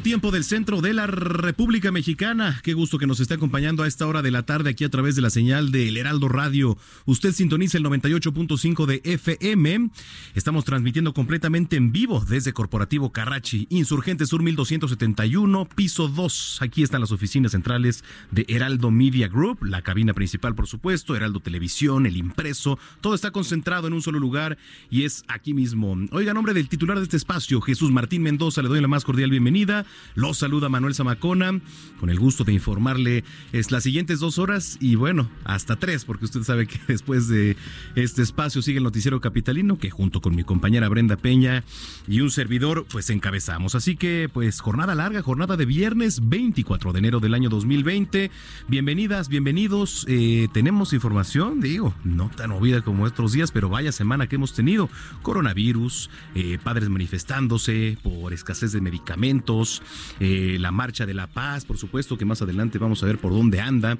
Tiempo 0.00 0.30
del 0.30 0.44
centro 0.44 0.80
de 0.80 0.94
la 0.94 1.06
República 1.06 1.92
Mexicana. 1.92 2.60
Qué 2.62 2.72
gusto 2.72 2.98
que 2.98 3.06
nos 3.06 3.20
esté 3.20 3.34
acompañando 3.34 3.82
a 3.82 3.86
esta 3.86 4.06
hora 4.06 4.22
de 4.22 4.30
la 4.30 4.44
tarde 4.44 4.70
aquí 4.70 4.84
a 4.84 4.88
través 4.88 5.16
de 5.16 5.22
la 5.22 5.28
señal 5.28 5.70
del 5.70 5.96
Heraldo 5.96 6.28
Radio. 6.28 6.78
Usted 7.04 7.32
sintoniza 7.32 7.78
el 7.78 7.84
98.5 7.84 8.86
de 8.86 9.02
FM. 9.04 9.90
Estamos 10.34 10.64
transmitiendo 10.64 11.12
completamente 11.12 11.76
en 11.76 11.92
vivo 11.92 12.24
desde 12.24 12.52
Corporativo 12.52 13.12
Carrachi, 13.12 13.66
Insurgente 13.70 14.24
Sur 14.24 14.42
1271, 14.42 15.68
piso 15.74 16.08
2. 16.08 16.58
Aquí 16.62 16.82
están 16.82 17.00
las 17.00 17.12
oficinas 17.12 17.52
centrales 17.52 18.04
de 18.30 18.46
Heraldo 18.48 18.90
Media 18.90 19.28
Group, 19.28 19.64
la 19.64 19.82
cabina 19.82 20.14
principal, 20.14 20.54
por 20.54 20.68
supuesto, 20.68 21.16
Heraldo 21.16 21.40
Televisión, 21.40 22.06
el 22.06 22.16
impreso. 22.16 22.78
Todo 23.00 23.14
está 23.14 23.30
concentrado 23.30 23.88
en 23.88 23.92
un 23.92 24.02
solo 24.02 24.18
lugar 24.18 24.56
y 24.90 25.04
es 25.04 25.24
aquí 25.28 25.52
mismo. 25.52 25.98
Oiga, 26.12 26.32
nombre 26.32 26.54
del 26.54 26.68
titular 26.68 26.96
de 26.96 27.04
este 27.04 27.16
espacio, 27.16 27.60
Jesús 27.60 27.90
Martín 27.90 28.22
Mendoza, 28.22 28.62
le 28.62 28.68
doy 28.68 28.80
la 28.80 28.88
más 28.88 29.04
cordial 29.04 29.30
bienvenida. 29.30 29.81
Los 30.14 30.38
saluda 30.38 30.68
Manuel 30.68 30.94
Zamacona, 30.94 31.60
con 32.00 32.10
el 32.10 32.18
gusto 32.18 32.44
de 32.44 32.52
informarle 32.52 33.24
es 33.52 33.70
las 33.70 33.82
siguientes 33.82 34.20
dos 34.20 34.38
horas 34.38 34.76
y 34.80 34.96
bueno, 34.96 35.30
hasta 35.44 35.76
tres, 35.76 36.04
porque 36.04 36.24
usted 36.24 36.42
sabe 36.42 36.66
que 36.66 36.80
después 36.88 37.28
de 37.28 37.56
este 37.94 38.22
espacio 38.22 38.62
sigue 38.62 38.78
el 38.78 38.84
noticiero 38.84 39.20
capitalino, 39.20 39.78
que 39.78 39.90
junto 39.90 40.20
con 40.20 40.34
mi 40.34 40.44
compañera 40.44 40.88
Brenda 40.88 41.16
Peña 41.16 41.64
y 42.06 42.20
un 42.20 42.30
servidor, 42.30 42.86
pues 42.90 43.08
encabezamos. 43.10 43.74
Así 43.74 43.96
que, 43.96 44.28
pues, 44.32 44.60
jornada 44.60 44.94
larga, 44.94 45.22
jornada 45.22 45.56
de 45.56 45.64
viernes 45.64 46.28
24 46.28 46.92
de 46.92 46.98
enero 46.98 47.20
del 47.20 47.34
año 47.34 47.48
2020. 47.48 48.30
Bienvenidas, 48.68 49.28
bienvenidos. 49.28 50.04
Eh, 50.08 50.48
tenemos 50.52 50.92
información, 50.92 51.60
digo, 51.60 51.94
no 52.04 52.30
tan 52.34 52.50
movida 52.50 52.82
como 52.82 53.06
estos 53.06 53.32
días, 53.32 53.50
pero 53.52 53.68
vaya 53.68 53.92
semana 53.92 54.26
que 54.26 54.36
hemos 54.36 54.52
tenido. 54.52 54.90
Coronavirus, 55.22 56.10
eh, 56.34 56.58
padres 56.62 56.88
manifestándose 56.88 57.96
por 58.02 58.32
escasez 58.32 58.72
de 58.72 58.80
medicamentos, 58.80 59.71
eh, 60.20 60.56
la 60.60 60.72
marcha 60.72 61.06
de 61.06 61.14
la 61.14 61.26
paz, 61.26 61.64
por 61.64 61.78
supuesto, 61.78 62.18
que 62.18 62.24
más 62.24 62.42
adelante 62.42 62.78
vamos 62.78 63.02
a 63.02 63.06
ver 63.06 63.18
por 63.18 63.32
dónde 63.32 63.60
anda 63.60 63.96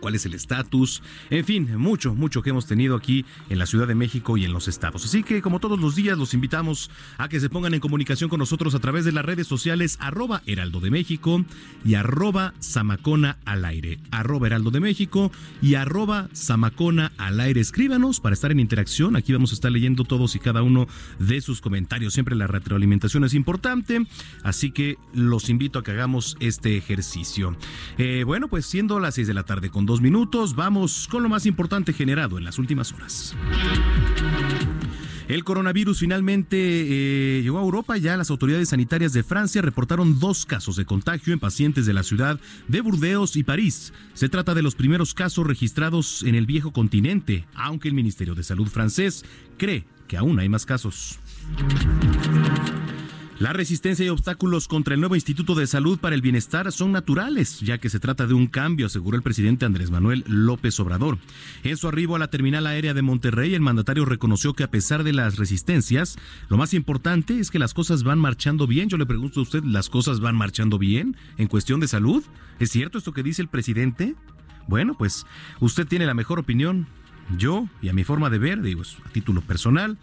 cuál 0.00 0.14
es 0.14 0.26
el 0.26 0.34
estatus, 0.34 1.02
en 1.30 1.44
fin, 1.44 1.76
mucho, 1.78 2.14
mucho 2.14 2.42
que 2.42 2.50
hemos 2.50 2.66
tenido 2.66 2.96
aquí 2.96 3.24
en 3.48 3.58
la 3.58 3.66
Ciudad 3.66 3.88
de 3.88 3.94
México 3.94 4.36
y 4.36 4.44
en 4.44 4.52
los 4.52 4.68
estados. 4.68 5.04
Así 5.04 5.22
que 5.22 5.40
como 5.40 5.60
todos 5.60 5.80
los 5.80 5.94
días 5.94 6.18
los 6.18 6.34
invitamos 6.34 6.90
a 7.16 7.28
que 7.28 7.40
se 7.40 7.48
pongan 7.48 7.74
en 7.74 7.80
comunicación 7.80 8.28
con 8.28 8.38
nosotros 8.38 8.74
a 8.74 8.80
través 8.80 9.04
de 9.04 9.12
las 9.12 9.24
redes 9.24 9.46
sociales 9.46 9.96
arroba 10.00 10.42
Heraldo 10.46 10.80
de 10.80 10.90
México 10.90 11.44
y 11.84 11.94
arroba 11.94 12.54
Samacona 12.58 13.38
al 13.44 13.64
aire, 13.64 13.98
arroba 14.10 14.46
Heraldo 14.46 14.70
de 14.70 14.80
México 14.80 15.32
y 15.62 15.74
arroba 15.74 16.28
Samacona 16.32 17.12
al 17.16 17.40
aire. 17.40 17.60
Escríbanos 17.60 18.20
para 18.20 18.34
estar 18.34 18.50
en 18.50 18.60
interacción, 18.60 19.16
aquí 19.16 19.32
vamos 19.32 19.52
a 19.52 19.54
estar 19.54 19.72
leyendo 19.72 20.04
todos 20.04 20.34
y 20.36 20.38
cada 20.38 20.62
uno 20.62 20.86
de 21.18 21.40
sus 21.40 21.60
comentarios. 21.60 22.14
Siempre 22.14 22.36
la 22.36 22.46
retroalimentación 22.46 23.24
es 23.24 23.34
importante, 23.34 24.06
así 24.42 24.70
que 24.70 24.96
los 25.12 25.48
invito 25.48 25.78
a 25.78 25.82
que 25.82 25.92
hagamos 25.92 26.36
este 26.40 26.76
ejercicio. 26.76 27.56
Eh, 27.96 28.24
bueno, 28.24 28.48
pues 28.48 28.66
siendo 28.66 29.00
las 29.00 29.14
6 29.14 29.26
de 29.26 29.34
la 29.34 29.44
tarde 29.44 29.70
con 29.78 29.86
dos 29.86 30.00
minutos, 30.00 30.56
vamos 30.56 31.06
con 31.06 31.22
lo 31.22 31.28
más 31.28 31.46
importante 31.46 31.92
generado 31.92 32.36
en 32.36 32.42
las 32.42 32.58
últimas 32.58 32.92
horas. 32.92 33.36
El 35.28 35.44
coronavirus 35.44 36.00
finalmente 36.00 36.56
eh, 36.58 37.42
llegó 37.44 37.60
a 37.60 37.62
Europa. 37.62 37.96
Ya 37.96 38.16
las 38.16 38.28
autoridades 38.30 38.70
sanitarias 38.70 39.12
de 39.12 39.22
Francia 39.22 39.62
reportaron 39.62 40.18
dos 40.18 40.46
casos 40.46 40.74
de 40.74 40.84
contagio 40.84 41.32
en 41.32 41.38
pacientes 41.38 41.86
de 41.86 41.92
la 41.92 42.02
ciudad 42.02 42.40
de 42.66 42.80
Burdeos 42.80 43.36
y 43.36 43.44
París. 43.44 43.92
Se 44.14 44.28
trata 44.28 44.52
de 44.52 44.62
los 44.62 44.74
primeros 44.74 45.14
casos 45.14 45.46
registrados 45.46 46.24
en 46.24 46.34
el 46.34 46.46
viejo 46.46 46.72
continente, 46.72 47.46
aunque 47.54 47.86
el 47.86 47.94
Ministerio 47.94 48.34
de 48.34 48.42
Salud 48.42 48.66
francés 48.66 49.24
cree 49.58 49.84
que 50.08 50.16
aún 50.16 50.40
hay 50.40 50.48
más 50.48 50.66
casos. 50.66 51.20
La 53.38 53.52
resistencia 53.52 54.04
y 54.04 54.08
obstáculos 54.08 54.66
contra 54.66 54.94
el 54.94 55.00
nuevo 55.00 55.14
Instituto 55.14 55.54
de 55.54 55.68
Salud 55.68 56.00
para 56.00 56.16
el 56.16 56.22
Bienestar 56.22 56.72
son 56.72 56.90
naturales, 56.90 57.60
ya 57.60 57.78
que 57.78 57.88
se 57.88 58.00
trata 58.00 58.26
de 58.26 58.34
un 58.34 58.48
cambio, 58.48 58.86
aseguró 58.86 59.16
el 59.16 59.22
presidente 59.22 59.64
Andrés 59.64 59.92
Manuel 59.92 60.24
López 60.26 60.80
Obrador. 60.80 61.18
En 61.62 61.76
su 61.76 61.86
arribo 61.86 62.16
a 62.16 62.18
la 62.18 62.30
terminal 62.30 62.66
aérea 62.66 62.94
de 62.94 63.02
Monterrey, 63.02 63.54
el 63.54 63.60
mandatario 63.60 64.04
reconoció 64.04 64.54
que 64.54 64.64
a 64.64 64.72
pesar 64.72 65.04
de 65.04 65.12
las 65.12 65.36
resistencias, 65.36 66.18
lo 66.48 66.56
más 66.56 66.74
importante 66.74 67.38
es 67.38 67.52
que 67.52 67.60
las 67.60 67.74
cosas 67.74 68.02
van 68.02 68.18
marchando 68.18 68.66
bien. 68.66 68.88
Yo 68.88 68.98
le 68.98 69.06
pregunto 69.06 69.38
a 69.38 69.44
usted, 69.44 69.62
¿las 69.62 69.88
cosas 69.88 70.18
van 70.18 70.34
marchando 70.34 70.76
bien 70.76 71.16
en 71.36 71.46
cuestión 71.46 71.78
de 71.78 71.86
salud? 71.86 72.24
¿Es 72.58 72.70
cierto 72.70 72.98
esto 72.98 73.12
que 73.12 73.22
dice 73.22 73.40
el 73.40 73.48
presidente? 73.48 74.16
Bueno, 74.66 74.96
pues 74.98 75.26
usted 75.60 75.86
tiene 75.86 76.06
la 76.06 76.14
mejor 76.14 76.40
opinión. 76.40 76.88
Yo, 77.36 77.68
y 77.82 77.88
a 77.88 77.92
mi 77.92 78.04
forma 78.04 78.30
de 78.30 78.38
ver, 78.38 78.62
digo, 78.62 78.82
a 79.04 79.08
título 79.10 79.42
personal, 79.42 79.98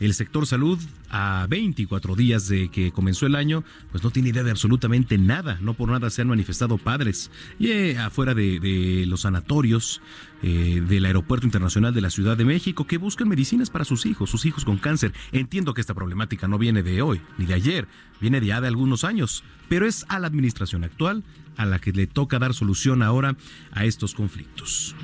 el 0.00 0.14
sector 0.14 0.46
salud 0.46 0.78
a 1.10 1.46
24 1.50 2.16
días 2.16 2.48
de 2.48 2.70
que 2.70 2.90
comenzó 2.90 3.26
el 3.26 3.34
año, 3.34 3.64
pues 3.90 4.02
no 4.02 4.10
tiene 4.10 4.30
idea 4.30 4.42
de 4.42 4.50
absolutamente 4.50 5.18
nada. 5.18 5.58
No 5.60 5.74
por 5.74 5.90
nada 5.90 6.08
se 6.08 6.22
han 6.22 6.28
manifestado 6.28 6.78
padres. 6.78 7.30
Y 7.58 7.68
eh, 7.68 7.98
afuera 7.98 8.32
de, 8.32 9.04
los 9.06 9.20
sanatorios 9.22 10.00
eh, 10.42 10.82
del 10.88 11.04
Aeropuerto 11.04 11.46
Internacional 11.46 11.92
de 11.92 12.00
la 12.00 12.08
Ciudad 12.08 12.38
de 12.38 12.46
México 12.46 12.86
que 12.86 12.96
buscan 12.96 13.28
medicinas 13.28 13.68
para 13.68 13.84
sus 13.84 14.06
hijos, 14.06 14.30
sus 14.30 14.46
hijos 14.46 14.64
con 14.64 14.78
cáncer. 14.78 15.12
Entiendo 15.32 15.74
que 15.74 15.82
esta 15.82 15.92
problemática 15.92 16.48
no 16.48 16.56
viene 16.56 16.82
de 16.82 17.02
hoy 17.02 17.20
ni 17.36 17.44
de 17.44 17.52
ayer, 17.52 17.86
viene 18.22 18.40
de 18.40 18.46
ya 18.46 18.62
de 18.62 18.68
algunos 18.68 19.04
años, 19.04 19.44
pero 19.68 19.86
es 19.86 20.06
a 20.08 20.18
la 20.18 20.28
administración 20.28 20.82
actual 20.82 21.24
a 21.58 21.66
la 21.66 21.78
que 21.78 21.92
le 21.92 22.06
toca 22.06 22.38
dar 22.38 22.54
solución 22.54 23.02
ahora 23.02 23.36
a 23.70 23.84
estos 23.84 24.14
conflictos. 24.14 24.94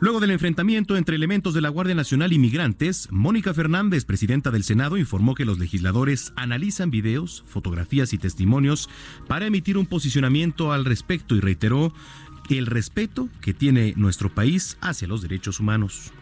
Luego 0.00 0.20
del 0.20 0.32
enfrentamiento 0.32 0.96
entre 0.96 1.16
elementos 1.16 1.54
de 1.54 1.60
la 1.60 1.68
Guardia 1.68 1.94
Nacional 1.94 2.32
y 2.32 2.38
migrantes, 2.38 3.08
Mónica 3.10 3.54
Fernández, 3.54 4.04
presidenta 4.04 4.50
del 4.50 4.64
Senado, 4.64 4.98
informó 4.98 5.34
que 5.34 5.44
los 5.44 5.58
legisladores 5.58 6.32
analizan 6.36 6.90
videos, 6.90 7.44
fotografías 7.46 8.12
y 8.12 8.18
testimonios 8.18 8.90
para 9.28 9.46
emitir 9.46 9.78
un 9.78 9.86
posicionamiento 9.86 10.72
al 10.72 10.84
respecto 10.84 11.36
y 11.36 11.40
reiteró 11.40 11.94
el 12.50 12.66
respeto 12.66 13.28
que 13.40 13.54
tiene 13.54 13.94
nuestro 13.96 14.34
país 14.34 14.76
hacia 14.80 15.08
los 15.08 15.22
derechos 15.22 15.60
humanos. 15.60 16.12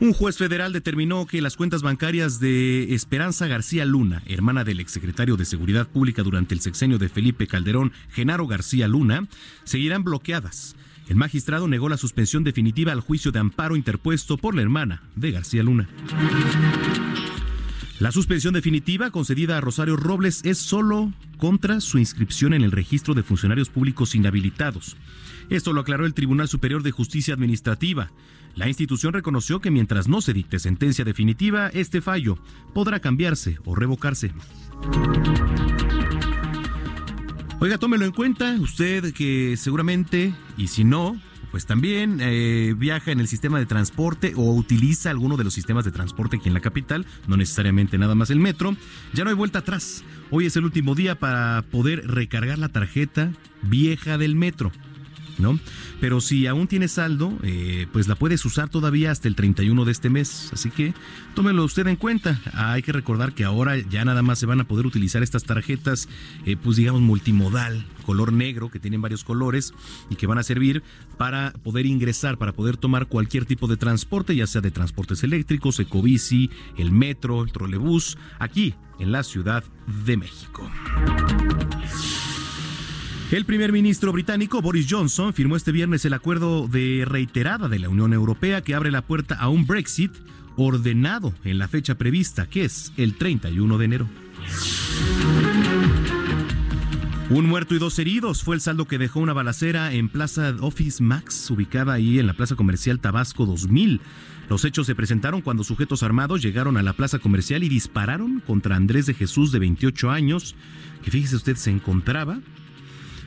Un 0.00 0.14
juez 0.14 0.36
federal 0.36 0.72
determinó 0.72 1.26
que 1.26 1.40
las 1.40 1.54
cuentas 1.54 1.82
bancarias 1.82 2.40
de 2.40 2.92
Esperanza 2.92 3.46
García 3.46 3.84
Luna, 3.84 4.24
hermana 4.26 4.64
del 4.64 4.80
exsecretario 4.80 5.36
de 5.36 5.44
Seguridad 5.44 5.86
Pública 5.86 6.24
durante 6.24 6.54
el 6.54 6.60
sexenio 6.60 6.98
de 6.98 7.08
Felipe 7.08 7.46
Calderón, 7.46 7.92
Genaro 8.10 8.48
García 8.48 8.88
Luna, 8.88 9.28
seguirán 9.62 10.02
bloqueadas. 10.02 10.74
El 11.08 11.16
magistrado 11.16 11.68
negó 11.68 11.88
la 11.88 11.96
suspensión 11.96 12.44
definitiva 12.44 12.92
al 12.92 13.00
juicio 13.00 13.32
de 13.32 13.38
amparo 13.38 13.76
interpuesto 13.76 14.36
por 14.36 14.54
la 14.54 14.62
hermana 14.62 15.02
de 15.16 15.32
García 15.32 15.62
Luna. 15.62 15.88
La 17.98 18.10
suspensión 18.10 18.54
definitiva 18.54 19.10
concedida 19.10 19.58
a 19.58 19.60
Rosario 19.60 19.96
Robles 19.96 20.40
es 20.44 20.58
solo 20.58 21.12
contra 21.36 21.80
su 21.80 21.98
inscripción 21.98 22.52
en 22.52 22.62
el 22.62 22.72
registro 22.72 23.14
de 23.14 23.22
funcionarios 23.22 23.68
públicos 23.68 24.14
inhabilitados. 24.14 24.96
Esto 25.50 25.72
lo 25.72 25.82
aclaró 25.82 26.06
el 26.06 26.14
Tribunal 26.14 26.48
Superior 26.48 26.82
de 26.82 26.90
Justicia 26.90 27.34
Administrativa. 27.34 28.10
La 28.54 28.68
institución 28.68 29.12
reconoció 29.12 29.60
que 29.60 29.70
mientras 29.70 30.08
no 30.08 30.20
se 30.20 30.32
dicte 30.32 30.58
sentencia 30.58 31.04
definitiva, 31.04 31.68
este 31.68 32.00
fallo 32.00 32.38
podrá 32.74 33.00
cambiarse 33.00 33.58
o 33.64 33.74
revocarse. 33.74 34.32
Oiga, 37.62 37.78
tómelo 37.78 38.04
en 38.04 38.10
cuenta, 38.10 38.56
usted 38.58 39.14
que 39.14 39.56
seguramente, 39.56 40.34
y 40.56 40.66
si 40.66 40.82
no, 40.82 41.16
pues 41.52 41.64
también 41.64 42.18
eh, 42.20 42.74
viaja 42.76 43.12
en 43.12 43.20
el 43.20 43.28
sistema 43.28 43.60
de 43.60 43.66
transporte 43.66 44.32
o 44.34 44.52
utiliza 44.52 45.10
alguno 45.10 45.36
de 45.36 45.44
los 45.44 45.54
sistemas 45.54 45.84
de 45.84 45.92
transporte 45.92 46.38
aquí 46.38 46.48
en 46.48 46.54
la 46.54 46.60
capital, 46.60 47.06
no 47.28 47.36
necesariamente 47.36 47.98
nada 47.98 48.16
más 48.16 48.30
el 48.30 48.40
metro, 48.40 48.74
ya 49.12 49.22
no 49.22 49.30
hay 49.30 49.36
vuelta 49.36 49.60
atrás. 49.60 50.02
Hoy 50.32 50.46
es 50.46 50.56
el 50.56 50.64
último 50.64 50.96
día 50.96 51.20
para 51.20 51.62
poder 51.70 52.04
recargar 52.08 52.58
la 52.58 52.68
tarjeta 52.68 53.30
vieja 53.62 54.18
del 54.18 54.34
metro. 54.34 54.72
¿No? 55.38 55.58
Pero 56.00 56.20
si 56.20 56.46
aún 56.46 56.66
tienes 56.66 56.92
saldo, 56.92 57.32
eh, 57.42 57.86
pues 57.92 58.08
la 58.08 58.16
puedes 58.16 58.44
usar 58.44 58.68
todavía 58.68 59.10
hasta 59.10 59.28
el 59.28 59.34
31 59.34 59.84
de 59.84 59.92
este 59.92 60.10
mes. 60.10 60.50
Así 60.52 60.70
que 60.70 60.94
tómelo 61.34 61.64
usted 61.64 61.86
en 61.86 61.96
cuenta. 61.96 62.40
hay 62.54 62.82
que 62.82 62.92
recordar 62.92 63.32
que 63.32 63.44
ahora 63.44 63.78
ya 63.78 64.04
nada 64.04 64.22
más 64.22 64.38
se 64.38 64.46
van 64.46 64.60
a 64.60 64.64
poder 64.64 64.86
utilizar 64.86 65.22
estas 65.22 65.44
tarjetas, 65.44 66.08
eh, 66.44 66.56
pues 66.56 66.76
digamos 66.76 67.00
multimodal, 67.00 67.84
color 68.04 68.32
negro, 68.32 68.70
que 68.70 68.80
tienen 68.80 69.00
varios 69.00 69.24
colores 69.24 69.72
y 70.10 70.16
que 70.16 70.26
van 70.26 70.38
a 70.38 70.42
servir 70.42 70.82
para 71.16 71.52
poder 71.62 71.86
ingresar, 71.86 72.38
para 72.38 72.52
poder 72.52 72.76
tomar 72.76 73.06
cualquier 73.06 73.44
tipo 73.44 73.68
de 73.68 73.76
transporte, 73.76 74.34
ya 74.34 74.46
sea 74.46 74.60
de 74.60 74.70
transportes 74.70 75.22
eléctricos, 75.22 75.78
ecobici, 75.80 76.50
el 76.76 76.92
metro, 76.92 77.42
el 77.42 77.52
trolebús, 77.52 78.18
aquí 78.38 78.74
en 78.98 79.12
la 79.12 79.22
Ciudad 79.22 79.64
de 80.06 80.16
México. 80.16 80.70
El 83.32 83.46
primer 83.46 83.72
ministro 83.72 84.12
británico 84.12 84.60
Boris 84.60 84.86
Johnson 84.90 85.32
firmó 85.32 85.56
este 85.56 85.72
viernes 85.72 86.04
el 86.04 86.12
acuerdo 86.12 86.68
de 86.68 87.04
reiterada 87.06 87.66
de 87.66 87.78
la 87.78 87.88
Unión 87.88 88.12
Europea 88.12 88.60
que 88.60 88.74
abre 88.74 88.90
la 88.90 89.00
puerta 89.00 89.36
a 89.36 89.48
un 89.48 89.66
Brexit 89.66 90.12
ordenado 90.56 91.32
en 91.42 91.56
la 91.56 91.66
fecha 91.66 91.96
prevista, 91.96 92.46
que 92.46 92.66
es 92.66 92.92
el 92.98 93.16
31 93.16 93.78
de 93.78 93.84
enero. 93.86 94.08
Un 97.30 97.46
muerto 97.46 97.74
y 97.74 97.78
dos 97.78 97.98
heridos 97.98 98.42
fue 98.42 98.54
el 98.54 98.60
saldo 98.60 98.84
que 98.84 98.98
dejó 98.98 99.20
una 99.20 99.32
balacera 99.32 99.94
en 99.94 100.10
Plaza 100.10 100.54
Office 100.60 101.02
Max, 101.02 101.50
ubicada 101.50 101.94
ahí 101.94 102.18
en 102.18 102.26
la 102.26 102.34
Plaza 102.34 102.54
Comercial 102.54 103.00
Tabasco 103.00 103.46
2000. 103.46 104.02
Los 104.50 104.66
hechos 104.66 104.86
se 104.86 104.94
presentaron 104.94 105.40
cuando 105.40 105.64
sujetos 105.64 106.02
armados 106.02 106.42
llegaron 106.42 106.76
a 106.76 106.82
la 106.82 106.92
plaza 106.92 107.18
comercial 107.18 107.64
y 107.64 107.70
dispararon 107.70 108.40
contra 108.40 108.76
Andrés 108.76 109.06
de 109.06 109.14
Jesús 109.14 109.52
de 109.52 109.58
28 109.60 110.10
años, 110.10 110.54
que 111.02 111.10
fíjese 111.10 111.36
usted 111.36 111.56
se 111.56 111.70
encontraba 111.70 112.38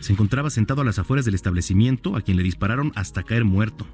se 0.05 0.13
encontraba 0.13 0.51
sentado 0.51 0.83
a 0.83 0.85
las 0.85 0.99
afueras 0.99 1.25
del 1.25 1.33
establecimiento, 1.33 2.15
a 2.15 2.21
quien 2.21 2.37
le 2.37 2.43
dispararon 2.43 2.91
hasta 2.93 3.23
caer 3.23 3.43
muerto. 3.43 3.87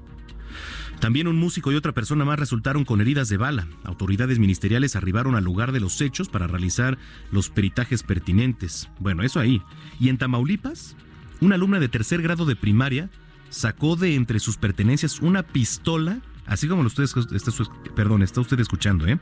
También 1.00 1.26
un 1.26 1.36
músico 1.36 1.72
y 1.72 1.74
otra 1.74 1.92
persona 1.92 2.26
más 2.26 2.38
resultaron 2.38 2.84
con 2.84 3.00
heridas 3.00 3.30
de 3.30 3.38
bala. 3.38 3.66
Autoridades 3.82 4.38
ministeriales 4.38 4.94
arribaron 4.94 5.36
al 5.36 5.44
lugar 5.44 5.72
de 5.72 5.80
los 5.80 6.02
hechos 6.02 6.28
para 6.28 6.46
realizar 6.46 6.98
los 7.30 7.48
peritajes 7.48 8.02
pertinentes. 8.02 8.90
Bueno, 9.00 9.22
eso 9.22 9.40
ahí. 9.40 9.62
Y 9.98 10.10
en 10.10 10.18
Tamaulipas, 10.18 10.96
una 11.40 11.54
alumna 11.54 11.80
de 11.80 11.88
tercer 11.88 12.20
grado 12.20 12.44
de 12.44 12.56
primaria 12.56 13.08
sacó 13.48 13.96
de 13.96 14.14
entre 14.14 14.38
sus 14.38 14.58
pertenencias 14.58 15.20
una 15.20 15.42
pistola, 15.42 16.20
así 16.44 16.68
como 16.68 16.82
usted 16.82 17.04
está, 17.04 17.52
perdón, 17.96 18.22
está 18.22 18.42
usted 18.42 18.60
escuchando, 18.60 19.06
¿eh? 19.06 19.18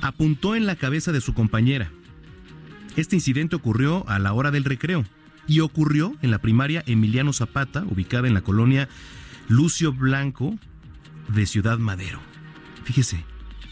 Apuntó 0.00 0.56
en 0.56 0.64
la 0.64 0.76
cabeza 0.76 1.12
de 1.12 1.20
su 1.20 1.34
compañera. 1.34 1.90
Este 2.96 3.16
incidente 3.16 3.54
ocurrió 3.54 4.08
a 4.08 4.18
la 4.18 4.32
hora 4.32 4.50
del 4.50 4.64
recreo 4.64 5.04
y 5.46 5.60
ocurrió 5.60 6.14
en 6.22 6.30
la 6.30 6.38
primaria 6.38 6.82
Emiliano 6.86 7.32
Zapata, 7.32 7.84
ubicada 7.88 8.28
en 8.28 8.34
la 8.34 8.40
colonia 8.42 8.88
Lucio 9.48 9.92
Blanco 9.92 10.58
de 11.28 11.46
Ciudad 11.46 11.78
Madero. 11.78 12.20
Fíjese, 12.84 13.24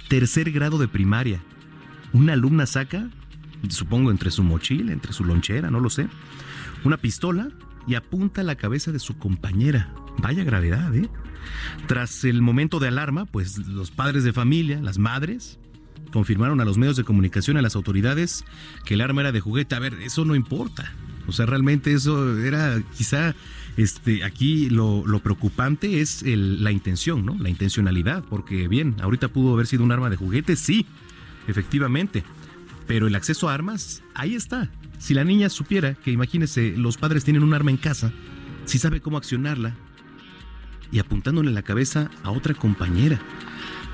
tercer 0.09 0.51
grado 0.51 0.79
de 0.79 0.89
primaria. 0.89 1.41
Una 2.13 2.35
alumna 2.35 2.67
saca, 2.67 3.09
supongo 3.69 4.11
entre 4.11 4.31
su 4.31 4.43
mochila, 4.43 4.93
entre 4.93 5.13
su 5.13 5.25
lonchera, 5.25 5.71
no 5.71 5.81
lo 5.81 5.91
sé, 5.91 6.09
una 6.85 6.97
pistola 6.97 7.49
y 7.87 7.95
apunta 7.95 8.41
a 8.41 8.45
la 8.45 8.57
cabeza 8.57 8.93
de 8.93 8.99
su 8.99 9.19
compañera. 9.19 9.93
Vaya 10.19 10.45
gravedad, 10.45 10.95
¿eh? 10.95 11.09
Tras 11.87 12.25
el 12.25 12.41
momento 12.41 12.79
de 12.79 12.89
alarma, 12.89 13.27
pues 13.27 13.59
los 13.59 13.91
padres 13.91 14.25
de 14.25 14.33
familia, 14.33 14.81
las 14.81 14.99
madres, 14.99 15.59
confirmaron 16.13 16.61
a 16.61 16.65
los 16.65 16.79
medios 16.79 16.97
de 16.97 17.05
comunicación, 17.05 17.57
a 17.57 17.63
las 17.63 17.77
autoridades, 17.77 18.45
que 18.85 18.95
el 18.95 19.01
arma 19.01 19.23
era 19.23 19.33
de 19.33 19.41
juguete. 19.41 19.75
A 19.75 19.81
ver, 19.81 19.95
eso 19.95 20.25
no 20.25 20.35
importa. 20.35 20.93
O 21.27 21.33
sea, 21.33 21.47
realmente 21.47 21.93
eso 21.93 22.39
era 22.39 22.81
quizá 22.97 23.35
este, 23.77 24.23
aquí 24.25 24.71
lo, 24.71 25.05
preocupante 25.23 26.01
es 26.01 26.23
la 26.25 26.71
intención, 26.71 27.25
¿no? 27.27 27.37
La 27.39 27.49
intencionalidad, 27.49 28.25
porque 28.25 28.69
bien, 28.69 28.97
ahorita 29.01 29.29
pudo 29.29 29.55
haber 29.55 29.67
sido 29.67 29.83
un 29.83 29.93
arma 29.93 30.11
de 30.11 30.17
juguete, 30.17 30.57
sí, 30.57 30.87
efectivamente, 31.49 32.23
pero 32.87 33.07
el 33.07 33.15
acceso 33.15 33.49
a 33.49 33.55
armas, 33.55 34.03
ahí 34.15 34.35
está. 34.35 34.71
Si 34.99 35.13
la 35.15 35.25
niña 35.25 35.49
supiera 35.49 35.95
que, 35.95 36.13
imagínese, 36.13 36.75
los 36.77 36.97
padres 36.97 37.25
tienen 37.25 37.43
un 37.43 37.55
arma 37.55 37.71
en 37.71 37.77
casa, 37.77 38.13
si 38.65 38.79
sabe 38.79 39.01
cómo 39.01 39.17
accionarla 39.17 39.75
y 40.93 40.99
apuntándole 40.99 41.51
la 41.51 41.63
cabeza 41.63 42.11
a 42.23 42.31
otra 42.31 42.55
compañera. 42.55 43.21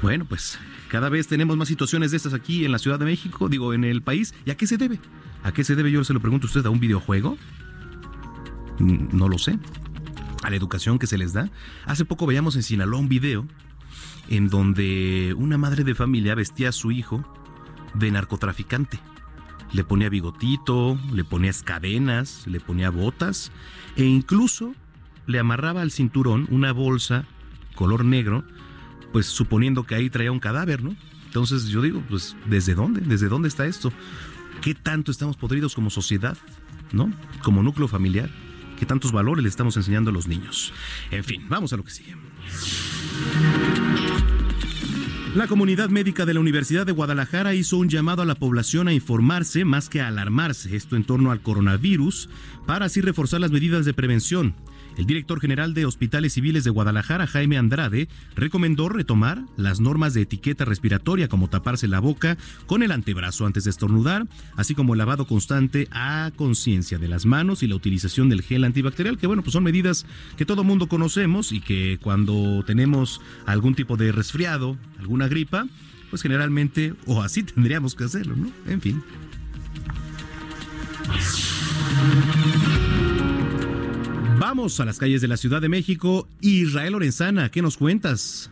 Bueno, 0.03 0.27
pues 0.27 0.59
cada 0.89 1.09
vez 1.09 1.27
tenemos 1.27 1.57
más 1.57 1.69
situaciones 1.69 2.11
de 2.11 2.19
estas 2.19 2.35
aquí 2.35 2.65
en 2.65 2.73
la 2.73 2.79
Ciudad 2.79 2.99
de 2.99 3.07
México, 3.07 3.49
digo, 3.49 3.73
en 3.73 3.85
el 3.85 4.03
país. 4.03 4.35
¿Y 4.45 4.51
a 4.51 4.57
qué 4.57 4.67
se 4.67 4.77
debe? 4.77 4.99
¿A 5.43 5.53
qué 5.53 5.65
se 5.65 5.75
debe? 5.75 5.91
Yo 5.91 6.05
se 6.05 6.13
lo 6.13 6.21
pregunto 6.21 6.47
a 6.47 6.49
usted, 6.49 6.67
¿a 6.67 6.71
un 6.71 6.81
videojuego? 6.81 7.37
Mm, 8.79 9.17
no 9.17 9.29
lo 9.29 9.39
sé. 9.39 9.59
¿A 10.43 10.51
la 10.51 10.57
educación 10.57 10.99
que 10.99 11.07
se 11.07 11.19
les 11.19 11.33
da? 11.33 11.51
Hace 11.87 12.05
poco 12.05 12.27
veíamos 12.27 12.57
en 12.57 12.63
Sinaloa 12.63 12.99
un 12.99 13.09
video 13.09 13.47
en 14.29 14.49
donde 14.49 15.35
una 15.37 15.59
madre 15.59 15.85
de 15.85 15.95
familia 15.95 16.35
vestía 16.35 16.71
a 16.71 16.73
su 16.73 16.91
hijo 16.91 17.25
de 17.95 18.11
narcotraficante. 18.11 18.99
Le 19.73 19.85
ponía 19.85 20.09
bigotito, 20.09 20.99
le 21.13 21.25
ponía 21.25 21.53
cadenas, 21.65 22.47
le 22.47 22.61
ponía 22.61 22.91
botas 22.91 23.53
e 23.97 24.05
incluso 24.05 24.75
le 25.27 25.39
amarraba 25.39 25.83
al 25.83 25.91
cinturón 25.91 26.47
una 26.51 26.73
bolsa 26.73 27.27
color 27.75 28.05
negro, 28.05 28.45
pues 29.13 29.27
suponiendo 29.27 29.85
que 29.85 29.95
ahí 29.95 30.11
traía 30.11 30.33
un 30.33 30.41
cadáver, 30.41 30.83
¿no? 30.83 30.97
Entonces 31.27 31.69
yo 31.69 31.81
digo, 31.83 32.03
pues 32.09 32.37
¿desde 32.47 32.75
dónde? 32.75 33.01
¿Desde 33.01 33.29
dónde 33.29 33.49
está 33.49 33.67
esto? 33.67 33.93
Qué 34.61 34.75
tanto 34.75 35.11
estamos 35.11 35.37
podridos 35.37 35.75
como 35.75 35.91
sociedad, 35.91 36.37
¿no? 36.93 37.13
Como 37.43 37.63
núcleo 37.63 37.89
familiar, 37.89 38.31
qué 38.79 38.87
tantos 38.87 39.13
valores 39.13 39.43
le 39.43 39.49
estamos 39.49 39.77
enseñando 39.77 40.11
a 40.11 40.13
los 40.13 40.27
niños. 40.27 40.73
En 41.11 41.25
fin, 41.25 41.47
vamos 41.49 41.73
a 41.73 41.77
lo 41.77 41.85
que 41.85 41.91
sigue. 41.91 42.17
La 45.35 45.47
comunidad 45.47 45.91
médica 45.91 46.27
de 46.27 46.35
la 46.35 46.41
Universidad 46.41 46.85
de 46.85 46.93
Guadalajara 46.93 47.55
hizo 47.55 47.77
un 47.77 47.89
llamado 47.89 48.23
a 48.23 48.25
la 48.25 48.35
población 48.35 48.89
a 48.89 48.93
informarse 48.93 49.65
más 49.65 49.89
que 49.89 50.01
a 50.01 50.09
alarmarse, 50.09 50.75
esto 50.75 50.97
en 50.97 51.05
torno 51.05 51.31
al 51.31 51.41
coronavirus, 51.41 52.29
para 52.67 52.87
así 52.87 53.01
reforzar 53.01 53.41
las 53.41 53.53
medidas 53.53 53.85
de 53.85 53.95
prevención. 53.95 54.57
El 54.97 55.07
director 55.07 55.41
general 55.41 55.75
de 55.75 55.87
Hospitales 55.87 56.35
Civiles 56.35 56.65
de 56.65 56.71
Guadalajara, 56.71 57.27
Jaime 57.27 57.59
Andrade, 57.59 58.09
recomendó 58.35 58.89
retomar 58.89 59.43
las 59.57 59.81
normas 59.81 60.15
de 60.15 60.23
etiqueta 60.23 60.65
respiratoria 60.65 61.29
como 61.29 61.49
taparse 61.49 61.89
la 61.89 62.01
boca 62.01 62.37
con 62.67 62.83
el 62.83 62.93
antebrazo 62.93 63.47
antes 63.47 63.65
de 63.65 63.71
estornudar, 63.71 64.27
así 64.57 64.75
como 64.75 64.95
el 64.95 64.99
lavado 64.99 65.27
constante 65.27 65.89
a 65.91 66.31
conciencia 66.37 66.99
de 66.99 67.09
las 67.09 67.27
manos 67.27 67.63
y 67.63 67.67
la 67.67 67.77
utilización 67.77 68.29
del 68.29 68.43
gel 68.43 68.65
antibacterial, 68.65 69.19
que 69.19 69.27
bueno, 69.27 69.43
pues 69.43 69.53
son 69.53 69.65
medidas 69.65 70.07
que 70.37 70.47
todo 70.47 70.65
mundo 70.65 70.89
conocemos 70.89 71.53
y 71.53 71.61
que 71.61 71.99
cuando 72.03 72.65
tenemos 72.67 73.21
algún 73.47 73.75
tipo 73.75 73.97
de 73.97 74.13
resfriado, 74.13 74.77
alguna 74.99 75.29
gripa, 75.29 75.67
pues 76.11 76.23
generalmente 76.23 76.95
o 77.07 77.23
así 77.23 77.43
tendríamos 77.55 77.95
que 77.95 78.05
hacerlo, 78.05 78.37
¿no? 78.37 78.51
En 78.67 78.81
fin. 78.81 79.03
Vamos 84.41 84.81
a 84.81 84.87
las 84.87 84.99
calles 84.99 85.21
de 85.21 85.29
la 85.29 85.37
Ciudad 85.37 85.61
de 85.61 85.69
México. 85.69 86.27
Israel 86.41 86.93
Lorenzana, 86.95 87.51
¿qué 87.51 87.61
nos 87.61 87.77
cuentas? 87.77 88.51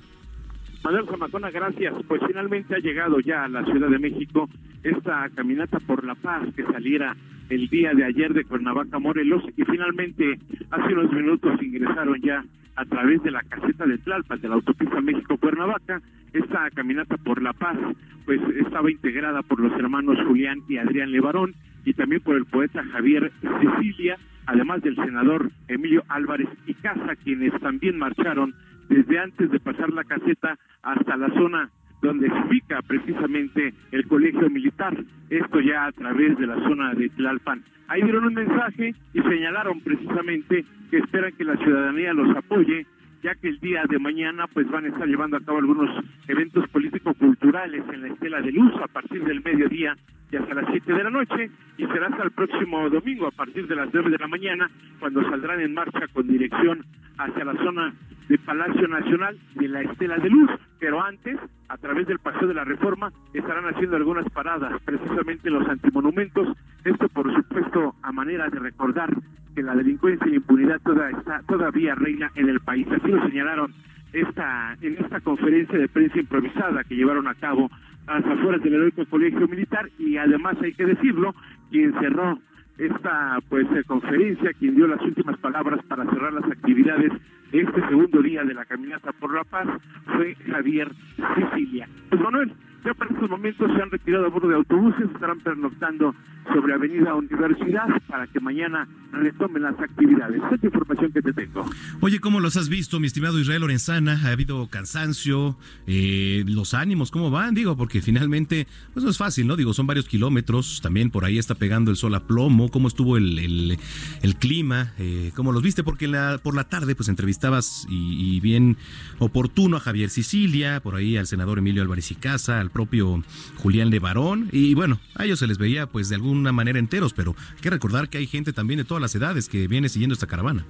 Manuel 0.84 1.06
Zamacona, 1.06 1.50
gracias. 1.50 1.94
Pues 2.06 2.20
finalmente 2.26 2.74
ha 2.74 2.78
llegado 2.78 3.20
ya 3.20 3.44
a 3.44 3.48
la 3.48 3.64
Ciudad 3.64 3.88
de 3.88 3.98
México 3.98 4.50
esta 4.82 5.30
caminata 5.34 5.80
por 5.80 6.04
la 6.04 6.14
paz 6.14 6.42
que 6.54 6.62
saliera 6.64 7.16
el 7.48 7.68
día 7.70 7.94
de 7.94 8.04
ayer 8.04 8.34
de 8.34 8.44
Cuernavaca, 8.44 8.98
Morelos, 8.98 9.42
y 9.56 9.64
finalmente 9.64 10.38
hace 10.70 10.92
unos 10.92 11.10
minutos 11.10 11.58
ingresaron 11.62 12.20
ya 12.20 12.44
a 12.76 12.84
través 12.84 13.22
de 13.22 13.30
la 13.30 13.40
caseta 13.40 13.86
de 13.86 13.96
Tlalpan 13.96 14.42
de 14.42 14.48
la 14.50 14.56
autopista 14.56 15.00
México-Cuernavaca. 15.00 16.02
Esta 16.34 16.68
caminata 16.68 17.16
por 17.16 17.40
la 17.40 17.54
paz, 17.54 17.78
pues 18.26 18.42
estaba 18.62 18.90
integrada 18.90 19.40
por 19.40 19.58
los 19.58 19.72
hermanos 19.72 20.18
Julián 20.26 20.58
y 20.68 20.76
Adrián 20.76 21.12
Levarón 21.12 21.54
y 21.86 21.94
también 21.94 22.20
por 22.20 22.36
el 22.36 22.44
poeta 22.44 22.84
Javier 22.92 23.32
Cecilia 23.40 24.18
además 24.48 24.80
del 24.82 24.96
senador 24.96 25.50
Emilio 25.68 26.02
Álvarez 26.08 26.48
y 26.66 26.72
Casa, 26.74 27.14
quienes 27.22 27.52
también 27.60 27.98
marcharon 27.98 28.54
desde 28.88 29.18
antes 29.18 29.50
de 29.50 29.60
pasar 29.60 29.92
la 29.92 30.04
caseta 30.04 30.58
hasta 30.82 31.16
la 31.18 31.28
zona 31.34 31.70
donde 32.00 32.28
se 32.28 32.48
ubica 32.48 32.80
precisamente 32.80 33.74
el 33.92 34.06
colegio 34.08 34.48
militar, 34.48 34.96
esto 35.28 35.60
ya 35.60 35.84
a 35.84 35.92
través 35.92 36.38
de 36.38 36.46
la 36.46 36.56
zona 36.62 36.94
de 36.94 37.10
Tlalpan. 37.10 37.62
Ahí 37.88 38.02
dieron 38.02 38.24
un 38.24 38.34
mensaje 38.34 38.94
y 39.12 39.20
señalaron 39.20 39.80
precisamente 39.82 40.64
que 40.90 40.98
esperan 40.98 41.32
que 41.32 41.44
la 41.44 41.56
ciudadanía 41.56 42.14
los 42.14 42.34
apoye 42.34 42.86
ya 43.22 43.34
que 43.34 43.48
el 43.48 43.58
día 43.60 43.84
de 43.88 43.98
mañana 43.98 44.46
pues 44.46 44.68
van 44.70 44.84
a 44.84 44.88
estar 44.88 45.06
llevando 45.06 45.36
a 45.36 45.40
cabo 45.40 45.58
algunos 45.58 45.90
eventos 46.26 46.68
político-culturales 46.68 47.84
en 47.92 48.02
la 48.02 48.08
Estela 48.08 48.40
de 48.40 48.52
Luz 48.52 48.72
a 48.82 48.88
partir 48.88 49.24
del 49.24 49.42
mediodía 49.42 49.96
y 50.30 50.36
hasta 50.36 50.54
las 50.54 50.66
7 50.70 50.92
de 50.92 51.04
la 51.04 51.10
noche 51.10 51.50
y 51.78 51.86
será 51.86 52.08
hasta 52.08 52.22
el 52.22 52.30
próximo 52.32 52.88
domingo 52.90 53.26
a 53.26 53.30
partir 53.30 53.66
de 53.66 53.74
las 53.74 53.88
9 53.92 54.10
de 54.10 54.18
la 54.18 54.28
mañana 54.28 54.70
cuando 54.98 55.22
saldrán 55.28 55.60
en 55.60 55.74
marcha 55.74 56.06
con 56.12 56.26
dirección 56.26 56.84
hacia 57.16 57.44
la 57.44 57.54
zona 57.54 57.94
de 58.28 58.38
Palacio 58.38 58.86
Nacional 58.86 59.38
de 59.54 59.68
la 59.68 59.80
Estela 59.82 60.18
de 60.18 60.28
Luz, 60.28 60.50
pero 60.78 61.02
antes, 61.02 61.38
a 61.68 61.76
través 61.78 62.06
del 62.06 62.18
Paseo 62.18 62.46
de 62.46 62.54
la 62.54 62.64
Reforma, 62.64 63.10
estarán 63.32 63.64
haciendo 63.66 63.96
algunas 63.96 64.28
paradas, 64.30 64.80
precisamente 64.84 65.48
en 65.48 65.54
los 65.54 65.66
antimonumentos, 65.66 66.48
esto 66.84 67.08
por 67.08 67.34
supuesto 67.34 67.94
a 68.02 68.12
manera 68.12 68.48
de 68.50 68.58
recordar 68.58 69.10
que 69.58 69.62
la 69.64 69.74
delincuencia 69.74 70.28
y 70.28 70.36
impunidad 70.36 70.80
toda 70.84 71.10
está, 71.10 71.42
todavía 71.48 71.96
reina 71.96 72.30
en 72.36 72.48
el 72.48 72.60
país. 72.60 72.86
Así 72.92 73.08
lo 73.08 73.20
señalaron 73.26 73.74
esta, 74.12 74.76
en 74.80 74.96
esta 75.02 75.20
conferencia 75.20 75.76
de 75.76 75.88
prensa 75.88 76.20
improvisada 76.20 76.84
que 76.84 76.94
llevaron 76.94 77.26
a 77.26 77.34
cabo 77.34 77.68
a 78.06 78.20
las 78.20 78.38
afueras 78.38 78.62
del 78.62 78.74
heroico 78.74 79.04
colegio 79.06 79.48
militar 79.48 79.90
y 79.98 80.16
además 80.16 80.56
hay 80.62 80.74
que 80.74 80.86
decirlo, 80.86 81.34
quien 81.72 81.92
cerró 81.94 82.38
esta 82.78 83.38
pues 83.48 83.66
eh, 83.72 83.82
conferencia, 83.84 84.52
quien 84.52 84.76
dio 84.76 84.86
las 84.86 85.02
últimas 85.02 85.36
palabras 85.38 85.84
para 85.88 86.04
cerrar 86.04 86.32
las 86.32 86.44
actividades 86.44 87.10
de 87.50 87.60
este 87.60 87.80
segundo 87.88 88.22
día 88.22 88.44
de 88.44 88.54
la 88.54 88.64
caminata 88.64 89.10
por 89.10 89.34
la 89.34 89.42
paz 89.42 89.66
fue 90.14 90.36
Javier 90.36 90.92
Sicilia. 91.34 91.88
Pues 92.10 92.20
Manuel, 92.20 92.52
ya 92.84 92.94
para 92.94 93.10
estos 93.10 93.28
momentos 93.28 93.70
se 93.74 93.82
han 93.82 93.90
retirado 93.90 94.26
a 94.26 94.28
bordo 94.28 94.48
de 94.48 94.56
autobuses, 94.56 95.10
estarán 95.12 95.40
pernoctando 95.40 96.14
sobre 96.52 96.74
Avenida 96.74 97.14
Universidad 97.14 97.86
para 98.06 98.26
que 98.26 98.40
mañana 98.40 98.88
retomen 99.12 99.62
las 99.62 99.78
actividades. 99.78 100.42
Esta 100.42 100.54
es 100.54 100.62
la 100.62 100.68
información 100.68 101.12
que 101.12 101.22
te 101.22 101.32
tengo. 101.32 101.64
Oye, 102.00 102.20
¿cómo 102.20 102.40
los 102.40 102.56
has 102.56 102.68
visto, 102.68 103.00
mi 103.00 103.06
estimado 103.06 103.38
Israel 103.38 103.60
Lorenzana? 103.62 104.20
¿Ha 104.24 104.32
habido 104.32 104.68
cansancio? 104.68 105.58
Eh, 105.86 106.44
¿Los 106.46 106.74
ánimos 106.74 107.10
cómo 107.10 107.30
van? 107.30 107.54
Digo, 107.54 107.76
porque 107.76 108.00
finalmente, 108.00 108.66
pues 108.94 109.04
no 109.04 109.10
es 109.10 109.18
fácil, 109.18 109.46
¿no? 109.46 109.56
Digo, 109.56 109.74
son 109.74 109.86
varios 109.86 110.06
kilómetros, 110.06 110.80
también 110.82 111.10
por 111.10 111.24
ahí 111.24 111.38
está 111.38 111.54
pegando 111.54 111.90
el 111.90 111.96
sol 111.96 112.14
a 112.14 112.26
plomo. 112.26 112.70
¿Cómo 112.70 112.88
estuvo 112.88 113.16
el, 113.16 113.78
el, 114.22 114.36
clima? 114.36 114.92
Eh, 114.98 115.32
¿Cómo 115.34 115.52
los 115.52 115.62
viste? 115.62 115.82
Porque 115.82 116.08
la, 116.08 116.38
por 116.42 116.54
la 116.54 116.64
tarde, 116.64 116.94
pues 116.94 117.08
entrevistabas 117.08 117.86
y, 117.88 118.36
y, 118.36 118.40
bien 118.40 118.76
oportuno 119.18 119.76
a 119.76 119.80
Javier 119.80 120.10
Sicilia, 120.10 120.80
por 120.80 120.94
ahí 120.94 121.16
al 121.16 121.26
senador 121.26 121.58
Emilio 121.58 121.82
Álvarez 121.82 122.10
y 122.10 122.14
Casa, 122.14 122.60
al 122.60 122.67
propio 122.70 123.22
Julián 123.56 123.90
Levarón, 123.90 124.48
y 124.52 124.74
bueno, 124.74 124.98
a 125.14 125.24
ellos 125.24 125.38
se 125.38 125.46
les 125.46 125.58
veía 125.58 125.86
pues 125.86 126.08
de 126.08 126.16
alguna 126.16 126.52
manera 126.52 126.78
enteros, 126.78 127.12
pero 127.12 127.34
hay 127.54 127.60
que 127.60 127.70
recordar 127.70 128.08
que 128.08 128.18
hay 128.18 128.26
gente 128.26 128.52
también 128.52 128.78
de 128.78 128.84
todas 128.84 129.00
las 129.00 129.14
edades 129.14 129.48
que 129.48 129.68
viene 129.68 129.88
siguiendo 129.88 130.14
esta 130.14 130.26
caravana. 130.26 130.64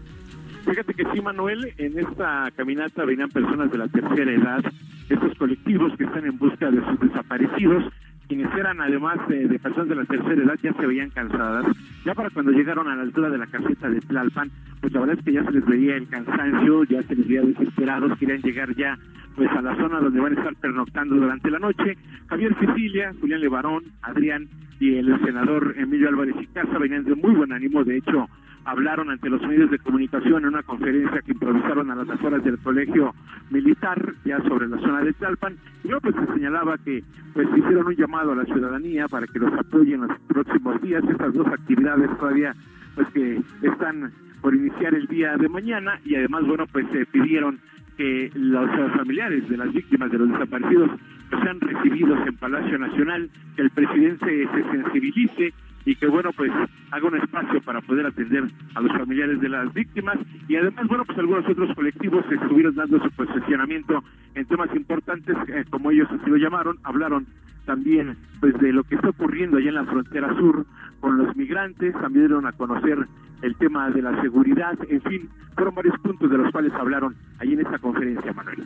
Fíjate 0.68 0.92
que 0.92 1.04
sí, 1.12 1.20
Manuel, 1.22 1.72
en 1.78 1.98
esta 1.98 2.50
caminata 2.54 3.04
venían 3.04 3.30
personas 3.30 3.70
de 3.70 3.78
la 3.78 3.88
tercera 3.88 4.30
edad, 4.30 4.72
estos 5.08 5.34
colectivos 5.38 5.96
que 5.96 6.04
están 6.04 6.26
en 6.26 6.36
busca 6.38 6.70
de 6.70 6.84
sus 6.84 7.00
desaparecidos, 7.00 7.84
quienes 8.28 8.54
eran 8.54 8.80
además 8.80 9.16
de, 9.26 9.58
personas 9.58 9.88
de 9.88 9.94
la 9.94 10.04
tercera 10.04 10.42
edad 10.42 10.58
ya 10.62 10.72
se 10.74 10.86
veían 10.86 11.10
cansadas. 11.10 11.66
Ya 12.04 12.14
para 12.14 12.30
cuando 12.30 12.52
llegaron 12.52 12.86
a 12.88 12.94
la 12.94 13.02
altura 13.02 13.30
de 13.30 13.38
la 13.38 13.46
caseta 13.46 13.88
de 13.88 14.00
Tlalpan, 14.00 14.50
pues 14.80 14.92
la 14.92 15.00
verdad 15.00 15.16
es 15.18 15.24
que 15.24 15.32
ya 15.32 15.44
se 15.44 15.52
les 15.52 15.64
veía 15.64 15.96
el 15.96 16.08
cansancio, 16.08 16.84
ya 16.84 17.02
se 17.02 17.16
les 17.16 17.26
veía 17.26 17.42
desesperados, 17.42 18.18
querían 18.18 18.42
llegar 18.42 18.74
ya 18.76 18.98
pues 19.34 19.50
a 19.52 19.62
la 19.62 19.74
zona 19.76 20.00
donde 20.00 20.20
van 20.20 20.36
a 20.36 20.40
estar 20.40 20.54
pernoctando 20.56 21.16
durante 21.16 21.50
la 21.50 21.58
noche. 21.58 21.96
Javier 22.26 22.54
Sicilia, 22.58 23.12
Julián 23.20 23.40
Levarón, 23.40 23.84
Adrián 24.02 24.48
y 24.78 24.96
el 24.96 25.18
senador 25.24 25.74
Emilio 25.78 26.08
Álvarez 26.08 26.36
y 26.40 26.46
Casa 26.48 26.78
venían 26.78 27.04
de 27.04 27.14
muy 27.14 27.34
buen 27.34 27.52
ánimo, 27.52 27.82
de 27.82 27.96
hecho 27.96 28.28
hablaron 28.68 29.10
ante 29.10 29.30
los 29.30 29.40
medios 29.42 29.70
de 29.70 29.78
comunicación 29.78 30.42
en 30.42 30.48
una 30.48 30.62
conferencia 30.62 31.22
que 31.22 31.32
improvisaron 31.32 31.90
a 31.90 31.94
las 31.94 32.08
afueras 32.10 32.44
del 32.44 32.58
colegio 32.58 33.14
militar, 33.50 34.14
ya 34.26 34.40
sobre 34.42 34.68
la 34.68 34.78
zona 34.78 35.02
de 35.02 35.14
Tlalpan, 35.14 35.56
y 35.84 35.88
luego 35.88 36.02
pues 36.02 36.16
se 36.16 36.34
señalaba 36.34 36.76
que 36.76 37.02
pues 37.32 37.48
hicieron 37.56 37.86
un 37.86 37.96
llamado 37.96 38.32
a 38.32 38.36
la 38.36 38.44
ciudadanía 38.44 39.08
para 39.08 39.26
que 39.26 39.38
los 39.38 39.52
apoyen 39.54 40.02
en 40.02 40.08
los 40.08 40.18
próximos 40.28 40.82
días, 40.82 41.02
estas 41.08 41.32
dos 41.32 41.46
actividades 41.46 42.10
todavía 42.18 42.54
pues 42.94 43.08
que 43.08 43.40
están 43.62 44.12
por 44.42 44.54
iniciar 44.54 44.94
el 44.94 45.06
día 45.06 45.36
de 45.36 45.48
mañana 45.48 45.98
y 46.04 46.16
además 46.16 46.46
bueno 46.46 46.66
pues 46.66 46.86
se 46.92 47.06
pidieron 47.06 47.58
que 47.96 48.30
los 48.34 48.70
familiares 48.96 49.48
de 49.48 49.56
las 49.56 49.72
víctimas 49.72 50.10
de 50.12 50.18
los 50.18 50.28
desaparecidos 50.30 50.90
sean 51.30 51.60
recibidos 51.60 52.18
en 52.26 52.36
Palacio 52.36 52.78
Nacional, 52.78 53.30
que 53.56 53.62
el 53.62 53.70
presidente 53.70 54.48
se 54.54 54.62
sensibilice 54.70 55.54
y 55.88 55.96
que 55.96 56.06
bueno 56.06 56.30
pues 56.36 56.52
haga 56.90 57.08
un 57.08 57.16
espacio 57.16 57.62
para 57.62 57.80
poder 57.80 58.04
atender 58.04 58.44
a 58.74 58.80
los 58.82 58.92
familiares 58.92 59.40
de 59.40 59.48
las 59.48 59.72
víctimas 59.72 60.18
y 60.46 60.56
además 60.56 60.86
bueno 60.86 61.06
pues 61.06 61.18
algunos 61.18 61.48
otros 61.48 61.74
colectivos 61.74 62.26
estuvieron 62.30 62.74
dando 62.74 63.02
su 63.02 63.10
posicionamiento 63.12 64.04
en 64.34 64.44
temas 64.44 64.68
importantes 64.76 65.34
eh, 65.48 65.64
como 65.70 65.90
ellos 65.90 66.06
así 66.10 66.28
lo 66.28 66.36
llamaron 66.36 66.76
hablaron 66.84 67.26
también 67.64 68.18
pues 68.38 68.52
de 68.58 68.70
lo 68.70 68.84
que 68.84 68.96
está 68.96 69.08
ocurriendo 69.08 69.56
allá 69.56 69.70
en 69.70 69.74
la 69.76 69.86
frontera 69.86 70.36
sur 70.36 70.66
con 71.00 71.16
los 71.16 71.34
migrantes 71.34 71.94
también 71.94 72.26
dieron 72.26 72.46
a 72.46 72.52
conocer 72.52 73.06
el 73.40 73.54
tema 73.54 73.88
de 73.90 74.02
la 74.02 74.20
seguridad, 74.20 74.76
en 74.88 75.00
fin, 75.02 75.28
fueron 75.54 75.72
varios 75.72 75.96
puntos 76.00 76.28
de 76.28 76.38
los 76.38 76.50
cuales 76.50 76.72
hablaron 76.72 77.14
ahí 77.38 77.52
en 77.52 77.60
esta 77.60 77.78
conferencia, 77.78 78.32
Manuel. 78.32 78.64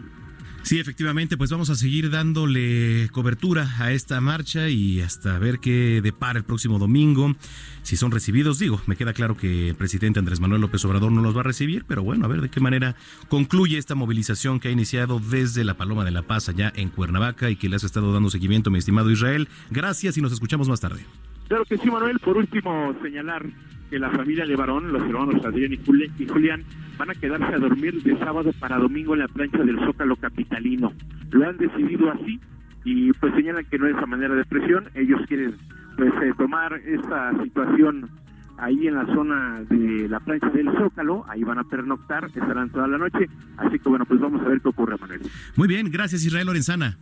Sí, 0.62 0.78
efectivamente, 0.78 1.37
pues 1.37 1.50
vamos 1.50 1.71
a 1.71 1.75
seguir 1.75 2.09
dándole 2.09 3.09
cobertura 3.11 3.69
a 3.78 3.92
esta 3.92 4.21
marcha 4.21 4.69
y 4.69 5.00
hasta 5.00 5.38
ver 5.38 5.59
qué 5.59 6.00
depara 6.02 6.38
el 6.38 6.45
próximo 6.45 6.78
domingo. 6.78 7.35
Si 7.83 7.97
son 7.97 8.12
recibidos, 8.12 8.61
digo, 8.61 8.81
me 8.87 8.95
queda 8.95 9.12
claro 9.12 9.37
que 9.37 9.71
el 9.71 9.75
presidente 9.75 10.21
Andrés 10.21 10.40
Manuel 10.40 10.61
López 10.61 10.85
Obrador 10.85 11.11
no 11.11 11.21
los 11.21 11.37
va 11.37 11.40
a 11.40 11.45
recibir, 11.45 11.85
pero 11.87 12.04
bueno, 12.04 12.25
a 12.25 12.28
ver 12.28 12.40
de 12.40 12.49
qué 12.49 12.61
manera 12.61 12.95
concluye 13.28 13.76
esta 13.76 13.97
movilización 13.97 14.61
que 14.61 14.69
ha 14.69 14.71
iniciado 14.71 15.19
desde 15.19 15.64
la 15.64 15.75
Paloma 15.75 16.04
de 16.04 16.12
la 16.12 16.23
Paz 16.23 16.49
allá 16.49 16.73
en 16.76 16.90
Cuernavaca 16.90 17.50
y 17.50 17.57
que 17.57 17.69
le 17.69 17.76
has 17.76 17.85
estado 17.85 18.12
dando 18.12 18.31
seguimiento, 18.31 18.71
mi 18.71 18.78
estimado 18.78 19.11
Israel. 19.11 19.49
Gracias 19.71 20.16
y 20.16 20.23
nos 20.23 20.33
escuchamos 20.33 20.69
más 20.69 20.81
tarde. 20.81 21.04
Claro 21.49 21.64
que 21.64 21.76
sí, 21.76 21.90
Manuel. 21.90 22.19
Por 22.21 22.37
último, 22.37 22.95
señalar 23.02 23.45
que 23.90 23.99
la 23.99 24.11
familia 24.11 24.47
Levarón, 24.47 24.90
los 24.90 25.02
hermanos 25.02 25.45
Adrián 25.45 25.75
y 25.75 26.26
Julián, 26.26 26.64
van 27.02 27.11
a 27.11 27.14
quedarse 27.21 27.52
a 27.52 27.59
dormir 27.59 28.00
de 28.04 28.16
sábado 28.21 28.52
para 28.61 28.78
domingo 28.78 29.14
en 29.14 29.21
la 29.21 29.26
plancha 29.26 29.59
del 29.59 29.76
Zócalo 29.80 30.14
Capitalino. 30.14 30.92
Lo 31.32 31.49
han 31.49 31.59
decidido 31.59 32.12
así 32.12 32.38
y 32.85 33.12
pues 33.14 33.35
señalan 33.35 33.64
que 33.64 33.76
no 33.76 33.88
es 33.88 33.97
a 33.97 34.06
manera 34.06 34.37
de 34.37 34.44
presión. 34.44 34.85
Ellos 34.94 35.21
quieren 35.26 35.56
pues 35.97 36.12
eh, 36.23 36.32
tomar 36.38 36.75
esta 36.75 37.32
situación 37.42 38.09
ahí 38.56 38.87
en 38.87 38.94
la 38.94 39.06
zona 39.06 39.62
de 39.68 40.09
la 40.09 40.21
plancha 40.21 40.49
del 40.50 40.71
Zócalo, 40.78 41.25
ahí 41.28 41.42
van 41.42 41.59
a 41.59 41.64
pernoctar, 41.64 42.26
estarán 42.26 42.71
toda 42.71 42.87
la 42.87 42.99
noche, 42.99 43.28
así 43.56 43.80
que 43.80 43.88
bueno, 43.88 44.04
pues 44.06 44.21
vamos 44.21 44.40
a 44.40 44.49
ver 44.49 44.61
qué 44.61 44.68
ocurre, 44.68 44.97
Manuel. 45.00 45.23
Muy 45.56 45.66
bien, 45.66 45.90
gracias 45.90 46.25
Israel 46.25 46.47
Lorenzana. 46.47 46.99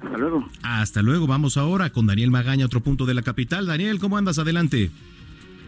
Hasta 0.00 0.16
luego. 0.16 0.48
Hasta 0.62 1.02
luego. 1.02 1.26
Vamos 1.26 1.56
ahora 1.56 1.90
con 1.90 2.06
Daniel 2.06 2.30
Magaña, 2.30 2.66
otro 2.66 2.80
punto 2.82 3.04
de 3.04 3.14
la 3.14 3.22
capital. 3.22 3.66
Daniel, 3.66 3.98
¿cómo 3.98 4.16
andas? 4.16 4.38
Adelante. 4.38 4.92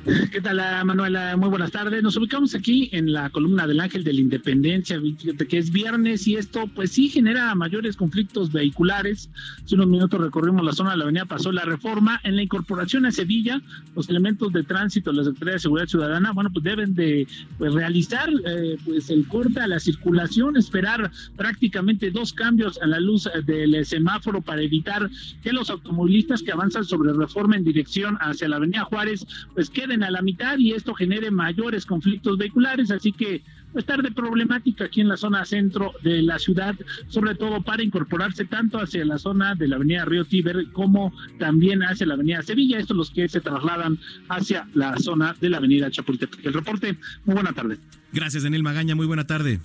¿Qué 0.05 0.41
tal, 0.41 0.61
Manuela? 0.85 1.37
Muy 1.37 1.49
buenas 1.49 1.71
tardes. 1.71 2.03
Nos 2.03 2.17
ubicamos 2.17 2.57
aquí 2.57 2.89
en 2.91 3.13
la 3.13 3.31
columna 3.31 3.69
del 3.69 3.79
Ángel 3.79 4.03
de 4.03 4.13
la 4.13 4.21
Independencia, 4.21 5.01
que 5.49 5.59
es 5.59 5.71
viernes 5.71 6.27
y 6.27 6.35
esto, 6.35 6.67
pues 6.75 6.91
sí, 6.91 7.09
genera 7.09 7.55
mayores 7.55 7.95
conflictos 7.97 8.51
vehiculares. 8.51 9.31
Hace 9.65 9.77
unos 9.77 9.87
minutos 9.87 10.21
recorrimos 10.21 10.65
la 10.65 10.73
zona 10.73 10.91
de 10.91 10.97
la 10.97 11.05
avenida 11.05 11.25
Pasó 11.27 11.53
la 11.53 11.65
Reforma. 11.65 12.21
En 12.25 12.35
la 12.35 12.43
incorporación 12.43 13.07
a 13.07 13.13
Sevilla, 13.13 13.63
los 13.95 14.09
elementos 14.09 14.53
de 14.53 14.65
tránsito 14.65 15.13
de 15.13 15.19
la 15.19 15.25
Secretaría 15.25 15.55
de 15.55 15.61
Seguridad 15.61 15.87
Ciudadana, 15.87 16.33
bueno, 16.33 16.51
pues 16.53 16.65
deben 16.65 16.97
de 16.97 17.29
pues, 17.59 17.73
realizar 17.73 18.29
eh, 18.45 18.79
pues 18.85 19.09
el 19.09 19.29
corte 19.29 19.61
a 19.61 19.69
la 19.69 19.79
circulación, 19.79 20.57
esperar 20.57 21.13
prácticamente 21.37 22.11
dos 22.11 22.33
cambios 22.33 22.77
a 22.83 22.87
la 22.89 22.99
luz 22.99 23.29
del 23.47 23.87
semáforo 23.87 24.41
para 24.41 24.63
evitar 24.63 25.09
que 25.45 25.53
los 25.53 25.71
automovilistas 25.71 26.43
que 26.43 26.51
avanzan 26.51 26.85
sobre 26.85 27.13
Reforma 27.13 27.57
en 27.57 27.63
dirección 27.63 28.17
hacia 28.21 28.49
la 28.49 28.57
avenida 28.57 28.85
Juárez, 28.85 29.25
pues 29.55 29.71
queden 29.71 29.92
a 30.01 30.11
la 30.11 30.23
mitad 30.23 30.59
y 30.59 30.73
esto 30.73 30.95
genere 30.95 31.31
mayores 31.31 31.85
conflictos 31.85 32.39
vehiculares, 32.39 32.91
así 32.91 33.13
que 33.13 33.43
pues 33.73 33.87
tarde 33.87 34.11
problemática 34.11 34.85
aquí 34.85 35.01
en 35.01 35.09
la 35.09 35.17
zona 35.17 35.45
centro 35.45 35.93
de 36.03 36.23
la 36.23 36.39
ciudad, 36.39 36.75
sobre 37.09 37.35
todo 37.35 37.63
para 37.63 37.83
incorporarse 37.83 38.45
tanto 38.45 38.79
hacia 38.79 39.05
la 39.05 39.19
zona 39.19 39.55
de 39.55 39.69
la 39.69 39.77
avenida 39.77 40.05
Río 40.05 40.25
Tíber 40.25 40.71
como 40.73 41.13
también 41.39 41.83
hacia 41.83 42.07
la 42.07 42.15
avenida 42.15 42.43
Sevilla, 42.43 42.79
estos 42.79 42.97
los 42.97 43.11
que 43.11 43.29
se 43.29 43.41
trasladan 43.41 43.99
hacia 44.29 44.69
la 44.75 44.97
zona 44.99 45.35
de 45.41 45.49
la 45.49 45.57
avenida 45.57 45.91
Chapultepec. 45.91 46.45
El 46.45 46.53
reporte, 46.53 46.99
muy 47.25 47.35
buena 47.35 47.53
tarde. 47.53 47.79
Gracias 48.13 48.43
Daniel 48.43 48.63
Magaña, 48.63 48.95
muy 48.95 49.07
buena 49.07 49.27
tarde. 49.27 49.61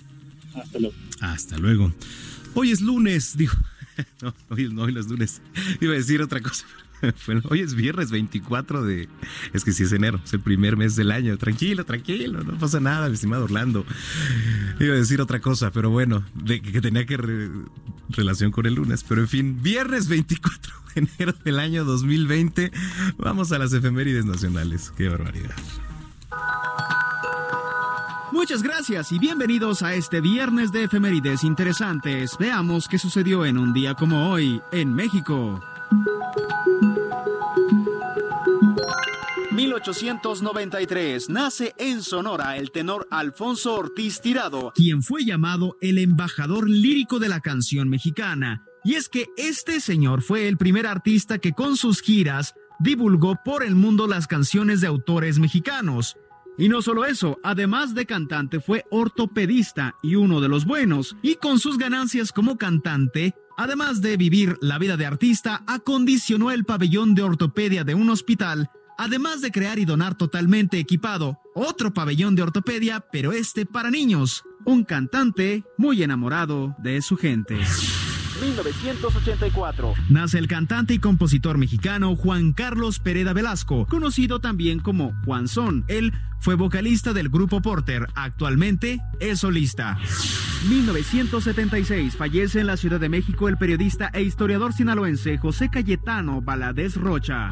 Hasta 0.55 0.79
luego. 0.79 0.95
Hasta 1.19 1.57
luego. 1.57 1.93
Hoy 2.53 2.71
es 2.71 2.81
lunes, 2.81 3.37
digo, 3.37 3.53
no, 4.21 4.33
hoy, 4.49 4.69
no, 4.73 4.83
hoy 4.83 4.97
es 4.97 5.07
lunes, 5.07 5.41
iba 5.81 5.93
a 5.93 5.97
decir 5.97 6.21
otra 6.21 6.41
cosa. 6.41 6.65
hoy 7.49 7.61
es 7.61 7.75
viernes 7.75 8.11
24 8.11 8.83
de... 8.83 9.09
Es 9.53 9.63
que 9.63 9.71
si 9.71 9.83
es 9.83 9.91
enero, 9.91 10.19
es 10.23 10.33
el 10.33 10.39
primer 10.39 10.77
mes 10.77 10.95
del 10.95 11.11
año. 11.11 11.37
Tranquilo, 11.37 11.85
tranquilo, 11.85 12.43
no 12.43 12.57
pasa 12.57 12.79
nada, 12.79 13.07
mi 13.07 13.15
estimado 13.15 13.45
Orlando. 13.45 13.85
Iba 14.79 14.93
a 14.93 14.97
decir 14.97 15.21
otra 15.21 15.39
cosa, 15.39 15.71
pero 15.71 15.89
bueno, 15.89 16.23
que 16.45 16.81
tenía 16.81 17.05
que 17.05 17.17
relación 18.09 18.51
con 18.51 18.65
el 18.65 18.75
lunes, 18.75 19.03
pero 19.07 19.21
en 19.21 19.27
fin, 19.27 19.61
viernes 19.61 20.07
24 20.07 20.73
de 20.95 21.01
enero 21.01 21.33
del 21.43 21.59
año 21.59 21.85
2020, 21.85 22.71
vamos 23.17 23.51
a 23.51 23.59
las 23.59 23.73
efemérides 23.73 24.25
nacionales. 24.25 24.91
Qué 24.95 25.09
barbaridad. 25.09 25.55
Muchas 28.31 28.61
gracias 28.61 29.11
y 29.11 29.19
bienvenidos 29.19 29.81
a 29.81 29.95
este 29.95 30.21
viernes 30.21 30.71
de 30.71 30.83
efemérides 30.83 31.43
interesantes. 31.43 32.37
Veamos 32.37 32.87
qué 32.87 32.99
sucedió 32.99 33.45
en 33.45 33.57
un 33.57 33.73
día 33.73 33.95
como 33.95 34.29
hoy 34.29 34.61
en 34.71 34.93
México. 34.93 35.59
1893 39.77 41.29
nace 41.29 41.75
en 41.77 42.01
Sonora 42.01 42.57
el 42.57 42.71
tenor 42.71 43.07
Alfonso 43.11 43.75
Ortiz 43.75 44.21
Tirado, 44.21 44.71
quien 44.73 45.03
fue 45.03 45.23
llamado 45.23 45.77
el 45.81 45.99
embajador 45.99 46.67
lírico 46.67 47.19
de 47.19 47.29
la 47.29 47.41
canción 47.41 47.87
mexicana. 47.87 48.63
Y 48.83 48.95
es 48.95 49.07
que 49.07 49.27
este 49.37 49.79
señor 49.79 50.23
fue 50.23 50.47
el 50.47 50.57
primer 50.57 50.87
artista 50.87 51.37
que 51.37 51.53
con 51.53 51.77
sus 51.77 52.01
giras 52.01 52.55
divulgó 52.79 53.35
por 53.45 53.63
el 53.63 53.75
mundo 53.75 54.07
las 54.07 54.25
canciones 54.25 54.81
de 54.81 54.87
autores 54.87 55.37
mexicanos. 55.37 56.17
Y 56.57 56.69
no 56.69 56.81
solo 56.81 57.05
eso, 57.05 57.37
además 57.43 57.93
de 57.93 58.07
cantante 58.07 58.59
fue 58.59 58.83
ortopedista 58.89 59.93
y 60.01 60.15
uno 60.15 60.41
de 60.41 60.49
los 60.49 60.65
buenos, 60.65 61.15
y 61.21 61.35
con 61.35 61.59
sus 61.59 61.77
ganancias 61.77 62.31
como 62.31 62.57
cantante, 62.57 63.35
además 63.57 64.01
de 64.01 64.17
vivir 64.17 64.57
la 64.59 64.79
vida 64.79 64.97
de 64.97 65.05
artista, 65.05 65.63
acondicionó 65.67 66.49
el 66.49 66.65
pabellón 66.65 67.13
de 67.13 67.21
ortopedia 67.21 67.83
de 67.83 67.93
un 67.93 68.09
hospital, 68.09 68.71
además 68.97 69.41
de 69.41 69.51
crear 69.51 69.79
y 69.79 69.85
donar 69.85 70.15
totalmente 70.15 70.79
equipado 70.79 71.39
otro 71.55 71.93
pabellón 71.93 72.35
de 72.35 72.43
ortopedia, 72.43 73.05
pero 73.11 73.31
este 73.31 73.65
para 73.65 73.89
niños, 73.91 74.43
un 74.65 74.83
cantante 74.83 75.63
muy 75.77 76.03
enamorado 76.03 76.75
de 76.79 77.01
su 77.01 77.17
gente. 77.17 77.57
1984. 78.41 79.93
Nace 80.09 80.37
el 80.37 80.47
cantante 80.47 80.93
y 80.93 80.99
compositor 80.99 81.57
mexicano 81.57 82.15
Juan 82.15 82.53
Carlos 82.53 82.99
Pereda 82.99 83.33
Velasco, 83.33 83.85
conocido 83.87 84.39
también 84.39 84.79
como 84.79 85.13
Juan 85.25 85.47
Son. 85.47 85.85
Él 85.87 86.13
fue 86.39 86.55
vocalista 86.55 87.13
del 87.13 87.29
grupo 87.29 87.61
Porter, 87.61 88.07
actualmente 88.15 88.99
es 89.19 89.39
solista. 89.39 89.97
1976 90.69 92.15
fallece 92.15 92.59
en 92.59 92.67
la 92.67 92.77
Ciudad 92.77 92.99
de 92.99 93.09
México 93.09 93.49
el 93.49 93.57
periodista 93.57 94.09
e 94.13 94.21
historiador 94.21 94.73
sinaloense 94.73 95.37
José 95.37 95.69
Cayetano 95.69 96.41
Valadez 96.41 96.95
Rocha 96.95 97.51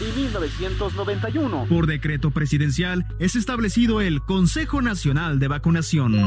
y 0.00 0.20
1991. 0.20 1.66
Por 1.68 1.86
decreto 1.86 2.30
presidencial 2.30 3.06
es 3.18 3.36
establecido 3.36 4.00
el 4.00 4.20
Consejo 4.20 4.82
Nacional 4.82 5.38
de 5.38 5.48
Vacunación. 5.48 6.26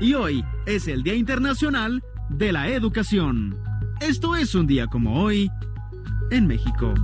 Y 0.00 0.14
hoy 0.14 0.44
es 0.66 0.88
el 0.88 1.02
Día 1.02 1.14
Internacional 1.14 2.02
de 2.28 2.52
la 2.52 2.68
educación. 2.68 3.56
Esto 4.00 4.36
es 4.36 4.54
un 4.54 4.66
día 4.66 4.86
como 4.86 5.22
hoy 5.22 5.50
en 6.30 6.46
México. 6.46 6.94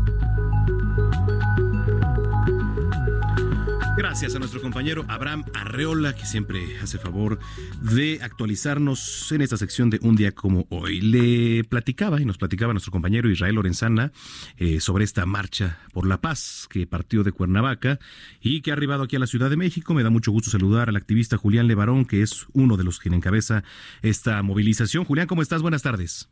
Gracias 3.94 4.34
a 4.34 4.38
nuestro 4.38 4.62
compañero 4.62 5.04
Abraham 5.08 5.44
Arreola, 5.52 6.14
que 6.14 6.24
siempre 6.24 6.78
hace 6.80 6.98
favor 6.98 7.38
de 7.82 8.20
actualizarnos 8.22 9.30
en 9.32 9.42
esta 9.42 9.58
sección 9.58 9.90
de 9.90 9.98
Un 10.02 10.16
día 10.16 10.32
como 10.32 10.66
hoy. 10.70 11.02
Le 11.02 11.62
platicaba 11.64 12.18
y 12.20 12.24
nos 12.24 12.38
platicaba 12.38 12.72
nuestro 12.72 12.90
compañero 12.90 13.28
Israel 13.28 13.56
Lorenzana 13.56 14.10
eh, 14.56 14.80
sobre 14.80 15.04
esta 15.04 15.26
marcha 15.26 15.78
por 15.92 16.06
la 16.06 16.22
paz 16.22 16.68
que 16.70 16.86
partió 16.86 17.22
de 17.22 17.32
Cuernavaca 17.32 17.98
y 18.40 18.62
que 18.62 18.70
ha 18.70 18.74
arribado 18.74 19.02
aquí 19.02 19.16
a 19.16 19.18
la 19.18 19.26
Ciudad 19.26 19.50
de 19.50 19.58
México. 19.58 19.92
Me 19.92 20.02
da 20.02 20.08
mucho 20.08 20.32
gusto 20.32 20.50
saludar 20.50 20.88
al 20.88 20.96
activista 20.96 21.36
Julián 21.36 21.68
Levarón, 21.68 22.06
que 22.06 22.22
es 22.22 22.46
uno 22.54 22.78
de 22.78 22.84
los 22.84 22.98
que 22.98 23.10
encabeza 23.10 23.62
esta 24.00 24.42
movilización. 24.42 25.04
Julián, 25.04 25.26
¿cómo 25.26 25.42
estás? 25.42 25.60
Buenas 25.60 25.82
tardes. 25.82 26.30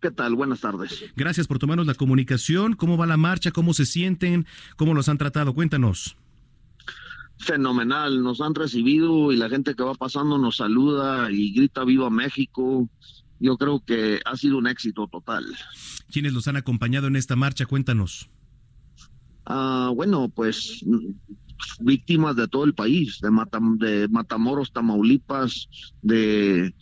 ¿Qué 0.00 0.10
tal? 0.10 0.34
Buenas 0.34 0.60
tardes. 0.60 1.04
Gracias 1.14 1.46
por 1.46 1.60
tomarnos 1.60 1.86
la 1.86 1.94
comunicación. 1.94 2.74
¿Cómo 2.74 2.96
va 2.96 3.06
la 3.06 3.16
marcha? 3.16 3.52
¿Cómo 3.52 3.74
se 3.74 3.86
sienten? 3.86 4.44
¿Cómo 4.76 4.92
los 4.92 5.08
han 5.08 5.18
tratado? 5.18 5.54
Cuéntanos 5.54 6.16
fenomenal, 7.38 8.22
nos 8.22 8.40
han 8.40 8.54
recibido 8.54 9.32
y 9.32 9.36
la 9.36 9.48
gente 9.48 9.74
que 9.74 9.82
va 9.82 9.94
pasando 9.94 10.38
nos 10.38 10.56
saluda 10.56 11.30
y 11.30 11.52
grita 11.52 11.84
viva 11.84 12.10
México. 12.10 12.88
Yo 13.38 13.56
creo 13.56 13.84
que 13.84 14.20
ha 14.24 14.36
sido 14.36 14.58
un 14.58 14.66
éxito 14.66 15.06
total. 15.08 15.44
¿Quiénes 16.10 16.32
los 16.32 16.48
han 16.48 16.56
acompañado 16.56 17.06
en 17.06 17.16
esta 17.16 17.36
marcha? 17.36 17.66
Cuéntanos. 17.66 18.30
Ah, 19.44 19.92
bueno, 19.94 20.28
pues 20.28 20.84
víctimas 21.80 22.36
de 22.36 22.48
todo 22.48 22.64
el 22.64 22.74
país, 22.74 23.20
de, 23.20 23.28
de 23.86 24.08
Matamoros, 24.08 24.72
Tamaulipas, 24.72 25.68
de, 26.02 26.74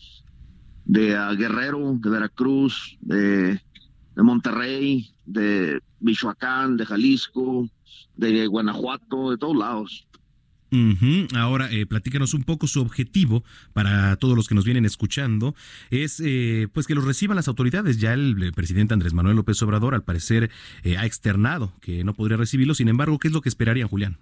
de 0.85 1.17
ah, 1.17 1.35
Guerrero, 1.35 1.99
de 2.01 2.11
Veracruz, 2.11 2.97
de, 3.01 3.61
de 4.15 4.23
Monterrey, 4.23 5.15
de 5.27 5.81
Michoacán, 6.01 6.77
de 6.77 6.87
Jalisco, 6.87 7.69
de 8.17 8.47
Guanajuato, 8.47 9.31
de 9.31 9.39
todos 9.39 9.57
lados. 9.57 10.07
Ahora, 11.35 11.71
eh, 11.71 11.87
platícanos 11.87 12.35
un 12.35 12.45
poco 12.45 12.67
su 12.67 12.81
objetivo 12.81 13.45
para 13.73 14.17
todos 14.17 14.37
los 14.37 14.49
que 14.49 14.55
nos 14.55 14.65
vienen 14.65 14.85
escuchando. 14.85 15.55
Es 15.91 16.21
eh, 16.25 16.69
pues 16.73 16.87
que 16.87 16.95
los 16.95 17.05
reciban 17.05 17.37
las 17.37 17.49
autoridades. 17.49 17.99
Ya 17.99 18.15
el, 18.15 18.53
presidente 18.55 18.95
Andrés 18.95 19.15
Manuel 19.15 19.37
López 19.37 19.61
Obrador, 19.63 19.95
al 19.95 20.05
parecer, 20.05 20.51
eh, 20.83 20.97
ha 20.97 21.07
externado 21.07 21.73
que 21.81 22.05
no 22.05 22.15
podría 22.15 22.37
recibirlo. 22.37 22.75
Sin 22.75 22.89
embargo, 22.89 23.19
¿qué 23.19 23.29
es 23.29 23.35
lo 23.35 23.41
que 23.41 23.49
esperarían, 23.49 23.89
Julián? 23.89 24.19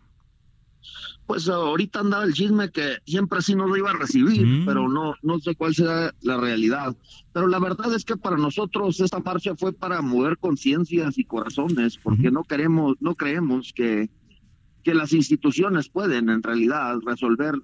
Pues 1.27 1.49
ahorita 1.49 2.01
andaba 2.01 2.25
el 2.25 2.35
chisme 2.35 2.71
que 2.71 2.99
siempre 3.07 3.41
sí 3.43 3.55
nos 3.55 3.69
lo 3.69 3.77
iba 3.77 3.91
a 3.91 3.97
recibir, 3.97 4.45
mm. 4.45 4.67
pero 4.67 4.89
no, 4.89 5.15
no 5.23 5.39
sé 5.39 5.55
cuál 5.55 5.75
será 5.75 6.13
la 6.21 6.37
realidad. 6.37 6.97
Pero 7.33 7.47
la 7.47 7.61
verdad 7.61 7.95
es 7.95 8.05
que 8.05 8.17
para 8.17 8.37
nosotros 8.37 9.01
esta 9.01 9.21
marcha 9.21 9.55
fue 9.57 9.73
para 9.73 10.03
mover 10.03 10.37
conciencias 10.39 11.17
y 11.19 11.25
corazones, 11.25 11.97
porque 11.97 12.31
no 12.31 12.43
queremos, 12.43 12.97
no 13.01 13.15
creemos 13.15 13.73
que 13.73 14.11
que 14.83 14.95
las 14.95 15.13
instituciones 15.13 15.89
pueden 15.89 16.29
en 16.29 16.43
realidad 16.43 16.99
resolver 17.05 17.55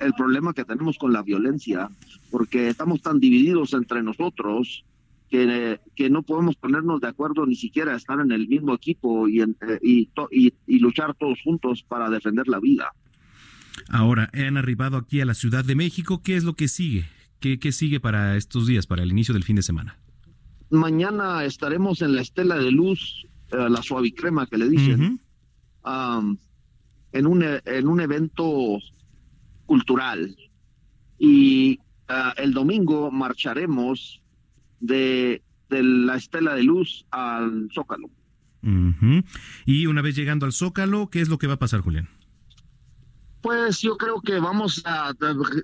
el 0.00 0.12
problema 0.14 0.52
que 0.52 0.64
tenemos 0.64 0.98
con 0.98 1.12
la 1.12 1.22
violencia, 1.22 1.88
porque 2.30 2.68
estamos 2.68 3.00
tan 3.02 3.20
divididos 3.20 3.72
entre 3.74 4.02
nosotros 4.02 4.84
que, 5.30 5.80
que 5.94 6.10
no 6.10 6.22
podemos 6.22 6.56
ponernos 6.56 7.00
de 7.00 7.08
acuerdo 7.08 7.46
ni 7.46 7.56
siquiera 7.56 7.94
estar 7.94 8.20
en 8.20 8.32
el 8.32 8.48
mismo 8.48 8.74
equipo 8.74 9.28
y, 9.28 9.40
eh, 9.40 9.46
y, 9.82 10.08
y, 10.66 10.78
luchar 10.78 11.14
todos 11.14 11.40
juntos 11.42 11.84
para 11.86 12.10
defender 12.10 12.46
la 12.48 12.60
vida. 12.60 12.92
Ahora, 13.88 14.30
han 14.32 14.56
arribado 14.56 14.96
aquí 14.96 15.20
a 15.20 15.24
la 15.24 15.34
Ciudad 15.34 15.64
de 15.64 15.74
México. 15.74 16.22
¿Qué 16.22 16.36
es 16.36 16.44
lo 16.44 16.54
que 16.54 16.68
sigue? 16.68 17.06
¿Qué, 17.40 17.58
qué 17.58 17.72
sigue 17.72 18.00
para 18.00 18.36
estos 18.36 18.66
días, 18.66 18.86
para 18.86 19.02
el 19.02 19.10
inicio 19.10 19.34
del 19.34 19.44
fin 19.44 19.56
de 19.56 19.62
semana? 19.62 19.98
Mañana 20.70 21.44
estaremos 21.44 22.00
en 22.02 22.14
la 22.14 22.22
Estela 22.22 22.56
de 22.56 22.70
Luz, 22.70 23.26
eh, 23.50 23.68
la 23.68 23.82
suavicrema 23.82 24.46
que 24.46 24.58
le 24.58 24.68
dicen 24.68 25.20
en, 25.84 27.26
un, 27.26 27.44
en 27.64 27.88
un 27.88 28.00
evento 28.00 28.78
cultural. 29.66 30.36
Y 31.18 31.78
ah, 32.08 32.34
el 32.36 32.52
domingo 32.52 33.10
marcharemos 33.10 34.22
de, 34.80 35.42
de, 35.68 35.82
la 35.82 36.16
Estela 36.16 36.54
de 36.54 36.62
Luz 36.62 37.06
al 37.10 37.68
Zócalo. 37.74 38.10
Y 39.66 39.86
una 39.86 40.00
vez 40.00 40.16
llegando 40.16 40.46
al 40.46 40.52
Zócalo, 40.52 41.08
¿qué 41.10 41.20
es 41.20 41.28
lo 41.28 41.36
que 41.36 41.46
va 41.46 41.54
a 41.54 41.58
pasar, 41.58 41.80
Julián? 41.80 42.08
Pues 43.42 43.82
yo 43.82 43.98
creo 43.98 44.22
que 44.22 44.40
vamos 44.40 44.82
a. 44.86 45.12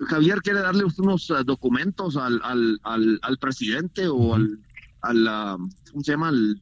Javier 0.07 0.43
quiere 0.43 0.59
darle 0.59 0.83
unos 0.99 1.31
ah, 1.31 1.41
documentos 1.43 2.15
al, 2.15 2.39
al, 2.43 2.79
al, 2.83 3.37
presidente 3.39 4.07
o 4.07 4.35
al, 4.35 4.59
al. 5.01 5.57
¿Cómo 5.91 6.03
se 6.03 6.11
llama? 6.11 6.27
Al, 6.27 6.61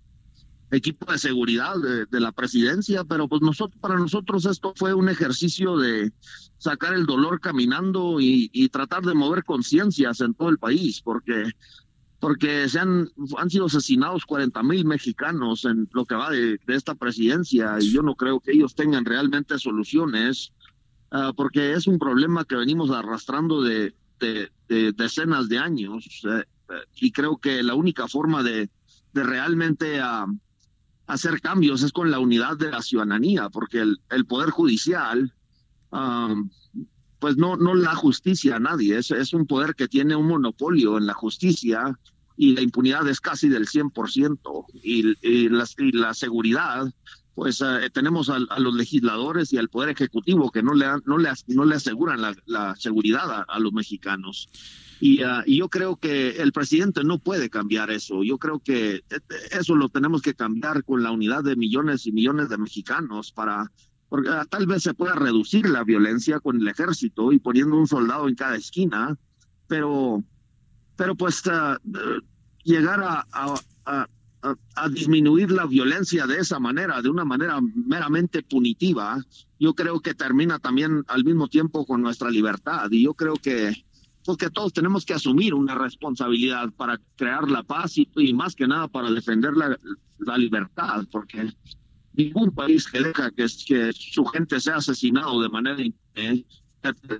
equipo 0.72 1.12
de 1.12 1.18
seguridad 1.18 1.76
de, 2.10 2.20
la 2.20 2.32
presidencia, 2.32 3.04
pero 3.04 3.28
pues 3.28 3.42
nosotros, 3.42 3.80
para 3.82 3.98
nosotros 3.98 4.46
esto 4.46 4.74
fue 4.76 4.94
un 4.94 5.10
ejercicio 5.10 5.78
de 5.78 6.12
sacar 6.58 6.94
el 6.94 7.06
dolor 7.06 7.40
caminando 7.40 8.18
y, 8.20 8.70
tratar 8.70 9.04
de 9.04 9.16
mover 9.16 9.44
conciencias 9.44 10.22
en 10.22 10.34
todo 10.34 10.50
el 10.50 10.58
país, 10.58 11.02
porque 11.02 11.52
porque 12.20 12.68
se 12.68 12.80
han, 12.80 13.10
han 13.38 13.50
sido 13.50 13.68
asesinados 13.68 14.26
40 14.26 14.62
mil 14.62 14.84
mexicanos 14.84 15.64
en 15.64 15.88
lo 15.94 16.04
que 16.04 16.16
va 16.16 16.30
de, 16.30 16.60
esta 16.68 16.94
presidencia 16.94 17.78
y 17.80 17.94
yo 17.94 18.02
no 18.02 18.16
creo 18.16 18.42
que 18.42 18.52
ellos 18.52 18.76
tengan 18.76 19.06
realmente 19.06 19.58
soluciones, 19.58 20.52
ah, 21.12 21.32
porque 21.34 21.72
es 21.72 21.88
un 21.88 21.98
problema 21.98 22.44
que 22.44 22.58
venimos 22.58 22.92
arrastrando 22.92 23.62
de, 23.62 23.96
de, 24.20 24.52
decenas 24.92 25.48
de 25.48 25.60
años 25.60 26.22
eh, 26.26 26.44
y 26.98 27.12
creo 27.14 27.38
que 27.38 27.64
la 27.64 27.74
única 27.74 28.08
forma 28.08 28.44
de, 28.44 28.70
de 29.14 29.24
realmente... 29.24 30.02
Hacer 31.10 31.42
cambios 31.42 31.82
es 31.82 31.92
con 31.92 32.12
la 32.12 32.20
unidad 32.20 32.56
de 32.56 32.70
la 32.70 32.84
ciudadanía, 32.84 33.50
porque 33.50 33.80
el, 33.82 34.26
Poder 34.28 34.52
Judicial, 34.52 35.34
pues 37.20 37.36
no, 37.36 37.58
no 37.58 37.74
la 37.74 37.96
justicia 37.96 38.58
a 38.58 38.60
nadie, 38.60 38.96
es, 38.98 39.34
un 39.34 39.48
poder 39.48 39.74
que 39.74 39.88
tiene 39.88 40.16
un 40.16 40.28
monopolio 40.28 41.00
en 41.00 41.08
la 41.08 41.16
justicia 41.16 41.98
y 42.38 42.54
la 42.54 42.62
impunidad 42.62 43.08
es 43.08 43.20
casi 43.20 43.50
del 43.50 43.66
100%, 43.66 44.66
y, 44.84 45.18
y, 45.28 45.50
la, 45.50 45.66
y 45.80 45.92
la 45.94 46.14
seguridad, 46.14 46.94
pues 47.34 47.62
eh, 47.62 47.90
tenemos 47.92 48.30
a, 48.30 48.38
los 48.38 48.76
legisladores 48.76 49.52
y 49.52 49.58
al 49.58 49.70
Poder 49.70 49.90
Ejecutivo 49.90 50.52
que 50.52 50.62
no 50.62 50.74
le, 50.74 50.86
no 51.06 51.18
le 51.18 51.76
aseguran 51.76 52.22
la, 52.46 52.76
seguridad 52.76 53.46
a, 53.48 53.60
los 53.60 53.74
mexicanos. 53.74 54.50
Y, 55.00 55.24
ah, 55.24 55.44
y, 55.46 55.58
yo 55.58 55.70
creo 55.70 55.96
que 55.96 56.42
el 56.42 56.52
presidente 56.52 57.04
no 57.04 57.20
puede 57.20 57.50
cambiar 57.50 57.90
eso. 57.90 58.24
Yo 58.24 58.38
creo 58.38 58.60
que 58.60 58.96
eh, 58.96 59.20
eso 59.52 59.76
lo 59.76 59.90
tenemos 59.90 60.22
que 60.22 60.34
cambiar 60.34 60.84
con 60.84 61.04
la 61.04 61.12
unidad 61.12 61.44
de 61.44 61.56
millones 61.56 62.06
y 62.06 62.12
millones 62.12 62.50
de 62.50 62.58
mexicanos 62.58 63.32
para, 63.32 63.72
porque 64.10 64.30
ah, 64.30 64.46
tal 64.50 64.68
vez 64.68 64.84
se 64.84 64.94
pueda 64.94 65.16
reducir 65.16 65.70
la 65.70 65.84
violencia 65.84 66.40
con 66.40 66.60
el 66.60 66.68
ejército 66.68 67.32
y 67.32 67.40
poniendo 67.40 67.78
un 67.78 67.88
soldado 67.88 68.28
en 68.28 68.36
cada 68.36 68.58
esquina, 68.58 69.18
pero, 69.68 70.24
pero 70.98 71.16
pues 71.16 71.44
uh, 71.46 71.78
llegar 72.64 73.02
a, 73.02 73.26
a, 73.32 74.08
a, 74.76 74.90
disminuir 74.90 75.52
la 75.52 75.66
violencia 75.66 76.26
de 76.26 76.40
esa 76.40 76.60
manera, 76.60 77.02
de 77.02 77.10
una 77.10 77.26
manera 77.26 77.60
meramente 77.62 78.42
punitiva, 78.44 79.24
yo 79.60 79.74
creo 79.74 80.00
que 80.00 80.14
termina 80.14 80.60
también 80.60 81.04
al 81.08 81.24
mismo 81.24 81.48
tiempo 81.48 81.86
con 81.86 82.02
nuestra 82.02 82.30
libertad. 82.30 82.90
Y 82.92 83.04
yo 83.04 83.14
creo 83.14 83.36
que, 83.36 83.86
porque 84.30 84.52
todos 84.52 84.72
tenemos 84.72 85.08
que 85.08 85.16
asumir 85.16 85.56
una 85.56 85.74
responsabilidad 85.74 86.72
para 86.78 87.02
crear 87.16 87.50
la 87.50 87.64
paz 87.64 87.98
y, 87.98 88.32
más 88.32 88.54
que 88.54 88.68
nada 88.68 88.88
para 88.88 89.10
defender 89.10 89.54
la, 89.58 89.76
la 90.20 90.38
libertad, 90.38 91.04
porque 91.12 91.52
ningún 92.14 92.52
país 92.52 92.86
que 92.86 93.02
deja 93.02 93.32
que, 93.32 93.48
que 93.66 93.92
su 93.92 94.24
gente 94.26 94.60
sea 94.60 94.76
asesinado 94.76 95.42
de 95.42 95.50
manera 95.50 95.78
eh, 96.14 96.46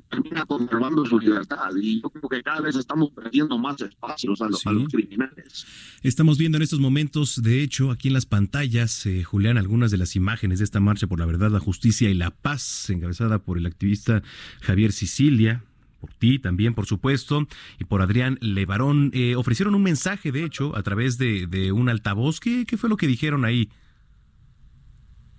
termina 0.08 0.46
conservando 0.46 1.04
su 1.04 1.18
libertad. 1.18 1.72
Y 1.82 2.00
yo 2.00 2.12
creo 2.12 2.30
que 2.30 2.44
cada 2.44 2.62
vez 2.62 2.76
estamos 2.76 3.10
perdiendo 3.10 3.58
más 3.58 3.82
espacios 3.82 4.40
a, 4.44 4.48
los 4.48 4.62
criminales. 4.92 5.66
Estamos 6.04 6.38
viendo 6.38 6.58
en 6.58 6.62
estos 6.62 6.80
momentos, 6.80 7.42
de 7.42 7.64
hecho, 7.64 7.90
aquí 7.90 8.10
en 8.10 8.14
las 8.14 8.28
pantallas, 8.28 9.04
eh, 9.08 9.24
Julián, 9.24 9.58
algunas 9.58 9.90
de 9.90 9.98
las 9.98 10.16
imágenes 10.16 10.60
de 10.60 10.66
esta 10.66 10.80
marcha 10.80 11.08
por 11.08 11.18
la 11.18 11.26
verdad, 11.26 11.50
la 11.50 11.60
justicia 11.60 12.08
y 12.08 12.14
la 12.14 12.30
paz, 12.30 12.88
encabezada 12.92 13.40
por 13.40 13.58
el 13.58 13.66
activista 13.66 14.22
Javier 14.62 14.92
Sicilia, 14.92 15.64
por 16.00 16.14
ti 16.14 16.40
también, 16.40 16.74
por 16.74 16.86
supuesto, 16.86 17.48
y 17.80 17.86
por 17.86 18.02
Adrián 18.02 18.38
Levarón. 18.42 19.12
Eh, 19.14 19.36
ofrecieron 19.36 19.76
un 19.76 19.84
mensaje, 19.84 20.32
de 20.32 20.44
hecho, 20.44 20.76
a 20.76 20.84
través 20.84 21.18
de, 21.18 21.48
de 21.48 21.72
un 21.72 21.90
altavoz. 21.90 22.40
¿Qué, 22.40 22.66
¿Qué 22.66 22.78
fue 22.78 22.90
lo 22.90 22.98
que 22.98 23.08
dijeron 23.08 23.46
ahí? 23.46 23.70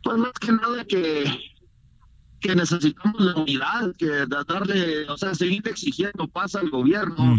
Pues 0.03 0.17
más 0.17 0.33
que 0.33 0.53
nada 0.53 0.85
que 0.85 1.25
que 2.41 2.57
necesitamos 2.57 3.21
la 3.21 3.37
unidad, 3.37 3.95
que 3.97 4.25
darle, 4.47 5.09
o 5.09 5.17
sea, 5.17 5.35
seguir 5.35 5.67
exigiendo 5.69 6.27
paz 6.27 6.55
al 6.55 6.71
gobierno 6.71 7.37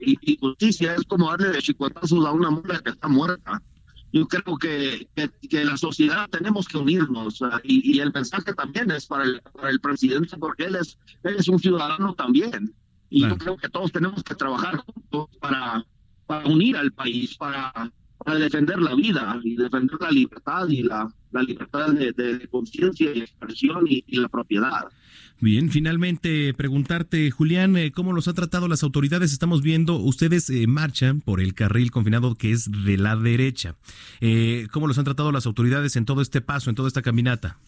y, 0.00 0.36
justicia 0.38 0.94
es 0.94 1.02
como 1.04 1.30
darle 1.30 1.48
de 1.48 1.62
chicuatazos 1.62 2.24
a 2.26 2.30
una 2.30 2.50
mula 2.50 2.80
que 2.80 2.90
está 2.90 3.08
muerta. 3.08 3.62
Yo 4.14 4.28
creo 4.28 4.56
que, 4.58 5.08
que, 5.50 5.64
la 5.64 5.76
sociedad 5.76 6.30
tenemos 6.30 6.68
que 6.68 6.78
unirnos 6.78 7.42
y, 7.64 7.98
el 7.98 8.12
mensaje 8.12 8.54
también 8.54 8.92
es 8.92 9.06
para 9.06 9.24
el, 9.24 9.42
para 9.52 9.70
el 9.70 9.80
presidente 9.80 10.36
porque 10.36 10.66
él 10.66 10.76
es, 10.76 10.96
él 11.24 11.34
es 11.36 11.48
un 11.48 11.58
ciudadano 11.58 12.14
también. 12.14 12.72
Y 13.10 13.22
yo 13.22 13.36
creo 13.36 13.56
que 13.56 13.68
todos 13.68 13.90
tenemos 13.90 14.22
que 14.22 14.36
trabajar 14.36 14.76
juntos 14.76 15.36
para, 15.40 15.84
para 16.26 16.46
unir 16.46 16.76
al 16.76 16.92
país, 16.92 17.36
para, 17.36 17.72
para 18.24 18.38
defender 18.38 18.78
la 18.78 18.94
vida 18.94 19.38
y 19.44 19.54
defender 19.54 19.96
la 20.00 20.10
libertad 20.10 20.68
y 20.68 20.82
la, 20.82 21.08
la 21.30 21.42
libertad 21.42 21.92
de, 21.92 22.48
conciencia 22.50 23.12
y 23.14 23.20
expresión 23.20 23.84
y, 23.86 24.02
la 24.16 24.28
propiedad. 24.28 24.88
Bien, 25.40 25.70
finalmente 25.70 26.54
preguntarte, 26.54 27.30
Julián, 27.30 27.76
eh, 27.76 27.92
¿cómo 27.92 28.12
los 28.12 28.28
ha 28.28 28.34
tratado 28.34 28.66
las 28.66 28.82
autoridades? 28.82 29.32
Estamos 29.32 29.62
viendo, 29.62 29.96
ustedes 29.96 30.48
eh, 30.48 30.66
marchan 30.66 31.20
por 31.20 31.40
el 31.40 31.54
carril 31.54 31.90
confinado 31.90 32.34
que 32.34 32.52
es 32.52 32.70
de 32.70 32.96
la 32.96 33.16
derecha. 33.16 33.74
Eh, 34.20 34.68
¿Cómo 34.72 34.86
los 34.86 34.96
han 34.96 35.04
tratado 35.04 35.32
las 35.32 35.46
autoridades 35.46 35.96
en 35.96 36.06
todo 36.06 36.22
este 36.22 36.40
paso, 36.40 36.70
en 36.70 36.76
toda 36.76 36.88
esta 36.88 37.02
caminata? 37.02 37.58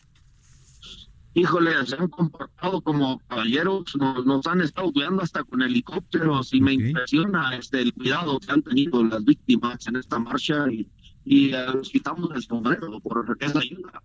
Híjole, 1.36 1.70
se 1.86 1.96
han 1.96 2.08
comportado 2.08 2.80
como 2.80 3.18
caballeros, 3.28 3.94
nos, 3.96 4.46
han 4.46 4.62
estado 4.62 4.90
cuidando 4.90 5.22
hasta 5.22 5.44
con 5.44 5.62
helicópteros 5.62 6.52
y 6.54 6.60
me 6.62 6.72
impresiona 6.72 7.54
este 7.56 7.82
el 7.82 7.92
cuidado 7.92 8.40
que 8.40 8.50
han 8.50 8.62
tenido 8.62 9.04
las 9.04 9.22
víctimas 9.24 9.86
en 9.86 9.96
esta 9.96 10.18
marcha 10.18 10.64
y, 10.72 10.88
y 11.26 11.50
nos 11.50 11.90
quitamos 11.90 12.30
el 12.34 12.42
sombrero 12.42 12.98
por 13.00 13.36
esa 13.38 13.58
ayuda. 13.58 14.02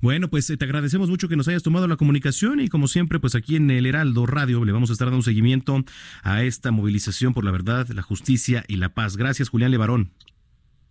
Bueno, 0.00 0.28
pues 0.28 0.48
eh, 0.50 0.56
te 0.56 0.64
agradecemos 0.64 1.10
mucho 1.10 1.28
que 1.28 1.36
nos 1.36 1.46
hayas 1.46 1.62
tomado 1.62 1.86
la 1.86 1.96
comunicación 1.96 2.58
y 2.58 2.68
como 2.68 2.88
siempre, 2.88 3.20
pues 3.20 3.34
aquí 3.34 3.56
en 3.56 3.70
el 3.70 3.84
Heraldo 3.84 4.24
Radio 4.24 4.64
le 4.64 4.72
vamos 4.72 4.88
a 4.88 4.94
estar 4.94 5.08
dando 5.08 5.22
seguimiento 5.22 5.84
a 6.22 6.42
esta 6.42 6.70
movilización 6.70 7.34
por 7.34 7.44
la 7.44 7.50
verdad, 7.50 7.86
la 7.88 8.02
justicia 8.02 8.64
y 8.66 8.76
la 8.76 8.94
paz. 8.94 9.16
Gracias, 9.16 9.50
Julián 9.50 9.70
Levarón. 9.70 10.10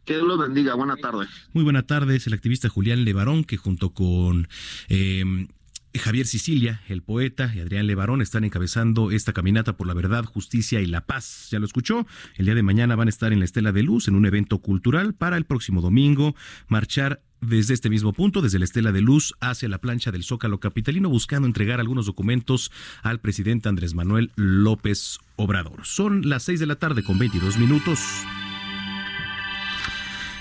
Que 0.07 0.13
Dios 0.13 0.25
lo 0.25 0.37
bendiga. 0.37 0.73
Buenas 0.73 0.99
tardes. 1.01 1.27
Muy 1.51 1.65
buenas 1.65 1.85
tardes. 1.85 2.25
El 2.27 2.33
activista 2.33 2.69
Julián 2.69 3.03
Levarón, 3.03 3.43
que 3.43 3.57
junto 3.57 3.89
con 3.89 4.47
em, 4.87 5.49
Javier 5.93 6.25
Sicilia, 6.25 6.81
el 6.87 7.03
poeta, 7.03 7.51
y 7.53 7.59
Adrián 7.59 7.87
Levarón 7.87 8.21
están 8.21 8.45
encabezando 8.45 9.11
esta 9.11 9.33
caminata 9.33 9.75
por 9.75 9.85
la 9.85 9.93
verdad, 9.93 10.23
justicia 10.23 10.79
y 10.79 10.85
la 10.85 11.01
paz. 11.01 11.49
Ya 11.51 11.59
lo 11.59 11.65
escuchó. 11.65 12.07
El 12.35 12.45
día 12.45 12.55
de 12.55 12.63
mañana 12.63 12.95
van 12.95 13.09
a 13.09 13.09
estar 13.09 13.33
en 13.33 13.39
la 13.39 13.45
Estela 13.45 13.73
de 13.73 13.83
Luz 13.83 14.07
en 14.07 14.15
un 14.15 14.25
evento 14.25 14.59
cultural 14.59 15.13
para 15.13 15.35
el 15.35 15.43
próximo 15.43 15.81
domingo 15.81 16.35
marchar 16.69 17.21
desde 17.41 17.73
este 17.73 17.89
mismo 17.89 18.13
punto, 18.13 18.41
desde 18.41 18.59
la 18.59 18.65
Estela 18.65 18.93
de 18.93 19.01
Luz 19.01 19.35
hacia 19.41 19.67
la 19.67 19.79
plancha 19.79 20.11
del 20.11 20.23
Zócalo 20.23 20.61
Capitalino, 20.61 21.09
buscando 21.09 21.47
entregar 21.47 21.81
algunos 21.81 22.05
documentos 22.05 22.71
al 23.03 23.19
presidente 23.19 23.67
Andrés 23.67 23.93
Manuel 23.93 24.31
López 24.37 25.19
Obrador. 25.35 25.85
Son 25.85 26.29
las 26.29 26.43
seis 26.43 26.61
de 26.61 26.65
la 26.65 26.77
tarde 26.77 27.03
con 27.03 27.19
22 27.19 27.57
minutos. 27.57 27.99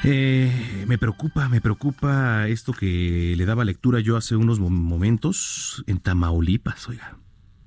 Eh, 0.08 0.84
me 0.86 0.98
preocupa, 0.98 1.48
me 1.48 1.60
preocupa 1.60 2.46
esto 2.46 2.72
que 2.72 3.34
le 3.36 3.44
daba 3.44 3.64
lectura 3.64 3.98
yo 3.98 4.16
hace 4.16 4.36
unos 4.36 4.60
momentos 4.60 5.82
en 5.88 5.98
Tamaulipas, 5.98 6.88
oiga. 6.88 7.18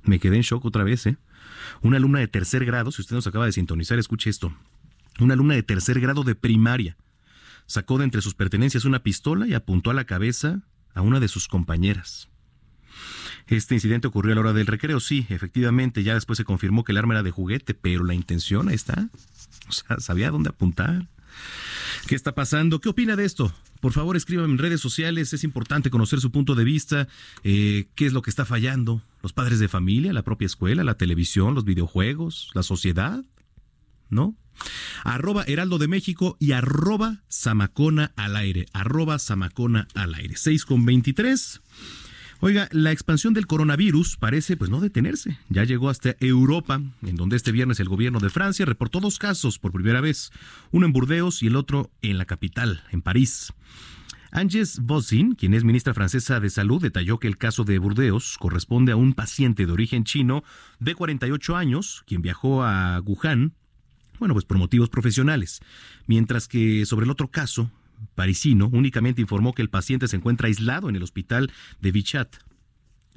Me 0.03 0.21
quedé 0.21 0.37
en 0.37 0.43
shock 0.43 0.63
otra 0.63 0.85
vez, 0.85 1.05
¿eh? 1.05 1.17
Una 1.81 1.97
alumna 1.97 2.19
de 2.19 2.29
tercer 2.29 2.63
grado, 2.63 2.93
si 2.93 3.01
usted 3.01 3.17
nos 3.17 3.27
acaba 3.27 3.45
de 3.45 3.51
sintonizar, 3.51 3.99
escuche 3.99 4.29
esto. 4.29 4.53
Una 5.19 5.33
alumna 5.33 5.53
de 5.55 5.63
tercer 5.63 5.99
grado 5.99 6.23
de 6.23 6.33
primaria 6.33 6.95
sacó 7.65 7.97
de 7.97 8.05
entre 8.05 8.21
sus 8.21 8.35
pertenencias 8.35 8.85
una 8.85 9.03
pistola 9.03 9.45
y 9.45 9.53
apuntó 9.53 9.91
a 9.91 9.93
la 9.93 10.05
cabeza 10.05 10.61
a 10.93 11.01
una 11.01 11.19
de 11.19 11.27
sus 11.27 11.49
compañeras. 11.49 12.29
Este 13.47 13.75
incidente 13.75 14.07
ocurrió 14.07 14.31
a 14.31 14.35
la 14.35 14.41
hora 14.41 14.53
del 14.53 14.67
recreo, 14.67 15.01
sí, 15.01 15.25
efectivamente, 15.27 16.03
ya 16.03 16.13
después 16.13 16.37
se 16.37 16.45
confirmó 16.45 16.85
que 16.85 16.93
el 16.93 16.99
arma 16.99 17.15
era 17.15 17.23
de 17.23 17.31
juguete, 17.31 17.73
pero 17.73 18.05
la 18.05 18.13
intención 18.13 18.69
ahí 18.69 18.75
está. 18.75 19.09
O 19.67 19.73
sea, 19.73 19.99
sabía 19.99 20.31
dónde 20.31 20.51
apuntar. 20.51 21.09
¿Qué 22.07 22.15
está 22.15 22.33
pasando? 22.33 22.79
¿Qué 22.79 22.89
opina 22.89 23.15
de 23.15 23.25
esto? 23.25 23.53
Por 23.81 23.93
favor, 23.93 24.17
escríbame 24.17 24.51
en 24.51 24.57
redes 24.57 24.81
sociales. 24.81 25.31
Es 25.33 25.43
importante 25.43 25.89
conocer 25.89 26.19
su 26.19 26.31
punto 26.31 26.55
de 26.55 26.63
vista. 26.63 27.07
Eh, 27.43 27.87
¿Qué 27.95 28.05
es 28.05 28.13
lo 28.13 28.21
que 28.21 28.29
está 28.29 28.45
fallando? 28.45 29.01
¿Los 29.21 29.33
padres 29.33 29.59
de 29.59 29.67
familia, 29.67 30.13
la 30.13 30.23
propia 30.23 30.45
escuela, 30.45 30.83
la 30.83 30.95
televisión, 30.95 31.55
los 31.55 31.65
videojuegos, 31.65 32.49
la 32.53 32.63
sociedad? 32.63 33.23
¿No? 34.09 34.35
Arroba 35.03 35.43
Heraldo 35.47 35.77
de 35.77 35.87
México 35.87 36.35
y 36.39 36.51
arroba 36.51 37.23
Samacona 37.27 38.11
al 38.15 38.35
aire. 38.35 38.65
Arroba 38.73 39.19
Samacona 39.19 39.87
al 39.93 40.13
aire. 40.15 40.35
6 40.35 40.65
con 40.65 40.85
23. 40.85 41.61
Oiga, 42.41 42.69
la 42.71 42.93
expansión 42.93 43.33
del 43.33 43.47
coronavirus 43.47 44.15
parece 44.15 44.55
pues 44.55 44.69
no 44.69 44.79
detenerse. 44.79 45.37
Ya 45.49 45.65
llegó 45.65 45.89
hasta 45.89 46.15
Europa, 46.21 46.81
en 47.01 47.15
donde 47.17 47.35
este 47.35 47.51
viernes 47.51 47.81
el 47.81 47.89
gobierno 47.89 48.19
de 48.19 48.29
Francia 48.29 48.65
reportó 48.65 49.01
dos 49.01 49.19
casos 49.19 49.59
por 49.59 49.73
primera 49.73 49.99
vez, 49.99 50.31
uno 50.71 50.85
en 50.85 50.93
Burdeos 50.93 51.43
y 51.43 51.47
el 51.47 51.57
otro 51.57 51.91
en 52.01 52.17
la 52.17 52.23
capital, 52.23 52.81
en 52.91 53.01
París. 53.01 53.51
Agnes 54.31 54.79
Bozin, 54.81 55.35
quien 55.35 55.53
es 55.53 55.65
ministra 55.65 55.93
francesa 55.93 56.39
de 56.39 56.49
Salud, 56.49 56.81
detalló 56.81 57.19
que 57.19 57.27
el 57.27 57.37
caso 57.37 57.65
de 57.65 57.77
Burdeos 57.77 58.37
corresponde 58.39 58.93
a 58.93 58.95
un 58.95 59.13
paciente 59.13 59.65
de 59.65 59.73
origen 59.73 60.05
chino 60.05 60.45
de 60.79 60.95
48 60.95 61.57
años, 61.57 62.03
quien 62.07 62.21
viajó 62.21 62.63
a 62.63 63.01
Wuhan, 63.01 63.53
bueno, 64.17 64.33
pues 64.33 64.45
por 64.45 64.57
motivos 64.57 64.89
profesionales, 64.89 65.59
mientras 66.05 66.47
que 66.47 66.85
sobre 66.85 67.05
el 67.05 67.11
otro 67.11 67.29
caso, 67.29 67.69
parisino 68.15 68.69
únicamente 68.71 69.21
informó 69.21 69.53
que 69.53 69.61
el 69.61 69.69
paciente 69.69 70.07
se 70.07 70.15
encuentra 70.15 70.47
aislado 70.47 70.89
en 70.89 70.95
el 70.95 71.03
hospital 71.03 71.51
de 71.81 71.91
Vichat. 71.91 72.35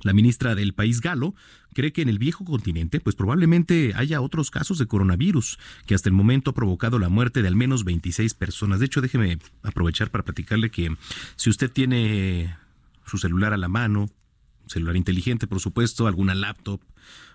La 0.03 0.13
ministra 0.13 0.55
del 0.55 0.75
país 0.75 1.01
galo 1.01 1.35
cree 1.75 1.93
que 1.93 2.03
en 2.03 2.09
el 2.09 2.19
viejo 2.19 2.45
continente 2.45 3.01
pues 3.01 3.15
probablemente 3.15 3.93
haya 3.95 4.21
otros 4.21 4.51
casos 4.51 4.79
de 4.79 4.87
coronavirus 4.87 5.59
que 5.87 5.95
hasta 5.95 6.09
el 6.09 6.15
momento 6.15 6.51
ha 6.51 6.55
provocado 6.55 6.99
la 6.99 7.09
muerte 7.09 7.43
de 7.43 7.49
al 7.49 7.57
menos 7.57 7.85
26 7.85 8.35
personas. 8.35 8.81
De 8.81 8.87
hecho, 8.87 9.01
déjeme 9.01 9.39
aprovechar 9.63 10.11
para 10.11 10.25
platicarle 10.25 10.71
que 10.71 10.97
si 11.37 11.51
usted 11.51 11.71
tiene 11.71 12.57
su 13.07 13.19
celular 13.19 13.53
a 13.53 13.59
la 13.59 13.69
mano, 13.69 14.11
celular 14.67 14.97
inteligente 14.97 15.47
por 15.47 15.61
supuesto, 15.61 16.07
alguna 16.07 16.35
laptop, 16.35 16.81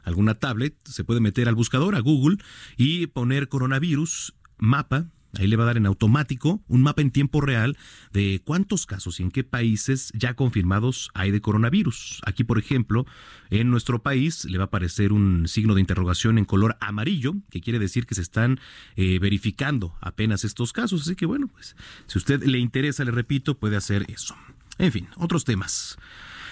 alguna 0.04 0.36
tablet, 0.36 0.76
se 0.86 1.04
puede 1.04 1.22
meter 1.22 1.48
al 1.48 1.56
buscador, 1.56 1.96
a 1.96 2.00
Google, 2.00 2.38
y 2.76 3.08
poner 3.08 3.48
coronavirus 3.48 4.34
mapa 4.58 5.08
Ahí 5.34 5.48
le 5.48 5.56
va 5.56 5.64
a 5.64 5.68
dar 5.68 5.78
en 5.78 5.86
automático 5.86 6.64
un 6.68 6.82
mapa 6.82 7.02
en 7.02 7.12
tiempo 7.12 7.42
real 7.42 7.78
de 8.14 8.42
cuántos 8.44 8.86
casos 8.86 9.20
y 9.20 9.24
en 9.24 9.32
qué 9.32 9.44
países 9.44 10.12
ya 10.14 10.34
confirmados 10.34 11.12
hay 11.14 11.32
de 11.32 11.42
coronavirus. 11.42 12.22
Aquí, 12.26 12.44
por 12.44 12.58
ejemplo, 12.58 13.06
en 13.50 13.70
nuestro 13.70 14.02
país 14.02 14.46
le 14.46 14.58
va 14.58 14.66
a 14.66 14.68
aparecer 14.68 15.12
un 15.14 15.48
signo 15.48 15.76
de 15.76 15.82
interrogación 15.82 16.38
en 16.38 16.46
color 16.46 16.78
amarillo, 16.80 17.36
que 17.50 17.62
quiere 17.62 17.80
decir 17.80 18.06
que 18.06 18.16
se 18.16 18.22
están 18.22 18.60
eh, 18.96 19.20
verificando 19.20 19.96
apenas 20.02 20.44
estos 20.44 20.74
casos. 20.74 21.02
Así 21.02 21.16
que 21.16 21.26
bueno, 21.26 21.48
pues 21.48 21.76
si 22.08 22.18
usted 22.18 22.44
le 22.44 22.60
interesa, 22.60 23.04
le 23.04 23.12
repito, 23.12 23.58
puede 23.58 23.76
hacer 23.76 24.06
eso. 24.10 24.36
En 24.78 24.92
fin, 24.92 25.08
otros 25.18 25.44
temas. 25.44 25.98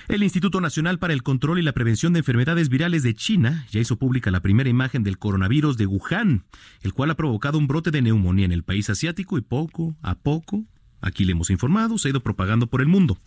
El 0.07 0.21
Instituto 0.21 0.61
Nacional 0.61 0.99
para 0.99 1.13
el 1.13 1.23
Control 1.23 1.57
y 1.57 1.63
la 1.63 1.73
Prevención 1.73 2.13
de 2.13 2.19
Enfermedades 2.19 2.69
Virales 2.69 3.01
de 3.01 3.15
China 3.15 3.65
ya 3.71 3.79
hizo 3.79 3.97
pública 3.97 4.29
la 4.29 4.41
primera 4.41 4.69
imagen 4.69 5.03
del 5.03 5.17
coronavirus 5.17 5.77
de 5.77 5.87
Wuhan, 5.87 6.45
el 6.83 6.93
cual 6.93 7.09
ha 7.09 7.15
provocado 7.15 7.57
un 7.57 7.65
brote 7.67 7.89
de 7.89 8.03
neumonía 8.03 8.45
en 8.45 8.51
el 8.51 8.63
país 8.63 8.89
asiático 8.89 9.37
y 9.37 9.41
poco 9.41 9.95
a 10.01 10.15
poco 10.15 10.65
Aquí 11.01 11.23
le 11.23 11.33
hemos 11.33 11.51
informado, 11.51 11.99
se 11.99 12.07
ha 12.07 12.11
ido 12.11 12.21
propagando 12.21 12.65
por 12.65 12.81
el 12.81 12.87
mundo. 12.87 13.19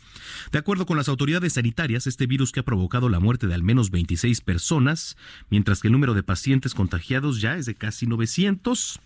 De 0.51 0.59
acuerdo 0.59 0.85
con 0.85 0.97
las 0.97 1.09
autoridades 1.09 1.53
sanitarias, 1.53 2.09
este 2.09 2.27
virus 2.27 2.51
que 2.51 2.59
ha 2.59 2.65
provocado 2.65 3.09
la 3.09 3.21
muerte 3.21 3.47
de 3.47 3.55
al 3.55 3.63
menos 3.63 3.93
26 3.93 4.41
personas, 4.41 5.17
mientras 5.49 5.81
que 5.81 5.87
el 5.87 5.93
número 5.93 6.15
de 6.15 6.25
pacientes 6.25 6.75
contagiados 6.75 7.41
ya 7.41 7.57
es 7.57 7.67
de 7.67 7.77
casi 7.77 8.09
900, 8.09 8.99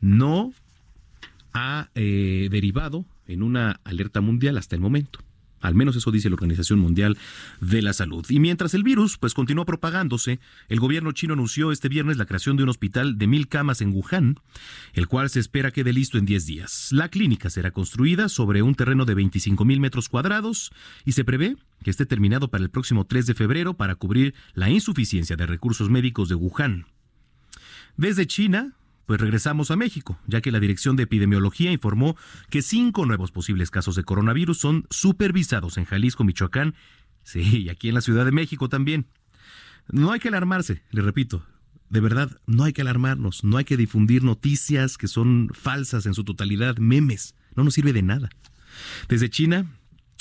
no 0.00 0.52
ha 1.52 1.88
eh, 1.94 2.48
derivado 2.50 3.04
en 3.28 3.44
una 3.44 3.80
alerta 3.84 4.20
mundial 4.20 4.58
hasta 4.58 4.74
el 4.74 4.80
momento. 4.80 5.20
Al 5.62 5.74
menos 5.74 5.96
eso 5.96 6.10
dice 6.10 6.28
la 6.28 6.34
Organización 6.34 6.78
Mundial 6.78 7.16
de 7.60 7.80
la 7.80 7.94
Salud. 7.94 8.26
Y 8.28 8.38
mientras 8.38 8.74
el 8.74 8.82
virus 8.82 9.16
pues 9.16 9.32
continúa 9.32 9.64
propagándose, 9.64 10.40
el 10.68 10.80
gobierno 10.80 11.12
chino 11.12 11.32
anunció 11.32 11.72
este 11.72 11.88
viernes 11.88 12.18
la 12.18 12.26
creación 12.26 12.56
de 12.58 12.64
un 12.64 12.68
hospital 12.68 13.16
de 13.16 13.26
mil 13.26 13.48
camas 13.48 13.80
en 13.80 13.92
Wuhan, 13.92 14.40
el 14.92 15.08
cual 15.08 15.30
se 15.30 15.40
espera 15.40 15.70
quede 15.70 15.94
listo 15.94 16.18
en 16.18 16.26
10 16.26 16.46
días. 16.46 16.88
La 16.90 17.08
clínica 17.08 17.48
será 17.48 17.70
construida 17.70 18.28
sobre 18.28 18.62
un 18.62 18.74
terreno 18.74 19.04
de 19.04 19.14
25 19.14 19.64
mil 19.64 19.80
metros 19.80 20.08
cuadrados 20.08 20.72
y 21.04 21.12
se 21.12 21.24
prevé 21.24 21.56
que 21.82 21.90
esté 21.90 22.06
terminado 22.06 22.48
para 22.48 22.64
el 22.64 22.70
próximo 22.70 23.06
3 23.06 23.26
de 23.26 23.34
febrero 23.34 23.74
para 23.74 23.94
cubrir 23.94 24.34
la 24.54 24.70
insuficiencia 24.70 25.36
de 25.36 25.46
recursos 25.46 25.90
médicos 25.90 26.28
de 26.28 26.34
Wuhan. 26.34 26.86
Desde 27.96 28.26
China, 28.26 28.74
pues 29.06 29.20
regresamos 29.20 29.70
a 29.70 29.76
México, 29.76 30.18
ya 30.26 30.40
que 30.40 30.52
la 30.52 30.60
Dirección 30.60 30.96
de 30.96 31.04
Epidemiología 31.04 31.72
informó 31.72 32.16
que 32.50 32.62
cinco 32.62 33.06
nuevos 33.06 33.32
posibles 33.32 33.70
casos 33.70 33.96
de 33.96 34.04
coronavirus 34.04 34.58
son 34.58 34.86
supervisados 34.90 35.76
en 35.78 35.84
Jalisco, 35.84 36.24
Michoacán, 36.24 36.74
sí, 37.22 37.40
y 37.64 37.68
aquí 37.68 37.88
en 37.88 37.94
la 37.94 38.00
Ciudad 38.00 38.24
de 38.24 38.32
México 38.32 38.68
también. 38.68 39.06
No 39.90 40.12
hay 40.12 40.20
que 40.20 40.28
alarmarse, 40.28 40.82
le 40.90 41.02
repito, 41.02 41.44
de 41.92 42.00
verdad, 42.00 42.30
no 42.46 42.64
hay 42.64 42.72
que 42.72 42.82
alarmarnos, 42.82 43.44
no 43.44 43.58
hay 43.58 43.64
que 43.64 43.76
difundir 43.76 44.24
noticias 44.24 44.96
que 44.96 45.08
son 45.08 45.50
falsas 45.52 46.06
en 46.06 46.14
su 46.14 46.24
totalidad, 46.24 46.78
memes, 46.78 47.34
no 47.54 47.64
nos 47.64 47.74
sirve 47.74 47.92
de 47.92 48.02
nada. 48.02 48.30
Desde 49.08 49.28
China, 49.28 49.66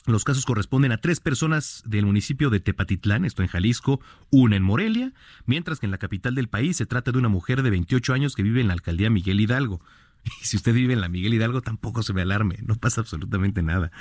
los 0.06 0.24
casos 0.24 0.46
corresponden 0.46 0.92
a 0.92 0.98
tres 0.98 1.20
personas 1.20 1.84
del 1.86 2.06
municipio 2.06 2.50
de 2.50 2.60
Tepatitlán, 2.60 3.26
esto 3.26 3.44
en 3.44 3.48
Jalisco, 3.48 4.02
una 4.32 4.56
en 4.56 4.64
Morelia, 4.64 5.14
mientras 5.46 5.80
que 5.80 5.86
en 5.86 5.92
la 5.92 5.98
capital 5.98 6.34
del 6.34 6.48
país 6.48 6.78
se 6.78 6.86
trata 6.86 7.12
de 7.12 7.20
una 7.20 7.30
mujer 7.30 7.62
de 7.62 7.70
28 7.70 8.14
años 8.14 8.36
que 8.36 8.44
vive 8.44 8.62
en 8.62 8.68
la 8.68 8.74
alcaldía 8.74 9.10
Miguel 9.10 9.40
Hidalgo. 9.40 9.82
Y 10.24 10.30
si 10.46 10.58
usted 10.58 10.74
vive 10.74 10.94
en 10.94 11.02
la 11.02 11.10
Miguel 11.10 11.34
Hidalgo, 11.34 11.62
tampoco 11.62 12.04
se 12.04 12.14
me 12.14 12.22
alarme, 12.22 12.60
no 12.64 12.76
pasa 12.76 13.02
absolutamente 13.02 13.62
nada. 13.62 13.92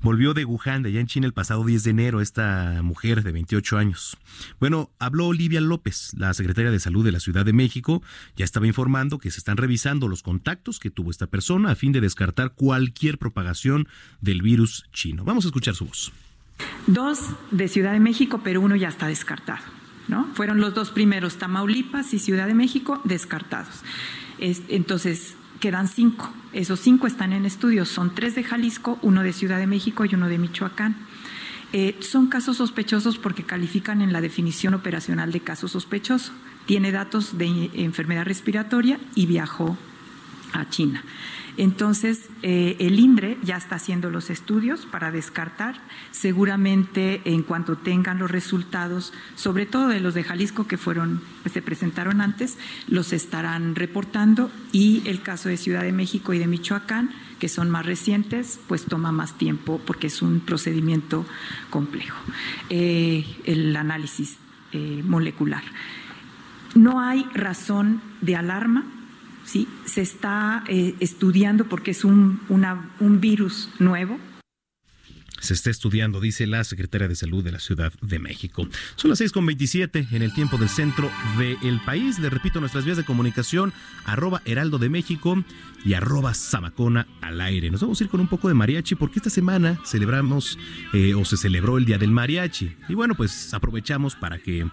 Volvió 0.00 0.34
de 0.34 0.44
Wuhan, 0.44 0.82
de 0.82 0.90
allá 0.90 1.00
en 1.00 1.06
China, 1.06 1.26
el 1.26 1.32
pasado 1.32 1.64
10 1.64 1.84
de 1.84 1.90
enero, 1.90 2.20
esta 2.20 2.80
mujer 2.82 3.22
de 3.22 3.32
28 3.32 3.78
años. 3.78 4.16
Bueno, 4.60 4.90
habló 4.98 5.26
Olivia 5.26 5.60
López, 5.60 6.12
la 6.16 6.34
secretaria 6.34 6.70
de 6.70 6.80
Salud 6.80 7.04
de 7.04 7.12
la 7.12 7.20
Ciudad 7.20 7.44
de 7.44 7.52
México, 7.52 8.02
ya 8.36 8.44
estaba 8.44 8.66
informando 8.66 9.18
que 9.18 9.30
se 9.30 9.38
están 9.38 9.56
revisando 9.56 10.08
los 10.08 10.22
contactos 10.22 10.78
que 10.78 10.90
tuvo 10.90 11.10
esta 11.10 11.26
persona 11.26 11.70
a 11.70 11.74
fin 11.74 11.92
de 11.92 12.00
descartar 12.00 12.52
cualquier 12.54 13.18
propagación 13.18 13.88
del 14.20 14.42
virus 14.42 14.84
chino. 14.92 15.24
Vamos 15.24 15.44
a 15.44 15.48
escuchar 15.48 15.74
su 15.74 15.86
voz. 15.86 16.12
Dos 16.86 17.30
de 17.50 17.68
Ciudad 17.68 17.92
de 17.92 18.00
México, 18.00 18.40
pero 18.44 18.60
uno 18.60 18.76
ya 18.76 18.88
está 18.88 19.06
descartado. 19.06 19.62
¿no? 20.08 20.28
Fueron 20.34 20.60
los 20.60 20.74
dos 20.74 20.90
primeros, 20.90 21.36
Tamaulipas 21.36 22.12
y 22.14 22.18
Ciudad 22.18 22.46
de 22.46 22.54
México, 22.54 23.00
descartados. 23.04 23.82
entonces, 24.38 25.36
quedan 25.62 25.86
cinco. 25.86 26.28
Esos 26.52 26.80
cinco 26.80 27.06
están 27.06 27.32
en 27.32 27.46
estudios. 27.46 27.88
Son 27.88 28.12
tres 28.16 28.34
de 28.34 28.42
Jalisco, 28.42 28.98
uno 29.00 29.22
de 29.22 29.32
Ciudad 29.32 29.58
de 29.58 29.68
México 29.68 30.04
y 30.04 30.12
uno 30.12 30.26
de 30.26 30.36
Michoacán. 30.36 30.96
Eh, 31.72 31.96
son 32.00 32.26
casos 32.26 32.56
sospechosos 32.56 33.16
porque 33.16 33.44
califican 33.44 34.02
en 34.02 34.12
la 34.12 34.20
definición 34.20 34.74
operacional 34.74 35.30
de 35.30 35.38
caso 35.38 35.68
sospechoso. 35.68 36.32
Tiene 36.66 36.90
datos 36.90 37.38
de 37.38 37.70
enfermedad 37.74 38.24
respiratoria 38.24 38.98
y 39.14 39.26
viajó 39.26 39.78
a 40.52 40.68
China. 40.68 41.04
Entonces, 41.56 42.28
eh, 42.42 42.76
el 42.80 42.98
INDRE 42.98 43.38
ya 43.42 43.56
está 43.56 43.76
haciendo 43.76 44.10
los 44.10 44.30
estudios 44.30 44.86
para 44.86 45.10
descartar. 45.10 45.80
Seguramente, 46.10 47.20
en 47.24 47.42
cuanto 47.42 47.76
tengan 47.76 48.18
los 48.18 48.30
resultados, 48.30 49.12
sobre 49.34 49.66
todo 49.66 49.88
de 49.88 50.00
los 50.00 50.14
de 50.14 50.24
Jalisco 50.24 50.66
que 50.66 50.78
fueron, 50.78 51.20
pues, 51.42 51.52
se 51.52 51.62
presentaron 51.62 52.20
antes, 52.20 52.58
los 52.88 53.12
estarán 53.12 53.74
reportando. 53.74 54.50
Y 54.72 55.02
el 55.06 55.22
caso 55.22 55.48
de 55.48 55.56
Ciudad 55.56 55.82
de 55.82 55.92
México 55.92 56.32
y 56.32 56.38
de 56.38 56.46
Michoacán, 56.46 57.10
que 57.38 57.48
son 57.48 57.70
más 57.70 57.84
recientes, 57.84 58.60
pues 58.68 58.84
toma 58.84 59.10
más 59.10 59.36
tiempo 59.36 59.80
porque 59.84 60.06
es 60.06 60.22
un 60.22 60.40
procedimiento 60.40 61.26
complejo. 61.70 62.16
Eh, 62.70 63.26
el 63.44 63.74
análisis 63.76 64.38
eh, 64.72 65.02
molecular. 65.04 65.62
No 66.74 67.00
hay 67.00 67.26
razón 67.34 68.00
de 68.20 68.36
alarma 68.36 68.86
¿sí? 69.52 69.68
se 69.84 70.00
está 70.00 70.64
eh, 70.68 70.94
estudiando 71.00 71.68
porque 71.68 71.90
es 71.90 72.04
un, 72.04 72.40
un 72.48 73.20
virus 73.20 73.68
nuevo, 73.78 74.18
se 75.42 75.54
está 75.54 75.70
estudiando, 75.70 76.20
dice 76.20 76.46
la 76.46 76.62
secretaria 76.62 77.08
de 77.08 77.16
Salud 77.16 77.42
de 77.42 77.50
la 77.50 77.58
Ciudad 77.58 77.92
de 78.00 78.20
México. 78.20 78.68
Son 78.94 79.10
las 79.10 79.20
6.27 79.20 80.12
en 80.12 80.22
el 80.22 80.32
tiempo 80.32 80.56
del 80.56 80.68
centro 80.68 81.10
del 81.36 81.80
país. 81.80 82.20
Le 82.20 82.30
repito, 82.30 82.60
nuestras 82.60 82.84
vías 82.84 82.96
de 82.96 83.04
comunicación, 83.04 83.72
arroba 84.04 84.40
Heraldo 84.44 84.78
de 84.78 84.88
México 84.88 85.44
y 85.84 85.94
arroba 85.94 86.32
Zamacona 86.32 87.08
al 87.20 87.40
aire. 87.40 87.72
Nos 87.72 87.80
vamos 87.80 88.00
a 88.00 88.04
ir 88.04 88.10
con 88.10 88.20
un 88.20 88.28
poco 88.28 88.46
de 88.46 88.54
mariachi 88.54 88.94
porque 88.94 89.18
esta 89.18 89.30
semana 89.30 89.80
celebramos 89.84 90.60
eh, 90.92 91.14
o 91.14 91.24
se 91.24 91.36
celebró 91.36 91.76
el 91.76 91.86
Día 91.86 91.98
del 91.98 92.12
Mariachi. 92.12 92.76
Y 92.88 92.94
bueno, 92.94 93.16
pues 93.16 93.52
aprovechamos 93.52 94.14
para 94.14 94.38
que 94.38 94.70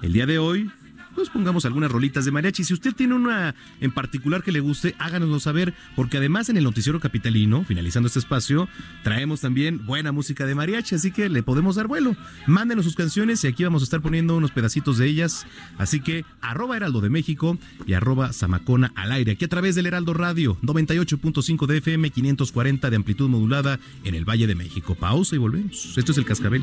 el 0.00 0.12
día 0.14 0.24
de 0.24 0.38
hoy 0.38 0.70
pues 1.18 1.30
pongamos 1.30 1.64
algunas 1.64 1.90
rolitas 1.90 2.24
de 2.24 2.30
mariachi. 2.30 2.62
Si 2.62 2.72
usted 2.72 2.94
tiene 2.94 3.14
una 3.14 3.56
en 3.80 3.90
particular 3.90 4.44
que 4.44 4.52
le 4.52 4.60
guste, 4.60 4.94
háganoslo 5.00 5.40
saber, 5.40 5.74
porque 5.96 6.18
además 6.18 6.48
en 6.48 6.56
el 6.58 6.62
noticiero 6.62 7.00
capitalino, 7.00 7.64
finalizando 7.64 8.06
este 8.06 8.20
espacio, 8.20 8.68
traemos 9.02 9.40
también 9.40 9.84
buena 9.84 10.12
música 10.12 10.46
de 10.46 10.54
mariachi, 10.54 10.94
así 10.94 11.10
que 11.10 11.28
le 11.28 11.42
podemos 11.42 11.74
dar 11.74 11.88
vuelo. 11.88 12.14
Mándenos 12.46 12.84
sus 12.84 12.94
canciones 12.94 13.42
y 13.42 13.48
aquí 13.48 13.64
vamos 13.64 13.82
a 13.82 13.84
estar 13.84 14.00
poniendo 14.00 14.36
unos 14.36 14.52
pedacitos 14.52 14.96
de 14.96 15.08
ellas. 15.08 15.44
Así 15.76 15.98
que 15.98 16.24
arroba 16.40 16.76
Heraldo 16.76 17.00
de 17.00 17.10
México 17.10 17.58
y 17.84 17.94
arroba 17.94 18.32
Zamacona 18.32 18.92
al 18.94 19.10
aire, 19.10 19.32
aquí 19.32 19.44
a 19.44 19.48
través 19.48 19.74
del 19.74 19.86
Heraldo 19.86 20.14
Radio, 20.14 20.56
98.5 20.62 21.66
de 21.66 21.78
FM, 21.78 22.10
540 22.10 22.90
de 22.90 22.96
amplitud 22.96 23.28
modulada 23.28 23.80
en 24.04 24.14
el 24.14 24.24
Valle 24.24 24.46
de 24.46 24.54
México. 24.54 24.94
Pausa 24.94 25.34
y 25.34 25.38
volvemos. 25.38 25.98
Esto 25.98 26.12
es 26.12 26.18
el 26.18 26.24
Cascabel. 26.24 26.62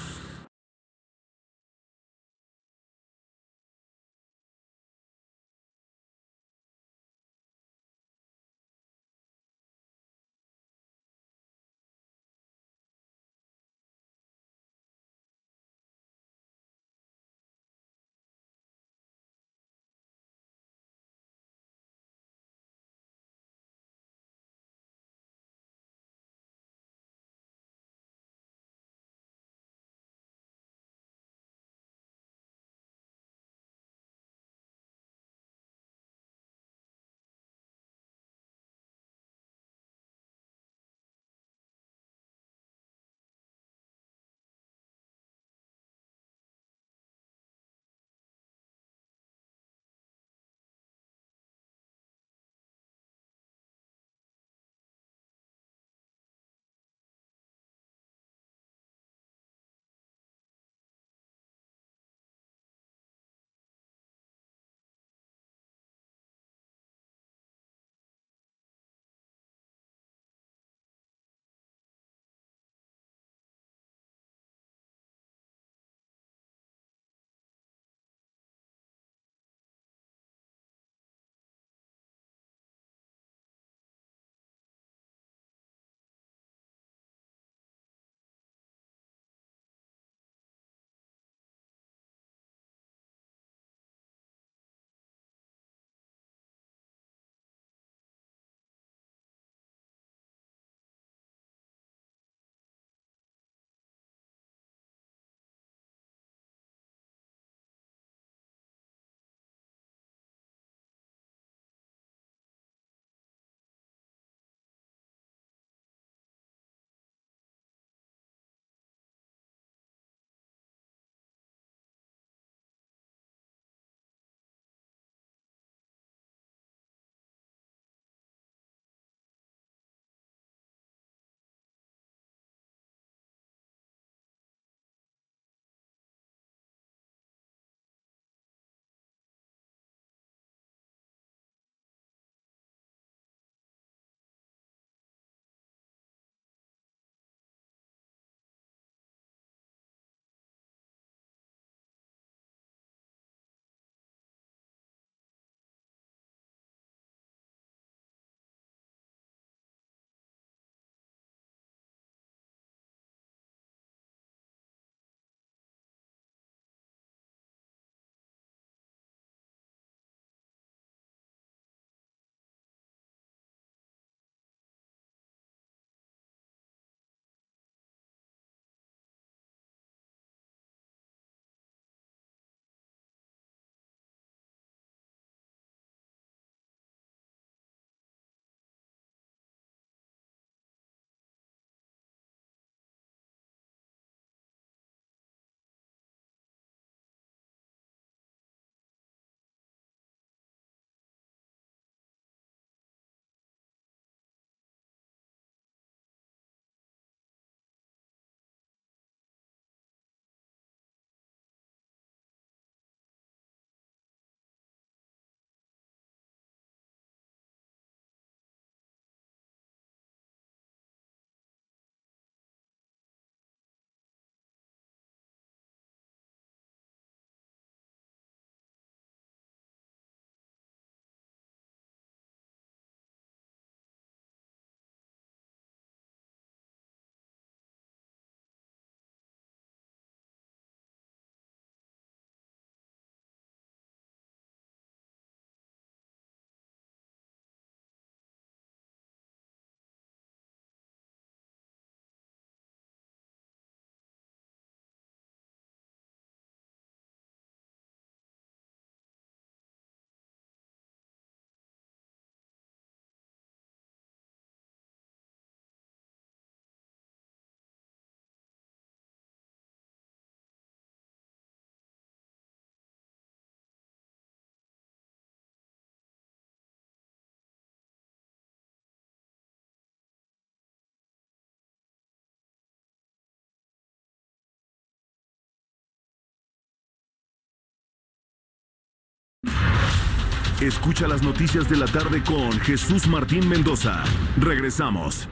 Escucha 290.61 291.07
las 291.07 291.23
noticias 291.23 291.67
de 291.67 291.75
la 291.75 291.87
tarde 291.87 292.21
con 292.21 292.51
Jesús 292.59 293.07
Martín 293.07 293.49
Mendoza. 293.49 294.03
Regresamos. 294.37 295.27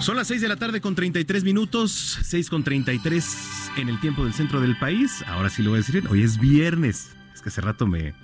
Son 0.00 0.16
las 0.16 0.28
6 0.28 0.40
de 0.40 0.48
la 0.48 0.56
tarde 0.56 0.80
con 0.80 0.94
33 0.94 1.44
minutos, 1.44 2.18
6 2.22 2.48
con 2.48 2.64
33 2.64 3.70
en 3.76 3.90
el 3.90 4.00
tiempo 4.00 4.24
del 4.24 4.32
centro 4.32 4.62
del 4.62 4.78
país. 4.78 5.22
Ahora 5.26 5.50
sí 5.50 5.62
lo 5.62 5.70
voy 5.70 5.80
a 5.80 5.82
decir, 5.82 6.02
hoy 6.08 6.22
es 6.22 6.38
viernes. 6.38 7.10
Es 7.34 7.42
que 7.42 7.50
hace 7.50 7.60
rato 7.60 7.86
me, 7.86 8.14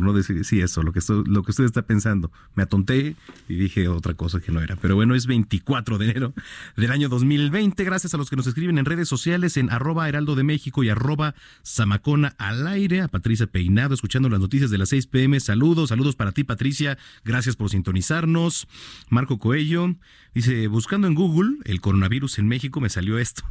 no 0.00 0.12
decir 0.12 0.44
sí 0.44 0.60
eso, 0.60 0.82
lo 0.82 0.92
que, 0.92 1.00
lo 1.26 1.42
que 1.42 1.50
usted 1.50 1.64
está 1.64 1.82
pensando. 1.82 2.30
Me 2.54 2.62
atonté 2.62 3.16
y 3.48 3.54
dije 3.54 3.88
otra 3.88 4.14
cosa 4.14 4.40
que 4.40 4.52
no 4.52 4.60
era. 4.60 4.76
Pero 4.76 4.94
bueno, 4.94 5.14
es 5.14 5.26
24 5.26 5.98
de 5.98 6.04
enero 6.10 6.34
del 6.76 6.90
año 6.90 7.08
2020. 7.08 7.82
Gracias 7.84 8.14
a 8.14 8.16
los 8.16 8.30
que 8.30 8.36
nos 8.36 8.46
escriben 8.46 8.78
en 8.78 8.84
redes 8.84 9.08
sociales 9.08 9.56
en 9.56 9.70
arroba 9.70 10.08
heraldo 10.08 10.34
de 10.34 10.44
México 10.44 10.82
y 10.84 10.88
arroba 10.88 11.34
zamacona 11.64 12.34
al 12.38 12.66
aire. 12.66 13.00
A 13.00 13.08
Patricia 13.08 13.46
Peinado, 13.46 13.94
escuchando 13.94 14.28
las 14.28 14.40
noticias 14.40 14.70
de 14.70 14.78
las 14.78 14.88
6 14.90 15.06
pm. 15.06 15.40
Saludos, 15.40 15.90
saludos 15.90 16.16
para 16.16 16.32
ti 16.32 16.44
Patricia. 16.44 16.98
Gracias 17.24 17.56
por 17.56 17.70
sintonizarnos. 17.70 18.68
Marco 19.08 19.38
Coello 19.38 19.94
dice, 20.34 20.66
buscando 20.68 21.06
en 21.06 21.14
Google 21.14 21.56
el 21.64 21.80
coronavirus 21.80 22.38
en 22.38 22.48
México 22.48 22.80
me 22.80 22.88
salió 22.88 23.18
esto. 23.18 23.42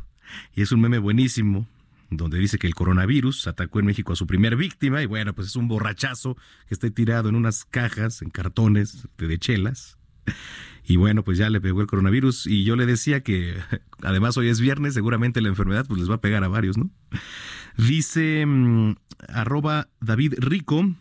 Y 0.56 0.62
es 0.62 0.72
un 0.72 0.82
meme 0.82 1.00
buenísimo 1.00 1.68
donde 2.18 2.39
dice 2.39 2.57
que 2.57 2.68
el 2.68 2.76
coronavirus 2.76 3.47
atacó 3.47 3.80
en 3.80 3.86
México 3.86 4.14
a 4.14 4.16
su 4.16 4.28
primer 4.28 4.55
víctima 4.55 5.01
y 5.01 5.05
bueno, 5.05 5.34
pues 5.34 5.47
es 5.47 5.55
un 5.55 5.68
borrachazo 5.68 6.36
que 6.68 6.74
está 6.74 6.89
tirado 6.89 7.30
en 7.30 7.36
unas 7.36 7.66
cajas, 7.66 8.22
en 8.22 8.30
cartones 8.30 9.07
de, 9.18 9.38
chelas. 9.38 9.97
Y 10.86 10.97
bueno, 10.97 11.24
pues 11.24 11.38
ya 11.38 11.49
le 11.49 11.61
pegó 11.61 11.82
el 11.82 11.88
coronavirus 11.88 12.47
y 12.47 12.64
yo 12.64 12.76
le 12.76 12.86
decía 12.86 13.22
que 13.22 13.55
además 14.01 14.38
hoy 14.38 14.49
es 14.49 14.59
viernes, 14.59 14.93
seguramente 14.93 15.41
la 15.41 15.49
enfermedad 15.49 15.86
pues 15.88 15.99
les 15.99 16.09
va 16.09 16.16
a 16.16 16.22
pegar 16.22 16.43
a 16.43 16.47
varios, 16.47 16.78
¿no? 16.78 16.89
Dice 17.78 18.45
mm, 18.45 18.95
arroba 19.30 19.88
David 20.01 20.36
Rico. 20.38 20.93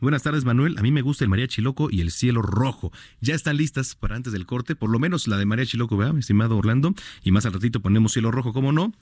Buenas 0.00 0.22
tardes, 0.22 0.46
Manuel. 0.46 0.78
A 0.78 0.82
mí 0.82 0.90
me 0.92 1.02
gusta 1.02 1.24
el 1.24 1.30
María 1.30 1.46
Chiloco 1.46 1.90
y 1.90 2.00
el 2.00 2.10
cielo 2.10 2.40
rojo. 2.40 2.90
Ya 3.20 3.34
están 3.34 3.58
listas 3.58 3.94
para 3.94 4.16
antes 4.16 4.32
del 4.32 4.46
corte, 4.46 4.74
por 4.74 4.88
lo 4.88 4.98
menos 4.98 5.28
la 5.28 5.36
de 5.36 5.44
María 5.44 5.66
Chiloco, 5.66 5.96
¿verdad, 5.96 6.14
mi 6.14 6.20
estimado 6.20 6.56
Orlando? 6.56 6.94
Y 7.22 7.32
más 7.32 7.44
al 7.44 7.52
ratito 7.52 7.80
ponemos 7.80 8.12
cielo 8.12 8.30
rojo, 8.30 8.54
¿cómo 8.54 8.72
no? 8.72 8.94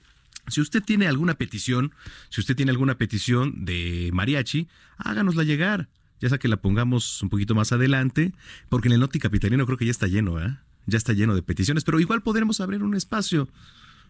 Si 0.48 0.60
usted 0.60 0.82
tiene 0.82 1.06
alguna 1.06 1.34
petición, 1.34 1.92
si 2.28 2.40
usted 2.40 2.56
tiene 2.56 2.70
alguna 2.70 2.96
petición 2.96 3.64
de 3.64 4.10
mariachi, 4.12 4.68
háganosla 4.96 5.44
llegar. 5.44 5.88
Ya 6.20 6.28
sea 6.28 6.38
que 6.38 6.48
la 6.48 6.56
pongamos 6.56 7.22
un 7.22 7.28
poquito 7.28 7.54
más 7.54 7.72
adelante, 7.72 8.32
porque 8.68 8.88
en 8.88 8.94
el 8.94 9.00
Noti 9.00 9.18
Capitalino 9.20 9.66
creo 9.66 9.78
que 9.78 9.84
ya 9.84 9.90
está 9.90 10.08
lleno, 10.08 10.42
¿eh? 10.42 10.56
Ya 10.86 10.98
está 10.98 11.12
lleno 11.12 11.34
de 11.34 11.42
peticiones, 11.42 11.84
pero 11.84 12.00
igual 12.00 12.22
podremos 12.22 12.60
abrir 12.60 12.82
un 12.82 12.94
espacio. 12.94 13.48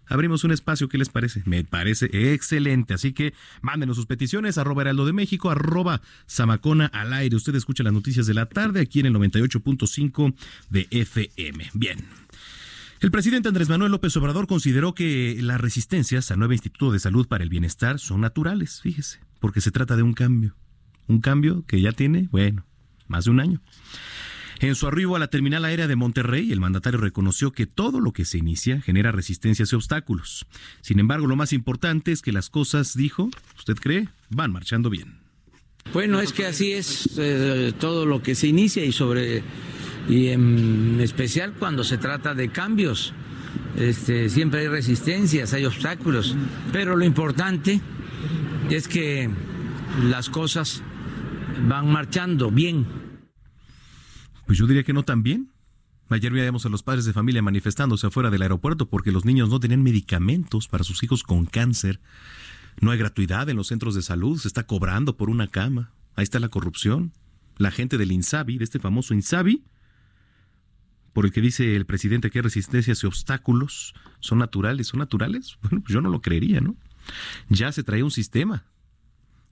Abrimos 0.07 0.43
un 0.45 0.53
espacio, 0.53 0.89
¿qué 0.89 0.97
les 0.97 1.11
parece? 1.11 1.43
Me 1.45 1.65
parece 1.65 2.33
excelente. 2.33 2.95
Así 2.95 3.13
que 3.13 3.35
mándenos 3.61 3.97
sus 3.97 4.07
peticiones, 4.07 4.57
arroba 4.57 4.83
heraldo 4.83 5.05
de 5.05 5.13
México, 5.13 5.51
arroba 5.51 6.01
zamacona 6.29 6.87
al 6.87 7.13
aire. 7.13 7.37
Usted 7.37 7.55
escucha 7.55 7.83
las 7.83 7.93
noticias 7.93 8.27
de 8.27 8.35
la 8.35 8.47
tarde 8.47 8.81
aquí 8.81 9.01
en 9.01 9.07
el 9.07 9.15
98.5 9.15 10.35
de 10.71 10.87
FM. 10.91 11.71
Bien. 11.75 11.99
El 13.01 13.13
presidente 13.13 13.49
Andrés 13.49 13.69
Manuel 13.69 13.93
López 13.93 14.17
Obrador 14.17 14.49
consideró 14.49 14.93
que 14.93 15.39
las 15.41 15.61
resistencias 15.61 16.33
al 16.33 16.41
nuevo 16.41 16.53
Instituto 16.53 16.91
de 16.91 16.99
Salud 16.99 17.29
para 17.29 17.45
el 17.45 17.49
Bienestar 17.49 18.01
son 18.01 18.21
naturales, 18.21 18.81
fíjese, 18.83 19.21
porque 19.39 19.61
se 19.61 19.71
trata 19.71 19.95
de 19.95 20.03
un 20.03 20.15
cambio. 20.15 20.57
Un 21.07 21.21
cambio 21.21 21.65
que 21.67 21.81
ya 21.81 21.93
tiene, 21.93 22.29
bueno, 22.33 22.67
más 23.07 23.27
de 23.27 23.31
un 23.31 23.39
año. 23.39 23.63
En 24.59 24.75
su 24.75 24.89
arribo 24.89 25.15
a 25.15 25.21
la 25.21 25.29
terminal 25.29 25.65
aérea 25.65 25.87
de 25.87 25.95
Monterrey, 25.95 26.51
el 26.51 26.59
mandatario 26.59 26.99
reconoció 26.99 27.53
que 27.53 27.67
todo 27.67 28.01
lo 28.01 28.13
que 28.13 28.25
se 28.25 28.39
inicia 28.39 28.81
genera 28.81 29.13
resistencias 29.13 29.73
y 29.73 29.77
obstáculos. 29.77 30.47
Sin 30.81 30.99
embargo, 30.99 31.29
lo 31.29 31.37
más 31.37 31.53
importante 31.53 32.11
es 32.11 32.21
que 32.21 32.33
las 32.33 32.51
cosas, 32.51 32.97
dijo, 32.97 33.31
¿usted 33.57 33.77
cree?, 33.77 34.09
van 34.29 34.51
marchando 34.51 34.91
bien. 34.91 35.21
Bueno, 35.93 36.21
es 36.21 36.33
que 36.33 36.47
así 36.47 36.73
es 36.73 37.17
eh, 37.17 37.73
todo 37.79 38.05
lo 38.05 38.23
que 38.23 38.35
se 38.35 38.49
inicia 38.49 38.85
y 38.85 38.91
sobre 38.91 39.45
y 40.09 40.29
en 40.29 40.99
especial 41.01 41.53
cuando 41.59 41.85
se 41.85 41.99
trata 41.99 42.35
de 42.35 42.51
cambios. 42.51 43.13
Este, 43.77 44.29
siempre 44.29 44.61
hay 44.61 44.69
resistencias, 44.69 45.53
hay 45.53 45.65
obstáculos, 45.65 46.37
pero 46.73 46.97
lo 46.97 47.05
importante 47.05 47.81
es 48.71 48.89
que 48.89 49.31
las 50.03 50.29
cosas 50.31 50.83
van 51.69 51.91
marchando 51.93 52.51
bien. 52.51 52.87
Pues 54.47 54.59
yo 54.59 54.67
diría 54.67 54.83
que 54.83 54.93
no 54.93 55.05
tan 55.05 55.23
bien. 55.23 55.51
Ayer 56.11 56.33
veíamos 56.33 56.65
a 56.65 56.71
los 56.71 56.83
padres 56.83 57.05
de 57.05 57.13
familia 57.13 57.43
manifestándose 57.43 58.07
afuera 58.07 58.31
del 58.31 58.41
aeropuerto 58.41 58.89
porque 58.89 59.13
los 59.13 59.27
niños 59.27 59.51
no 59.51 59.61
tenían 59.61 59.83
medicamentos 59.83 60.67
para 60.67 60.85
sus 60.85 61.03
hijos 61.03 61.23
con 61.23 61.45
cáncer. 61.45 62.01
No 62.81 62.91
hay 62.91 62.99
gratuidad 62.99 63.49
en 63.51 63.57
los 63.57 63.67
centros 63.67 63.95
de 63.95 64.03
salud, 64.03 64.39
se 64.39 64.49
está 64.49 64.67
cobrando 64.67 65.17
por 65.17 65.29
una 65.29 65.49
cama. 65.49 65.93
Ahí 66.17 66.25
está 66.25 66.41
la 66.41 66.49
corrupción. 66.49 67.13
La 67.59 67.71
gente 67.71 67.99
del 67.99 68.13
INSABI, 68.13 68.57
de 68.57 68.65
este 68.65 68.79
famoso 68.79 69.13
INSABI, 69.13 69.65
por 71.13 71.25
el 71.25 71.33
que 71.33 71.41
dice 71.41 71.77
el 71.77 71.87
presidente 71.87 72.31
que 72.31 72.43
resistencias 72.43 73.03
y 73.03 73.07
obstáculos 73.07 73.95
son 74.21 74.39
naturales. 74.39 74.89
¿Son 74.89 74.99
naturales? 74.99 75.59
Bueno, 75.63 75.81
pues 75.81 75.93
yo 75.93 76.01
no 76.01 76.11
lo 76.11 76.21
creería, 76.21 76.61
¿no? 76.61 76.77
Ya 77.49 77.73
se 77.73 77.83
trae 77.83 78.03
un 78.03 78.11
sistema. 78.11 78.65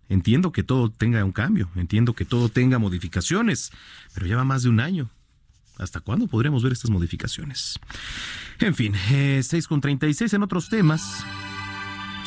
Entiendo 0.09 0.53
que 0.53 0.63
todo 0.63 0.91
tenga 0.91 1.25
un 1.25 1.33
cambio, 1.33 1.69
entiendo 1.75 2.13
que 2.13 2.25
todo 2.25 2.49
tenga 2.49 2.79
modificaciones, 2.79 3.73
pero 4.15 4.27
ya 4.27 4.37
va 4.37 4.45
más 4.45 4.63
de 4.63 4.69
un 4.69 4.79
año. 4.79 5.11
¿Hasta 5.79 6.01
cuándo 6.01 6.27
podremos 6.27 6.63
ver 6.63 6.73
estas 6.73 6.91
modificaciones? 6.91 7.79
En 8.61 8.75
fin, 8.75 8.95
eh, 9.11 9.41
6 9.43 9.67
con 9.67 9.81
36 9.81 10.33
en 10.33 10.43
otros 10.43 10.69
temas. 10.69 11.25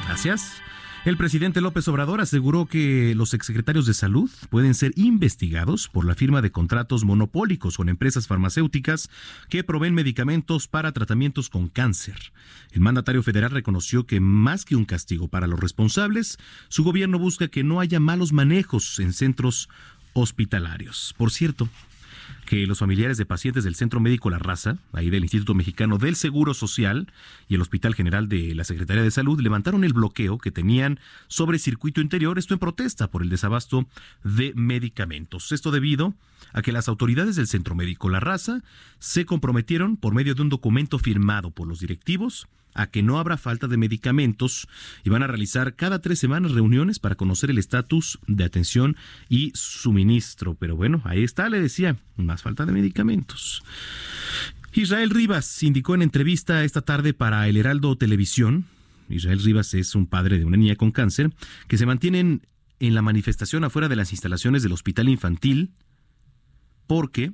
Gracias. 0.06 0.62
El 1.06 1.16
presidente 1.16 1.62
López 1.62 1.88
Obrador 1.88 2.20
aseguró 2.20 2.66
que 2.66 3.16
los 3.16 3.34
exsecretarios 3.34 3.86
de 3.86 3.94
salud 3.94 4.30
pueden 4.50 4.74
ser 4.74 4.92
investigados 4.98 5.88
por 5.88 6.06
la 6.06 6.14
firma 6.14 6.42
de 6.42 6.52
contratos 6.52 7.06
monopólicos 7.06 7.78
con 7.78 7.88
empresas 7.88 8.28
farmacéuticas 8.28 9.10
que 9.50 9.64
proveen 9.64 9.94
medicamentos 9.94 10.68
para 10.68 10.92
tratamientos 10.92 11.50
con 11.50 11.70
cáncer. 11.70 12.34
El 12.74 12.82
mandatario 12.82 13.24
federal 13.24 13.52
reconoció 13.52 14.06
que 14.06 14.20
más 14.20 14.66
que 14.66 14.76
un 14.76 14.84
castigo 14.84 15.30
para 15.30 15.48
los 15.48 15.62
responsables, 15.62 16.38
su 16.68 16.84
gobierno 16.84 17.18
busca 17.18 17.48
que 17.48 17.64
no 17.64 17.80
haya 17.80 18.02
malos 18.02 18.34
manejos 18.34 19.00
en 19.00 19.14
centros 19.14 19.70
hospitalarios. 20.12 21.16
Por 21.18 21.32
cierto, 21.32 21.70
que 22.50 22.66
los 22.66 22.80
familiares 22.80 23.20
de 23.20 23.28
pacientes 23.28 23.64
del 23.64 23.76
Centro 23.76 24.00
Médico 24.00 24.32
La 24.32 24.40
Raza, 24.40 24.80
ahí 24.92 25.12
del 25.12 25.22
Instituto 25.22 25.54
Mexicano 25.54 26.00
del 26.00 26.16
Seguro 26.16 26.56
Social 26.56 27.14
y 27.48 27.54
el 27.54 27.62
Hospital 27.62 27.94
General 27.94 28.28
de 28.28 28.56
la 28.56 28.64
Secretaría 28.64 29.04
de 29.04 29.12
Salud 29.12 29.40
levantaron 29.40 29.84
el 29.84 29.94
bloqueo 29.94 30.40
que 30.40 30.50
tenían 30.50 31.00
sobre 31.28 31.60
circuito 31.60 32.02
interior, 32.02 32.40
esto 32.40 32.56
en 32.56 32.60
protesta 32.60 33.12
por 33.12 33.22
el 33.22 33.30
desabasto 33.30 33.86
de 34.24 34.52
medicamentos. 34.56 35.52
Esto 35.52 35.70
debido 35.70 36.16
a 36.52 36.64
que 36.64 36.72
las 36.72 36.90
autoridades 36.90 37.36
del 37.36 37.46
Centro 37.46 37.76
Médico 37.76 38.10
La 38.10 38.20
Raza 38.20 38.64
se 38.98 39.28
comprometieron 39.28 39.96
por 39.96 40.16
medio 40.16 40.34
de 40.34 40.42
un 40.42 40.50
documento 40.50 40.98
firmado 40.98 41.52
por 41.52 41.68
los 41.68 41.82
directivos 41.82 42.48
a 42.74 42.88
que 42.88 43.04
no 43.04 43.20
habrá 43.20 43.38
falta 43.38 43.68
de 43.68 43.78
medicamentos 43.78 44.68
y 45.04 45.10
van 45.10 45.24
a 45.24 45.28
realizar 45.28 45.76
cada 45.76 46.00
tres 46.00 46.20
semanas 46.20 46.52
reuniones 46.52 47.00
para 47.00 47.16
conocer 47.16 47.50
el 47.50 47.58
estatus 47.58 48.20
de 48.28 48.44
atención 48.44 48.96
y 49.28 49.52
suministro. 49.56 50.56
Pero 50.56 50.76
bueno, 50.76 51.02
ahí 51.06 51.24
está, 51.24 51.50
le 51.50 51.60
decía, 51.62 51.98
más 52.18 52.42
falta 52.42 52.66
de 52.66 52.72
medicamentos. 52.72 53.64
Israel 54.74 55.10
Rivas 55.10 55.64
indicó 55.64 55.96
en 55.96 56.04
entrevista 56.04 56.64
esta 56.64 56.82
tarde 56.82 57.14
para 57.14 57.48
El 57.48 57.58
Heraldo 57.58 57.98
Televisión, 57.98 58.66
Israel 59.10 59.42
Rivas 59.44 59.74
es 59.74 59.96
un 59.96 60.06
padre 60.06 60.38
de 60.38 60.46
una 60.46 60.58
niña 60.58 60.76
con 60.76 60.92
cáncer, 60.92 61.32
que 61.68 61.78
se 61.78 61.88
mantienen 61.88 62.44
en 62.80 62.94
la 62.94 63.02
manifestación 63.02 63.64
afuera 63.64 63.90
de 63.90 63.96
las 63.96 64.12
instalaciones 64.12 64.64
del 64.64 64.72
hospital 64.72 65.10
infantil 65.10 65.72
porque 66.88 67.34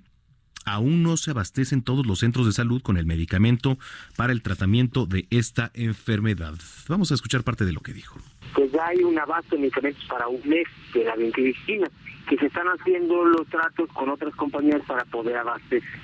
aún 0.66 1.04
no 1.04 1.18
se 1.18 1.32
abastecen 1.32 1.84
todos 1.84 2.06
los 2.06 2.20
centros 2.20 2.46
de 2.46 2.52
salud 2.52 2.82
con 2.82 2.98
el 2.98 3.06
medicamento 3.06 3.78
para 4.16 4.34
el 4.34 4.42
tratamiento 4.42 5.06
de 5.06 5.28
esta 5.30 5.72
enfermedad. 5.74 6.56
Vamos 6.88 7.12
a 7.12 7.16
escuchar 7.16 7.44
parte 7.44 7.66
de 7.66 7.74
lo 7.74 7.82
que 7.82 7.94
dijo. 7.94 8.20
Pues 8.54 8.72
ya 8.72 8.88
hay 8.88 9.04
un 9.04 9.18
abasto 9.18 9.56
de 9.56 9.62
medicamentos 9.62 10.04
para 10.06 10.28
un 10.28 10.42
mes 10.48 10.68
de 10.94 11.04
la 11.04 11.16
vincristina, 11.16 11.88
que 12.28 12.38
se 12.38 12.48
están 12.48 12.68
haciendo 12.68 13.24
los 13.26 13.48
tratos 13.48 13.90
con 13.94 14.10
otras 14.10 14.34
compañías 14.36 14.82
para 14.88 15.06
poder 15.06 15.38
abastecer. 15.38 16.00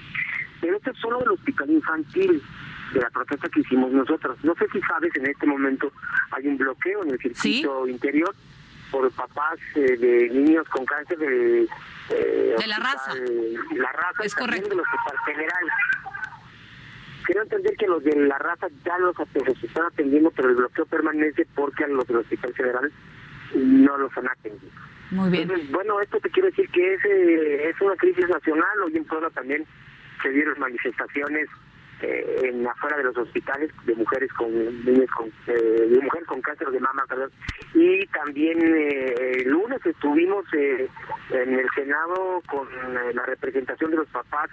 Pero 0.59 0.78
esto 0.78 0.91
es 0.91 0.97
solo 0.99 1.20
del 1.20 1.30
hospital 1.30 1.72
infantil 1.72 2.41
de 2.93 2.99
la 2.99 3.09
protesta 3.09 3.49
que 3.49 3.62
hicimos 3.62 3.91
nosotros. 3.91 4.38
No 4.43 4.53
sé 4.55 4.66
si 4.72 4.80
sabes, 4.82 5.16
en 5.16 5.28
este 5.28 5.47
momento 5.47 5.91
hay 6.32 6.47
un 6.47 6.57
bloqueo 6.57 7.03
en 7.03 7.12
el 7.12 7.20
circuito 7.20 7.88
interior 7.88 8.36
por 8.91 9.09
papás 9.12 9.57
eh, 9.76 9.97
de 9.97 10.30
niños 10.30 10.68
con 10.70 10.86
cáncer 10.86 11.18
de 11.18 11.68
eh, 12.12 12.55
de 12.57 12.68
la 12.68 12.78
raza. 12.78 13.14
La 13.76 13.91
raza 13.91 14.24
es 14.24 14.36
correcto. 14.36 14.70
Del 14.70 14.80
hospital 14.80 15.18
general. 15.26 15.66
Quiero 17.24 17.43
entender 17.43 17.76
que 17.78 17.88
los 17.88 18.03
de 18.03 18.16
la 18.16 18.38
raza 18.38 18.68
ya 18.84 18.97
los, 18.97 19.16
están 19.64 19.86
atendiendo, 19.86 20.32
pero 20.32 20.49
el 20.49 20.55
bloqueo 20.55 20.86
permanece 20.86 21.47
porque 21.55 21.84
a 21.84 21.88
los 21.88 22.07
del 22.07 22.18
hospital 22.18 22.53
general 22.55 22.91
no 23.53 23.97
los 23.97 24.18
han 24.18 24.28
atendido. 24.28 24.72
Muy 25.12 25.30
bien. 25.30 25.49
bueno, 25.72 25.99
esto 25.99 26.20
te 26.20 26.30
quiero 26.30 26.49
decir 26.49 26.70
que 26.70 26.93
es, 26.93 27.05
eh, 27.05 27.70
es 27.70 27.82
una 27.82 27.95
crisis 27.95 28.28
nacional. 28.28 28.82
Hoy 28.86 28.97
en 28.97 29.05
Puebla 29.05 29.30
también 29.30 29.66
se 30.22 30.30
dieron 30.30 30.59
manifestaciones 30.59 31.49
eh, 32.04 32.49
en 32.49 32.68
afuera 32.68 32.97
de 32.97 33.04
los 33.04 33.18
hospitales 33.18 33.72
de 33.86 33.95
mujeres 33.95 34.32
con 34.34 34.52
niñas 34.86 35.10
con 35.12 35.28
eh, 35.47 35.88
de 35.89 35.99
mujeres 36.02 36.28
con 36.28 36.41
cáncer 36.41 36.70
de 36.70 36.80
mama 36.80 37.04
perdón. 37.08 37.32
Y 37.74 38.06
también 38.08 38.60
eh, 38.62 39.38
el 39.39 39.49
lunes 39.49 39.86
estuvimos 39.86 40.45
eh, 40.54 40.89
en 41.32 41.60
el 41.60 41.68
senado 41.76 42.41
con 42.49 42.68
eh, 42.68 43.14
la 43.14 43.26
representación 43.26 43.91
de 43.91 43.97
los 43.97 44.08
papás 44.08 44.49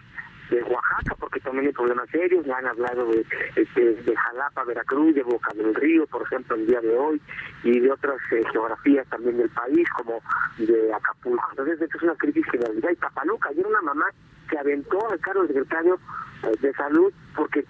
de 0.50 0.62
Oaxaca 0.62 1.14
porque 1.18 1.40
también 1.40 1.66
hay 1.66 1.72
problemas 1.72 2.08
serios. 2.10 2.46
Me 2.46 2.54
han 2.54 2.66
hablado 2.66 3.06
de 3.10 3.24
este, 3.56 3.94
de 3.94 4.16
Jalapa 4.16 4.64
Veracruz 4.64 5.14
de 5.14 5.22
Boca 5.22 5.52
del 5.54 5.74
Río 5.74 6.06
por 6.06 6.22
ejemplo 6.22 6.56
el 6.56 6.66
día 6.66 6.80
de 6.80 6.96
hoy 6.96 7.20
y 7.64 7.80
de 7.80 7.90
otras 7.90 8.18
eh, 8.32 8.42
geografías 8.52 9.06
también 9.08 9.38
del 9.38 9.50
país 9.50 9.88
como 9.96 10.20
de 10.58 10.92
Acapulco. 10.92 11.46
Entonces 11.50 11.80
esto 11.80 11.96
es 11.96 12.02
una 12.02 12.14
crisis 12.16 12.44
generalizada. 12.50 12.92
Y 12.92 12.96
Tapaluca 12.96 13.48
ayer 13.50 13.66
una 13.66 13.82
mamá 13.82 14.06
se 14.48 14.58
aventó 14.58 15.10
al 15.10 15.20
cargo 15.20 15.40
del 15.42 15.48
secretario 15.54 15.98
eh, 16.44 16.52
de 16.60 16.72
salud 16.74 17.12
porque 17.36 17.64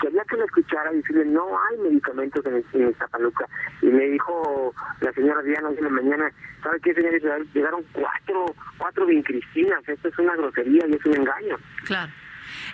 quería 0.00 0.22
que 0.24 0.36
lo 0.36 0.44
escuchara 0.44 0.92
y 0.92 0.96
decirle 0.96 1.26
no 1.26 1.46
hay 1.70 1.78
medicamentos 1.78 2.44
en, 2.46 2.64
en 2.72 2.94
Tapaluca 2.94 3.46
y 3.82 3.86
me 3.86 4.04
dijo 4.06 4.74
la 5.00 5.12
señora 5.12 5.42
Diana 5.42 5.68
en 5.76 5.84
la 5.84 5.90
mañana 5.90 6.32
¿sabe 6.62 6.80
qué 6.80 6.94
señores? 6.94 7.22
llegaron 7.54 7.84
cuatro 7.92 8.54
cuatro 8.78 9.06
vincristinas 9.06 9.86
esto 9.88 10.08
es 10.08 10.18
una 10.18 10.36
grosería 10.36 10.86
y 10.88 10.92
es 10.94 11.04
un 11.04 11.16
engaño 11.16 11.56
Claro. 11.84 12.10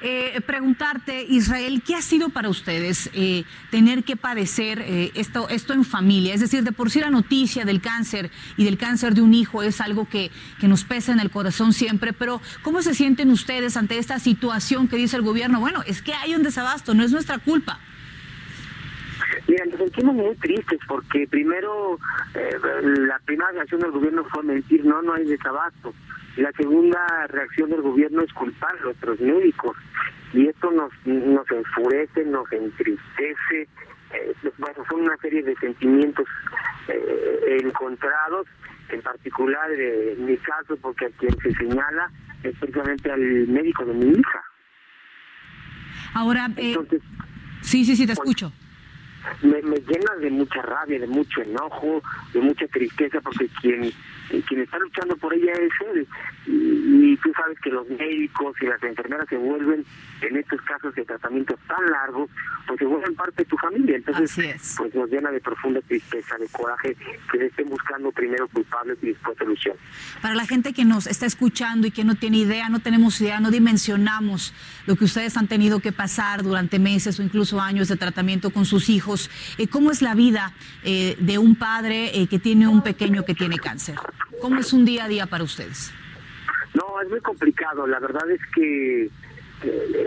Eh, 0.03 0.41
preguntarte, 0.47 1.25
Israel, 1.29 1.83
¿qué 1.87 1.95
ha 1.95 2.03
sido 2.03 2.29
para 2.29 2.49
ustedes 2.49 3.11
eh, 3.15 3.45
tener 3.71 4.05
que 4.05 4.17
padecer 4.17 4.81
eh, 4.81 5.11
esto, 5.15 5.49
esto 5.49 5.73
en 5.73 5.85
familia? 5.85 6.35
Es 6.35 6.41
decir, 6.41 6.65
de 6.65 6.73
por 6.73 6.91
sí 6.91 7.01
la 7.01 7.11
noticia 7.11 7.65
del 7.65 7.81
cáncer 7.81 8.31
y 8.57 8.65
del 8.65 8.79
cáncer 8.79 9.15
de 9.15 9.23
un 9.23 9.35
hijo 9.35 9.63
es 9.63 9.81
algo 9.81 10.09
que, 10.09 10.31
que 10.61 10.69
nos 10.69 10.85
pesa 10.85 11.13
en 11.13 11.21
el 11.21 11.31
corazón 11.31 11.73
siempre, 11.73 12.13
pero 12.13 12.41
¿cómo 12.63 12.83
se 12.83 12.95
sienten 12.95 13.31
ustedes 13.31 13.77
ante 13.77 13.99
esta 13.99 14.19
situación 14.19 14.89
que 14.89 14.97
dice 14.97 15.17
el 15.17 15.23
gobierno? 15.23 15.61
Bueno, 15.61 15.83
es 15.87 16.03
que 16.03 16.13
hay 16.15 16.35
un 16.35 16.43
desabasto, 16.43 16.95
no 16.95 17.03
es 17.03 17.13
nuestra 17.13 17.39
culpa. 17.39 17.81
Mira, 19.49 19.65
nos 19.67 19.79
sentimos 19.79 20.15
muy 20.15 20.35
tristes 20.37 20.79
porque 20.89 21.27
primero 21.29 21.99
eh, 22.35 22.59
la 22.83 23.19
primera 23.25 23.51
reacción 23.53 23.81
del 23.81 23.93
gobierno 23.93 24.25
fue 24.25 24.43
mentir, 24.43 24.85
no, 24.85 25.03
no 25.03 25.15
hay 25.15 25.25
desabasto. 25.25 25.95
La 26.37 26.53
segunda 26.53 27.27
reacción 27.29 27.71
del 27.71 27.83
gobierno 27.83 28.23
es 28.23 28.33
culpar 28.33 28.77
a 28.77 28.85
nuestros 28.85 29.21
médicos 29.21 29.77
y 30.33 30.49
esto 30.49 30.71
nos, 30.71 30.93
nos 31.07 31.51
enfurece, 31.51 32.25
nos 32.27 32.51
entristece, 32.53 33.69
eh, 34.13 34.35
bueno, 34.59 34.85
son 34.91 35.01
una 35.01 35.17
serie 35.17 35.43
de 35.43 35.57
sentimientos 35.57 36.27
eh, 36.89 37.59
encontrados, 37.63 38.47
en 38.91 39.01
particular 39.03 39.71
eh, 39.73 40.13
en 40.13 40.27
mi 40.27 40.37
caso 40.37 40.77
porque 40.77 41.07
a 41.07 41.11
quien 41.11 41.35
se 41.39 41.53
señala 41.55 42.11
es 42.43 42.55
precisamente 42.59 43.11
al 43.11 43.21
médico 43.49 43.85
de 43.85 43.95
mi 43.95 44.19
hija. 44.19 44.43
Ahora, 46.15 46.51
eh, 46.57 46.77
sí, 47.63 47.85
sí, 47.85 47.97
sí, 47.97 48.07
te 48.07 48.13
escucho. 48.13 48.53
Me, 49.43 49.63
me 49.63 49.77
llena 49.77 50.15
de 50.21 50.31
mucha 50.31 50.63
rabia, 50.63 50.99
de 50.99 51.07
mucho 51.07 51.43
enojo, 51.43 52.03
de 52.33 52.41
mucha 52.41 52.67
tristeza, 52.69 53.21
porque 53.21 53.49
quien 53.61 53.93
quien 54.49 54.61
está 54.61 54.79
luchando 54.79 55.17
por 55.17 55.33
ella 55.35 55.53
es 55.53 55.73
él. 55.95 56.07
Y, 56.47 57.13
y 57.13 57.17
tú 57.19 57.33
sabes 57.37 57.59
que 57.61 57.71
los 57.71 57.89
médicos 57.89 58.57
y 58.61 58.67
las 58.67 58.83
enfermeras 58.83 59.29
se 59.29 59.37
vuelven, 59.37 59.85
en 60.23 60.37
estos 60.37 60.61
casos 60.63 60.95
de 60.95 61.05
tratamientos 61.05 61.59
tan 61.67 61.85
largos, 61.91 62.31
pues 62.67 62.79
se 62.79 62.85
vuelven 62.87 63.15
parte 63.15 63.43
de 63.43 63.45
tu 63.45 63.57
familia. 63.57 63.97
Entonces, 63.97 64.75
pues 64.79 64.95
nos 64.95 65.11
llena 65.11 65.31
de 65.31 65.41
profunda 65.41 65.81
tristeza, 65.83 66.37
de 66.39 66.49
coraje, 66.49 66.97
que 67.31 67.39
se 67.39 67.47
estén 67.47 67.69
buscando 67.69 68.11
primero 68.13 68.49
culpables 68.49 68.99
y 69.03 69.09
después 69.09 69.37
soluciones. 69.39 69.81
Para 70.23 70.35
la 70.35 70.47
gente 70.47 70.73
que 70.73 70.85
nos 70.85 71.07
está 71.07 71.27
escuchando 71.27 71.87
y 71.87 71.91
que 71.91 72.05
no 72.05 72.15
tiene 72.15 72.39
idea, 72.39 72.69
no 72.69 72.81
tenemos 72.81 73.21
idea, 73.21 73.41
no 73.41 73.51
dimensionamos 73.51 74.55
lo 74.87 74.97
que 74.97 75.05
ustedes 75.05 75.37
han 75.37 75.49
tenido 75.49 75.81
que 75.81 75.93
pasar 75.93 76.43
durante 76.43 76.79
meses 76.79 77.19
o 77.19 77.23
incluso 77.23 77.61
años 77.61 77.89
de 77.89 77.97
tratamiento 77.97 78.51
con 78.51 78.65
sus 78.65 78.89
hijos, 78.89 79.16
eh, 79.59 79.69
¿cómo 79.69 79.91
es 79.91 80.03
la 80.03 80.15
vida 80.15 80.53
eh, 80.85 81.17
de 81.19 81.39
un 81.39 81.57
padre 81.57 82.11
eh, 82.15 82.27
que 82.29 82.39
tiene 82.39 82.69
un 82.69 82.83
pequeño 82.83 83.25
que 83.25 83.35
tiene 83.35 83.59
cáncer? 83.59 83.97
¿Cómo 84.41 84.61
es 84.61 84.73
un 84.73 84.85
día 84.85 85.05
a 85.05 85.09
día 85.09 85.27
para 85.27 85.45
ustedes? 85.45 85.93
No, 86.75 87.01
es 87.01 87.09
muy 87.09 87.21
complicado. 87.21 87.87
La 87.87 87.99
verdad 87.99 88.31
es 88.31 88.41
que 88.55 89.11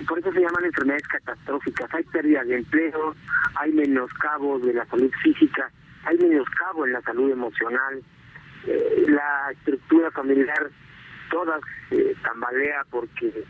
por 0.07 0.20
eso 0.20 0.32
se 0.32 0.41
llaman 0.41 0.66
enfermedades 0.66 1.07
catastróficas. 1.07 1.91
Hay 1.93 2.03
pérdida 2.03 2.43
de 2.43 2.57
empleo, 2.57 3.16
hay 3.55 3.72
menoscabo 3.72 4.60
de 4.60 4.74
la 4.74 4.86
salud 4.86 5.12
física, 5.24 5.72
hay 6.05 6.18
menoscabo 6.18 6.86
en 6.86 6.93
la 6.93 7.01
salud 7.01 7.32
emocional. 7.32 8.03
La 9.07 9.51
estructura 9.51 10.12
familiar 10.12 10.70
toda 11.30 11.60
eh, 11.91 12.16
tambalea 12.24 12.86
porque 12.89 13.45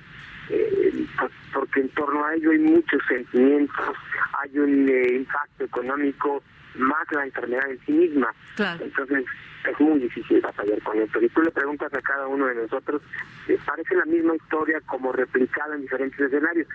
eh, 0.49 1.05
porque 1.53 1.81
en 1.81 1.89
torno 1.89 2.25
a 2.25 2.35
ello 2.35 2.51
hay 2.51 2.59
muchos 2.59 3.01
sentimientos, 3.07 3.95
hay 4.41 4.59
un 4.59 4.89
eh, 4.89 5.15
impacto 5.15 5.65
económico 5.65 6.43
más 6.75 7.11
la 7.11 7.25
enfermedad 7.25 7.69
en 7.69 7.79
sí 7.85 7.91
misma. 7.91 8.33
Entonces 8.57 9.25
es 9.69 9.79
muy 9.79 9.99
difícil 9.99 10.41
batallar 10.41 10.81
con 10.81 10.99
esto. 11.01 11.19
Si 11.19 11.29
tú 11.29 11.41
le 11.41 11.51
preguntas 11.51 11.93
a 11.93 12.01
cada 12.01 12.27
uno 12.27 12.47
de 12.47 12.55
nosotros, 12.55 13.01
eh, 13.47 13.57
parece 13.65 13.95
la 13.95 14.05
misma 14.05 14.35
historia 14.35 14.79
como 14.87 15.11
replicada 15.11 15.75
en 15.75 15.81
diferentes 15.81 16.19
escenarios. 16.19 16.67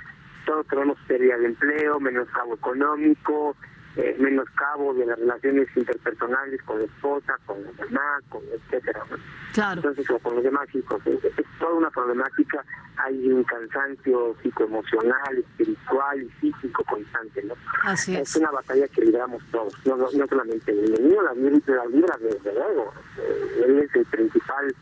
Todos 0.45 0.67
tenemos 0.67 0.99
pérdida 1.07 1.39
de 1.39 1.47
empleo, 1.47 1.99
menoscabo 2.01 2.55
económico, 2.55 3.57
eh, 3.97 4.17
menoscabo 4.19 4.93
de 4.95 5.07
las 5.07 5.19
relaciones 5.19 5.69
interpersonales 5.77 6.61
con 6.63 6.79
la 6.81 6.85
esposa, 6.85 7.39
con 7.47 7.63
la 7.63 7.71
mamá, 7.85 8.21
con 8.29 8.43
etcétera. 8.53 9.01
¿no? 9.11 9.17
Claro. 9.53 9.81
Entonces, 9.81 10.11
o 10.11 10.19
con 10.19 10.35
los 10.35 10.45
demás 10.45 10.67
hijos. 10.75 11.01
Es, 11.07 11.25
es 11.25 11.47
toda 11.59 11.75
una 11.75 11.91
problemática. 11.91 12.65
Hay 12.97 13.29
un 13.29 13.45
cansancio 13.45 14.37
psicoemocional, 14.43 15.39
espiritual 15.39 16.23
y 16.23 16.29
físico 16.41 16.85
constante. 16.85 17.43
¿no? 17.45 17.55
Así 17.85 18.17
es. 18.17 18.35
una 18.37 18.51
batalla 18.51 18.89
que 18.89 19.03
libramos 19.03 19.43
todos, 19.53 19.75
no, 19.87 19.97
no, 19.97 20.09
no 20.11 20.27
solamente 20.27 20.73
el 20.73 20.93
niño, 20.93 21.23
la, 21.23 21.33
la 21.35 21.87
libra 21.87 22.17
desde 22.21 22.53
luego. 22.53 22.93
Eh, 23.19 23.65
él 23.67 23.79
es 23.79 23.95
el 23.95 24.07
principal 24.07 24.75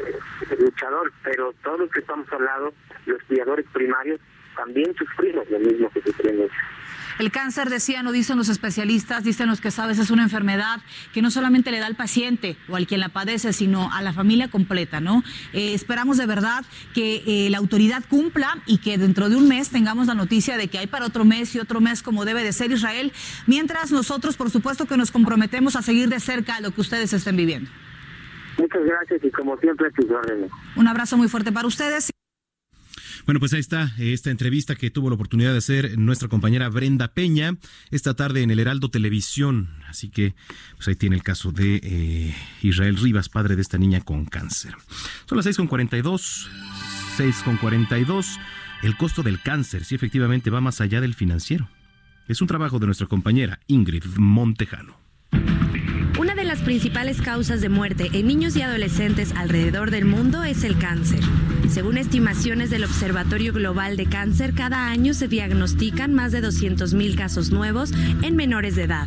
eh, 0.00 0.56
luchador, 0.58 1.12
pero 1.22 1.52
todos 1.62 1.80
los 1.80 1.90
que 1.90 2.00
estamos 2.00 2.30
al 2.32 2.44
lado, 2.44 2.72
los 3.06 3.22
cuidadores 3.24 3.66
primarios, 3.72 4.20
también 4.56 4.94
sufrimos 4.94 5.48
lo 5.48 5.58
mismo 5.58 5.88
que 5.90 6.02
sufren 6.02 6.36
ellos. 6.36 6.52
El 7.20 7.30
cáncer, 7.30 7.68
decían 7.68 8.06
o 8.06 8.12
dicen 8.12 8.38
los 8.38 8.48
especialistas, 8.48 9.24
dicen 9.24 9.46
los 9.46 9.60
que 9.60 9.70
sabes, 9.70 9.98
es 9.98 10.10
una 10.10 10.22
enfermedad 10.22 10.80
que 11.12 11.20
no 11.20 11.30
solamente 11.30 11.70
le 11.70 11.78
da 11.78 11.84
al 11.84 11.94
paciente 11.94 12.56
o 12.66 12.76
al 12.76 12.86
quien 12.86 13.00
la 13.00 13.10
padece, 13.10 13.52
sino 13.52 13.92
a 13.92 14.00
la 14.00 14.14
familia 14.14 14.48
completa, 14.48 15.02
¿no? 15.02 15.22
Eh, 15.52 15.74
esperamos 15.74 16.16
de 16.16 16.24
verdad 16.24 16.64
que 16.94 17.22
eh, 17.26 17.50
la 17.50 17.58
autoridad 17.58 18.02
cumpla 18.08 18.56
y 18.64 18.78
que 18.78 18.96
dentro 18.96 19.28
de 19.28 19.36
un 19.36 19.48
mes 19.48 19.68
tengamos 19.68 20.06
la 20.06 20.14
noticia 20.14 20.56
de 20.56 20.68
que 20.68 20.78
hay 20.78 20.86
para 20.86 21.04
otro 21.04 21.26
mes 21.26 21.54
y 21.54 21.58
otro 21.58 21.82
mes 21.82 22.02
como 22.02 22.24
debe 22.24 22.42
de 22.42 22.54
ser 22.54 22.72
Israel, 22.72 23.12
mientras 23.46 23.92
nosotros, 23.92 24.38
por 24.38 24.48
supuesto, 24.48 24.86
que 24.86 24.96
nos 24.96 25.10
comprometemos 25.10 25.76
a 25.76 25.82
seguir 25.82 26.08
de 26.08 26.20
cerca 26.20 26.58
lo 26.62 26.70
que 26.70 26.80
ustedes 26.80 27.12
estén 27.12 27.36
viviendo. 27.36 27.68
Muchas 28.56 28.82
gracias 28.82 29.22
y 29.22 29.30
como 29.30 29.58
siempre, 29.58 29.90
tus 29.90 30.10
órdenes. 30.10 30.50
Un 30.74 30.88
abrazo 30.88 31.18
muy 31.18 31.28
fuerte 31.28 31.52
para 31.52 31.68
ustedes. 31.68 32.10
Bueno, 33.26 33.40
pues 33.40 33.52
ahí 33.52 33.60
está 33.60 33.92
eh, 33.98 34.12
esta 34.12 34.30
entrevista 34.30 34.74
que 34.74 34.90
tuvo 34.90 35.08
la 35.08 35.14
oportunidad 35.14 35.52
de 35.52 35.58
hacer 35.58 35.98
nuestra 35.98 36.28
compañera 36.28 36.68
Brenda 36.68 37.08
Peña 37.08 37.56
esta 37.90 38.14
tarde 38.14 38.42
en 38.42 38.50
el 38.50 38.58
Heraldo 38.58 38.90
Televisión. 38.90 39.70
Así 39.88 40.08
que, 40.08 40.34
pues 40.76 40.88
ahí 40.88 40.96
tiene 40.96 41.16
el 41.16 41.22
caso 41.22 41.52
de 41.52 41.80
eh, 41.82 42.34
Israel 42.62 42.96
Rivas, 42.96 43.28
padre 43.28 43.56
de 43.56 43.62
esta 43.62 43.78
niña 43.78 44.00
con 44.00 44.24
cáncer. 44.24 44.74
Son 45.26 45.36
las 45.36 45.46
6.42, 45.46 46.48
6.42. 47.18 48.38
El 48.82 48.96
costo 48.96 49.22
del 49.22 49.40
cáncer, 49.40 49.84
sí 49.84 49.94
efectivamente 49.94 50.48
va 50.50 50.60
más 50.60 50.80
allá 50.80 51.00
del 51.00 51.14
financiero. 51.14 51.68
Es 52.28 52.40
un 52.40 52.46
trabajo 52.46 52.78
de 52.78 52.86
nuestra 52.86 53.06
compañera 53.06 53.60
Ingrid 53.66 54.04
Montejano. 54.16 54.99
Las 56.50 56.62
principales 56.62 57.22
causas 57.22 57.60
de 57.60 57.68
muerte 57.68 58.10
en 58.12 58.26
niños 58.26 58.56
y 58.56 58.62
adolescentes 58.62 59.32
alrededor 59.36 59.92
del 59.92 60.04
mundo 60.04 60.42
es 60.42 60.64
el 60.64 60.76
cáncer. 60.78 61.20
Según 61.68 61.96
estimaciones 61.96 62.70
del 62.70 62.82
Observatorio 62.82 63.52
Global 63.52 63.96
de 63.96 64.06
Cáncer, 64.06 64.52
cada 64.52 64.88
año 64.88 65.14
se 65.14 65.28
diagnostican 65.28 66.12
más 66.12 66.32
de 66.32 66.42
200.000 66.42 67.14
casos 67.14 67.52
nuevos 67.52 67.92
en 68.22 68.34
menores 68.34 68.74
de 68.74 68.82
edad. 68.82 69.06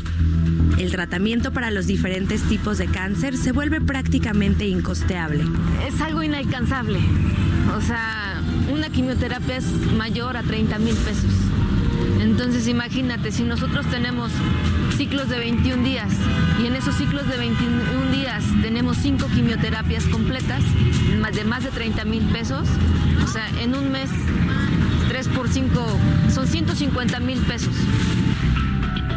El 0.77 0.89
tratamiento 0.91 1.51
para 1.51 1.69
los 1.69 1.85
diferentes 1.85 2.43
tipos 2.43 2.77
de 2.77 2.85
cáncer 2.85 3.35
se 3.35 3.51
vuelve 3.51 3.81
prácticamente 3.81 4.65
incosteable. 4.65 5.43
Es 5.85 5.99
algo 5.99 6.23
inalcanzable. 6.23 6.99
O 7.75 7.81
sea, 7.81 8.41
una 8.71 8.89
quimioterapia 8.89 9.57
es 9.57 9.65
mayor 9.97 10.37
a 10.37 10.43
30 10.43 10.79
mil 10.79 10.95
pesos. 10.95 11.33
Entonces 12.23 12.69
imagínate, 12.69 13.33
si 13.33 13.43
nosotros 13.43 13.85
tenemos 13.87 14.31
ciclos 14.95 15.27
de 15.27 15.39
21 15.39 15.83
días 15.83 16.09
y 16.61 16.67
en 16.67 16.75
esos 16.75 16.95
ciclos 16.95 17.27
de 17.27 17.35
21 17.35 18.11
días 18.13 18.45
tenemos 18.61 18.95
5 18.97 19.27
quimioterapias 19.27 20.05
completas 20.05 20.63
de 21.33 21.43
más 21.43 21.65
de 21.65 21.69
30 21.69 22.05
mil 22.05 22.23
pesos, 22.27 22.65
o 23.21 23.27
sea, 23.27 23.45
en 23.61 23.75
un 23.75 23.91
mes 23.91 24.09
3 25.09 25.27
por 25.27 25.49
5 25.49 25.99
son 26.33 26.47
150 26.47 27.19
mil 27.19 27.39
pesos. 27.39 27.75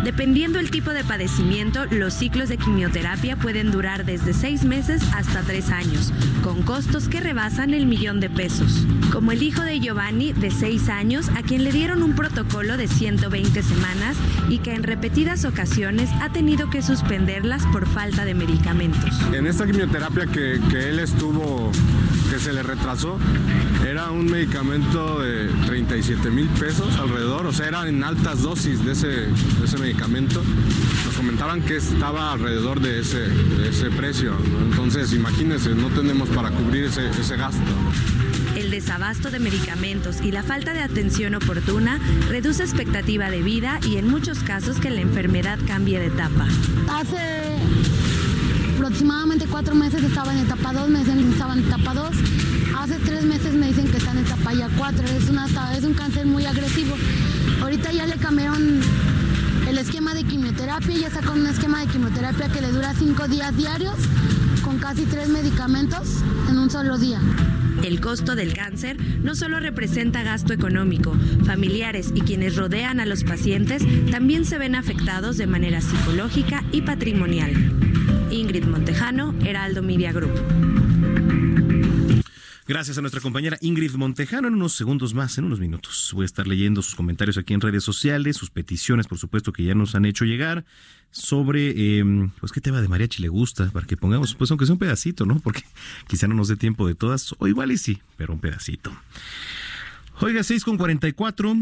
Dependiendo 0.06 0.60
el 0.60 0.70
tipo 0.70 0.92
de 0.92 1.02
padecimiento, 1.02 1.84
los 1.86 2.14
ciclos 2.14 2.48
de 2.48 2.58
quimioterapia 2.58 3.34
pueden 3.34 3.72
durar 3.72 4.04
desde 4.04 4.34
seis 4.34 4.62
meses 4.62 5.02
hasta 5.12 5.40
tres 5.40 5.70
años, 5.70 6.12
con 6.44 6.62
costos 6.62 7.08
que 7.08 7.18
rebasan 7.18 7.74
el 7.74 7.86
millón 7.86 8.20
de 8.20 8.30
pesos. 8.30 8.86
Como 9.12 9.32
el 9.32 9.42
hijo 9.42 9.62
de 9.62 9.80
Giovanni, 9.80 10.32
de 10.32 10.52
seis 10.52 10.88
años, 10.88 11.28
a 11.30 11.42
quien 11.42 11.64
le 11.64 11.72
dieron 11.72 12.04
un 12.04 12.14
protocolo 12.14 12.76
de 12.76 12.86
120 12.86 13.60
semanas 13.64 14.16
y 14.48 14.58
que 14.58 14.74
en 14.74 14.84
repetidas 14.84 15.44
ocasiones 15.44 16.08
ha 16.20 16.28
tenido 16.28 16.70
que 16.70 16.82
suspenderlas 16.82 17.66
por 17.72 17.88
falta 17.88 18.24
de 18.24 18.34
medicamentos. 18.34 19.10
En 19.32 19.44
esta 19.48 19.66
quimioterapia 19.66 20.26
que, 20.26 20.60
que 20.70 20.90
él 20.90 21.00
estuvo, 21.00 21.72
que 22.36 22.42
se 22.42 22.52
le 22.52 22.62
retrasó, 22.62 23.18
era 23.88 24.10
un 24.10 24.26
medicamento 24.26 25.20
de 25.20 25.48
37 25.64 26.30
mil 26.30 26.46
pesos 26.48 26.94
alrededor, 26.96 27.46
o 27.46 27.52
sea, 27.52 27.66
eran 27.66 27.88
en 27.88 28.04
altas 28.04 28.42
dosis 28.42 28.84
de 28.84 28.92
ese, 28.92 29.06
de 29.06 29.64
ese 29.64 29.78
medicamento. 29.78 30.42
Nos 31.06 31.14
comentaban 31.14 31.62
que 31.62 31.76
estaba 31.76 32.32
alrededor 32.32 32.80
de 32.80 33.00
ese, 33.00 33.20
de 33.20 33.70
ese 33.70 33.90
precio, 33.90 34.32
¿no? 34.32 34.66
entonces 34.66 35.14
imagínense, 35.14 35.74
no 35.74 35.88
tenemos 35.88 36.28
para 36.28 36.50
cubrir 36.50 36.84
ese, 36.84 37.08
ese 37.08 37.36
gasto. 37.36 37.62
El 38.54 38.70
desabasto 38.70 39.30
de 39.30 39.38
medicamentos 39.38 40.20
y 40.20 40.30
la 40.30 40.42
falta 40.42 40.74
de 40.74 40.82
atención 40.82 41.36
oportuna 41.36 41.98
reduce 42.28 42.64
expectativa 42.64 43.30
de 43.30 43.42
vida 43.42 43.80
y 43.82 43.96
en 43.96 44.08
muchos 44.08 44.40
casos 44.40 44.78
que 44.78 44.90
la 44.90 45.00
enfermedad 45.00 45.58
cambie 45.66 45.98
de 45.98 46.06
etapa. 46.06 46.46
Hace 46.90 47.56
aproximadamente 48.86 49.46
cuatro 49.50 49.74
meses 49.74 50.00
estaba 50.04 50.32
en 50.32 50.46
etapa 50.46 50.72
2, 50.72 50.88
me 50.90 51.00
dicen 51.00 51.18
que 51.18 51.30
estaba 51.32 51.54
en 51.54 51.58
etapa 51.58 51.92
2. 51.92 52.08
Hace 52.78 52.98
tres 53.00 53.24
meses 53.24 53.52
me 53.52 53.66
dicen 53.66 53.88
que 53.88 53.96
está 53.96 54.12
en 54.12 54.18
etapa 54.18 54.54
ya 54.54 54.68
4. 54.78 55.04
Es, 55.08 55.28
es 55.78 55.84
un 55.84 55.94
cáncer 55.94 56.24
muy 56.24 56.46
agresivo. 56.46 56.94
Ahorita 57.62 57.90
ya 57.90 58.06
le 58.06 58.14
cambiaron 58.14 58.80
el 59.68 59.78
esquema 59.78 60.14
de 60.14 60.22
quimioterapia, 60.22 60.96
ya 60.96 61.10
sacó 61.10 61.32
un 61.32 61.48
esquema 61.48 61.80
de 61.80 61.88
quimioterapia 61.88 62.48
que 62.48 62.60
le 62.60 62.70
dura 62.70 62.94
cinco 62.94 63.26
días 63.26 63.56
diarios 63.56 63.96
con 64.62 64.78
casi 64.78 65.04
tres 65.04 65.30
medicamentos 65.30 66.18
en 66.48 66.56
un 66.56 66.70
solo 66.70 66.96
día. 66.96 67.20
El 67.82 68.00
costo 68.00 68.36
del 68.36 68.54
cáncer 68.54 68.98
no 69.20 69.34
solo 69.34 69.58
representa 69.58 70.22
gasto 70.22 70.52
económico, 70.52 71.12
familiares 71.44 72.12
y 72.14 72.20
quienes 72.20 72.54
rodean 72.54 73.00
a 73.00 73.06
los 73.06 73.24
pacientes 73.24 73.82
también 74.12 74.44
se 74.44 74.58
ven 74.58 74.76
afectados 74.76 75.38
de 75.38 75.48
manera 75.48 75.80
psicológica 75.80 76.62
y 76.70 76.82
patrimonial. 76.82 77.52
Ingrid 78.30 78.64
Montejano, 78.64 79.34
Heraldo 79.44 79.82
Media 79.82 80.12
Group. 80.12 80.32
Gracias 82.66 82.98
a 82.98 83.00
nuestra 83.00 83.20
compañera 83.20 83.56
Ingrid 83.60 83.94
Montejano. 83.94 84.48
En 84.48 84.54
unos 84.54 84.72
segundos 84.72 85.14
más, 85.14 85.38
en 85.38 85.44
unos 85.44 85.60
minutos, 85.60 86.10
voy 86.12 86.24
a 86.24 86.26
estar 86.26 86.48
leyendo 86.48 86.82
sus 86.82 86.96
comentarios 86.96 87.38
aquí 87.38 87.54
en 87.54 87.60
redes 87.60 87.84
sociales, 87.84 88.36
sus 88.36 88.50
peticiones, 88.50 89.06
por 89.06 89.18
supuesto, 89.18 89.52
que 89.52 89.62
ya 89.62 89.74
nos 89.74 89.94
han 89.94 90.04
hecho 90.04 90.24
llegar 90.24 90.64
sobre, 91.12 91.72
eh, 91.76 92.28
pues, 92.40 92.50
qué 92.50 92.60
tema 92.60 92.82
de 92.82 92.88
mariachi 92.88 93.22
le 93.22 93.28
gusta, 93.28 93.70
para 93.70 93.86
que 93.86 93.96
pongamos, 93.96 94.34
pues, 94.34 94.50
aunque 94.50 94.66
sea 94.66 94.72
un 94.72 94.80
pedacito, 94.80 95.24
¿no? 95.24 95.38
Porque 95.38 95.62
quizá 96.08 96.26
no 96.26 96.34
nos 96.34 96.48
dé 96.48 96.56
tiempo 96.56 96.88
de 96.88 96.96
todas, 96.96 97.34
o 97.38 97.46
igual 97.46 97.70
y 97.70 97.78
sí, 97.78 98.00
pero 98.16 98.32
un 98.32 98.40
pedacito. 98.40 98.92
Oiga, 100.20 100.42
6 100.42 100.64
con 100.64 100.76
44. 100.78 101.54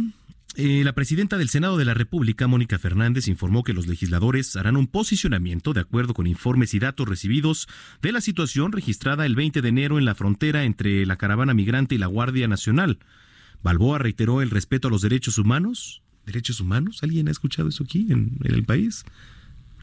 Eh, 0.56 0.84
la 0.84 0.92
presidenta 0.92 1.36
del 1.36 1.48
Senado 1.48 1.76
de 1.76 1.84
la 1.84 1.94
República, 1.94 2.46
Mónica 2.46 2.78
Fernández, 2.78 3.26
informó 3.26 3.64
que 3.64 3.72
los 3.72 3.88
legisladores 3.88 4.54
harán 4.54 4.76
un 4.76 4.86
posicionamiento 4.86 5.72
de 5.72 5.80
acuerdo 5.80 6.14
con 6.14 6.28
informes 6.28 6.74
y 6.74 6.78
datos 6.78 7.08
recibidos 7.08 7.66
de 8.02 8.12
la 8.12 8.20
situación 8.20 8.70
registrada 8.70 9.26
el 9.26 9.34
20 9.34 9.62
de 9.62 9.68
enero 9.68 9.98
en 9.98 10.04
la 10.04 10.14
frontera 10.14 10.62
entre 10.62 11.06
la 11.06 11.16
caravana 11.16 11.54
migrante 11.54 11.96
y 11.96 11.98
la 11.98 12.06
Guardia 12.06 12.46
Nacional. 12.46 13.00
Balboa 13.64 13.98
reiteró 13.98 14.42
el 14.42 14.50
respeto 14.50 14.86
a 14.86 14.90
los 14.92 15.02
derechos 15.02 15.38
humanos. 15.38 16.02
¿Derechos 16.24 16.60
humanos? 16.60 17.02
¿Alguien 17.02 17.26
ha 17.26 17.32
escuchado 17.32 17.68
eso 17.68 17.82
aquí 17.82 18.06
en, 18.10 18.38
el 18.44 18.62
país? 18.62 19.04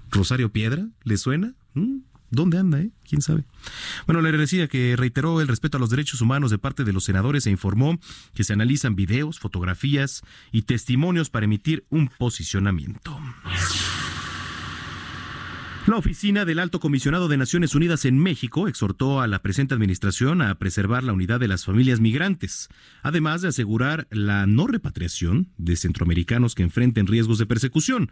¿Rosario 0.09 0.53
Piedra? 0.53 0.87
¿Le 1.03 1.17
suena? 1.17 1.53
¿Mm? 1.73 1.97
¿Dónde 2.31 2.57
anda, 2.57 2.79
eh? 2.79 2.89
¿Quién 3.07 3.21
sabe? 3.21 3.43
Bueno, 4.07 4.21
le 4.21 4.31
decía 4.31 4.67
que 4.69 4.95
reiteró 4.95 5.41
el 5.41 5.49
respeto 5.49 5.77
a 5.77 5.79
los 5.79 5.89
derechos 5.89 6.21
humanos 6.21 6.49
de 6.49 6.57
parte 6.57 6.85
de 6.85 6.93
los 6.93 7.03
senadores 7.03 7.45
e 7.45 7.51
informó 7.51 7.99
que 8.33 8.45
se 8.45 8.53
analizan 8.53 8.95
videos, 8.95 9.37
fotografías 9.37 10.21
y 10.51 10.63
testimonios 10.63 11.29
para 11.29 11.43
emitir 11.43 11.85
un 11.89 12.07
posicionamiento. 12.07 13.19
La 15.87 15.97
oficina 15.97 16.45
del 16.45 16.59
Alto 16.59 16.79
Comisionado 16.79 17.27
de 17.27 17.37
Naciones 17.37 17.73
Unidas 17.73 18.05
en 18.05 18.19
México 18.19 18.67
exhortó 18.67 19.19
a 19.19 19.25
la 19.25 19.41
presente 19.41 19.73
administración 19.73 20.43
a 20.43 20.53
preservar 20.59 21.03
la 21.03 21.11
unidad 21.11 21.39
de 21.39 21.47
las 21.47 21.65
familias 21.65 21.99
migrantes, 21.99 22.69
además 23.01 23.41
de 23.41 23.47
asegurar 23.47 24.07
la 24.11 24.45
no 24.45 24.67
repatriación 24.67 25.47
de 25.57 25.75
centroamericanos 25.75 26.53
que 26.53 26.61
enfrenten 26.61 27.07
riesgos 27.07 27.39
de 27.39 27.47
persecución. 27.47 28.11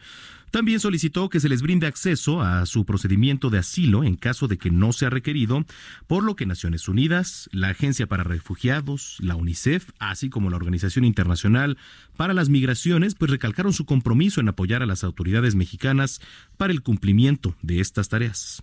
También 0.49 0.79
solicitó 0.79 1.29
que 1.29 1.39
se 1.39 1.47
les 1.47 1.61
brinde 1.61 1.85
acceso 1.85 2.41
a 2.41 2.65
su 2.65 2.85
procedimiento 2.85 3.51
de 3.51 3.59
asilo 3.59 4.03
en 4.03 4.15
caso 4.15 4.47
de 4.47 4.57
que 4.57 4.71
no 4.71 4.91
sea 4.91 5.11
requerido, 5.11 5.63
por 6.07 6.23
lo 6.23 6.35
que 6.35 6.47
Naciones 6.47 6.87
Unidas, 6.87 7.49
la 7.51 7.69
Agencia 7.69 8.07
para 8.07 8.23
Refugiados, 8.23 9.17
la 9.19 9.35
UNICEF, 9.35 9.91
así 9.99 10.31
como 10.31 10.49
la 10.49 10.55
Organización 10.55 11.05
Internacional 11.05 11.77
para 12.17 12.33
las 12.33 12.49
Migraciones, 12.49 13.13
pues 13.13 13.29
recalcaron 13.29 13.73
su 13.73 13.85
compromiso 13.85 14.41
en 14.41 14.49
apoyar 14.49 14.81
a 14.81 14.87
las 14.87 15.03
autoridades 15.03 15.53
mexicanas 15.53 16.19
para 16.57 16.73
el 16.73 16.81
cumplimiento 16.81 17.55
de 17.61 17.79
estas 17.79 18.09
tareas. 18.09 18.61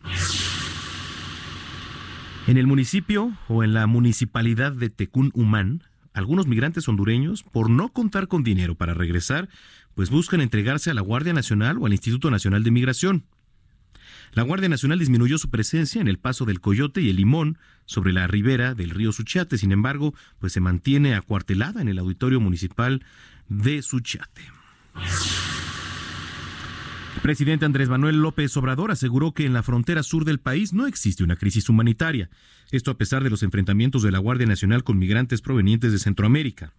En 2.47 2.59
el 2.59 2.67
municipio 2.67 3.37
o 3.49 3.65
en 3.65 3.75
la 3.75 3.87
municipalidad 3.87 4.73
de 4.73 4.89
Tecún 4.89 5.33
Humán, 5.35 5.83
algunos 6.13 6.47
migrantes 6.47 6.89
hondureños, 6.89 7.43
por 7.43 7.69
no 7.69 7.89
contar 7.89 8.29
con 8.29 8.43
dinero 8.43 8.75
para 8.75 8.95
regresar, 8.95 9.49
pues 9.95 10.11
buscan 10.11 10.41
entregarse 10.41 10.91
a 10.91 10.95
la 10.95 11.01
Guardia 11.01 11.33
Nacional 11.33 11.77
o 11.79 11.87
al 11.87 11.93
Instituto 11.93 12.31
Nacional 12.31 12.63
de 12.63 12.71
Migración. 12.71 13.25
La 14.33 14.43
Guardia 14.43 14.69
Nacional 14.69 14.99
disminuyó 14.99 15.39
su 15.39 15.51
presencia 15.51 16.01
en 16.01 16.09
el 16.09 16.19
paso 16.19 16.45
del 16.45 16.61
Coyote 16.61 17.01
y 17.01 17.11
el 17.11 17.17
Limón 17.17 17.59
sobre 17.85 18.13
la 18.13 18.27
ribera 18.27 18.75
del 18.75 18.91
río 18.91 19.13
Suchiate, 19.13 19.59
sin 19.59 19.73
embargo, 19.73 20.15
pues 20.39 20.53
se 20.53 20.61
mantiene 20.61 21.15
acuartelada 21.15 21.81
en 21.81 21.89
el 21.89 21.99
auditorio 21.99 22.41
municipal 22.41 23.05
de 23.49 23.83
Suchiate. 23.83 24.43
Presidente 27.27 27.65
Andrés 27.65 27.89
Manuel 27.89 28.23
López 28.23 28.57
Obrador 28.57 28.93
aseguró 28.93 29.35
que 29.35 29.47
en 29.47 29.53
la 29.53 29.65
frontera 29.65 30.05
sur 30.05 30.25
del 30.25 30.39
país 30.39 30.73
no 30.73 30.87
existe 30.87 31.25
una 31.25 31.35
crisis 31.35 31.69
humanitaria, 31.69 32.31
esto 32.71 32.93
a 32.93 32.99
pesar 32.99 33.25
de 33.25 33.31
los 33.31 33.43
enfrentamientos 33.43 34.05
de 34.05 34.13
la 34.13 34.21
Guardia 34.21 34.47
Nacional 34.47 34.85
con 34.85 34.97
migrantes 34.97 35.43
provenientes 35.43 35.91
de 35.91 35.99
Centroamérica. 35.99 36.73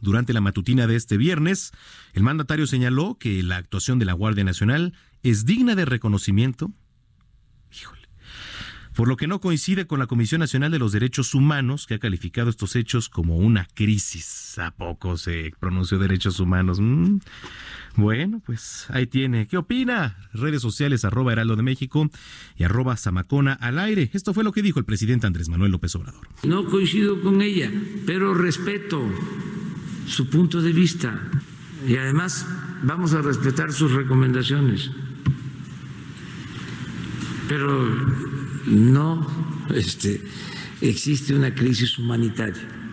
Durante 0.00 0.32
la 0.32 0.40
matutina 0.40 0.88
de 0.88 0.96
este 0.96 1.16
viernes, 1.16 1.70
el 2.14 2.24
mandatario 2.24 2.66
señaló 2.66 3.16
que 3.16 3.40
la 3.44 3.58
actuación 3.58 4.00
de 4.00 4.06
la 4.06 4.12
Guardia 4.14 4.42
Nacional 4.42 4.92
es 5.22 5.44
digna 5.44 5.76
de 5.76 5.84
reconocimiento, 5.84 6.72
híjole, 7.70 8.05
por 8.96 9.08
lo 9.08 9.16
que 9.18 9.26
no 9.26 9.42
coincide 9.42 9.86
con 9.86 9.98
la 9.98 10.06
Comisión 10.06 10.38
Nacional 10.38 10.72
de 10.72 10.78
los 10.78 10.90
Derechos 10.90 11.34
Humanos, 11.34 11.86
que 11.86 11.94
ha 11.94 11.98
calificado 11.98 12.48
estos 12.48 12.74
hechos 12.76 13.10
como 13.10 13.36
una 13.36 13.68
crisis. 13.74 14.58
¿A 14.58 14.70
poco 14.70 15.18
se 15.18 15.52
pronunció 15.60 15.98
derechos 15.98 16.40
humanos? 16.40 16.80
Mm. 16.80 17.18
Bueno, 17.96 18.40
pues 18.44 18.86
ahí 18.88 19.06
tiene. 19.06 19.46
¿Qué 19.48 19.58
opina? 19.58 20.16
Redes 20.32 20.62
sociales 20.62 21.04
arroba 21.04 21.32
Heraldo 21.32 21.56
de 21.56 21.62
México 21.62 22.08
y 22.56 22.64
arroba 22.64 22.96
Zamacona 22.96 23.52
al 23.52 23.78
aire. 23.78 24.10
Esto 24.14 24.32
fue 24.32 24.44
lo 24.44 24.52
que 24.52 24.62
dijo 24.62 24.78
el 24.78 24.86
presidente 24.86 25.26
Andrés 25.26 25.50
Manuel 25.50 25.72
López 25.72 25.94
Obrador. 25.94 26.26
No 26.44 26.64
coincido 26.64 27.20
con 27.20 27.42
ella, 27.42 27.70
pero 28.06 28.32
respeto 28.32 29.02
su 30.06 30.30
punto 30.30 30.62
de 30.62 30.72
vista 30.72 31.20
y 31.86 31.96
además 31.96 32.46
vamos 32.82 33.12
a 33.12 33.20
respetar 33.20 33.72
sus 33.72 33.92
recomendaciones. 33.92 34.90
Pero 37.46 38.35
no 38.66 39.26
este, 39.74 40.22
existe 40.80 41.34
una 41.34 41.54
crisis 41.54 41.98
humanitaria. 41.98 42.86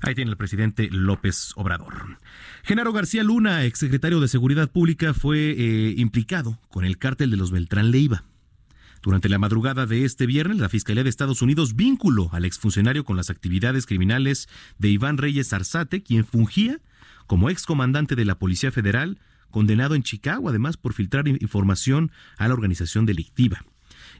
Ahí 0.00 0.14
tiene 0.14 0.30
el 0.30 0.36
presidente 0.36 0.88
López 0.90 1.52
Obrador. 1.56 2.18
Genaro 2.62 2.92
García 2.92 3.24
Luna, 3.24 3.64
exsecretario 3.64 4.20
de 4.20 4.28
Seguridad 4.28 4.70
Pública, 4.70 5.12
fue 5.12 5.50
eh, 5.50 5.94
implicado 5.96 6.60
con 6.68 6.84
el 6.84 6.98
cártel 6.98 7.30
de 7.30 7.36
los 7.36 7.50
Beltrán 7.50 7.90
Leiva. 7.90 8.24
Durante 9.02 9.28
la 9.28 9.38
madrugada 9.38 9.86
de 9.86 10.04
este 10.04 10.26
viernes, 10.26 10.58
la 10.58 10.68
Fiscalía 10.68 11.02
de 11.02 11.10
Estados 11.10 11.42
Unidos 11.42 11.74
vinculó 11.74 12.30
al 12.32 12.44
exfuncionario 12.44 13.04
con 13.04 13.16
las 13.16 13.30
actividades 13.30 13.86
criminales 13.86 14.48
de 14.78 14.88
Iván 14.88 15.18
Reyes 15.18 15.52
Arzate, 15.52 16.02
quien 16.02 16.24
fungía 16.24 16.80
como 17.26 17.50
excomandante 17.50 18.16
de 18.16 18.24
la 18.24 18.38
Policía 18.38 18.72
Federal, 18.72 19.18
condenado 19.50 19.94
en 19.94 20.02
Chicago, 20.02 20.48
además 20.48 20.76
por 20.76 20.94
filtrar 20.94 21.28
información 21.28 22.10
a 22.36 22.48
la 22.48 22.54
organización 22.54 23.06
delictiva. 23.06 23.64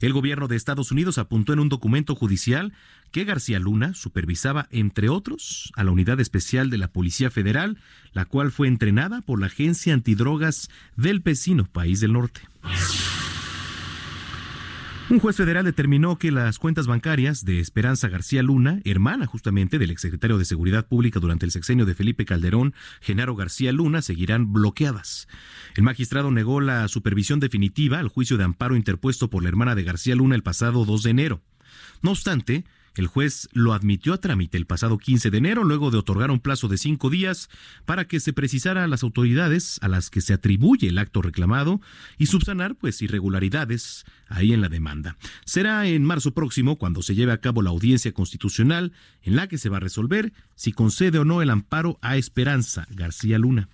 El 0.00 0.12
gobierno 0.12 0.48
de 0.48 0.56
Estados 0.56 0.92
Unidos 0.92 1.18
apuntó 1.18 1.52
en 1.52 1.60
un 1.60 1.68
documento 1.68 2.14
judicial 2.14 2.72
que 3.10 3.24
García 3.24 3.58
Luna 3.58 3.94
supervisaba, 3.94 4.68
entre 4.70 5.08
otros, 5.08 5.72
a 5.74 5.84
la 5.84 5.90
Unidad 5.90 6.20
Especial 6.20 6.70
de 6.70 6.78
la 6.78 6.92
Policía 6.92 7.30
Federal, 7.30 7.78
la 8.12 8.24
cual 8.24 8.52
fue 8.52 8.68
entrenada 8.68 9.22
por 9.22 9.40
la 9.40 9.46
Agencia 9.46 9.94
Antidrogas 9.94 10.68
del 10.96 11.20
vecino 11.20 11.64
país 11.66 12.00
del 12.00 12.12
norte. 12.12 12.42
Un 15.10 15.20
juez 15.20 15.36
federal 15.36 15.64
determinó 15.64 16.18
que 16.18 16.30
las 16.30 16.58
cuentas 16.58 16.86
bancarias 16.86 17.46
de 17.46 17.60
Esperanza 17.60 18.08
García 18.08 18.42
Luna, 18.42 18.82
hermana 18.84 19.24
justamente 19.24 19.78
del 19.78 19.90
exsecretario 19.90 20.36
de 20.36 20.44
Seguridad 20.44 20.86
Pública 20.86 21.18
durante 21.18 21.46
el 21.46 21.50
sexenio 21.50 21.86
de 21.86 21.94
Felipe 21.94 22.26
Calderón, 22.26 22.74
Genaro 23.00 23.34
García 23.34 23.72
Luna, 23.72 24.02
seguirán 24.02 24.52
bloqueadas. 24.52 25.26
El 25.76 25.84
magistrado 25.84 26.30
negó 26.30 26.60
la 26.60 26.86
supervisión 26.88 27.40
definitiva 27.40 28.00
al 28.00 28.08
juicio 28.08 28.36
de 28.36 28.44
amparo 28.44 28.76
interpuesto 28.76 29.30
por 29.30 29.42
la 29.42 29.48
hermana 29.48 29.74
de 29.74 29.84
García 29.84 30.14
Luna 30.14 30.34
el 30.34 30.42
pasado 30.42 30.84
2 30.84 31.02
de 31.02 31.10
enero. 31.10 31.40
No 32.02 32.10
obstante, 32.10 32.64
el 32.98 33.06
juez 33.06 33.48
lo 33.52 33.72
admitió 33.72 34.12
a 34.12 34.18
trámite 34.18 34.56
el 34.56 34.66
pasado 34.66 34.98
15 34.98 35.30
de 35.30 35.38
enero, 35.38 35.64
luego 35.64 35.90
de 35.90 35.98
otorgar 35.98 36.30
un 36.30 36.40
plazo 36.40 36.68
de 36.68 36.78
cinco 36.78 37.10
días 37.10 37.48
para 37.84 38.06
que 38.06 38.20
se 38.20 38.32
precisara 38.32 38.84
a 38.84 38.88
las 38.88 39.02
autoridades 39.02 39.78
a 39.82 39.88
las 39.88 40.10
que 40.10 40.20
se 40.20 40.34
atribuye 40.34 40.88
el 40.88 40.98
acto 40.98 41.22
reclamado 41.22 41.80
y 42.18 42.26
subsanar 42.26 42.74
pues 42.74 43.00
irregularidades 43.02 44.04
ahí 44.26 44.52
en 44.52 44.60
la 44.60 44.68
demanda. 44.68 45.16
Será 45.44 45.86
en 45.86 46.04
marzo 46.04 46.34
próximo 46.34 46.76
cuando 46.76 47.02
se 47.02 47.14
lleve 47.14 47.32
a 47.32 47.40
cabo 47.40 47.62
la 47.62 47.70
audiencia 47.70 48.12
constitucional 48.12 48.92
en 49.22 49.36
la 49.36 49.46
que 49.46 49.58
se 49.58 49.68
va 49.68 49.78
a 49.78 49.80
resolver 49.80 50.32
si 50.54 50.72
concede 50.72 51.18
o 51.18 51.24
no 51.24 51.42
el 51.42 51.50
amparo 51.50 51.98
a 52.02 52.16
Esperanza 52.16 52.86
García 52.90 53.38
Luna. 53.38 53.68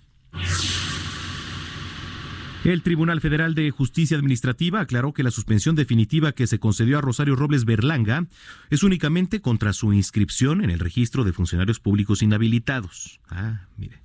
El 2.65 2.81
Tribunal 2.81 3.21
Federal 3.21 3.53
de 3.53 3.69
Justicia 3.69 4.17
Administrativa 4.17 4.79
aclaró 4.79 5.13
que 5.13 5.21
la 5.21 5.29
suspensión 5.29 5.75
definitiva 5.75 6.31
que 6.31 6.47
se 6.47 6.57
concedió 6.57 6.97
a 6.97 7.01
Rosario 7.01 7.35
Robles 7.35 7.63
Berlanga 7.63 8.25
es 8.71 8.81
únicamente 8.81 9.39
contra 9.39 9.71
su 9.71 9.93
inscripción 9.93 10.63
en 10.63 10.71
el 10.71 10.79
registro 10.79 11.23
de 11.23 11.31
funcionarios 11.31 11.79
públicos 11.79 12.23
inhabilitados. 12.23 13.19
Ah, 13.29 13.67
mire. 13.77 14.01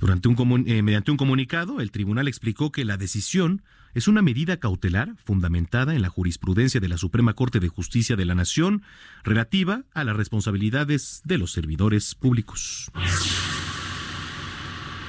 Durante 0.00 0.26
un 0.26 0.64
eh, 0.66 0.82
mediante 0.82 1.12
un 1.12 1.16
comunicado, 1.16 1.80
el 1.80 1.92
tribunal 1.92 2.26
explicó 2.26 2.72
que 2.72 2.84
la 2.84 2.96
decisión 2.96 3.62
es 3.94 4.08
una 4.08 4.22
medida 4.22 4.56
cautelar 4.56 5.14
fundamentada 5.24 5.94
en 5.94 6.02
la 6.02 6.08
jurisprudencia 6.08 6.80
de 6.80 6.88
la 6.88 6.98
Suprema 6.98 7.34
Corte 7.34 7.60
de 7.60 7.68
Justicia 7.68 8.16
de 8.16 8.24
la 8.24 8.34
Nación 8.34 8.82
relativa 9.22 9.84
a 9.94 10.02
las 10.02 10.16
responsabilidades 10.16 11.22
de 11.24 11.38
los 11.38 11.52
servidores 11.52 12.16
públicos. 12.16 12.90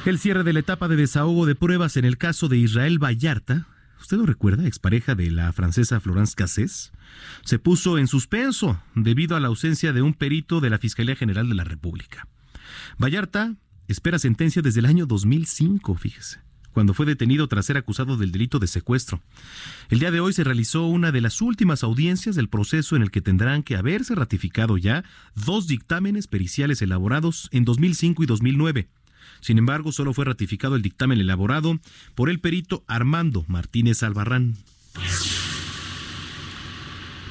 El 0.05 0.19
cierre 0.19 0.43
de 0.43 0.53
la 0.53 0.59
etapa 0.59 0.87
de 0.87 0.97
desahogo 0.97 1.47
de 1.47 1.55
pruebas 1.55 1.97
en 1.97 2.05
el 2.05 2.19
caso 2.19 2.47
de 2.47 2.57
Israel 2.57 3.03
Vallarta, 3.03 3.67
¿usted 3.99 4.17
lo 4.17 4.27
recuerda? 4.27 4.67
Expareja 4.67 5.15
de 5.15 5.31
la 5.31 5.51
francesa 5.51 5.99
Florence 5.99 6.35
Cassés, 6.35 6.91
se 7.43 7.57
puso 7.57 7.97
en 7.97 8.05
suspenso 8.05 8.79
debido 8.93 9.35
a 9.35 9.39
la 9.39 9.47
ausencia 9.47 9.93
de 9.93 10.03
un 10.03 10.13
perito 10.13 10.61
de 10.61 10.69
la 10.69 10.77
Fiscalía 10.77 11.15
General 11.15 11.49
de 11.49 11.55
la 11.55 11.63
República. 11.63 12.27
Vallarta 12.99 13.55
espera 13.87 14.19
sentencia 14.19 14.61
desde 14.61 14.81
el 14.81 14.85
año 14.85 15.07
2005, 15.07 15.95
fíjese 15.95 16.45
cuando 16.71 16.93
fue 16.93 17.05
detenido 17.05 17.47
tras 17.47 17.67
ser 17.67 17.77
acusado 17.77 18.17
del 18.17 18.33
delito 18.33 18.59
de 18.59 18.67
secuestro. 18.67 19.21
El 19.89 19.99
día 19.99 20.11
de 20.11 20.19
hoy 20.19 20.33
se 20.33 20.43
realizó 20.43 20.85
una 20.87 21.13
de 21.13 21.21
las 21.21 21.41
últimas 21.41 21.85
audiencias 21.85 22.35
del 22.35 22.49
proceso 22.49 22.97
en 22.97 23.01
el 23.01 23.11
que 23.11 23.21
tendrán 23.21 23.63
que 23.63 23.77
haberse 23.77 24.13
ratificado 24.13 24.77
ya 24.77 25.05
dos 25.35 25.67
dictámenes 25.67 26.27
periciales 26.27 26.81
elaborados 26.81 27.47
en 27.53 27.63
2005 27.63 28.23
y 28.23 28.25
2009. 28.25 28.89
Sin 29.45 29.59
embargo, 29.59 29.91
solo 29.91 30.11
fue 30.11 30.25
ratificado 30.25 30.75
el 30.75 30.81
dictamen 30.81 31.19
elaborado 31.19 31.79
por 32.15 32.31
el 32.31 32.39
perito 32.39 32.83
Armando 32.87 33.45
Martínez 33.47 34.01
Albarrán. 34.01 34.55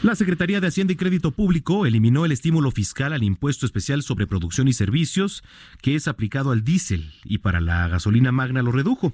La 0.05 0.15
Secretaría 0.15 0.61
de 0.61 0.69
Hacienda 0.69 0.93
y 0.93 0.97
Crédito 0.97 1.33
Público 1.33 1.87
eliminó 1.87 2.25
el 2.25 2.31
estímulo 2.31 2.71
fiscal 2.71 3.15
al 3.15 3.25
impuesto 3.25 3.67
especial 3.67 4.05
sobre 4.05 4.29
producción 4.29 4.69
y 4.69 4.75
servicios 4.75 5.43
que 5.83 5.97
es 5.97 6.07
aplicado 6.07 6.53
al 6.53 6.63
diésel 6.63 7.13
y 7.25 7.39
para 7.39 7.61
la 7.61 7.89
gasolina 7.89 8.31
magna 8.31 8.63
lo 8.63 8.71
redujo. 8.71 9.13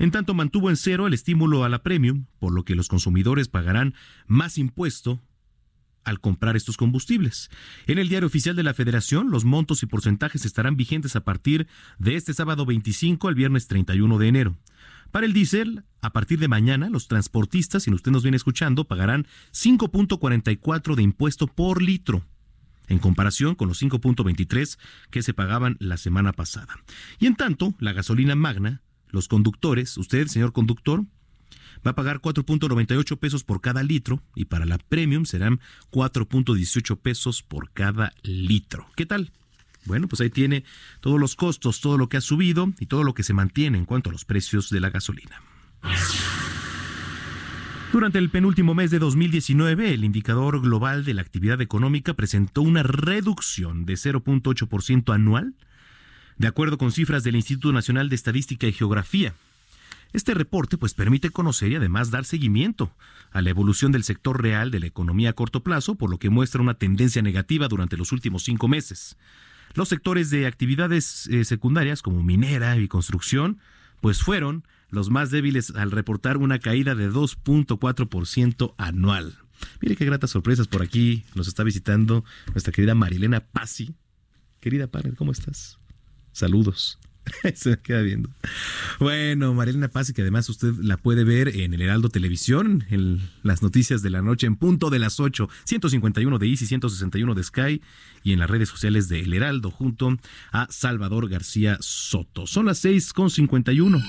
En 0.00 0.10
tanto 0.10 0.34
mantuvo 0.34 0.70
en 0.70 0.76
cero 0.76 1.06
el 1.06 1.14
estímulo 1.14 1.62
a 1.62 1.68
la 1.68 1.84
premium, 1.84 2.24
por 2.40 2.52
lo 2.52 2.64
que 2.64 2.74
los 2.74 2.88
consumidores 2.88 3.46
pagarán 3.46 3.94
más 4.26 4.58
impuesto 4.58 5.20
al 6.04 6.20
comprar 6.20 6.56
estos 6.56 6.76
combustibles. 6.76 7.50
En 7.86 7.98
el 7.98 8.08
diario 8.08 8.26
oficial 8.26 8.56
de 8.56 8.62
la 8.62 8.74
Federación, 8.74 9.30
los 9.30 9.44
montos 9.44 9.82
y 9.82 9.86
porcentajes 9.86 10.44
estarán 10.44 10.76
vigentes 10.76 11.16
a 11.16 11.24
partir 11.24 11.66
de 11.98 12.16
este 12.16 12.34
sábado 12.34 12.66
25 12.66 13.28
al 13.28 13.34
viernes 13.34 13.66
31 13.66 14.18
de 14.18 14.28
enero. 14.28 14.56
Para 15.10 15.26
el 15.26 15.32
diésel, 15.32 15.84
a 16.02 16.10
partir 16.10 16.38
de 16.38 16.48
mañana, 16.48 16.88
los 16.88 17.08
transportistas, 17.08 17.82
si 17.82 17.92
usted 17.92 18.12
nos 18.12 18.22
viene 18.22 18.36
escuchando, 18.36 18.84
pagarán 18.84 19.26
5.44 19.52 20.94
de 20.94 21.02
impuesto 21.02 21.46
por 21.46 21.82
litro 21.82 22.24
en 22.90 22.98
comparación 22.98 23.54
con 23.54 23.68
los 23.68 23.80
5.23 23.80 24.78
que 25.10 25.22
se 25.22 25.32
pagaban 25.32 25.76
la 25.78 25.96
semana 25.96 26.32
pasada. 26.32 26.78
Y 27.18 27.26
en 27.26 27.36
tanto, 27.36 27.74
la 27.78 27.92
gasolina 27.92 28.34
magna, 28.34 28.82
los 29.08 29.28
conductores, 29.28 29.96
usted, 29.96 30.26
señor 30.26 30.52
conductor, 30.52 31.04
va 31.86 31.92
a 31.92 31.94
pagar 31.94 32.20
4.98 32.20 33.18
pesos 33.18 33.44
por 33.44 33.60
cada 33.60 33.82
litro 33.82 34.22
y 34.34 34.46
para 34.46 34.66
la 34.66 34.78
premium 34.78 35.24
serán 35.24 35.60
4.18 35.90 36.98
pesos 36.98 37.42
por 37.42 37.70
cada 37.70 38.12
litro. 38.22 38.86
¿Qué 38.96 39.06
tal? 39.06 39.32
Bueno, 39.86 40.08
pues 40.08 40.20
ahí 40.20 40.30
tiene 40.30 40.64
todos 41.00 41.18
los 41.18 41.36
costos, 41.36 41.80
todo 41.80 41.96
lo 41.96 42.08
que 42.08 42.18
ha 42.18 42.20
subido 42.20 42.72
y 42.78 42.86
todo 42.86 43.02
lo 43.02 43.14
que 43.14 43.22
se 43.22 43.32
mantiene 43.32 43.78
en 43.78 43.86
cuanto 43.86 44.10
a 44.10 44.12
los 44.12 44.24
precios 44.24 44.70
de 44.70 44.80
la 44.80 44.90
gasolina. 44.90 45.40
Durante 47.92 48.18
el 48.18 48.30
penúltimo 48.30 48.74
mes 48.74 48.92
de 48.92 49.00
2019, 49.00 49.92
el 49.92 50.04
indicador 50.04 50.60
global 50.60 51.04
de 51.04 51.14
la 51.14 51.22
actividad 51.22 51.60
económica 51.60 52.14
presentó 52.14 52.62
una 52.62 52.84
reducción 52.84 53.84
de 53.84 53.94
0.8% 53.94 55.12
anual, 55.12 55.54
de 56.36 56.46
acuerdo 56.46 56.78
con 56.78 56.92
cifras 56.92 57.24
del 57.24 57.34
Instituto 57.34 57.72
Nacional 57.72 58.08
de 58.08 58.14
Estadística 58.14 58.68
y 58.68 58.72
Geografía. 58.72 59.34
Este 60.12 60.34
reporte 60.34 60.76
pues 60.76 60.94
permite 60.94 61.30
conocer 61.30 61.70
y 61.72 61.76
además 61.76 62.10
dar 62.10 62.24
seguimiento 62.24 62.92
a 63.30 63.42
la 63.42 63.50
evolución 63.50 63.92
del 63.92 64.04
sector 64.04 64.42
real 64.42 64.70
de 64.70 64.80
la 64.80 64.86
economía 64.86 65.30
a 65.30 65.34
corto 65.34 65.62
plazo, 65.62 65.94
por 65.94 66.10
lo 66.10 66.18
que 66.18 66.30
muestra 66.30 66.62
una 66.62 66.74
tendencia 66.74 67.22
negativa 67.22 67.68
durante 67.68 67.96
los 67.96 68.12
últimos 68.12 68.42
cinco 68.42 68.66
meses. 68.68 69.16
Los 69.74 69.88
sectores 69.88 70.30
de 70.30 70.46
actividades 70.46 71.28
eh, 71.28 71.44
secundarias 71.44 72.02
como 72.02 72.22
minera 72.22 72.76
y 72.76 72.88
construcción 72.88 73.58
pues 74.00 74.22
fueron 74.22 74.64
los 74.88 75.10
más 75.10 75.30
débiles 75.30 75.74
al 75.76 75.90
reportar 75.90 76.36
una 76.36 76.58
caída 76.58 76.94
de 76.94 77.10
2.4% 77.10 78.74
anual. 78.78 79.38
Mire 79.80 79.94
qué 79.94 80.04
gratas 80.04 80.30
sorpresas 80.30 80.66
por 80.66 80.82
aquí 80.82 81.24
nos 81.34 81.46
está 81.46 81.62
visitando 81.62 82.24
nuestra 82.52 82.72
querida 82.72 82.94
Marilena 82.94 83.40
Pasi. 83.40 83.94
Querida 84.58 84.88
padre, 84.88 85.12
¿cómo 85.14 85.32
estás? 85.32 85.78
Saludos. 86.32 86.98
Se 87.54 87.70
me 87.70 87.78
queda 87.78 88.02
viendo. 88.02 88.30
Bueno, 88.98 89.54
Marilena 89.54 89.88
Paz, 89.88 90.12
que 90.12 90.22
además 90.22 90.48
usted 90.48 90.72
la 90.80 90.96
puede 90.96 91.24
ver 91.24 91.48
en 91.48 91.74
el 91.74 91.82
Heraldo 91.82 92.08
Televisión, 92.08 92.84
en 92.90 93.20
las 93.42 93.62
noticias 93.62 94.02
de 94.02 94.10
la 94.10 94.22
noche, 94.22 94.46
en 94.46 94.56
punto 94.56 94.90
de 94.90 94.98
las 94.98 95.20
8, 95.20 95.48
151 95.64 96.38
de 96.38 96.46
Easy, 96.48 96.66
161 96.66 97.34
de 97.34 97.42
Sky 97.42 97.82
y 98.22 98.32
en 98.32 98.38
las 98.38 98.50
redes 98.50 98.68
sociales 98.68 99.08
de 99.08 99.20
El 99.20 99.32
Heraldo, 99.34 99.70
junto 99.70 100.16
a 100.52 100.66
Salvador 100.70 101.28
García 101.28 101.78
Soto. 101.80 102.46
Son 102.46 102.66
las 102.66 102.78
6 102.78 103.12
con 103.12 103.30
51. 103.30 104.00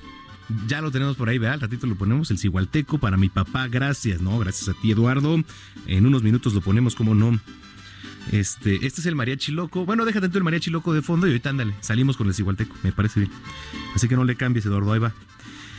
Ya 0.67 0.81
lo 0.81 0.91
tenemos 0.91 1.17
por 1.17 1.27
ahí, 1.27 1.37
¿verdad? 1.37 1.55
Al 1.55 1.61
ratito 1.61 1.87
lo 1.87 1.95
ponemos, 1.95 2.31
el 2.31 2.37
cigualteco 2.37 2.99
para 2.99 3.17
mi 3.17 3.27
papá, 3.27 3.67
gracias, 3.67 4.21
¿no? 4.21 4.39
Gracias 4.39 4.69
a 4.69 4.79
ti, 4.79 4.91
Eduardo. 4.91 5.43
En 5.87 6.05
unos 6.05 6.23
minutos 6.23 6.53
lo 6.53 6.61
ponemos, 6.61 6.95
como 6.95 7.15
no. 7.15 7.37
Este, 8.31 8.85
este 8.85 9.01
es 9.01 9.05
el 9.05 9.15
mariachi 9.15 9.51
loco. 9.51 9.85
Bueno, 9.85 10.05
déjate 10.05 10.29
tú 10.29 10.37
el 10.37 10.43
mariachi 10.43 10.69
loco 10.69 10.93
de 10.93 11.01
fondo 11.01 11.27
y 11.27 11.31
ahorita 11.31 11.49
ándale, 11.49 11.73
salimos 11.81 12.17
con 12.17 12.27
el 12.27 12.33
cigualteco, 12.33 12.75
me 12.83 12.91
parece 12.91 13.21
bien. 13.21 13.31
Así 13.95 14.07
que 14.07 14.15
no 14.15 14.23
le 14.23 14.35
cambies, 14.35 14.65
Eduardo, 14.65 14.91
ahí 14.93 14.99
va. 14.99 15.13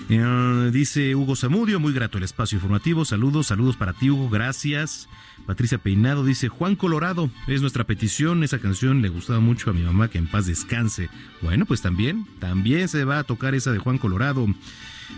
Eh, 0.09 0.71
dice 0.73 1.15
Hugo 1.15 1.37
Zamudio, 1.37 1.81
muy 1.81 1.93
grato 1.93 2.19
el 2.19 2.25
espacio 2.25 2.57
informativo. 2.57 3.05
Saludos, 3.05 3.49
saludos 3.49 3.77
para 3.77 3.93
ti, 3.93 4.11
Hugo, 4.11 4.29
gracias. 4.31 5.09
Patricia 5.47 5.79
Peinado 5.79 6.25
dice, 6.25 6.49
Juan 6.49 6.77
Colorado, 6.77 7.31
es 7.47 7.61
nuestra 7.61 7.85
petición. 7.85 8.43
Esa 8.43 8.59
canción 8.59 9.03
le 9.03 9.09
gustaba 9.09 9.41
mucho 9.41 9.71
a 9.71 9.73
mi 9.73 9.83
mamá, 9.83 10.09
que 10.09 10.19
en 10.19 10.27
paz 10.27 10.47
descanse. 10.47 11.09
Bueno, 11.43 11.67
pues 11.67 11.83
también, 11.83 12.27
también 12.39 12.89
se 12.89 13.05
va 13.05 13.19
a 13.19 13.25
tocar 13.25 13.55
esa 13.55 13.73
de 13.73 13.79
Juan 13.79 13.99
Colorado. 13.99 14.47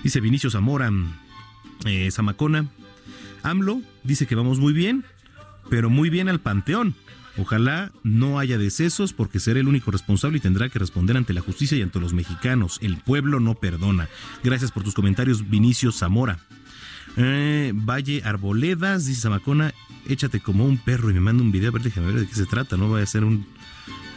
Dice 0.03 0.21
Vinicio 0.21 0.51
Zamora, 0.51 0.91
eh, 1.85 2.11
Zamacona. 2.11 2.67
AMLO 3.43 3.81
dice 4.05 4.27
que 4.27 4.35
vamos 4.35 4.59
muy 4.59 4.73
bien, 4.73 5.05
pero 5.69 5.91
muy 5.91 6.11
bien 6.11 6.29
al 6.29 6.41
panteón. 6.41 6.95
Ojalá 7.41 7.91
no 8.03 8.39
haya 8.39 8.59
decesos 8.59 9.15
porque 9.15 9.41
será 9.41 9.61
el 9.61 9.69
único 9.69 9.91
responsable 9.91 10.39
y 10.39 10.41
tendrá 10.41 10.69
que 10.69 10.79
responder 10.79 11.17
ante 11.17 11.33
la 11.33 11.41
justicia 11.41 11.79
y 11.79 11.83
ante 11.83 11.99
los 11.99 12.13
mexicanos. 12.13 12.79
El 12.83 12.99
pueblo 12.99 13.41
no 13.41 13.55
perdona. 13.55 14.09
Gracias 14.45 14.71
por 14.71 14.83
tus 14.83 14.95
comentarios, 14.95 15.49
Vinicio 15.49 15.91
Zamora. 15.91 16.39
Eh, 17.17 17.73
Valle 17.75 18.23
Arboledas, 18.25 19.07
dice 19.07 19.23
Zamacona, 19.23 19.73
échate 20.07 20.41
como 20.41 20.67
un 20.67 20.77
perro 20.77 21.11
y 21.11 21.15
me 21.15 21.21
manda 21.21 21.43
un 21.43 21.51
video, 21.51 21.71
a 21.71 21.73
ver, 21.73 21.83
déjame 21.83 22.09
ver 22.09 22.21
de 22.21 22.27
qué 22.27 22.35
se 22.35 22.47
trata, 22.47 22.77
no 22.77 22.89
voy 22.89 23.01
a 23.01 23.05
hacer 23.05 23.25
un... 23.25 23.47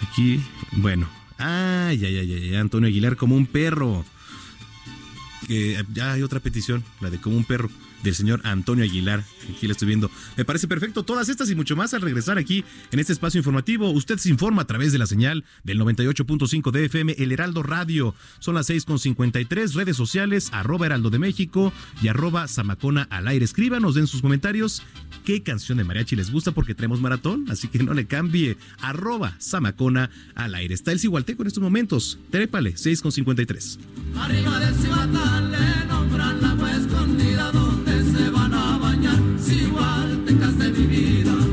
Aquí, 0.07 0.43
bueno. 0.73 1.09
Ah, 1.39 1.91
ya, 1.97 2.09
ya, 2.09 2.23
ya, 2.23 2.37
ya, 2.37 2.59
Antonio 2.59 2.89
Aguilar 2.89 3.15
como 3.15 3.35
un 3.35 3.47
perro. 3.47 4.05
Ya 5.47 6.13
hay 6.13 6.21
otra 6.21 6.39
petición, 6.39 6.83
la 7.01 7.09
de 7.09 7.19
como 7.19 7.37
un 7.37 7.45
perro 7.45 7.69
del 8.03 8.15
señor 8.15 8.41
Antonio 8.43 8.83
Aguilar. 8.83 9.23
Aquí 9.49 9.67
la 9.67 9.73
estoy 9.73 9.87
viendo. 9.87 10.11
Me 10.37 10.45
parece 10.45 10.67
perfecto. 10.67 11.03
Todas 11.03 11.29
estas 11.29 11.49
y 11.49 11.55
mucho 11.55 11.75
más 11.75 11.93
al 11.93 12.01
regresar 12.01 12.37
aquí 12.37 12.63
en 12.91 12.99
este 12.99 13.13
espacio 13.13 13.39
informativo. 13.39 13.89
Usted 13.89 14.17
se 14.17 14.29
informa 14.29 14.63
a 14.63 14.67
través 14.67 14.91
de 14.91 14.99
la 14.99 15.07
señal 15.07 15.43
del 15.63 15.79
98.5 15.79 16.71
de 16.71 16.85
FM, 16.85 17.15
El 17.17 17.31
Heraldo 17.31 17.63
Radio. 17.63 18.15
Son 18.39 18.55
las 18.55 18.69
6.53. 18.69 19.73
Redes 19.73 19.97
sociales, 19.97 20.49
arroba 20.51 20.85
Heraldo 20.85 21.09
de 21.09 21.19
México 21.19 21.73
y 22.01 22.07
arroba 22.07 22.47
Zamacona 22.47 23.07
al 23.09 23.27
aire. 23.27 23.45
Escríbanos, 23.45 23.95
den 23.95 24.07
sus 24.07 24.21
comentarios. 24.21 24.83
¿Qué 25.25 25.41
canción 25.41 25.77
de 25.77 25.83
mariachi 25.83 26.15
les 26.15 26.31
gusta? 26.31 26.51
Porque 26.51 26.75
traemos 26.75 26.99
maratón, 26.99 27.45
así 27.49 27.67
que 27.67 27.81
no 27.83 27.93
le 27.93 28.05
cambie. 28.05 28.57
Arroba 28.79 29.35
Zamacona 29.41 30.09
al 30.35 30.55
aire. 30.55 30.73
Está 30.73 30.91
el 30.91 30.99
Cigualteco 30.99 31.43
en 31.43 31.47
estos 31.47 31.63
momentos. 31.63 32.19
Trépale, 32.29 32.75
6.53. 32.75 33.79
Arriba 34.17 34.59
del 34.59 35.51
le 35.51 35.85
nombran 35.87 36.41
la 36.41 36.77
escondida 36.77 37.51
si 39.43 39.55
igual 39.63 40.23
te 40.25 40.33
de 40.33 40.69
mi 40.71 40.85
vida. 40.85 41.52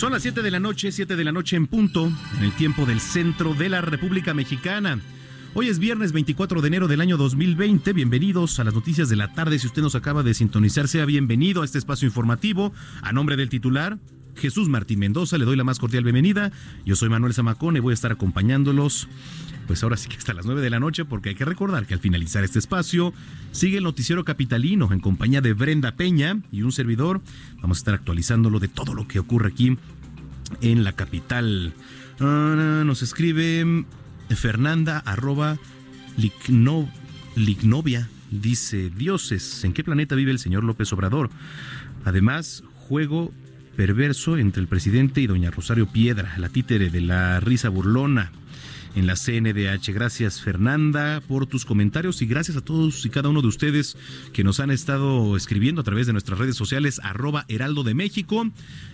Son 0.00 0.12
las 0.12 0.22
7 0.22 0.40
de 0.40 0.50
la 0.50 0.60
noche, 0.60 0.92
7 0.92 1.14
de 1.14 1.24
la 1.24 1.30
noche 1.30 1.56
en 1.56 1.66
punto, 1.66 2.10
en 2.38 2.42
el 2.42 2.52
tiempo 2.52 2.86
del 2.86 3.00
centro 3.00 3.52
de 3.52 3.68
la 3.68 3.82
República 3.82 4.32
Mexicana. 4.32 4.98
Hoy 5.52 5.68
es 5.68 5.78
viernes 5.78 6.12
24 6.12 6.62
de 6.62 6.68
enero 6.68 6.88
del 6.88 7.02
año 7.02 7.18
2020. 7.18 7.92
Bienvenidos 7.92 8.58
a 8.58 8.64
las 8.64 8.72
noticias 8.72 9.10
de 9.10 9.16
la 9.16 9.34
tarde. 9.34 9.58
Si 9.58 9.66
usted 9.66 9.82
nos 9.82 9.94
acaba 9.94 10.22
de 10.22 10.32
sintonizar, 10.32 10.88
sea 10.88 11.04
bienvenido 11.04 11.60
a 11.60 11.66
este 11.66 11.76
espacio 11.76 12.06
informativo. 12.06 12.72
A 13.02 13.12
nombre 13.12 13.36
del 13.36 13.50
titular, 13.50 13.98
Jesús 14.36 14.70
Martín 14.70 15.00
Mendoza, 15.00 15.36
le 15.36 15.44
doy 15.44 15.56
la 15.56 15.64
más 15.64 15.78
cordial 15.78 16.02
bienvenida. 16.02 16.50
Yo 16.86 16.96
soy 16.96 17.10
Manuel 17.10 17.34
Zamacón 17.34 17.76
y 17.76 17.80
voy 17.80 17.92
a 17.92 17.94
estar 17.94 18.10
acompañándolos, 18.10 19.06
pues 19.70 19.84
ahora 19.84 19.96
sí 19.96 20.08
que 20.08 20.16
hasta 20.16 20.34
las 20.34 20.46
9 20.46 20.62
de 20.62 20.70
la 20.70 20.80
noche, 20.80 21.04
porque 21.04 21.28
hay 21.28 21.36
que 21.36 21.44
recordar 21.44 21.86
que 21.86 21.94
al 21.94 22.00
finalizar 22.00 22.42
este 22.42 22.58
espacio 22.58 23.14
sigue 23.52 23.78
el 23.78 23.84
noticiero 23.84 24.24
capitalino 24.24 24.92
en 24.92 24.98
compañía 24.98 25.40
de 25.40 25.52
Brenda 25.52 25.92
Peña 25.92 26.40
y 26.50 26.62
un 26.62 26.72
servidor. 26.72 27.20
Vamos 27.62 27.78
a 27.78 27.80
estar 27.80 27.94
actualizándolo 27.94 28.58
de 28.58 28.66
todo 28.66 28.94
lo 28.94 29.06
que 29.06 29.20
ocurre 29.20 29.46
aquí 29.46 29.78
en 30.60 30.82
la 30.82 30.94
capital. 30.94 31.72
Ah, 32.18 32.82
nos 32.84 33.02
escribe 33.02 33.84
Fernanda 34.30 34.98
arroba 34.98 35.56
Lignovia. 37.36 38.08
Dice, 38.32 38.90
dioses, 38.90 39.62
¿en 39.62 39.72
qué 39.72 39.84
planeta 39.84 40.16
vive 40.16 40.32
el 40.32 40.40
señor 40.40 40.64
López 40.64 40.92
Obrador? 40.92 41.30
Además, 42.04 42.64
juego 42.74 43.32
perverso 43.76 44.36
entre 44.36 44.62
el 44.62 44.66
presidente 44.66 45.20
y 45.20 45.28
doña 45.28 45.52
Rosario 45.52 45.86
Piedra, 45.86 46.34
la 46.38 46.48
títere 46.48 46.90
de 46.90 47.02
la 47.02 47.38
risa 47.38 47.68
burlona 47.68 48.32
en 48.94 49.06
la 49.06 49.14
CNDH. 49.14 49.92
Gracias 49.92 50.40
Fernanda 50.40 51.22
por 51.26 51.46
tus 51.46 51.64
comentarios 51.64 52.22
y 52.22 52.26
gracias 52.26 52.56
a 52.56 52.60
todos 52.60 53.04
y 53.04 53.10
cada 53.10 53.28
uno 53.28 53.42
de 53.42 53.48
ustedes 53.48 53.96
que 54.32 54.44
nos 54.44 54.60
han 54.60 54.70
estado 54.70 55.36
escribiendo 55.36 55.80
a 55.80 55.84
través 55.84 56.06
de 56.06 56.12
nuestras 56.12 56.38
redes 56.38 56.56
sociales 56.56 57.00
arroba 57.02 57.44
Heraldo 57.48 57.82
de 57.82 57.94
México 57.94 58.50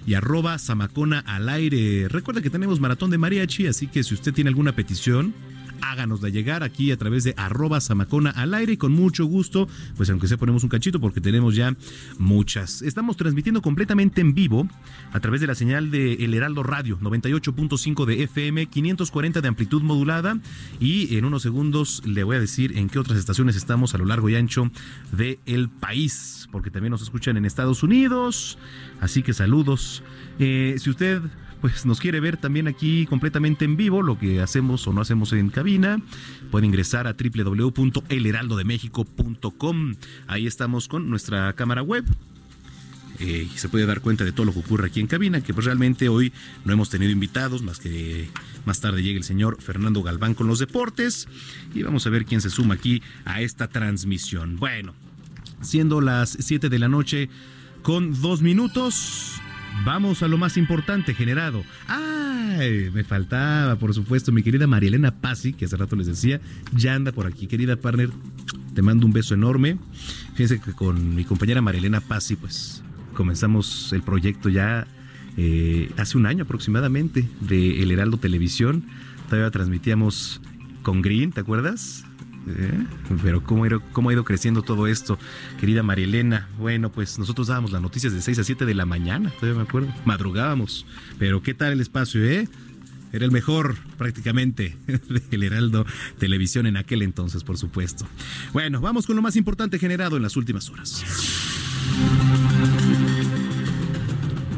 y 0.06 0.14
arroba 0.14 0.58
Zamacona 0.58 1.20
al 1.20 1.48
aire. 1.48 2.08
Recuerda 2.08 2.42
que 2.42 2.50
tenemos 2.50 2.80
maratón 2.80 3.10
de 3.10 3.18
mariachi, 3.18 3.66
así 3.66 3.86
que 3.86 4.04
si 4.04 4.14
usted 4.14 4.32
tiene 4.32 4.48
alguna 4.48 4.72
petición, 4.72 5.34
háganosla 5.82 6.28
llegar 6.28 6.62
aquí 6.62 6.90
a 6.90 6.96
través 6.96 7.24
de 7.24 7.34
arroba 7.36 7.80
Samacona 7.80 8.30
al 8.30 8.54
aire 8.54 8.74
y 8.74 8.76
con 8.76 8.92
mucho 8.92 9.26
gusto, 9.26 9.68
pues 9.96 10.10
aunque 10.10 10.28
sea 10.28 10.36
ponemos 10.36 10.62
un 10.62 10.68
cachito 10.68 11.00
porque 11.00 11.20
tenemos 11.20 11.54
ya 11.54 11.74
muchas. 12.18 12.82
Estamos 12.82 13.16
transmitiendo 13.16 13.62
completamente 13.62 14.20
en 14.20 14.34
vivo 14.34 14.68
a 15.12 15.20
través 15.20 15.40
de 15.40 15.46
la 15.46 15.54
señal 15.54 15.90
de 15.90 16.14
El 16.24 16.34
Heraldo 16.34 16.62
Radio 16.62 16.98
98.5 17.00 18.04
de 18.04 18.22
FM, 18.24 18.66
540 18.66 19.40
de 19.40 19.48
amplitud 19.48 19.82
modulada 19.82 20.38
y 20.80 21.16
en 21.16 21.24
unos 21.24 21.42
segundos 21.42 22.02
le 22.04 22.24
voy 22.24 22.36
a 22.36 22.40
decir 22.40 22.76
en 22.76 22.88
qué 22.88 22.98
otras 22.98 23.18
estaciones 23.18 23.56
estamos 23.56 23.94
a 23.94 23.98
lo 23.98 24.04
largo 24.04 24.28
y 24.28 24.36
ancho 24.36 24.70
del 25.12 25.38
el 25.46 25.68
país, 25.68 26.48
porque 26.52 26.70
también 26.70 26.90
nos 26.90 27.02
escuchan 27.02 27.36
en 27.36 27.44
Estados 27.44 27.82
Unidos, 27.82 28.58
así 29.00 29.22
que 29.22 29.32
saludos. 29.32 30.02
Eh, 30.38 30.76
si 30.78 30.90
usted 30.90 31.22
pues 31.60 31.84
nos 31.86 32.00
quiere 32.00 32.18
ver 32.20 32.36
también 32.36 32.66
aquí 32.68 33.06
completamente 33.06 33.64
en 33.64 33.76
vivo, 33.76 34.02
lo 34.02 34.16
que 34.18 34.40
hacemos 34.40 34.86
o 34.86 34.92
no 34.92 35.00
hacemos 35.00 35.32
en 35.32 35.48
cabina, 35.50 36.00
puede 36.50 36.66
ingresar 36.66 37.06
a 37.06 37.14
www.elheraldodemexico.com. 37.14 39.94
Ahí 40.26 40.46
estamos 40.46 40.88
con 40.88 41.08
nuestra 41.10 41.52
cámara 41.54 41.82
web. 41.82 42.04
Eh, 43.18 43.48
y 43.52 43.58
se 43.58 43.70
puede 43.70 43.86
dar 43.86 44.02
cuenta 44.02 44.24
de 44.24 44.32
todo 44.32 44.44
lo 44.44 44.52
que 44.52 44.58
ocurre 44.58 44.88
aquí 44.88 45.00
en 45.00 45.06
cabina, 45.06 45.40
que 45.40 45.54
pues 45.54 45.64
realmente 45.64 46.10
hoy 46.10 46.34
no 46.66 46.74
hemos 46.74 46.90
tenido 46.90 47.10
invitados, 47.10 47.62
más 47.62 47.78
que 47.78 48.28
más 48.66 48.80
tarde 48.80 49.02
llegue 49.02 49.16
el 49.16 49.24
señor 49.24 49.56
Fernando 49.62 50.02
Galván 50.02 50.34
con 50.34 50.48
los 50.48 50.58
deportes 50.58 51.26
y 51.74 51.82
vamos 51.82 52.06
a 52.06 52.10
ver 52.10 52.26
quién 52.26 52.42
se 52.42 52.50
suma 52.50 52.74
aquí 52.74 53.02
a 53.24 53.40
esta 53.40 53.68
transmisión. 53.68 54.56
Bueno, 54.56 54.92
siendo 55.62 56.02
las 56.02 56.36
7 56.40 56.68
de 56.68 56.78
la 56.78 56.88
noche 56.88 57.30
con 57.82 58.20
dos 58.20 58.42
minutos, 58.42 59.40
Vamos 59.84 60.22
a 60.22 60.28
lo 60.28 60.38
más 60.38 60.56
importante 60.56 61.14
generado. 61.14 61.64
¡Ay! 61.88 62.90
Me 62.92 63.04
faltaba, 63.04 63.76
por 63.76 63.94
supuesto, 63.94 64.32
mi 64.32 64.42
querida 64.42 64.66
Marielena 64.66 65.12
Pasi, 65.20 65.52
que 65.52 65.66
hace 65.66 65.76
rato 65.76 65.96
les 65.96 66.06
decía, 66.06 66.40
ya 66.72 66.94
anda 66.94 67.12
por 67.12 67.26
aquí. 67.26 67.46
Querida 67.46 67.76
partner, 67.76 68.10
te 68.74 68.82
mando 68.82 69.06
un 69.06 69.12
beso 69.12 69.34
enorme. 69.34 69.78
Fíjense 70.34 70.60
que 70.60 70.72
con 70.72 71.14
mi 71.14 71.24
compañera 71.24 71.60
Marielena 71.60 72.00
Pasi, 72.00 72.36
pues 72.36 72.82
comenzamos 73.14 73.92
el 73.92 74.02
proyecto 74.02 74.48
ya 74.48 74.86
eh, 75.36 75.90
hace 75.96 76.16
un 76.16 76.26
año 76.26 76.44
aproximadamente 76.44 77.28
de 77.40 77.82
El 77.82 77.90
Heraldo 77.90 78.16
Televisión. 78.16 78.84
Todavía 79.28 79.50
transmitíamos 79.50 80.40
con 80.82 81.02
Green, 81.02 81.32
¿te 81.32 81.40
acuerdas? 81.40 82.05
¿Eh? 82.46 82.86
Pero 83.22 83.42
¿cómo 83.42 83.64
cómo 83.92 84.10
ha 84.10 84.12
ido 84.12 84.24
creciendo 84.24 84.62
todo 84.62 84.86
esto, 84.86 85.18
querida 85.58 85.82
Marielena. 85.82 86.48
Bueno, 86.58 86.90
pues 86.90 87.18
nosotros 87.18 87.48
dábamos 87.48 87.72
las 87.72 87.82
noticias 87.82 88.12
de 88.12 88.22
6 88.22 88.38
a 88.38 88.44
7 88.44 88.66
de 88.66 88.74
la 88.74 88.86
mañana, 88.86 89.30
todavía 89.40 89.62
me 89.62 89.68
acuerdo. 89.68 89.92
Madrugábamos. 90.04 90.86
Pero 91.18 91.42
¿qué 91.42 91.54
tal 91.54 91.72
el 91.72 91.80
espacio, 91.80 92.24
eh? 92.24 92.48
Era 93.12 93.24
el 93.24 93.30
mejor 93.30 93.76
prácticamente 93.96 94.76
del 95.30 95.42
Heraldo 95.42 95.86
Televisión 96.18 96.66
en 96.66 96.76
aquel 96.76 97.02
entonces, 97.02 97.44
por 97.44 97.56
supuesto. 97.56 98.06
Bueno, 98.52 98.80
vamos 98.80 99.06
con 99.06 99.16
lo 99.16 99.22
más 99.22 99.36
importante 99.36 99.78
generado 99.78 100.16
en 100.16 100.22
las 100.22 100.36
últimas 100.36 100.68
horas. 100.70 101.04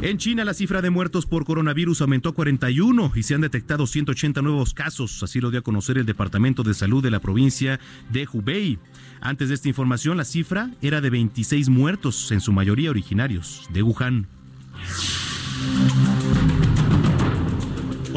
En 0.01 0.17
China, 0.17 0.45
la 0.45 0.55
cifra 0.55 0.81
de 0.81 0.91
muertos 0.91 1.27
por 1.27 1.45
coronavirus 1.45 2.03
aumentó 2.03 2.29
a 2.29 2.35
41 2.35 3.13
y 3.17 3.25
se 3.25 3.35
han 3.35 3.41
detectado 3.41 3.85
180 3.85 4.43
nuevos 4.43 4.73
casos, 4.73 5.21
así 5.25 5.41
lo 5.41 5.51
dio 5.51 5.59
a 5.59 5.65
conocer 5.65 5.99
el 5.99 6.07
Departamento 6.07 6.63
de 6.63 6.73
Salud 6.73 7.03
de 7.03 7.11
la 7.11 7.19
provincia 7.19 7.81
de 8.09 8.29
Hubei. 8.33 8.79
Antes 9.21 9.49
de 9.49 9.57
esta 9.57 9.67
información, 9.67 10.17
la 10.17 10.25
cifra 10.25 10.71
era 10.83 11.01
de 11.01 11.11
26 11.11 11.69
muertos, 11.69 12.31
en 12.31 12.41
su 12.41 12.53
mayoría 12.53 12.91
originarios 12.91 13.69
de 13.73 13.83
Wuhan. 13.83 14.29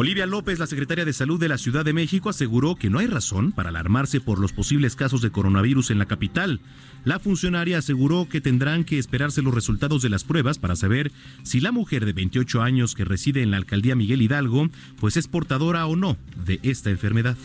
Olivia 0.02 0.26
López, 0.26 0.58
la 0.58 0.66
secretaria 0.66 1.06
de 1.06 1.14
Salud 1.14 1.40
de 1.40 1.48
la 1.48 1.60
Ciudad 1.60 1.86
de 1.86 1.94
México, 1.94 2.32
aseguró 2.32 2.76
que 2.76 2.90
no 2.90 2.98
hay 2.98 3.06
razón 3.06 3.52
para 3.52 3.70
alarmarse 3.70 4.20
por 4.20 4.40
los 4.40 4.52
posibles 4.52 4.96
casos 4.96 5.22
de 5.22 5.30
coronavirus 5.30 5.92
en 5.92 6.00
la 6.00 6.08
capital. 6.08 6.60
La 7.06 7.20
funcionaria 7.20 7.78
aseguró 7.78 8.28
que 8.28 8.42
tendrán 8.42 8.84
que 8.84 8.98
esperarse 8.98 9.44
los 9.44 9.54
resultados 9.54 10.02
de 10.02 10.10
las 10.10 10.24
pruebas 10.24 10.58
para 10.58 10.76
saber 10.76 11.12
si 11.44 11.60
la 11.60 11.72
mujer 11.72 12.08
de 12.08 12.14
28 12.14 12.64
años 12.64 12.96
que 12.96 13.06
reside 13.06 13.44
en 13.44 13.52
la 13.52 13.58
alcaldía 13.58 13.96
Miguel 13.96 14.24
Hidalgo, 14.24 14.70
pues 15.00 15.18
es 15.18 15.28
portadora 15.28 15.86
o 15.86 15.96
no 15.96 16.18
de 16.48 16.60
esta 16.64 16.90
enfermedad. 16.90 17.38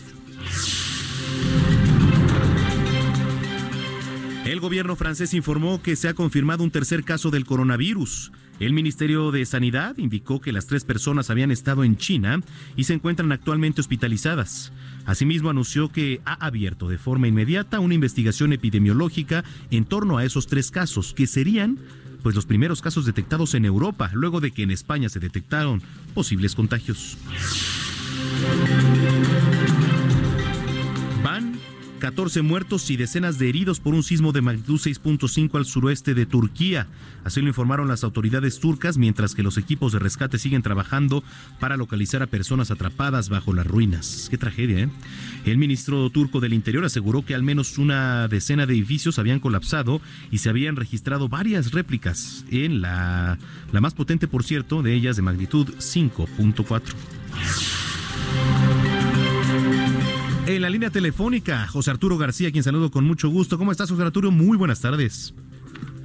El 4.45 4.59
gobierno 4.61 4.95
francés 4.95 5.35
informó 5.35 5.83
que 5.83 5.95
se 5.95 6.07
ha 6.07 6.15
confirmado 6.15 6.63
un 6.63 6.71
tercer 6.71 7.03
caso 7.03 7.29
del 7.29 7.45
coronavirus. 7.45 8.31
El 8.59 8.73
Ministerio 8.73 9.31
de 9.31 9.45
Sanidad 9.45 9.97
indicó 9.97 10.41
que 10.41 10.51
las 10.51 10.65
tres 10.65 10.83
personas 10.83 11.29
habían 11.29 11.51
estado 11.51 11.83
en 11.83 11.95
China 11.95 12.41
y 12.75 12.85
se 12.85 12.93
encuentran 12.93 13.31
actualmente 13.31 13.81
hospitalizadas. 13.81 14.71
Asimismo, 15.05 15.49
anunció 15.49 15.89
que 15.91 16.21
ha 16.25 16.45
abierto 16.45 16.89
de 16.89 16.97
forma 16.97 17.27
inmediata 17.27 17.79
una 17.79 17.93
investigación 17.93 18.53
epidemiológica 18.53 19.43
en 19.69 19.85
torno 19.85 20.17
a 20.17 20.25
esos 20.25 20.47
tres 20.47 20.71
casos, 20.71 21.13
que 21.13 21.27
serían 21.27 21.77
pues 22.23 22.35
los 22.35 22.45
primeros 22.45 22.81
casos 22.81 23.05
detectados 23.05 23.53
en 23.53 23.63
Europa, 23.63 24.09
luego 24.13 24.41
de 24.41 24.51
que 24.51 24.63
en 24.63 24.71
España 24.71 25.07
se 25.07 25.19
detectaron 25.19 25.81
posibles 26.13 26.55
contagios. 26.55 27.17
14 32.07 32.41
muertos 32.41 32.89
y 32.89 32.95
decenas 32.95 33.37
de 33.37 33.49
heridos 33.49 33.81
por 33.81 33.93
un 33.93 34.01
sismo 34.01 34.31
de 34.31 34.39
magnitud 34.39 34.79
6.5 34.79 35.57
al 35.57 35.65
suroeste 35.65 36.13
de 36.13 36.25
Turquía. 36.25 36.87
Así 37.25 37.41
lo 37.41 37.49
informaron 37.49 37.89
las 37.89 38.05
autoridades 38.05 38.61
turcas, 38.61 38.97
mientras 38.97 39.35
que 39.35 39.43
los 39.43 39.57
equipos 39.57 39.91
de 39.91 39.99
rescate 39.99 40.37
siguen 40.37 40.61
trabajando 40.61 41.21
para 41.59 41.75
localizar 41.75 42.23
a 42.23 42.27
personas 42.27 42.71
atrapadas 42.71 43.27
bajo 43.27 43.53
las 43.53 43.67
ruinas. 43.67 44.27
Qué 44.29 44.37
tragedia, 44.37 44.85
¿eh? 44.85 44.89
El 45.43 45.57
ministro 45.57 46.09
turco 46.09 46.39
del 46.39 46.53
Interior 46.53 46.85
aseguró 46.85 47.25
que 47.25 47.35
al 47.35 47.43
menos 47.43 47.77
una 47.77 48.29
decena 48.29 48.65
de 48.65 48.75
edificios 48.75 49.19
habían 49.19 49.41
colapsado 49.41 49.99
y 50.31 50.37
se 50.37 50.47
habían 50.47 50.77
registrado 50.77 51.27
varias 51.27 51.73
réplicas 51.73 52.45
en 52.49 52.79
la, 52.79 53.37
la 53.73 53.81
más 53.81 53.95
potente, 53.95 54.29
por 54.29 54.45
cierto, 54.45 54.81
de 54.81 54.93
ellas 54.93 55.17
de 55.17 55.23
magnitud 55.23 55.67
5.4. 55.79 58.76
En 60.47 60.61
la 60.61 60.69
línea 60.69 60.89
telefónica, 60.89 61.67
José 61.67 61.91
Arturo 61.91 62.17
García, 62.17 62.53
quien 62.53 62.63
saludo 62.63 62.89
con 62.89 63.03
mucho 63.03 63.27
gusto. 63.27 63.57
¿Cómo 63.57 63.73
estás, 63.73 63.91
José 63.91 64.03
Arturo? 64.03 64.31
Muy 64.31 64.55
buenas 64.55 64.79
tardes. 64.79 65.33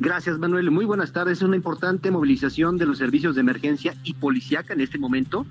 Gracias, 0.01 0.36
Manuel. 0.36 0.72
Muy 0.72 0.84
buenas 0.84 1.12
tardes. 1.12 1.38
Es 1.38 1.45
una 1.45 1.55
importante 1.55 2.11
movilización 2.11 2.76
de 2.76 2.86
los 2.86 2.99
servicios 2.99 3.36
de 3.36 3.43
emergencia 3.43 3.95
y 4.03 4.14
policíaca 4.14 4.74
en 4.74 4.80
este 4.80 4.99
momento. 4.99 5.47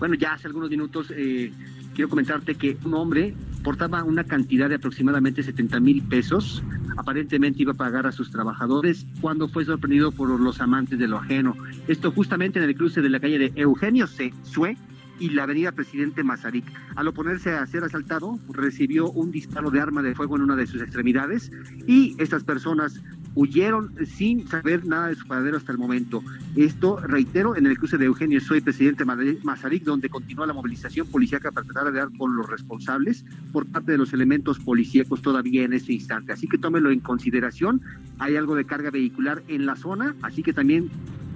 Bueno, 0.00 0.16
ya 0.16 0.32
hace 0.32 0.48
algunos 0.48 0.70
minutos 0.70 1.12
eh, 1.14 1.52
quiero 1.94 2.08
comentarte 2.08 2.56
que 2.56 2.76
un 2.84 2.94
hombre 2.94 3.32
portaba 3.62 4.02
una 4.02 4.24
cantidad 4.24 4.68
de 4.68 4.74
aproximadamente 4.74 5.44
70 5.44 5.78
mil 5.78 6.02
pesos. 6.02 6.64
Aparentemente 6.96 7.62
iba 7.62 7.70
a 7.70 7.76
pagar 7.76 8.08
a 8.08 8.12
sus 8.12 8.32
trabajadores 8.32 9.06
cuando 9.20 9.46
fue 9.46 9.64
sorprendido 9.64 10.10
por 10.10 10.28
los 10.40 10.60
amantes 10.60 10.98
de 10.98 11.06
lo 11.06 11.18
ajeno. 11.18 11.54
Esto 11.86 12.10
justamente 12.10 12.58
en 12.58 12.64
el 12.64 12.74
cruce 12.74 13.02
de 13.02 13.08
la 13.08 13.20
calle 13.20 13.38
de 13.38 13.52
Eugenio 13.54 14.08
C. 14.08 14.34
Sue 14.42 14.76
y 15.18 15.30
la 15.30 15.44
avenida 15.44 15.72
Presidente 15.72 16.22
Mazarik. 16.22 16.64
Al 16.96 17.08
oponerse 17.08 17.54
a 17.54 17.66
ser 17.66 17.84
asaltado, 17.84 18.38
recibió 18.48 19.10
un 19.10 19.30
disparo 19.30 19.70
de 19.70 19.80
arma 19.80 20.02
de 20.02 20.14
fuego 20.14 20.36
en 20.36 20.42
una 20.42 20.56
de 20.56 20.66
sus 20.66 20.82
extremidades 20.82 21.50
y 21.86 22.14
estas 22.18 22.44
personas 22.44 23.00
huyeron 23.34 23.94
sin 24.06 24.46
saber 24.46 24.84
nada 24.84 25.08
de 25.08 25.14
su 25.14 25.26
paradero 25.26 25.56
hasta 25.56 25.72
el 25.72 25.78
momento. 25.78 26.22
Esto, 26.56 26.98
reitero, 26.98 27.56
en 27.56 27.66
el 27.66 27.78
cruce 27.78 27.98
de 27.98 28.04
Eugenio 28.04 28.40
Soy, 28.40 28.60
presidente 28.60 29.04
Mazarik, 29.04 29.84
donde 29.84 30.08
continúa 30.08 30.46
la 30.46 30.52
movilización 30.52 31.06
policíaca 31.06 31.50
para 31.50 31.66
tratar 31.66 31.92
de 31.92 31.98
dar 31.98 32.08
con 32.16 32.36
los 32.36 32.48
responsables 32.48 33.24
por 33.52 33.66
parte 33.66 33.92
de 33.92 33.98
los 33.98 34.12
elementos 34.12 34.58
policíacos 34.58 35.22
todavía 35.22 35.64
en 35.64 35.72
este 35.72 35.92
instante. 35.94 36.32
Así 36.32 36.46
que 36.46 36.58
tómelo 36.58 36.90
en 36.90 37.00
consideración. 37.00 37.80
Hay 38.18 38.36
algo 38.36 38.54
de 38.54 38.64
carga 38.64 38.90
vehicular 38.90 39.42
en 39.48 39.66
la 39.66 39.76
zona, 39.76 40.14
así 40.22 40.42
que 40.42 40.52
también 40.52 40.90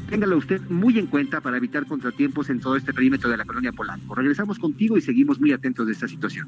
téngalo 0.09 0.37
usted 0.37 0.61
muy 0.69 0.99
en 0.99 1.07
cuenta 1.07 1.41
para 1.41 1.57
evitar 1.57 1.87
contratiempos 1.87 2.51
en 2.51 2.61
todo 2.61 2.77
este 2.77 2.93
perímetro 2.93 3.31
de 3.31 3.37
la 3.37 3.45
colonia 3.45 3.73
Polanco. 3.73 4.15
Regresamos 4.15 4.59
contigo 4.59 4.97
y 4.97 5.01
seguimos 5.01 5.41
muy 5.41 5.53
atentos 5.53 5.87
de 5.87 5.93
esta 5.93 6.09
situación. 6.09 6.47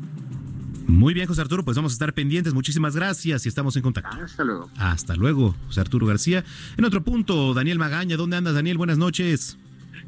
Muy 0.86 1.12
bien, 1.12 1.26
José 1.26 1.42
Arturo, 1.42 1.64
pues 1.64 1.76
vamos 1.76 1.92
a 1.92 1.94
estar 1.94 2.14
pendientes. 2.14 2.54
Muchísimas 2.54 2.96
gracias 2.96 3.44
y 3.44 3.48
estamos 3.48 3.76
en 3.76 3.82
contacto. 3.82 4.16
Hasta 4.16 4.42
luego. 4.42 4.70
Hasta 4.78 5.16
luego, 5.16 5.54
José 5.66 5.82
Arturo 5.82 6.06
García. 6.06 6.44
En 6.78 6.84
otro 6.84 7.02
punto, 7.04 7.52
Daniel 7.52 7.78
Magaña, 7.78 8.16
¿dónde 8.16 8.36
andas, 8.36 8.54
Daniel? 8.54 8.78
Buenas 8.78 8.96
noches. 8.96 9.58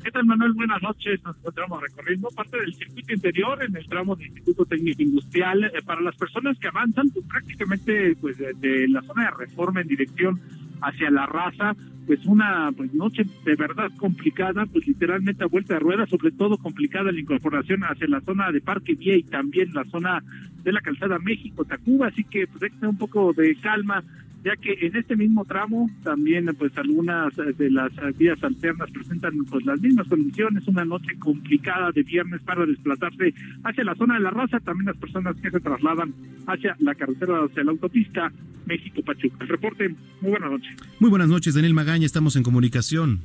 ¿Qué 0.03 0.11
tal, 0.11 0.24
Manuel? 0.24 0.55
Buenas 0.55 0.80
noches. 0.82 1.22
Nos 1.22 1.36
encontramos 1.36 1.82
recorriendo 1.82 2.28
parte 2.30 2.59
del 2.59 2.74
circuito 2.74 3.12
interior 3.12 3.62
en 3.62 3.76
el 3.76 3.86
tramo 3.86 4.16
del 4.16 4.28
Instituto 4.28 4.64
Técnico 4.64 5.03
Industrial. 5.03 5.64
Eh, 5.64 5.82
para 5.84 6.01
las 6.01 6.16
personas 6.16 6.59
que 6.59 6.68
avanzan, 6.68 7.11
pues 7.11 7.26
prácticamente 7.26 8.16
pues 8.18 8.38
de, 8.38 8.88
la 8.88 9.03
zona 9.03 9.24
de 9.24 9.30
reforma 9.32 9.82
en 9.82 9.88
dirección 9.88 10.40
hacia 10.83 11.11
la 11.11 11.26
raza, 11.26 11.74
pues 12.07 12.24
una 12.26 12.70
pues, 12.76 12.93
noche 12.95 13.24
de 13.45 13.57
verdad 13.57 13.91
complicada, 13.97 14.66
pues 14.66 14.87
literalmente 14.87 15.45
a 15.45 15.49
vuelta 15.49 15.74
de 15.74 15.81
ruedas, 15.81 16.09
sobre 16.09 16.33
todo 16.33 16.59
complicada 16.59 17.12
la 17.12 17.20
incorporación 17.20 17.83
hacia 17.85 18.09
la 18.09 18.20
zona 18.20 18.51
de 18.51 18.61
Parque 18.61 18.95
Vía 18.95 19.16
y 19.16 19.22
también 19.22 19.72
la 19.72 19.85
zona 19.85 20.22
de 20.64 20.72
la 20.72 20.81
calzada 20.81 21.18
México-Tacuba, 21.18 22.09
así 22.09 22.24
que 22.24 22.47
pues 22.47 22.62
hay 22.62 22.89
un 22.89 22.99
poco 22.99 23.33
de 23.33 23.55
calma 23.57 24.03
ya 24.45 24.57
que 24.57 24.72
en 24.86 24.97
este 24.97 25.16
mismo 25.16 25.45
tramo 25.45 25.91
también 26.03 26.47
pues 26.59 26.76
algunas 26.78 27.34
de 27.36 27.70
las 27.70 27.91
vías 28.16 28.43
alternas 28.43 28.91
presentan 28.91 29.45
pues 29.45 29.64
las 29.64 29.80
mismas 29.80 30.09
condiciones, 30.09 30.66
una 30.66 30.84
noche 30.84 31.18
complicada 31.18 31.93
de 31.93 32.03
viernes 32.03 32.43
para 32.43 32.64
desplazarse 32.64 33.34
hacia 33.64 33.84
la 33.84 33.95
zona 33.95 34.14
de 34.14 34.20
la 34.20 34.30
raza, 34.30 34.61
también 34.61 34.86
las 34.86 34.99
personas 34.99 35.36
que 35.36 35.51
se 35.51 35.61
trasladan 35.61 36.14
hacia 36.47 36.76
la 36.78 36.95
carretera, 36.95 37.45
hacia 37.45 37.64
la 37.64 37.72
autopista 37.72 38.32
México-Pachuca. 38.66 39.36
El 39.41 39.49
reporte, 39.49 39.95
muy 40.20 40.30
buenas 40.30 40.51
noches. 40.51 40.76
Muy 40.99 41.11
buenas 41.11 41.28
noches, 41.28 41.55
Daniel 41.55 41.74
Magaña, 41.74 42.07
estamos 42.07 42.36
en 42.36 42.43
comunicación. 42.43 43.20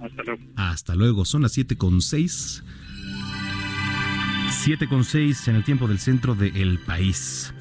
Hasta 0.00 0.22
luego. 0.22 0.42
Hasta 0.56 0.94
luego, 0.96 1.24
son 1.24 1.42
las 1.42 1.52
siete 1.52 1.76
con 1.76 2.00
seis. 2.00 2.64
Siete 4.50 4.86
con 4.86 5.04
seis 5.04 5.48
en 5.48 5.56
el 5.56 5.64
tiempo 5.64 5.88
del 5.88 5.98
centro 5.98 6.34
del 6.34 6.78
país. 6.78 7.54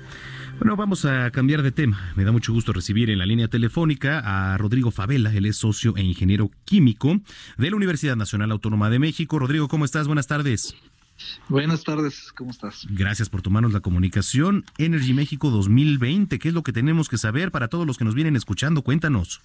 Bueno, 0.62 0.76
vamos 0.76 1.06
a 1.06 1.32
cambiar 1.32 1.64
de 1.64 1.72
tema. 1.72 2.14
Me 2.16 2.24
da 2.24 2.32
mucho 2.32 2.54
gusto 2.54 2.72
recibir 2.72 3.10
en 3.10 3.18
la 3.18 3.26
línea 3.26 3.48
telefónica 3.48 4.20
a 4.20 4.56
Rodrigo 4.60 4.92
Favela, 4.92 5.34
él 5.34 5.48
es 5.48 5.56
socio 5.56 5.98
e 5.98 6.04
ingeniero 6.04 6.52
químico 6.66 7.20
de 7.58 7.72
la 7.72 7.76
Universidad 7.76 8.16
Nacional 8.16 8.52
Autónoma 8.52 8.92
de 8.92 9.00
México. 9.00 9.40
Rodrigo, 9.40 9.68
¿cómo 9.68 9.86
estás? 9.86 10.06
Buenas 10.06 10.28
tardes. 10.28 10.76
Buenas 11.50 11.84
tardes, 11.84 12.32
¿cómo 12.38 12.52
estás? 12.52 12.86
Gracias 12.92 13.28
por 13.28 13.42
tomarnos 13.42 13.74
la 13.74 13.80
comunicación. 13.80 14.64
Energy 14.78 15.14
México 15.14 15.50
2020, 15.50 16.38
¿qué 16.38 16.50
es 16.50 16.54
lo 16.54 16.62
que 16.62 16.74
tenemos 16.74 17.10
que 17.10 17.18
saber 17.18 17.50
para 17.50 17.68
todos 17.68 17.88
los 17.88 17.98
que 17.98 18.06
nos 18.06 18.14
vienen 18.14 18.36
escuchando? 18.36 18.84
Cuéntanos. 18.84 19.42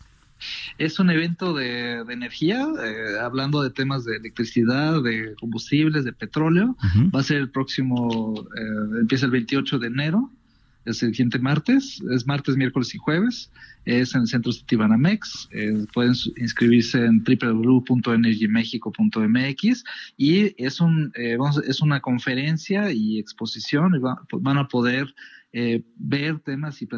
Es 0.77 0.99
un 0.99 1.09
evento 1.09 1.55
de, 1.55 2.01
energía, 2.11 2.69
eh, 2.85 3.19
hablando 3.23 3.63
de 3.63 3.71
temas 3.71 4.05
de 4.05 4.17
electricidad, 4.17 5.03
de 5.03 5.35
combustibles, 5.41 6.05
de 6.05 6.13
petróleo. 6.13 6.77
Va 7.15 7.21
a 7.21 7.23
ser 7.23 7.39
el 7.39 7.49
próximo, 7.49 8.35
eh, 8.55 9.01
empieza 9.01 9.25
el 9.25 9.33
28 9.33 9.79
de 9.79 9.87
enero 9.87 10.31
el 10.87 10.95
siguiente 10.95 11.39
martes, 11.39 12.03
es 12.13 12.27
martes, 12.27 12.57
miércoles 12.57 12.95
y 12.95 12.99
jueves, 12.99 13.51
es 13.85 14.15
en 14.15 14.23
el 14.23 14.27
centro 14.27 14.51
Citibanamex, 14.53 15.49
eh, 15.53 15.85
pueden 15.93 16.15
inscribirse 16.37 17.05
en 17.05 17.23
www.energymexico.mx 17.25 19.85
y 20.17 20.65
es, 20.65 20.81
un, 20.81 21.13
eh, 21.15 21.37
es 21.67 21.81
una 21.81 22.01
conferencia 22.01 22.93
y 22.93 23.19
exposición, 23.19 23.95
y 23.95 24.01
van 24.39 24.59
a 24.59 24.69
poder 24.69 25.15
eh, 25.53 25.83
ver 25.97 26.41
temas 26.41 26.83
y, 26.83 26.89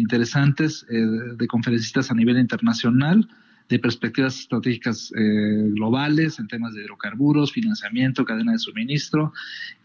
interesantes 0.00 0.86
de 0.88 1.46
conferencistas 1.46 2.10
a 2.10 2.14
nivel 2.14 2.38
internacional, 2.38 3.28
de 3.68 3.78
perspectivas 3.78 4.38
estratégicas 4.38 5.12
eh, 5.16 5.70
globales 5.74 6.38
en 6.38 6.48
temas 6.48 6.74
de 6.74 6.82
hidrocarburos, 6.82 7.52
financiamiento, 7.52 8.24
cadena 8.24 8.52
de 8.52 8.58
suministro, 8.58 9.32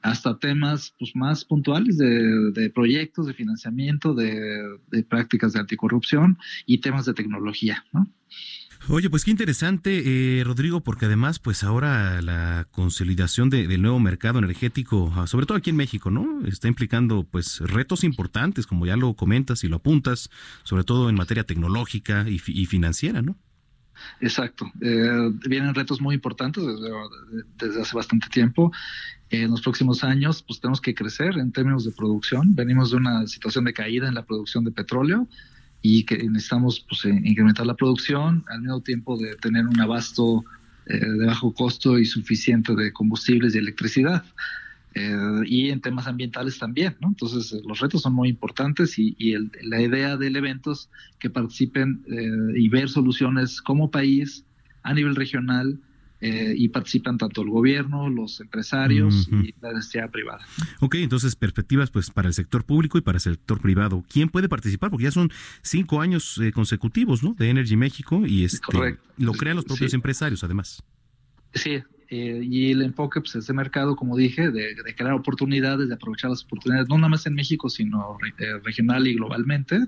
hasta 0.01 0.37
temas 0.37 0.93
pues, 0.99 1.15
más 1.15 1.45
puntuales 1.45 1.97
de, 1.97 2.71
proyectos, 2.73 3.27
de 3.27 3.33
financiamiento, 3.33 4.13
de, 4.13 4.77
prácticas 5.07 5.53
de 5.53 5.59
anticorrupción 5.59 6.37
y 6.65 6.79
temas 6.79 7.05
de 7.05 7.13
tecnología. 7.13 7.83
Oye, 8.89 9.09
pues 9.09 9.25
qué 9.25 9.31
interesante, 9.31 10.39
eh, 10.39 10.43
Rodrigo, 10.45 10.81
porque 10.81 11.07
además, 11.07 11.39
pues 11.39 11.63
ahora 11.63 12.21
la 12.21 12.67
consolidación 12.71 13.49
del 13.49 13.81
nuevo 13.81 13.99
mercado 13.99 14.39
energético, 14.39 15.11
ah, 15.15 15.27
sobre 15.27 15.45
todo 15.45 15.57
aquí 15.57 15.71
en 15.71 15.75
México, 15.75 16.09
¿no? 16.09 16.45
Está 16.45 16.69
implicando, 16.69 17.25
pues, 17.29 17.59
retos 17.59 18.05
importantes, 18.05 18.65
como 18.65 18.85
ya 18.85 18.95
lo 18.95 19.13
comentas 19.15 19.63
y 19.63 19.67
lo 19.67 19.77
apuntas, 19.77 20.29
sobre 20.63 20.85
todo 20.85 21.09
en 21.09 21.15
materia 21.15 21.43
tecnológica 21.43 22.25
y 22.29 22.37
financiera, 22.65 23.21
¿no? 23.21 23.35
Exacto. 24.21 24.71
Eh, 24.81 25.31
vienen 25.47 25.75
retos 25.75 26.01
muy 26.01 26.15
importantes 26.15 26.63
desde, 27.59 27.81
hace 27.81 27.95
bastante 27.95 28.27
tiempo. 28.29 28.71
En 29.29 29.51
los 29.51 29.61
próximos 29.61 30.03
años, 30.03 30.43
pues 30.43 30.59
tenemos 30.59 30.79
que 30.79 30.95
crecer 30.95 31.37
en 31.37 31.51
términos 31.51 31.83
de 31.83 31.91
producción. 31.91 32.55
Venimos 32.55 32.91
de 32.91 32.97
una 32.97 33.27
situación 33.27 33.65
de 33.65 33.73
caída 33.73 34.07
en 34.07 34.15
la 34.15 34.25
producción 34.25 34.63
de 34.63 34.71
petróleo 34.71 35.27
y 35.81 36.03
que 36.03 36.17
necesitamos 36.17 36.85
pues, 36.87 37.05
eh, 37.05 37.21
incrementar 37.23 37.65
la 37.65 37.75
producción 37.75 38.43
al 38.49 38.61
mismo 38.61 38.81
tiempo 38.81 39.17
de 39.17 39.35
tener 39.35 39.65
un 39.67 39.79
abasto 39.79 40.43
eh, 40.85 40.97
de 40.97 41.25
bajo 41.25 41.53
costo 41.53 41.99
y 41.99 42.05
suficiente 42.05 42.73
de 42.75 42.93
combustibles 42.93 43.53
y 43.55 43.57
electricidad. 43.57 44.23
Eh, 44.99 45.43
y 45.45 45.69
en 45.69 45.79
temas 45.79 46.07
ambientales 46.07 46.57
también, 46.57 46.97
¿no? 46.99 47.09
Entonces, 47.09 47.53
eh, 47.53 47.61
los 47.67 47.79
retos 47.79 48.01
son 48.01 48.13
muy 48.13 48.29
importantes 48.29 48.97
y, 48.97 49.15
la 49.61 49.81
idea 49.81 50.17
del 50.17 50.35
evento 50.35 50.71
es 50.71 50.89
que 51.19 51.29
participen 51.29 52.03
eh, 52.07 52.59
y 52.59 52.67
ver 52.69 52.89
soluciones 52.89 53.61
como 53.61 53.91
país 53.91 54.43
a 54.81 54.93
nivel 54.93 55.15
regional 55.15 55.79
y 56.19 56.69
participan 56.69 57.19
tanto 57.19 57.43
el 57.43 57.51
gobierno, 57.51 58.09
los 58.09 58.41
empresarios 58.41 59.29
y 59.31 59.53
la 59.61 59.71
necesidad 59.71 60.09
privada. 60.09 60.43
Ok, 60.79 60.95
entonces 60.95 61.35
perspectivas 61.35 61.91
pues 61.91 62.09
para 62.09 62.27
el 62.27 62.33
sector 62.33 62.65
público 62.65 62.97
y 62.97 63.01
para 63.01 63.17
el 63.17 63.21
sector 63.21 63.61
privado. 63.61 64.03
¿Quién 64.11 64.29
puede 64.29 64.49
participar? 64.49 64.89
Porque 64.89 65.03
ya 65.03 65.11
son 65.11 65.29
cinco 65.61 66.01
años 66.01 66.41
consecutivos, 66.55 67.21
¿no? 67.21 67.35
De 67.35 67.51
Energy 67.51 67.75
México 67.75 68.25
y 68.25 68.45
este, 68.45 68.97
lo 69.17 69.33
crean 69.33 69.57
los 69.57 69.65
propios 69.65 69.93
empresarios, 69.93 70.43
además. 70.43 70.81
Sí, 71.53 71.83
eh, 72.09 72.41
y 72.41 72.71
el 72.71 72.81
enfoque 72.83 73.19
pues, 73.19 73.35
es 73.35 73.47
de 73.47 73.53
mercado, 73.53 73.95
como 73.95 74.15
dije, 74.15 74.49
de, 74.49 74.75
crear 74.95 75.13
oportunidades, 75.13 75.89
de 75.89 75.95
aprovechar 75.95 76.29
las 76.29 76.43
oportunidades, 76.43 76.87
no 76.89 76.95
nada 76.97 77.09
más 77.09 77.25
en 77.25 77.35
México, 77.35 77.69
sino 77.69 78.17
eh, 78.39 78.59
regional 78.63 79.07
y 79.07 79.15
globalmente, 79.15 79.87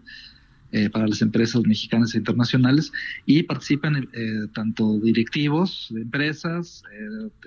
eh, 0.72 0.89
para 0.89 1.07
las 1.07 1.22
empresas 1.22 1.64
mexicanas 1.64 2.14
e 2.14 2.18
internacionales, 2.18 2.91
y 3.26 3.44
participan 3.44 4.07
tanto 4.53 4.99
directivos 4.99 5.88
de 5.89 6.02
empresas, 6.02 6.84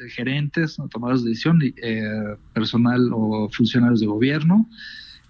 gerentes, 0.08 0.76
tomadores 0.90 1.22
de 1.22 1.30
decisión, 1.30 1.60
personal 2.52 3.10
o 3.12 3.48
funcionarios 3.50 4.00
de 4.00 4.06
gobierno, 4.06 4.68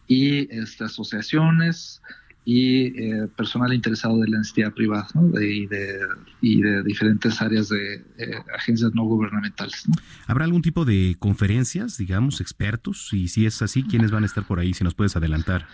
y 0.07 0.53
este, 0.55 0.85
asociaciones, 0.85 2.01
y 2.45 2.87
eh, 3.01 3.29
personal 3.37 3.73
interesado 3.73 4.19
de 4.19 4.29
la 4.29 4.39
entidad 4.39 4.73
privada 4.73 5.07
y, 5.41 5.67
de, 5.67 5.99
y 6.41 6.61
de 6.61 6.83
diferentes 6.83 7.41
áreas 7.41 7.69
de 7.69 7.95
eh, 8.19 8.35
agencias 8.55 8.93
no 8.95 9.05
gubernamentales. 9.05 9.85
¿Habrá 10.27 10.45
algún 10.45 10.63
tipo 10.63 10.85
de 10.85 11.17
conferencias, 11.19 11.97
digamos, 11.99 12.41
expertos? 12.41 13.13
Y 13.13 13.29
si 13.29 13.47
es 13.47 13.63
así, 13.63 13.85
¿quiénes 13.85 14.11
van 14.11 14.25
a 14.25 14.27
estar 14.27 14.45
por 14.45 14.59
ahí? 14.59 14.75
Si 14.75 14.83
nos 14.83 14.95
puedes 14.95 15.15
adelantar. 15.17 15.67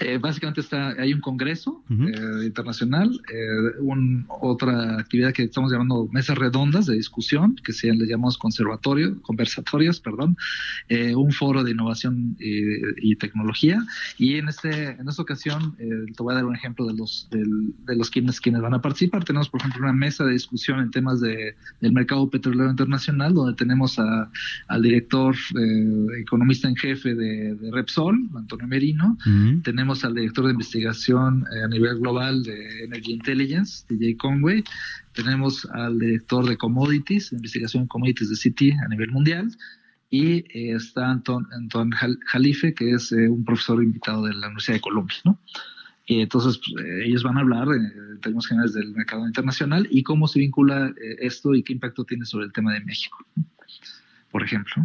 Eh, 0.00 0.18
básicamente 0.18 0.60
está, 0.60 0.90
hay 0.90 1.12
un 1.12 1.20
congreso 1.20 1.82
eh, 1.90 2.44
internacional, 2.44 3.20
eh, 3.32 3.80
un, 3.80 4.26
otra 4.28 4.98
actividad 4.98 5.32
que 5.32 5.44
estamos 5.44 5.72
llamando 5.72 6.08
mesas 6.12 6.36
redondas 6.36 6.86
de 6.86 6.94
discusión, 6.94 7.56
que 7.64 7.72
se 7.72 7.92
le 7.92 8.06
llamamos 8.06 8.38
conservatorio, 8.38 9.20
conversatorios, 9.22 10.00
perdón, 10.00 10.36
un 11.16 11.32
foro 11.32 11.64
de 11.64 11.72
innovación 11.72 12.36
y, 12.38 13.16
tecnología. 13.16 13.84
Y 14.16 14.36
en 14.36 14.48
este, 14.48 14.90
en 14.90 15.08
esta 15.08 15.22
ocasión, 15.22 15.74
te 15.76 16.22
voy 16.22 16.32
a 16.32 16.36
dar 16.36 16.44
un 16.44 16.54
ejemplo 16.54 16.86
de 16.86 16.94
los, 16.94 17.28
de 17.30 17.96
los 17.96 18.10
quienes, 18.10 18.40
quienes 18.40 18.62
van 18.62 18.74
a 18.74 18.80
participar. 18.80 19.24
Tenemos, 19.24 19.48
por 19.48 19.60
ejemplo, 19.60 19.82
una 19.82 19.92
mesa 19.92 20.24
de 20.24 20.32
discusión 20.32 20.78
en 20.80 20.90
temas 20.92 21.20
de, 21.20 21.56
del 21.80 21.92
mercado 21.92 22.30
petrolero 22.30 22.70
internacional, 22.70 23.34
donde 23.34 23.54
tenemos 23.54 23.98
a, 23.98 24.30
al 24.68 24.82
director 24.82 25.34
economista 26.20 26.68
en 26.68 26.76
jefe 26.76 27.14
de, 27.14 27.56
Repsol, 27.72 28.28
Antonio 28.36 28.66
Merino. 28.68 29.18
Tenemos 29.78 30.04
al 30.04 30.12
director 30.12 30.44
de 30.44 30.50
investigación 30.50 31.44
eh, 31.54 31.62
a 31.62 31.68
nivel 31.68 32.00
global 32.00 32.42
de 32.42 32.82
Energy 32.82 33.12
Intelligence, 33.12 33.86
DJ 33.88 34.16
Conway. 34.16 34.64
Tenemos 35.12 35.64
al 35.66 36.00
director 36.00 36.48
de 36.48 36.56
Commodities, 36.56 37.30
investigación 37.30 37.84
en 37.84 37.86
Commodities 37.86 38.28
de 38.28 38.34
Citi 38.34 38.72
a 38.72 38.88
nivel 38.88 39.12
mundial. 39.12 39.56
Y 40.10 40.38
eh, 40.52 40.74
está 40.74 41.08
Anton, 41.08 41.46
Anton 41.52 41.92
Jalife, 41.92 42.74
que 42.74 42.90
es 42.90 43.12
eh, 43.12 43.28
un 43.28 43.44
profesor 43.44 43.80
invitado 43.80 44.24
de 44.24 44.34
la 44.34 44.48
Universidad 44.48 44.78
de 44.78 44.80
Colombia. 44.80 45.16
¿no? 45.24 45.38
Y 46.06 46.22
entonces, 46.22 46.58
pues, 46.58 46.84
ellos 47.04 47.22
van 47.22 47.38
a 47.38 47.42
hablar 47.42 47.68
en 47.68 48.20
términos 48.20 48.48
generales 48.48 48.74
del 48.74 48.90
mercado 48.90 49.28
internacional 49.28 49.86
y 49.92 50.02
cómo 50.02 50.26
se 50.26 50.40
vincula 50.40 50.92
esto 51.20 51.54
y 51.54 51.62
qué 51.62 51.74
impacto 51.74 52.02
tiene 52.02 52.24
sobre 52.24 52.46
el 52.46 52.52
tema 52.52 52.74
de 52.74 52.80
México, 52.80 53.24
por 54.32 54.42
ejemplo. 54.42 54.84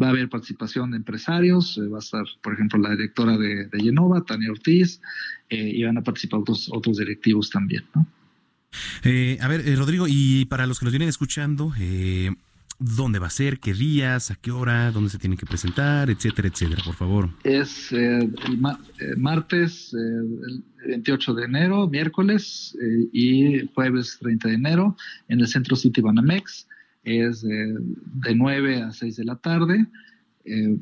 Va 0.00 0.06
a 0.06 0.10
haber 0.10 0.28
participación 0.28 0.92
de 0.92 0.98
empresarios, 0.98 1.76
eh, 1.78 1.88
va 1.88 1.98
a 1.98 2.00
estar, 2.00 2.24
por 2.42 2.54
ejemplo, 2.54 2.78
la 2.78 2.90
directora 2.90 3.36
de, 3.36 3.66
de 3.66 3.80
Genova, 3.80 4.24
Tania 4.24 4.50
Ortiz, 4.50 5.00
eh, 5.48 5.72
y 5.74 5.82
van 5.82 5.98
a 5.98 6.02
participar 6.02 6.40
otros, 6.40 6.70
otros 6.72 6.98
directivos 6.98 7.50
también. 7.50 7.84
¿no? 7.94 8.06
Eh, 9.02 9.38
a 9.40 9.48
ver, 9.48 9.62
Rodrigo, 9.76 10.06
y 10.08 10.44
para 10.44 10.66
los 10.66 10.78
que 10.78 10.84
nos 10.84 10.92
vienen 10.92 11.08
escuchando, 11.08 11.72
¿dónde 12.78 13.18
va 13.18 13.26
a 13.26 13.30
ser? 13.30 13.58
¿Qué 13.58 13.74
días? 13.74 14.30
¿A 14.30 14.36
qué 14.36 14.52
hora? 14.52 14.92
¿Dónde 14.92 15.10
se 15.10 15.18
tienen 15.18 15.36
que 15.36 15.46
presentar? 15.46 16.08
Etcétera, 16.08 16.46
etcétera, 16.46 16.82
por 16.84 16.94
favor. 16.94 17.30
Es 17.42 17.92
martes 19.16 19.92
el 19.92 20.62
28 20.86 21.34
de 21.34 21.44
enero, 21.46 21.88
miércoles 21.88 22.78
y 23.12 23.66
jueves 23.74 24.18
30 24.20 24.48
de 24.48 24.54
enero 24.54 24.96
en 25.28 25.40
el 25.40 25.48
Centro 25.48 25.74
City 25.74 26.00
Banamex 26.00 26.68
es 27.02 27.42
de, 27.42 27.74
de 27.76 28.34
9 28.34 28.82
a 28.82 28.92
6 28.92 29.16
de 29.16 29.24
la 29.24 29.36
tarde 29.36 29.86
eh, 30.44 30.76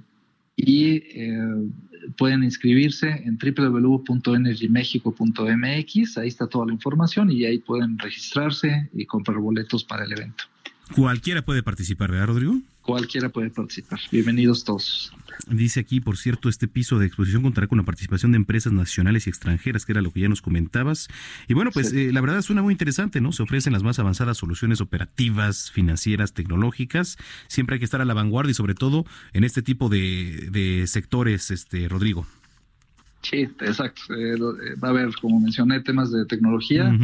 y 0.56 0.96
eh, 0.96 1.70
pueden 2.16 2.42
inscribirse 2.42 3.08
en 3.08 3.38
www.energymexico.mx, 3.38 6.18
ahí 6.18 6.28
está 6.28 6.46
toda 6.46 6.66
la 6.66 6.72
información 6.72 7.30
y 7.30 7.44
ahí 7.44 7.58
pueden 7.58 7.98
registrarse 7.98 8.88
y 8.92 9.04
comprar 9.06 9.38
boletos 9.38 9.84
para 9.84 10.04
el 10.04 10.12
evento. 10.12 10.44
Cualquiera 10.94 11.42
puede 11.42 11.62
participar, 11.62 12.10
¿verdad, 12.10 12.28
Rodrigo? 12.28 12.60
Cualquiera 12.88 13.28
puede 13.28 13.50
participar. 13.50 14.00
Bienvenidos 14.10 14.64
todos. 14.64 15.12
Dice 15.46 15.80
aquí, 15.80 16.00
por 16.00 16.16
cierto, 16.16 16.48
este 16.48 16.68
piso 16.68 16.98
de 16.98 17.04
exposición 17.04 17.42
contará 17.42 17.66
con 17.66 17.76
la 17.76 17.84
participación 17.84 18.32
de 18.32 18.36
empresas 18.36 18.72
nacionales 18.72 19.26
y 19.26 19.30
extranjeras, 19.30 19.84
que 19.84 19.92
era 19.92 20.00
lo 20.00 20.10
que 20.10 20.20
ya 20.20 20.28
nos 20.30 20.40
comentabas. 20.40 21.08
Y 21.48 21.52
bueno, 21.52 21.70
pues 21.70 21.92
eh, 21.92 22.14
la 22.14 22.22
verdad 22.22 22.40
suena 22.40 22.62
muy 22.62 22.72
interesante, 22.72 23.20
¿no? 23.20 23.32
Se 23.32 23.42
ofrecen 23.42 23.74
las 23.74 23.82
más 23.82 23.98
avanzadas 23.98 24.38
soluciones 24.38 24.80
operativas, 24.80 25.70
financieras, 25.70 26.32
tecnológicas. 26.32 27.18
Siempre 27.46 27.74
hay 27.74 27.78
que 27.78 27.84
estar 27.84 28.00
a 28.00 28.06
la 28.06 28.14
vanguardia 28.14 28.52
y 28.52 28.54
sobre 28.54 28.74
todo 28.74 29.04
en 29.34 29.44
este 29.44 29.60
tipo 29.60 29.90
de, 29.90 30.48
de 30.50 30.86
sectores, 30.86 31.50
este 31.50 31.90
Rodrigo. 31.90 32.26
Sí, 33.22 33.48
exacto. 33.60 34.02
Eh, 34.14 34.34
eh, 34.34 34.74
va 34.82 34.88
a 34.88 34.90
haber, 34.92 35.10
como 35.20 35.40
mencioné, 35.40 35.80
temas 35.80 36.12
de 36.12 36.24
tecnología 36.24 36.96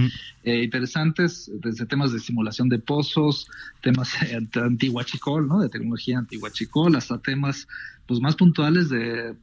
eh, 0.44 0.62
interesantes, 0.62 1.50
desde 1.60 1.86
temas 1.86 2.12
de 2.12 2.20
simulación 2.20 2.68
de 2.68 2.78
pozos, 2.78 3.48
temas 3.82 4.14
anti-huachicol, 4.54 5.48
¿no? 5.48 5.60
De 5.60 5.68
tecnología 5.68 6.18
anti-huachicol, 6.18 6.96
hasta 6.96 7.18
temas 7.18 7.66
pues 8.06 8.20
más 8.20 8.36
puntuales 8.36 8.90
de, 8.90 9.34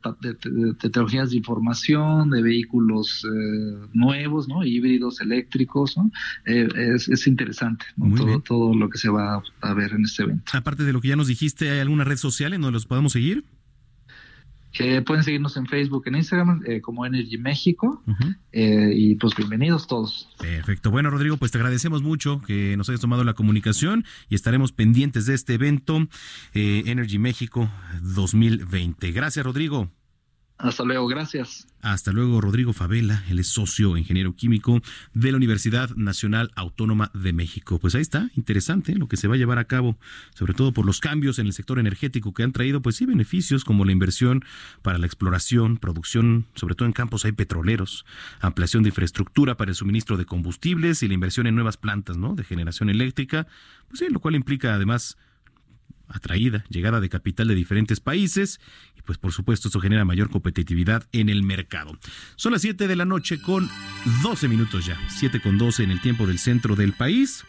tecnologías 0.79 1.31
de 1.31 1.37
información, 1.37 2.29
de 2.29 2.43
vehículos 2.43 3.25
nuevos, 3.91 4.47
¿no? 4.47 4.63
Híbridos, 4.63 5.19
eléctricos, 5.19 5.97
¿no? 5.97 6.11
es, 6.45 7.25
interesante, 7.25 7.85
todo, 8.15 8.39
todo 8.41 8.75
lo 8.75 8.87
que 8.87 8.99
se 8.99 9.09
va 9.09 9.41
a 9.61 9.73
ver 9.73 9.93
en 9.93 10.03
este 10.03 10.23
evento. 10.23 10.51
Aparte 10.53 10.83
de 10.83 10.93
lo 10.93 11.01
que 11.01 11.07
ya 11.07 11.15
nos 11.15 11.25
dijiste, 11.25 11.71
¿hay 11.71 11.79
alguna 11.79 12.03
red 12.03 12.17
social 12.17 12.53
en 12.53 12.61
donde 12.61 12.73
los 12.73 12.85
podamos 12.85 13.13
seguir? 13.13 13.43
Pueden 15.05 15.23
seguirnos 15.23 15.57
en 15.57 15.65
Facebook, 15.65 16.03
en 16.07 16.15
Instagram 16.15 16.63
eh, 16.65 16.81
como 16.81 17.05
Energy 17.05 17.37
México 17.37 18.03
eh, 18.51 18.91
y 18.95 19.15
pues 19.15 19.35
bienvenidos 19.35 19.87
todos. 19.87 20.29
Perfecto. 20.37 20.91
Bueno, 20.91 21.09
Rodrigo, 21.09 21.37
pues 21.37 21.51
te 21.51 21.57
agradecemos 21.57 22.01
mucho 22.01 22.41
que 22.41 22.75
nos 22.77 22.89
hayas 22.89 23.01
tomado 23.01 23.23
la 23.23 23.33
comunicación 23.33 24.05
y 24.29 24.35
estaremos 24.35 24.71
pendientes 24.71 25.25
de 25.25 25.33
este 25.33 25.55
evento 25.55 26.07
eh, 26.53 26.83
Energy 26.85 27.19
México 27.19 27.69
2020. 28.01 29.11
Gracias, 29.11 29.45
Rodrigo. 29.45 29.89
Hasta 30.61 30.83
luego, 30.83 31.07
gracias. 31.07 31.67
Hasta 31.81 32.11
luego, 32.11 32.39
Rodrigo 32.39 32.71
Favela, 32.71 33.23
él 33.29 33.39
es 33.39 33.47
socio 33.47 33.97
ingeniero 33.97 34.35
químico 34.35 34.79
de 35.15 35.31
la 35.31 35.37
Universidad 35.37 35.89
Nacional 35.95 36.51
Autónoma 36.55 37.09
de 37.15 37.33
México. 37.33 37.79
Pues 37.79 37.95
ahí 37.95 38.03
está, 38.03 38.29
interesante 38.35 38.93
lo 38.93 39.07
que 39.07 39.17
se 39.17 39.27
va 39.27 39.33
a 39.33 39.37
llevar 39.39 39.57
a 39.57 39.65
cabo, 39.65 39.97
sobre 40.35 40.53
todo 40.53 40.71
por 40.71 40.85
los 40.85 40.99
cambios 40.99 41.39
en 41.39 41.47
el 41.47 41.53
sector 41.53 41.79
energético 41.79 42.35
que 42.35 42.43
han 42.43 42.51
traído, 42.51 42.83
pues 42.83 42.97
sí, 42.97 43.07
beneficios 43.07 43.65
como 43.65 43.85
la 43.85 43.91
inversión 43.91 44.45
para 44.83 44.99
la 44.99 45.07
exploración, 45.07 45.77
producción, 45.77 46.45
sobre 46.53 46.75
todo 46.75 46.85
en 46.85 46.93
campos 46.93 47.25
hay 47.25 47.31
petroleros, 47.31 48.05
ampliación 48.39 48.83
de 48.83 48.89
infraestructura 48.89 49.57
para 49.57 49.71
el 49.71 49.75
suministro 49.75 50.17
de 50.17 50.25
combustibles 50.25 51.01
y 51.01 51.07
la 51.07 51.15
inversión 51.15 51.47
en 51.47 51.55
nuevas 51.55 51.77
plantas, 51.77 52.17
¿no? 52.17 52.35
De 52.35 52.43
generación 52.43 52.91
eléctrica, 52.91 53.47
pues 53.87 53.97
sí, 53.97 54.05
lo 54.11 54.19
cual 54.19 54.35
implica 54.35 54.75
además 54.75 55.17
atraída, 56.11 56.65
llegada 56.69 56.99
de 56.99 57.09
capital 57.09 57.47
de 57.47 57.55
diferentes 57.55 57.99
países 57.99 58.59
pues 59.05 59.17
por 59.17 59.31
supuesto 59.31 59.67
eso 59.67 59.79
genera 59.79 60.05
mayor 60.05 60.29
competitividad 60.29 61.07
en 61.11 61.29
el 61.29 61.43
mercado. 61.43 61.97
Son 62.35 62.51
las 62.51 62.61
7 62.61 62.87
de 62.87 62.95
la 62.95 63.05
noche 63.05 63.41
con 63.41 63.69
12 64.23 64.47
minutos 64.47 64.85
ya, 64.85 64.99
7 65.09 65.41
con 65.41 65.57
12 65.57 65.83
en 65.83 65.91
el 65.91 66.01
tiempo 66.01 66.27
del 66.27 66.39
centro 66.39 66.75
del 66.75 66.93
país. 66.93 67.43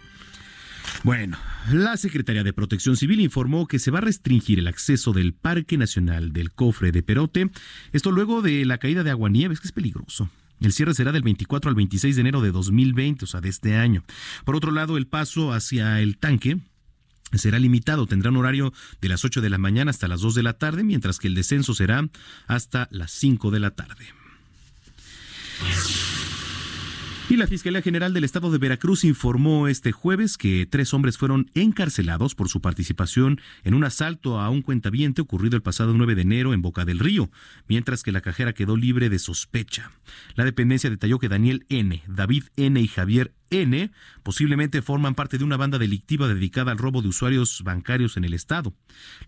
Bueno, 1.05 1.39
la 1.71 1.97
Secretaría 1.97 2.45
de 2.45 2.53
Protección 2.53 2.97
Civil 2.97 3.21
informó 3.21 3.67
que 3.67 3.79
se 3.79 3.91
va 3.91 3.99
a 3.99 4.03
restringir 4.03 4.59
el 4.59 4.67
acceso 4.67 5.13
del 5.13 5.33
Parque 5.33 5.79
Nacional 5.79 6.33
del 6.33 6.53
Cofre 6.53 6.93
de 6.93 7.03
Perote, 7.03 7.51
esto 7.93 8.11
luego 8.11 8.43
de 8.43 8.65
la 8.65 8.79
caída 8.79 9.03
de 9.03 9.11
aguanieves, 9.11 9.61
que 9.61 9.69
es 9.69 9.73
peligroso. 9.73 10.29
El 10.61 10.73
cierre 10.73 10.95
será 10.95 11.11
del 11.11 11.23
24 11.23 11.69
al 11.69 11.75
26 11.75 12.15
de 12.15 12.21
enero 12.21 12.41
de 12.41 12.53
2020, 12.53 13.25
o 13.25 13.29
sea, 13.29 13.41
de 13.41 13.49
este 13.49 13.77
año. 13.77 14.05
Por 14.45 14.55
otro 14.55 14.71
lado, 14.71 14.97
el 14.97 15.09
paso 15.09 15.53
hacia 15.53 16.01
el 16.01 16.19
tanque 16.19 16.59
será 17.39 17.59
limitado, 17.59 18.07
tendrá 18.07 18.31
un 18.31 18.37
horario 18.37 18.73
de 19.01 19.09
las 19.09 19.25
8 19.25 19.41
de 19.41 19.51
la 19.51 19.59
mañana 19.59 19.91
hasta 19.91 20.09
las 20.09 20.21
2 20.21 20.35
de 20.35 20.43
la 20.43 20.55
tarde, 20.55 20.85
mientras 20.85 21.19
que 21.19 21.29
el 21.29 21.35
descenso 21.35 21.75
será 21.75 22.09
hasta 22.47 22.89
las 22.91 23.13
5 23.13 23.51
de 23.51 23.61
la 23.61 23.71
tarde. 23.73 24.07
Y 27.33 27.37
la 27.37 27.47
Fiscalía 27.47 27.81
General 27.81 28.13
del 28.13 28.25
Estado 28.25 28.51
de 28.51 28.59
Veracruz 28.59 29.05
informó 29.05 29.67
este 29.67 29.91
jueves 29.91 30.37
que 30.37 30.67
tres 30.67 30.93
hombres 30.93 31.17
fueron 31.17 31.51
encarcelados 31.55 32.35
por 32.35 32.51
su 32.51 32.61
participación 32.61 33.41
en 33.65 33.73
un 33.73 33.85
asalto 33.85 34.39
a 34.39 34.51
un 34.51 34.61
cuentaviente 34.61 35.23
ocurrido 35.23 35.57
el 35.57 35.63
pasado 35.63 35.95
9 35.95 36.15
de 36.15 36.21
enero 36.21 36.53
en 36.53 36.61
Boca 36.61 36.85
del 36.85 36.99
Río, 36.99 37.31
mientras 37.69 38.03
que 38.03 38.13
la 38.13 38.21
cajera 38.21 38.53
quedó 38.53 38.77
libre 38.77 39.09
de 39.09 39.19
sospecha. 39.19 39.93
La 40.35 40.45
dependencia 40.45 40.91
detalló 40.91 41.19
que 41.19 41.31
Daniel 41.31 41.65
N., 41.71 42.03
David 42.07 42.45
N. 42.57 42.79
y 42.79 42.87
Javier 42.87 43.33
N 43.53 43.91
posiblemente 44.23 44.83
forman 44.83 45.15
parte 45.15 45.39
de 45.39 45.45
una 45.45 45.57
banda 45.57 45.79
delictiva 45.79 46.27
dedicada 46.27 46.73
al 46.73 46.79
robo 46.79 47.03
de 47.03 47.09
usuarios 47.09 47.63
bancarios 47.63 48.17
en 48.17 48.25
el 48.25 48.35
estado. 48.35 48.75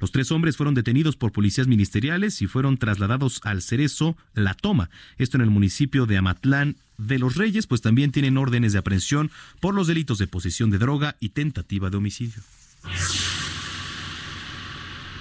Los 0.01 0.11
tres 0.11 0.33
hombres 0.33 0.57
fueron 0.57 0.75
detenidos 0.75 1.17
por 1.17 1.33
policías 1.33 1.67
ministeriales 1.67 2.43
y 2.43 2.47
fueron 2.47 2.79
trasladados 2.79 3.41
al 3.45 3.63
Cerezo 3.63 4.17
La 4.35 4.55
Toma, 4.55 4.91
esto 5.19 5.37
en 5.37 5.43
el 5.43 5.51
municipio 5.51 6.07
de 6.07 6.17
Amatlán 6.17 6.77
de 6.99 7.19
los 7.19 7.37
Reyes, 7.37 7.67
pues 7.67 7.81
también 7.81 8.13
tienen 8.13 8.39
órdenes 8.39 8.73
de 8.73 8.79
aprehensión 8.79 9.31
por 9.61 9.75
los 9.75 9.87
delitos 9.87 10.19
de 10.19 10.27
posesión 10.27 10.71
de 10.71 10.79
droga 10.79 11.17
y 11.21 11.31
tentativa 11.31 11.91
de 11.91 11.97
homicidio. 11.97 12.43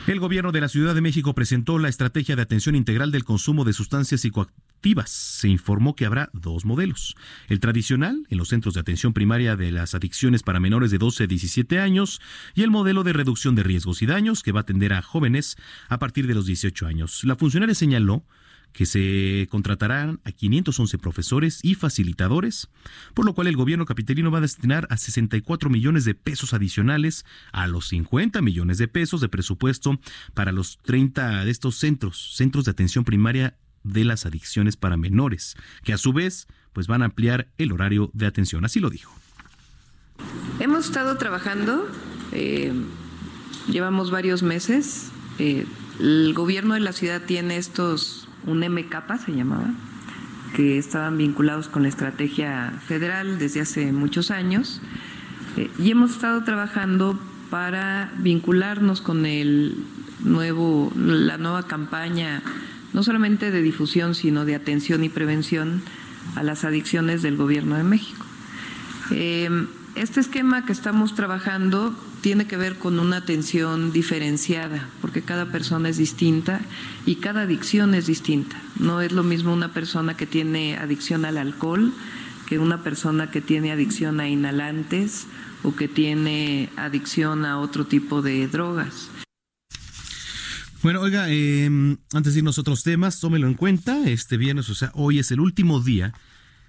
El 0.06 0.20
gobierno 0.20 0.52
de 0.52 0.60
la 0.60 0.68
Ciudad 0.68 0.94
de 0.94 1.02
México 1.02 1.34
presentó 1.34 1.80
la 1.80 1.88
estrategia 1.88 2.36
de 2.36 2.42
atención 2.42 2.76
integral 2.76 3.12
del 3.12 3.24
consumo 3.24 3.64
de 3.64 3.72
sustancias 3.72 4.26
Se 5.06 5.48
informó 5.48 5.96
que 5.96 6.06
habrá 6.06 6.30
dos 6.34 6.66
modelos. 6.66 7.16
El 7.48 7.62
tradicional, 7.62 8.28
en 8.30 8.38
los 8.38 8.50
centros 8.50 8.74
de 8.74 8.82
atención 8.82 9.14
primaria 9.14 9.56
de 9.56 9.72
las 9.72 9.96
adicciones 9.96 10.44
para 10.44 10.60
menores 10.60 10.92
de 10.92 10.98
12 10.98 11.24
a 11.24 11.28
17 11.28 11.80
años, 11.80 12.20
y 12.54 12.64
el 12.64 12.70
modelo 12.70 13.04
de 13.04 13.14
reducción 13.14 13.56
de 13.56 13.64
riesgos 13.64 14.02
y 14.02 14.06
daños 14.06 14.44
que 14.44 14.52
va 14.52 14.60
a 14.60 14.64
atender 14.64 14.92
a 14.92 15.02
jóvenes 15.02 15.56
a 15.88 16.00
partir 16.00 16.28
de 16.28 16.36
los 16.36 16.46
18 16.46 16.86
años. 16.86 17.24
La 17.24 17.38
funcionaria 17.38 17.76
señaló 17.76 18.26
que 18.74 18.86
se 18.86 19.48
contratarán 19.50 20.20
a 20.26 20.32
511 20.32 20.98
profesores 20.98 21.60
y 21.64 21.76
facilitadores, 21.76 22.70
por 23.14 23.24
lo 23.24 23.34
cual 23.34 23.48
el 23.48 23.56
gobierno 23.56 23.86
capitalino 23.86 24.32
va 24.32 24.40
a 24.40 24.42
destinar 24.42 24.88
a 24.90 24.98
64 24.98 25.70
millones 25.70 26.04
de 26.06 26.16
pesos 26.16 26.54
adicionales 26.54 27.24
a 27.52 27.68
los 27.68 27.88
50 27.90 28.42
millones 28.42 28.80
de 28.80 28.88
pesos 28.88 29.22
de 29.22 29.30
presupuesto 29.30 30.00
para 30.34 30.52
los 30.52 30.80
30 30.80 31.46
de 31.46 31.52
estos 31.52 31.78
centros, 31.78 32.34
centros 32.36 32.66
de 32.66 32.72
atención 32.72 33.06
primaria 33.06 33.56
de 33.84 34.04
las 34.04 34.26
adicciones 34.26 34.78
para 34.78 34.98
menores, 34.98 35.56
que 35.84 35.94
a 35.94 35.98
su 35.98 36.14
vez 36.14 36.48
pues 36.74 36.88
van 36.88 37.02
a 37.02 37.06
ampliar 37.06 37.48
el 37.58 37.72
horario 37.72 38.10
de 38.14 38.26
atención. 38.26 38.66
Así 38.66 38.80
lo 38.80 38.90
dijo. 38.90 39.14
Hemos 40.60 40.86
estado 40.86 41.18
trabajando, 41.18 41.88
eh, 42.32 42.74
llevamos 43.70 44.12
varios 44.12 44.44
meses. 44.44 45.12
Eh, 45.40 45.66
el 46.00 46.34
gobierno 46.34 46.74
de 46.74 46.80
la 46.80 46.94
ciudad 46.94 47.22
tiene 47.22 47.58
estos, 47.58 48.28
un 48.46 48.60
MK 48.60 49.18
se 49.26 49.34
llamaba, 49.34 49.72
que 50.56 50.78
estaban 50.78 51.18
vinculados 51.18 51.68
con 51.68 51.84
la 51.84 51.90
estrategia 51.90 52.74
federal 52.88 53.40
desde 53.40 53.62
hace 53.62 53.92
muchos 53.92 54.32
años. 54.32 54.82
Eh, 55.58 55.70
y 55.80 55.92
hemos 55.92 56.12
estado 56.12 56.44
trabajando 56.44 57.20
para 57.50 58.12
vincularnos 58.18 59.02
con 59.02 59.26
el 59.26 59.78
nuevo, 60.24 60.92
la 60.96 61.38
nueva 61.38 61.68
campaña, 61.68 62.42
no 62.94 63.04
solamente 63.04 63.52
de 63.52 63.62
difusión, 63.62 64.16
sino 64.16 64.46
de 64.46 64.56
atención 64.56 65.04
y 65.04 65.10
prevención 65.10 65.82
a 66.36 66.44
las 66.44 66.64
adicciones 66.64 67.22
del 67.22 67.38
Gobierno 67.38 67.76
de 67.76 67.84
México. 67.84 68.26
Eh, 69.12 69.50
este 69.96 70.20
esquema 70.20 70.66
que 70.66 70.72
estamos 70.72 71.14
trabajando 71.14 71.96
tiene 72.22 72.48
que 72.48 72.58
ver 72.58 72.78
con 72.78 73.00
una 73.00 73.18
atención 73.18 73.92
diferenciada, 73.92 74.88
porque 75.02 75.22
cada 75.22 75.52
persona 75.52 75.90
es 75.90 75.98
distinta 75.98 76.62
y 77.06 77.16
cada 77.16 77.42
adicción 77.42 77.94
es 77.94 78.08
distinta. 78.08 78.56
No 78.80 79.02
es 79.02 79.12
lo 79.12 79.24
mismo 79.24 79.54
una 79.54 79.74
persona 79.74 80.16
que 80.16 80.26
tiene 80.26 80.78
adicción 80.78 81.26
al 81.26 81.38
alcohol 81.38 81.94
que 82.48 82.60
una 82.60 82.84
persona 82.84 83.32
que 83.32 83.42
tiene 83.42 83.72
adicción 83.72 84.20
a 84.20 84.28
inhalantes 84.28 85.28
o 85.64 85.76
que 85.76 85.88
tiene 85.88 86.70
adicción 86.76 87.46
a 87.46 87.60
otro 87.60 87.86
tipo 87.86 88.22
de 88.22 88.48
drogas. 88.48 89.10
Bueno, 90.84 91.00
oiga, 91.00 91.30
em, 91.30 91.96
antes 92.14 92.34
de 92.34 92.40
irnos 92.40 92.58
a 92.58 92.62
otros 92.62 92.84
temas, 92.84 93.22
tómelo 93.22 93.48
en 93.48 93.54
cuenta, 93.54 94.06
este 94.06 94.36
viernes, 94.36 94.70
o 94.70 94.76
sea, 94.76 94.92
hoy 94.96 95.18
es 95.18 95.32
el 95.32 95.40
último 95.40 95.80
día 95.80 96.14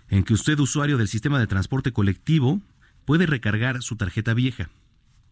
en 0.08 0.22
que 0.22 0.34
usted, 0.34 0.56
usuario 0.60 0.98
del 0.98 1.08
sistema 1.08 1.40
de 1.40 1.48
transporte 1.48 1.90
colectivo, 1.92 2.62
puede 3.06 3.26
recargar 3.26 3.82
su 3.82 3.96
tarjeta 3.96 4.32
vieja. 4.32 4.70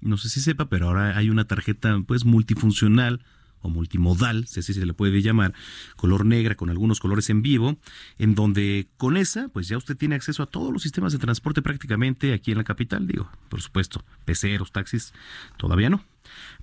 No 0.00 0.16
sé 0.16 0.28
si 0.28 0.40
sepa, 0.40 0.68
pero 0.68 0.88
ahora 0.88 1.16
hay 1.16 1.30
una 1.30 1.44
tarjeta 1.44 1.96
pues 2.04 2.24
multifuncional 2.24 3.24
o 3.60 3.68
multimodal, 3.68 4.48
si 4.48 4.58
así 4.58 4.74
se 4.74 4.84
le 4.84 4.94
puede 4.94 5.22
llamar, 5.22 5.54
color 5.94 6.26
negra 6.26 6.56
con 6.56 6.68
algunos 6.68 6.98
colores 6.98 7.30
en 7.30 7.40
vivo, 7.42 7.78
en 8.18 8.34
donde 8.34 8.88
con 8.96 9.16
esa, 9.16 9.46
pues 9.46 9.68
ya 9.68 9.76
usted 9.76 9.96
tiene 9.96 10.16
acceso 10.16 10.42
a 10.42 10.46
todos 10.46 10.72
los 10.72 10.82
sistemas 10.82 11.12
de 11.12 11.20
transporte 11.20 11.62
prácticamente 11.62 12.32
aquí 12.32 12.50
en 12.50 12.58
la 12.58 12.64
capital, 12.64 13.06
digo, 13.06 13.30
por 13.48 13.62
supuesto, 13.62 14.04
peceros, 14.24 14.72
taxis, 14.72 15.12
todavía 15.56 15.88
no. 15.88 16.11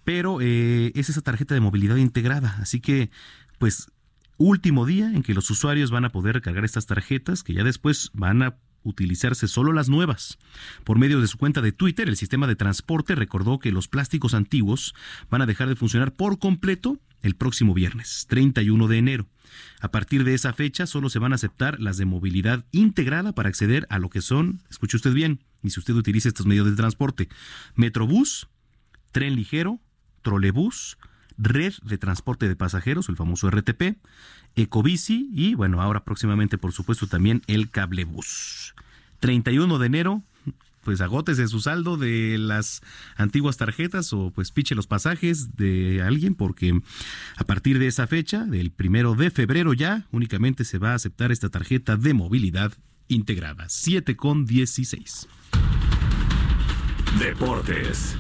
Pero 0.10 0.41
eh, 0.41 0.91
es 0.95 1.10
esa 1.10 1.22
tarjeta 1.22 1.53
de 1.53 1.60
movilidad 1.60 1.98
integrada, 1.98 2.57
así 2.61 2.80
que, 2.80 3.11
pues, 3.60 3.91
último 4.38 4.88
día 4.88 5.06
en 5.14 5.22
que 5.22 5.36
los 5.36 5.52
usuarios 5.52 5.91
van 5.91 6.03
a 6.03 6.10
poder 6.10 6.34
recargar 6.34 6.65
estas 6.65 6.88
tarjetas, 6.88 7.44
que 7.44 7.53
ya 7.53 7.64
después 7.64 8.10
van 8.14 8.41
a 8.41 8.57
utilizarse 8.81 9.48
solo 9.48 9.72
las 9.72 9.88
nuevas. 9.88 10.40
Por 10.84 10.98
medio 10.98 11.22
de 11.22 11.27
su 11.27 11.38
cuenta 11.38 11.61
de 11.61 11.73
Twitter, 11.73 12.10
el 12.10 12.18
sistema 12.18 12.48
de 12.48 12.56
transporte 12.56 13.14
recordó 13.14 13.60
que 13.60 13.72
los 13.72 13.88
plásticos 13.88 14.34
antiguos 14.34 14.95
van 15.30 15.44
a 15.44 15.45
dejar 15.45 15.69
de 15.69 15.76
funcionar 15.76 16.11
por 16.11 16.40
completo 16.40 16.98
el 17.22 17.36
próximo 17.36 17.76
viernes, 17.76 18.26
31 18.30 18.88
de 18.88 18.98
enero. 18.98 19.27
A 19.80 19.91
partir 19.91 20.23
de 20.23 20.34
esa 20.34 20.53
fecha 20.53 20.88
solo 20.88 21.11
se 21.11 21.19
van 21.19 21.34
a 21.34 21.36
aceptar 21.36 21.80
las 21.80 21.98
de 21.98 22.06
movilidad 22.06 22.65
integrada 22.72 23.36
para 23.36 23.49
acceder 23.49 23.86
a 23.91 23.99
lo 23.99 24.10
que 24.10 24.22
son, 24.22 24.64
escuche 24.72 24.98
usted 24.98 25.14
bien, 25.14 25.44
y 25.61 25.69
si 25.69 25.80
usted 25.80 25.94
utiliza 25.94 26.30
estos 26.30 26.48
medios 26.48 26.65
de 26.65 26.76
transporte, 26.76 27.30
Metrobús, 27.76 28.48
tren 29.11 29.36
ligero, 29.36 29.80
trolebús, 30.21 30.97
red 31.37 31.73
de 31.83 31.97
transporte 31.97 32.47
de 32.47 32.55
pasajeros, 32.55 33.09
el 33.09 33.15
famoso 33.15 33.49
RTP, 33.49 33.97
Ecobici 34.55 35.29
y 35.33 35.55
bueno, 35.55 35.81
ahora 35.81 36.03
próximamente 36.03 36.57
por 36.57 36.71
supuesto 36.71 37.07
también 37.07 37.41
el 37.47 37.69
cablebus. 37.69 38.73
31 39.19 39.79
de 39.79 39.85
enero, 39.85 40.23
pues 40.83 41.01
agótese 41.01 41.47
su 41.47 41.59
saldo 41.59 41.97
de 41.97 42.37
las 42.37 42.81
antiguas 43.15 43.57
tarjetas 43.57 44.13
o 44.13 44.31
pues 44.31 44.51
piche 44.51 44.75
los 44.75 44.87
pasajes 44.87 45.55
de 45.55 46.01
alguien 46.01 46.35
porque 46.35 46.81
a 47.37 47.43
partir 47.43 47.79
de 47.79 47.87
esa 47.87 48.07
fecha, 48.07 48.45
del 48.45 48.71
primero 48.71 49.15
de 49.15 49.29
febrero 49.31 49.73
ya, 49.73 50.07
únicamente 50.11 50.63
se 50.63 50.77
va 50.77 50.91
a 50.91 50.95
aceptar 50.95 51.31
esta 51.31 51.49
tarjeta 51.49 51.97
de 51.97 52.13
movilidad 52.13 52.73
integrada. 53.07 53.65
7 53.67 54.15
con 54.15 54.45
16. 54.45 55.27
Deportes. 57.19 58.17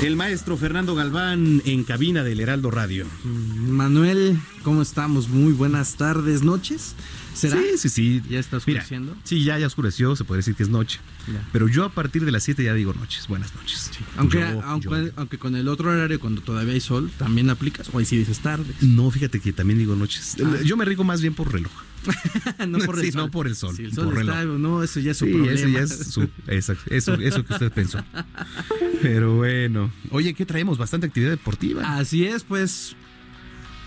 El 0.00 0.14
maestro 0.14 0.56
Fernando 0.56 0.94
Galván 0.94 1.60
en 1.64 1.82
cabina 1.82 2.22
del 2.22 2.38
Heraldo 2.38 2.70
Radio. 2.70 3.04
Manuel, 3.24 4.38
¿cómo 4.62 4.80
estamos? 4.80 5.28
Muy 5.28 5.52
buenas 5.52 5.96
tardes, 5.96 6.42
noches. 6.42 6.94
¿Será? 7.34 7.56
Sí, 7.56 7.78
sí, 7.78 7.88
sí. 7.88 8.22
¿Ya 8.28 8.38
está 8.38 8.58
oscureciendo? 8.58 9.16
sí, 9.24 9.42
ya, 9.42 9.58
ya 9.58 9.66
oscureció, 9.66 10.14
se 10.14 10.24
puede 10.24 10.38
decir 10.38 10.54
que 10.54 10.62
es 10.62 10.68
noche. 10.68 11.00
Pero 11.52 11.68
yo 11.68 11.84
a 11.84 11.88
partir 11.88 12.24
de 12.24 12.30
las 12.30 12.44
7 12.44 12.62
ya 12.62 12.74
digo 12.74 12.94
noches, 12.94 13.26
buenas 13.26 13.54
noches. 13.54 13.90
Aunque, 14.16 14.42
aunque, 14.42 15.12
aunque, 15.16 15.36
con 15.36 15.56
el 15.56 15.68
otro 15.68 15.90
horario, 15.90 16.20
cuando 16.20 16.42
todavía 16.42 16.74
hay 16.74 16.80
sol, 16.80 17.10
¿también 17.18 17.50
aplicas? 17.50 17.90
¿O 17.92 17.98
ahí 17.98 18.04
sí 18.04 18.16
dices 18.16 18.38
tardes? 18.38 18.82
No, 18.82 19.10
fíjate 19.10 19.40
que 19.40 19.52
también 19.52 19.78
digo 19.78 19.96
noches. 19.96 20.36
Ah. 20.42 20.62
Yo 20.64 20.76
me 20.76 20.84
rigo 20.84 21.04
más 21.04 21.20
bien 21.20 21.34
por 21.34 21.52
reloj. 21.52 21.72
no 22.68 22.78
por 22.78 22.98
el 22.98 23.04
sí, 23.04 23.12
sol. 23.12 23.22
no 23.22 23.30
por 23.30 23.46
el 23.46 23.56
sol. 23.56 23.76
Si 23.76 23.84
el 23.84 23.92
sol 23.92 24.16
está, 24.18 24.44
no, 24.44 24.82
eso 24.82 25.00
ya 25.00 25.12
es 25.12 25.16
su 25.16 25.26
sí, 25.26 25.32
problema. 25.32 25.52
Eso 25.52 25.68
ya 25.68 25.80
es 25.80 26.12
su, 26.12 26.28
eso, 26.46 26.74
eso, 26.86 27.14
eso 27.14 27.44
que 27.44 27.52
usted 27.52 27.72
pensó. 27.72 28.04
Pero 29.02 29.36
bueno. 29.36 29.92
Oye, 30.10 30.34
¿qué 30.34 30.46
traemos? 30.46 30.78
Bastante 30.78 31.06
actividad 31.06 31.30
deportiva. 31.30 31.98
Así 31.98 32.24
es, 32.24 32.44
pues 32.44 32.96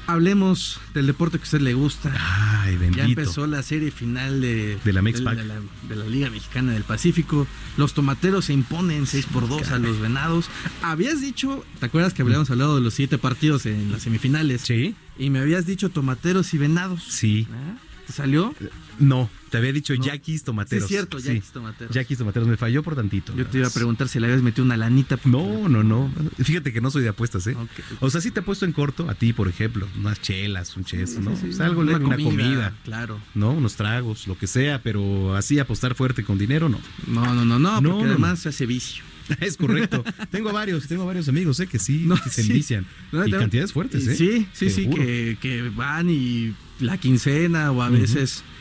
hablemos 0.07 0.79
del 0.93 1.07
deporte 1.07 1.37
que 1.37 1.43
a 1.43 1.45
usted 1.45 1.61
le 1.61 1.73
gusta. 1.73 2.13
Ay, 2.61 2.75
bendito. 2.75 2.97
Ya 2.97 3.05
empezó 3.05 3.47
la 3.47 3.63
serie 3.63 3.91
final 3.91 4.41
de, 4.41 4.77
de 4.83 4.93
la, 4.93 5.01
de, 5.01 5.11
de, 5.11 5.21
la, 5.21 5.61
de 5.87 5.95
la 5.95 6.05
Liga 6.05 6.29
Mexicana 6.29 6.73
del 6.73 6.83
Pacífico. 6.83 7.47
Los 7.77 7.93
tomateros 7.93 8.45
se 8.45 8.53
imponen 8.53 9.07
6 9.07 9.27
por 9.31 9.47
2 9.47 9.71
a 9.71 9.79
los 9.79 9.99
venados. 9.99 10.49
Habías 10.81 11.21
dicho, 11.21 11.65
¿te 11.79 11.85
acuerdas 11.85 12.13
que 12.13 12.21
habíamos 12.21 12.49
hablado 12.51 12.75
de 12.75 12.81
los 12.81 12.93
siete 12.93 13.17
partidos 13.17 13.65
en 13.65 13.91
las 13.91 14.03
semifinales? 14.03 14.61
Sí. 14.61 14.95
Y 15.17 15.29
me 15.29 15.39
habías 15.39 15.65
dicho 15.65 15.89
tomateros 15.89 16.53
y 16.53 16.57
venados. 16.57 17.03
Sí. 17.03 17.47
¿Eh? 17.49 17.90
¿Te 18.11 18.17
salió? 18.17 18.53
No, 18.99 19.29
te 19.49 19.57
había 19.57 19.71
dicho 19.71 19.95
no. 19.95 20.03
Yaquis 20.03 20.43
Tomateros. 20.43 20.87
Sí, 20.87 20.95
es 20.95 20.99
cierto, 20.99 21.17
Yaquis 21.17 21.45
sí. 21.45 21.51
Tomateros. 21.53 21.95
Yaquis 21.95 22.17
Tomateros, 22.17 22.47
me 22.49 22.57
falló 22.57 22.83
por 22.83 22.95
tantito. 22.95 23.33
Yo 23.37 23.47
te 23.47 23.59
iba 23.59 23.67
a 23.67 23.71
preguntar 23.71 24.09
si 24.09 24.19
le 24.19 24.27
habías 24.27 24.41
metido 24.41 24.65
una 24.65 24.75
lanita. 24.75 25.17
No, 25.23 25.69
no, 25.69 25.81
no. 25.81 26.13
Fíjate 26.37 26.73
que 26.73 26.81
no 26.81 26.91
soy 26.91 27.03
de 27.03 27.09
apuestas, 27.09 27.47
¿eh? 27.47 27.55
Okay. 27.55 27.85
O 28.01 28.09
sea, 28.09 28.19
sí 28.19 28.31
te 28.31 28.41
he 28.41 28.43
puesto 28.43 28.65
en 28.65 28.73
corto, 28.73 29.09
a 29.09 29.15
ti, 29.15 29.31
por 29.31 29.47
ejemplo, 29.47 29.87
unas 29.97 30.21
chelas, 30.21 30.75
un 30.75 30.83
ches, 30.83 31.17
¿no? 31.19 31.35
Sí, 31.37 31.49
o 31.49 31.53
sea, 31.53 31.67
algo, 31.67 31.81
una, 31.81 31.97
una 31.97 32.17
comida, 32.17 32.29
comida, 32.29 32.73
Claro. 32.83 33.21
¿No? 33.33 33.53
Unos 33.53 33.75
tragos, 33.77 34.27
lo 34.27 34.37
que 34.37 34.47
sea, 34.47 34.83
pero 34.83 35.35
así 35.35 35.57
apostar 35.57 35.95
fuerte 35.95 36.25
con 36.25 36.37
dinero, 36.37 36.67
no. 36.67 36.81
No, 37.07 37.33
no, 37.33 37.45
no, 37.45 37.59
no, 37.59 37.81
porque 37.81 38.03
no, 38.03 38.09
además 38.09 38.39
se 38.39 38.49
hace 38.49 38.65
vicio. 38.65 39.03
Es 39.39 39.55
correcto. 39.55 40.03
tengo 40.29 40.51
varios, 40.51 40.87
tengo 40.87 41.05
varios 41.05 41.29
amigos, 41.29 41.59
¿eh? 41.61 41.67
Que 41.67 41.79
sí, 41.79 42.07
que 42.23 42.29
se 42.29 42.41
envician. 42.41 42.85
Y 43.13 43.31
cantidades 43.31 43.71
fuertes, 43.71 44.05
¿eh? 44.05 44.15
Sí, 44.15 44.47
sí, 44.51 44.69
sí, 44.69 44.89
que, 44.89 45.37
que 45.39 45.69
van 45.69 46.09
y 46.09 46.53
la 46.81 46.97
quincena 46.97 47.71
o 47.71 47.81
a 47.81 47.89
veces... 47.89 48.43
Uh 48.45 48.47
-huh 48.47 48.51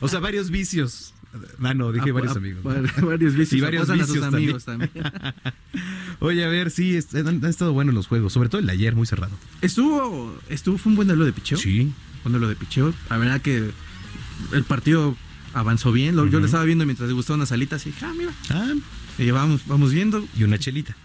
o 0.00 0.08
sea, 0.08 0.20
varios 0.20 0.50
vicios. 0.50 1.12
Ah, 1.62 1.74
no, 1.74 1.92
dije 1.92 2.10
a, 2.10 2.12
varios 2.12 2.34
a, 2.34 2.38
amigos. 2.38 2.64
¿no? 2.64 3.06
Varios 3.06 3.34
vicios. 3.34 3.58
Y 3.58 3.60
varios 3.60 3.88
vicios 3.88 4.10
a 4.10 4.14
tus 4.14 4.22
amigos 4.22 4.64
también. 4.64 4.90
también. 4.90 5.34
Oye, 6.20 6.44
a 6.44 6.48
ver, 6.48 6.70
sí, 6.70 6.98
han, 7.14 7.28
han, 7.28 7.44
estado 7.44 7.72
buenos 7.72 7.94
los 7.94 8.06
juegos, 8.06 8.32
sobre 8.32 8.48
todo 8.48 8.60
el 8.60 8.66
de 8.66 8.72
ayer, 8.72 8.94
muy 8.94 9.06
cerrado. 9.06 9.36
Estuvo, 9.60 10.34
estuvo, 10.48 10.78
fue 10.78 10.90
un 10.90 10.96
buen 10.96 11.08
duelo 11.08 11.24
de 11.24 11.32
picheo. 11.32 11.58
Sí. 11.58 11.92
Un 12.24 12.32
duelo 12.32 12.48
de 12.48 12.56
picheo. 12.56 12.94
La 13.10 13.18
verdad 13.18 13.40
que 13.40 13.70
el 14.52 14.64
partido 14.64 15.16
avanzó 15.52 15.92
bien. 15.92 16.18
Uh 16.18 16.22
-huh. 16.22 16.30
Yo 16.30 16.40
lo 16.40 16.46
estaba 16.46 16.64
viendo 16.64 16.86
mientras 16.86 17.08
degustaba 17.08 17.36
unas 17.36 17.52
alitas 17.52 17.86
y 17.86 17.90
dije, 17.90 18.04
ah, 18.04 18.14
mira. 18.16 18.32
Ah. 18.50 18.74
Y 19.18 19.30
vamos, 19.30 19.66
vamos 19.66 19.92
viendo. 19.92 20.26
Y 20.36 20.44
una 20.44 20.58
chelita. 20.58 20.96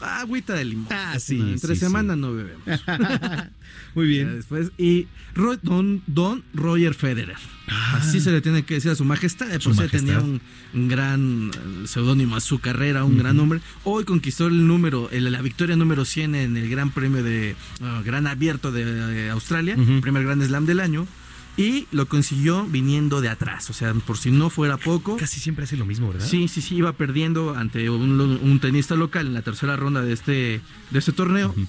Agüita 0.00 0.54
de 0.54 0.64
limón. 0.64 0.88
Ah, 0.90 1.16
sí. 1.18 1.36
No, 1.36 1.48
entre 1.48 1.74
sí, 1.74 1.80
semana 1.80 2.14
sí. 2.14 2.20
no 2.20 2.34
bebemos. 2.34 2.64
Muy 3.94 4.06
bien. 4.06 4.36
Después, 4.36 4.72
y 4.78 5.06
Roy, 5.34 5.58
don, 5.62 6.02
don 6.06 6.42
Roger 6.54 6.94
Federer. 6.94 7.36
Ah. 7.68 7.96
Así 7.96 8.20
se 8.20 8.30
le 8.30 8.40
tiene 8.40 8.64
que 8.64 8.74
decir 8.74 8.90
a 8.90 8.94
su 8.94 9.04
majestad. 9.04 9.48
Por 9.62 9.74
sí 9.74 9.88
tenía 9.90 10.20
un, 10.20 10.40
un 10.74 10.88
gran 10.88 11.48
uh, 11.48 11.86
seudónimo 11.86 12.36
a 12.36 12.40
su 12.40 12.58
carrera, 12.60 13.04
un 13.04 13.12
uh 13.12 13.16
-huh. 13.16 13.18
gran 13.20 13.36
nombre. 13.36 13.60
Hoy 13.84 14.04
conquistó 14.04 14.46
el 14.48 14.66
número, 14.66 15.08
el, 15.10 15.30
la 15.30 15.42
victoria 15.42 15.76
número 15.76 16.04
100 16.04 16.34
en 16.34 16.56
el 16.56 16.68
Gran 16.68 16.90
Premio 16.90 17.22
de 17.22 17.56
uh, 17.80 18.04
Gran 18.04 18.26
Abierto 18.26 18.72
de, 18.72 18.84
de 18.84 19.30
Australia, 19.30 19.74
uh 19.76 19.80
-huh. 19.80 20.00
primer 20.00 20.24
Gran 20.24 20.42
Slam 20.42 20.66
del 20.66 20.80
año. 20.80 21.06
Y 21.56 21.86
lo 21.92 22.06
consiguió 22.06 22.64
viniendo 22.66 23.20
de 23.20 23.28
atrás, 23.28 23.70
o 23.70 23.72
sea, 23.72 23.94
por 23.94 24.18
si 24.18 24.30
no 24.32 24.50
fuera 24.50 24.76
poco. 24.76 25.16
Casi 25.16 25.38
siempre 25.38 25.64
hace 25.64 25.76
lo 25.76 25.86
mismo, 25.86 26.08
¿verdad? 26.12 26.26
Sí, 26.26 26.48
sí, 26.48 26.60
sí, 26.60 26.76
iba 26.76 26.92
perdiendo 26.92 27.54
ante 27.54 27.88
un, 27.90 28.20
un 28.20 28.60
tenista 28.60 28.96
local 28.96 29.28
en 29.28 29.34
la 29.34 29.42
tercera 29.42 29.76
ronda 29.76 30.02
de 30.02 30.12
este, 30.12 30.60
de 30.90 30.98
este 30.98 31.12
torneo. 31.12 31.54
Uh 31.56 31.60
-huh. 31.60 31.66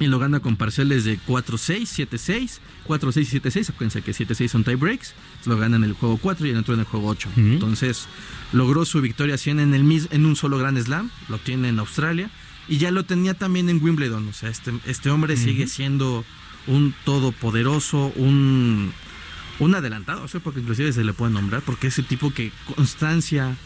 y 0.00 0.06
lo 0.08 0.18
gana 0.18 0.40
con 0.40 0.56
parciales 0.56 1.04
de 1.04 1.18
4-6, 1.20 2.08
7-6, 2.08 2.58
4-6 2.86 3.20
y 3.22 3.40
7-6. 3.40 3.70
Acuérdense 3.70 4.02
que 4.02 4.12
7-6 4.12 4.48
son 4.48 4.64
tie 4.64 4.76
breaks. 4.76 5.14
Lo 5.46 5.56
gana 5.56 5.76
en 5.76 5.84
el 5.84 5.94
juego 5.94 6.18
4 6.18 6.46
y 6.46 6.50
el 6.50 6.56
otro 6.58 6.74
en 6.74 6.80
el 6.80 6.86
juego 6.86 7.08
8. 7.08 7.30
Entonces 7.36 8.06
logró 8.52 8.84
su 8.84 9.00
victoria 9.00 9.38
100 9.38 9.60
en, 9.60 9.74
el, 9.74 10.06
en 10.10 10.26
un 10.26 10.36
solo 10.36 10.58
Grand 10.58 10.78
Slam. 10.82 11.10
Lo 11.30 11.38
tiene 11.38 11.68
en 11.70 11.78
Australia. 11.78 12.28
Y 12.68 12.78
ya 12.78 12.90
lo 12.90 13.04
tenía 13.04 13.34
también 13.34 13.68
en 13.70 13.82
Wimbledon. 13.82 14.28
O 14.28 14.32
sea, 14.32 14.50
este, 14.50 14.72
este 14.84 15.10
hombre 15.10 15.36
sigue 15.36 15.66
siendo 15.66 16.24
un 16.66 16.94
todopoderoso, 17.04 18.12
un, 18.16 18.92
un 19.58 19.74
adelantado. 19.74 20.22
O 20.22 20.28
sea, 20.28 20.40
porque 20.40 20.60
inclusive 20.60 20.92
se 20.92 21.04
le 21.04 21.12
puede 21.12 21.32
nombrar. 21.32 21.62
Porque 21.62 21.88
es 21.88 21.98
el 21.98 22.04
tipo 22.06 22.32
que 22.32 22.52
constancia, 22.76 23.56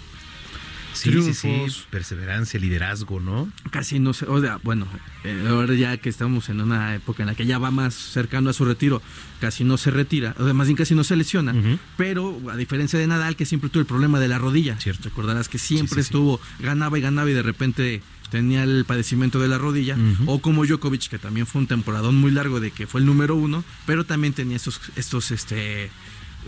Sí, 0.95 1.13
sí, 1.23 1.35
sí, 1.35 1.67
perseverancia, 1.91 2.59
liderazgo, 2.59 3.21
¿no? 3.21 3.49
Casi 3.71 4.01
no 4.01 4.13
sé, 4.15 4.27
o 4.27 4.41
sea, 4.41 4.59
bueno, 4.65 4.89
eh, 5.23 5.47
ahora 5.49 5.75
ya 5.75 5.97
que 5.99 6.09
estamos 6.09 6.49
en 6.49 6.61
una 6.61 6.97
época 6.97 7.23
en 7.23 7.29
la 7.29 7.35
que 7.37 7.47
ya 7.47 7.59
va 7.59 7.71
más 7.71 7.95
cercano 7.95 8.51
a 8.51 8.53
su 8.53 8.65
retiro, 8.65 9.01
casi 9.41 9.63
no 9.63 9.77
se 9.77 9.93
retira, 9.93 10.35
o 10.39 10.45
sea, 10.45 10.55
más 10.55 10.67
bien 10.67 10.77
casi 10.77 10.97
no 10.97 11.05
se 11.05 11.15
lesiona, 11.15 11.55
pero 11.97 12.41
a 12.51 12.57
diferencia 12.57 12.99
de 12.99 13.07
Nadal, 13.07 13.37
que 13.37 13.47
siempre 13.47 13.71
tuvo 13.71 13.83
el 13.83 13.87
problema 13.87 14.19
de 14.19 14.27
la 14.27 14.39
rodilla, 14.39 14.77
Cierto. 14.81 15.05
recordarás 15.05 15.49
que 15.49 15.59
siempre 15.59 16.01
estuvo, 16.01 16.41
ganaba 16.59 16.99
y 16.99 17.03
ganaba 17.03 17.31
y 17.31 17.35
de 17.35 17.43
repente 17.43 18.03
tenía 18.31 18.63
el 18.63 18.85
padecimiento 18.85 19.41
de 19.41 19.49
la 19.49 19.59
rodilla, 19.59 19.97
o 20.27 20.41
como 20.41 20.67
Djokovic, 20.67 21.09
que 21.09 21.19
también 21.19 21.47
fue 21.47 21.61
un 21.61 21.67
temporadón 21.67 22.17
muy 22.17 22.31
largo 22.31 22.61
de 22.61 22.71
que 22.71 22.87
fue 22.87 23.01
el 23.01 23.07
número 23.07 23.35
uno, 23.37 23.65
pero 23.87 24.05
también 24.05 24.33
tenía 24.33 24.57
estos, 24.57 24.81
estos, 24.97 25.31
este 25.31 25.91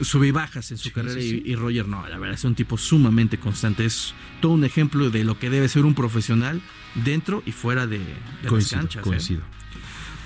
sube 0.00 0.28
y 0.28 0.30
bajas 0.30 0.70
en 0.70 0.78
su 0.78 0.92
carrera 0.92 1.20
Y, 1.20 1.54
Roger 1.56 1.86
no, 1.88 2.06
la 2.08 2.18
verdad 2.18 2.34
es 2.34 2.44
un 2.44 2.54
tipo 2.54 2.78
sumamente 2.78 3.38
constante, 3.38 3.84
es 3.84 4.14
todo 4.40 4.52
un 4.52 4.64
ejemplo 4.64 5.10
de 5.10 5.24
lo 5.24 5.38
que 5.38 5.50
debe 5.50 5.68
ser 5.68 5.84
un 5.84 5.94
profesional 5.94 6.62
dentro 6.94 7.42
y 7.46 7.52
fuera 7.52 7.86
de, 7.86 8.00
las 8.42 8.68
canchas. 8.68 9.00
¿eh? 9.00 9.02
Coincido. 9.02 9.42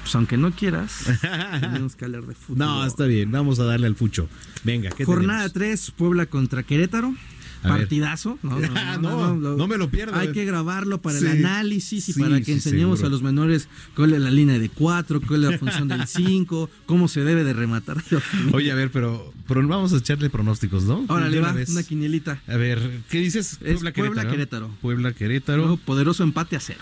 Pues 0.03 0.15
aunque 0.17 0.37
no 0.37 0.51
quieras, 0.53 1.07
tenemos 1.61 1.97
que 1.97 2.05
hablar 2.05 2.27
de 2.27 2.35
fútbol. 2.35 2.59
No, 2.59 2.85
está 2.85 3.07
bien, 3.07 3.31
vamos 3.33 3.59
a 3.59 3.65
darle 3.65 3.87
al 3.87 3.97
fucho. 3.97 4.29
Venga, 4.63 4.91
¿qué 4.91 5.05
Jornada 5.05 5.49
3, 5.49 5.93
Puebla 5.93 6.27
contra 6.27 6.63
Querétaro 6.63 7.15
partidazo. 7.69 8.39
No, 9.01 9.35
no, 9.35 9.67
me 9.69 9.77
lo 9.77 9.89
pierdo. 9.91 10.15
Hay 10.17 10.33
que 10.33 10.45
grabarlo 10.45 11.01
para 11.01 11.19
el 11.19 11.27
análisis 11.27 12.09
y 12.09 12.13
para 12.15 12.41
que 12.41 12.53
enseñemos 12.53 13.03
a 13.03 13.09
los 13.09 13.23
menores 13.23 13.69
cuál 13.97 14.13
es 14.15 14.21
la 14.21 14.31
línea 14.31 14.59
de 14.59 14.69
4, 14.69 15.21
cuál 15.27 15.45
es 15.45 15.51
la 15.51 15.59
función 15.59 15.89
del 15.89 16.07
5, 16.07 16.71
cómo 16.87 17.09
se 17.09 17.23
debe 17.23 17.45
de 17.45 17.53
rematar. 17.53 18.03
Oye, 18.53 18.71
a 18.71 18.75
ver, 18.75 18.91
pero, 18.91 19.33
pero 19.49 19.67
vamos 19.67 19.93
a 19.93 19.97
echarle 19.99 20.31
pronósticos, 20.31 20.85
¿no? 20.85 21.05
Ahora 21.09 21.29
le 21.29 21.41
va 21.41 21.55
una 21.69 21.83
quinielita. 21.83 22.41
A 22.47 22.57
ver, 22.57 23.01
¿qué 23.09 23.19
dices? 23.19 23.59
Puebla, 23.59 24.29
Querétaro. 24.29 24.71
Puebla 24.81 25.13
Querétaro. 25.13 25.77
poderoso 25.79 26.23
empate 26.23 26.57
a 26.57 26.61
cero. 26.61 26.81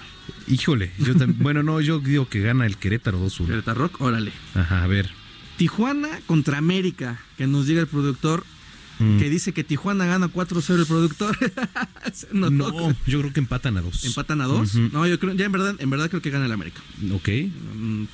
Híjole, 0.49 0.93
yo 0.99 1.15
bueno, 1.39 1.63
no, 1.63 1.81
yo 1.81 1.99
digo 2.01 2.29
que 2.29 2.41
gana 2.41 2.67
el 2.67 2.77
Querétaro 2.77 3.25
2-1. 3.25 3.47
Querétaro 3.47 3.81
Rock, 3.81 4.01
órale. 4.01 4.33
Ajá, 4.55 4.83
a 4.85 4.87
ver. 4.87 5.11
Tijuana 5.57 6.09
contra 6.27 6.59
América, 6.59 7.21
que 7.37 7.47
nos 7.47 7.67
diga 7.67 7.81
el 7.81 7.87
productor 7.87 8.45
Mm. 9.03 9.19
que 9.19 9.29
dice 9.29 9.53
que 9.53 9.65
Tijuana 9.65 10.07
gana 10.07 10.29
4-0 10.29 10.79
el 10.79 10.87
productor. 10.87 11.37
no, 12.33 12.95
yo 13.07 13.21
creo 13.21 13.33
que 13.33 13.41
empatan 13.41 13.77
a 13.77 13.83
dos. 13.83 14.05
¿Empatan 14.05 14.41
a 14.41 14.47
dos? 14.47 14.75
No, 14.75 15.07
yo 15.07 15.19
creo, 15.19 15.35
ya 15.35 15.47
en 15.47 15.53
verdad, 15.53 15.75
en 15.79 15.91
verdad 15.91 16.09
creo 16.09 16.23
que 16.23 16.31
gana 16.31 16.47
el 16.47 16.53
América. 16.53 16.81
Ok. 17.13 17.29
Mm, 17.75 18.05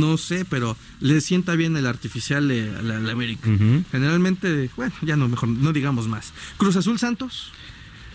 no, 0.00 0.16
sé, 0.16 0.44
pero 0.44 0.76
le 1.00 1.20
sienta 1.20 1.54
bien 1.54 1.76
el 1.76 1.86
artificial 1.86 2.50
al 2.50 3.08
América. 3.08 3.48
Generalmente, 3.92 4.70
bueno, 4.76 4.94
ya 5.02 5.16
no, 5.16 5.28
mejor, 5.28 5.48
no 5.48 5.72
digamos 5.72 6.08
más. 6.08 6.32
Cruz 6.56 6.76
Azul 6.76 6.98
Santos. 6.98 7.52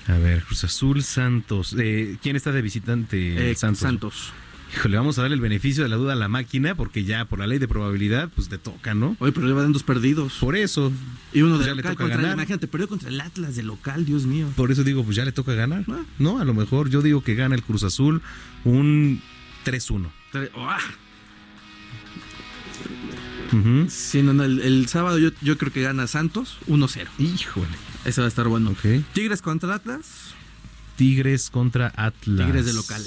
A 0.08 0.18
ver, 0.18 0.44
Cruz 0.44 0.64
Azul 0.64 1.04
Santos. 1.04 1.76
Eh, 1.78 2.18
¿Quién 2.22 2.36
está 2.36 2.52
de 2.52 2.62
visitante? 2.62 3.52
Eh, 3.52 3.56
Santos. 3.56 3.80
Santos. 3.80 4.34
Híjole, 4.74 4.98
vamos 4.98 5.18
a 5.18 5.24
darle 5.24 5.36
el 5.36 5.42
beneficio 5.42 5.84
de 5.84 5.90
la 5.90 5.96
duda 5.96 6.14
a 6.14 6.16
la 6.16 6.28
máquina 6.28 6.76
porque 6.76 7.04
ya 7.04 7.26
por 7.26 7.40
la 7.40 7.48
ley 7.48 7.58
de 7.58 7.68
probabilidad, 7.68 8.30
pues 8.30 8.50
te 8.50 8.58
toca, 8.58 8.94
¿no? 8.94 9.16
Oye, 9.20 9.32
pero 9.32 9.48
lleva 9.48 9.64
dos 9.64 9.84
perdidos. 9.84 10.34
Por 10.40 10.56
eso. 10.56 10.92
Y 11.34 11.42
uno 11.42 11.58
de 11.58 11.66
pues 11.66 11.78
local 11.78 11.96
contra 11.96 12.18
ganar. 12.18 12.34
imagínate, 12.34 12.68
perdió 12.68 12.88
contra 12.88 13.10
el 13.10 13.20
Atlas 13.20 13.56
de 13.56 13.64
local, 13.64 14.06
Dios 14.06 14.26
mío. 14.26 14.48
Por 14.56 14.72
eso 14.72 14.84
digo, 14.84 15.04
pues 15.04 15.16
ya 15.16 15.26
le 15.26 15.32
toca 15.32 15.54
ganar. 15.54 15.86
Ah. 15.90 16.04
No, 16.20 16.40
a 16.40 16.46
lo 16.46 16.54
mejor 16.54 16.90
yo 16.90 17.02
digo 17.02 17.24
que 17.24 17.36
gana 17.36 17.56
el 17.56 17.64
Cruz 17.64 17.84
Azul 17.84 18.22
un 18.64 19.22
3-1. 19.66 20.10
Sí, 23.90 24.22
no, 24.22 24.44
el, 24.44 24.88
sábado 24.88 25.18
yo, 25.18 25.32
yo, 25.42 25.58
creo 25.58 25.74
que 25.74 25.82
gana 25.82 26.06
Santos 26.06 26.60
1-0. 26.68 27.08
Híjole. 27.18 27.68
Eso 28.06 28.22
va 28.22 28.26
a 28.26 28.30
estar 28.30 28.48
bueno. 28.48 28.72
Okay. 28.72 29.04
Tigres 29.14 29.42
contra 29.42 29.74
Atlas. 29.74 30.36
Tigres 30.96 31.50
contra 31.50 31.92
Atlas. 31.96 32.46
Tigres 32.46 32.66
de 32.66 32.74
local. 32.74 33.04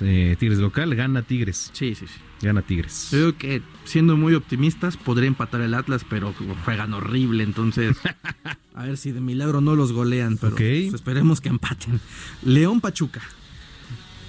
Eh, 0.00 0.36
Tigres 0.38 0.58
local, 0.58 0.94
gana 0.94 1.22
Tigres. 1.22 1.70
Sí, 1.72 1.94
sí, 1.94 2.06
sí. 2.06 2.14
Gana 2.40 2.62
Tigres. 2.62 3.08
Yo 3.10 3.18
creo 3.18 3.38
que, 3.38 3.62
siendo 3.84 4.16
muy 4.16 4.34
optimistas, 4.34 4.96
podría 4.96 5.28
empatar 5.28 5.60
el 5.60 5.74
Atlas, 5.74 6.04
pero 6.08 6.34
juegan 6.64 6.94
horrible, 6.94 7.42
entonces. 7.42 7.96
a 8.74 8.84
ver 8.84 8.96
si 8.96 9.12
de 9.12 9.20
milagro 9.20 9.60
no 9.60 9.74
los 9.74 9.92
golean, 9.92 10.38
pero 10.38 10.54
pues, 10.54 10.94
esperemos 10.94 11.40
que 11.40 11.48
empaten. 11.48 12.00
León 12.44 12.80
Pachuca. 12.80 13.20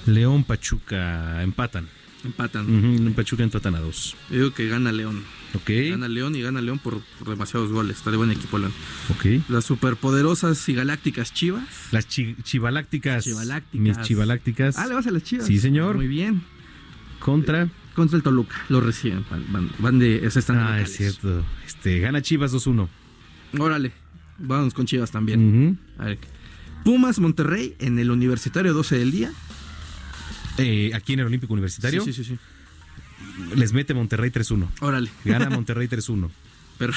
León 0.05 0.43
Pachuca 0.43 1.43
empatan. 1.43 1.87
Empatan. 2.23 3.13
Pachuca 3.15 3.43
empatan 3.43 3.75
a 3.75 3.79
dos. 3.79 4.15
Yo 4.29 4.37
digo 4.37 4.53
que 4.53 4.67
gana 4.67 4.91
León. 4.91 5.23
Ok. 5.53 5.69
Gana 5.91 6.07
León 6.07 6.35
y 6.35 6.41
gana 6.41 6.61
León 6.61 6.79
por, 6.79 7.01
demasiados 7.25 7.71
goles. 7.71 7.97
Está 7.97 8.11
de 8.11 8.17
buen 8.17 8.31
equipo 8.31 8.57
León. 8.57 8.73
Ok. 9.09 9.43
Las 9.49 9.65
superpoderosas 9.65 10.67
y 10.67 10.73
galácticas 10.73 11.33
Chivas. 11.33 11.63
Las 11.91 12.07
chivalácticas. 12.07 13.25
Mis 13.71 14.01
chivalácticas. 14.01 14.77
Ah, 14.77 14.87
le 14.87 14.95
vas 14.95 15.07
a 15.07 15.11
las 15.11 15.23
Chivas. 15.23 15.47
Sí, 15.47 15.59
señor. 15.59 15.95
Muy 15.95 16.07
bien. 16.07 16.43
Contra. 17.19 17.69
Contra 17.95 18.17
el 18.17 18.23
Toluca. 18.23 18.55
Lo 18.69 18.81
reciben. 18.81 19.25
Van, 19.79 19.99
de. 19.99 20.25
Están 20.25 20.57
ah, 20.57 20.81
es 20.81 20.95
cierto. 20.95 21.43
Este, 21.65 21.99
gana 21.99 22.21
Chivas 22.21 22.53
2-1. 22.53 22.87
Órale. 23.59 23.93
Vamos 24.37 24.73
con 24.73 24.85
Chivas 24.85 25.11
también. 25.11 25.79
A 25.97 26.05
ver. 26.05 26.19
Pumas 26.83 27.19
Monterrey 27.19 27.75
en 27.79 27.99
el 27.99 28.11
Universitario 28.11 28.73
12 28.73 28.97
del 28.97 29.11
día. 29.11 29.31
Eh, 30.59 30.91
aquí 30.93 31.13
en 31.13 31.19
el 31.19 31.25
Olímpico 31.27 31.53
Universitario. 31.53 32.03
Sí, 32.03 32.13
sí, 32.13 32.23
sí. 32.23 32.37
Les 33.55 33.73
mete 33.73 33.93
Monterrey 33.93 34.29
3-1. 34.29 34.67
Órale. 34.81 35.09
Gana 35.25 35.49
Monterrey 35.49 35.87
3-1. 35.87 36.29
Pero 36.79 36.93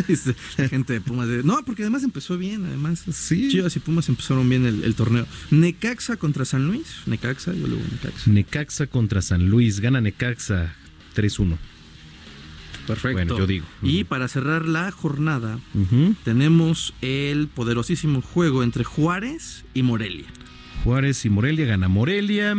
la 0.56 0.68
gente 0.68 0.94
de 0.94 1.00
Pumas. 1.02 1.28
no, 1.44 1.62
porque 1.64 1.82
además 1.82 2.02
empezó 2.02 2.38
bien, 2.38 2.64
además. 2.64 3.04
Sí. 3.12 3.48
Chivas 3.50 3.76
y 3.76 3.80
Pumas 3.80 4.08
empezaron 4.08 4.48
bien 4.48 4.64
el, 4.64 4.94
torneo. 4.94 5.26
Necaxa 5.50 6.16
contra 6.16 6.46
San 6.46 6.66
Luis. 6.66 7.02
Necaxa, 7.04 7.52
yo 7.52 7.66
luego 7.66 7.84
Necaxa. 7.92 8.30
Necaxa 8.30 8.86
contra 8.86 9.20
San 9.20 9.50
Luis. 9.50 9.80
Gana 9.80 10.00
Necaxa 10.00 10.74
3-1. 11.14 11.58
Perfecto. 12.86 13.12
Bueno, 13.12 13.38
yo 13.38 13.46
digo. 13.46 13.66
Y 13.82 14.04
para 14.04 14.26
cerrar 14.28 14.64
la 14.64 14.90
jornada, 14.90 15.58
tenemos 16.24 16.94
el 17.02 17.48
poderosísimo 17.48 18.22
juego 18.22 18.62
entre 18.62 18.84
Juárez 18.84 19.64
y 19.74 19.82
Morelia. 19.82 20.26
Juárez 20.82 21.26
y 21.26 21.30
Morelia. 21.30 21.66
Gana 21.66 21.88
Morelia. 21.88 22.54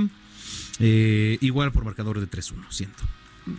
Eh, 0.79 1.37
igual 1.41 1.71
por 1.71 1.83
marcador 1.85 2.19
de 2.19 2.29
3-1, 2.29 2.65
siento. 2.69 3.03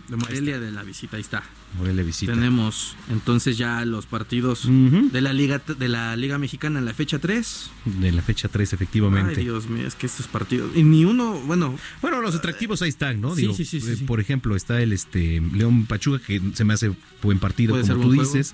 De 0.07 0.17
Morelia 0.17 0.59
de 0.59 0.71
la 0.71 0.83
visita, 0.83 1.17
ahí 1.17 1.21
está. 1.21 1.43
Morelia 1.77 2.03
visita. 2.03 2.33
Tenemos 2.33 2.95
entonces 3.09 3.57
ya 3.57 3.83
los 3.85 4.05
partidos 4.05 4.67
de 4.67 5.21
la 5.21 5.33
Liga 5.33 5.59
de 5.59 5.87
la 5.87 6.15
Liga 6.15 6.37
Mexicana 6.37 6.77
en 6.77 6.85
la 6.85 6.93
fecha 6.93 7.17
3. 7.17 7.71
De 7.85 8.11
la 8.11 8.21
fecha 8.21 8.47
3, 8.49 8.73
efectivamente. 8.73 9.35
Ay, 9.37 9.45
Dios 9.45 9.67
mío, 9.67 9.87
es 9.87 9.95
que 9.95 10.05
estos 10.05 10.27
partidos. 10.27 10.75
Y 10.75 10.83
ni 10.83 11.05
uno, 11.05 11.39
bueno. 11.39 11.77
Bueno, 12.03 12.21
los 12.21 12.35
atractivos 12.35 12.83
ahí 12.83 12.89
están, 12.89 13.19
¿no? 13.19 13.35
Sí, 13.35 13.51
sí, 13.55 13.65
sí, 13.65 13.77
eh, 13.83 13.97
Por 14.05 14.19
ejemplo, 14.19 14.55
está 14.55 14.79
el 14.79 14.93
este 14.93 15.41
León 15.53 15.87
Pachuca, 15.87 16.19
que 16.23 16.39
se 16.53 16.63
me 16.65 16.75
hace 16.75 16.91
buen 17.23 17.39
partido, 17.39 17.79
como 17.81 18.01
tú 18.01 18.11
dices. 18.11 18.53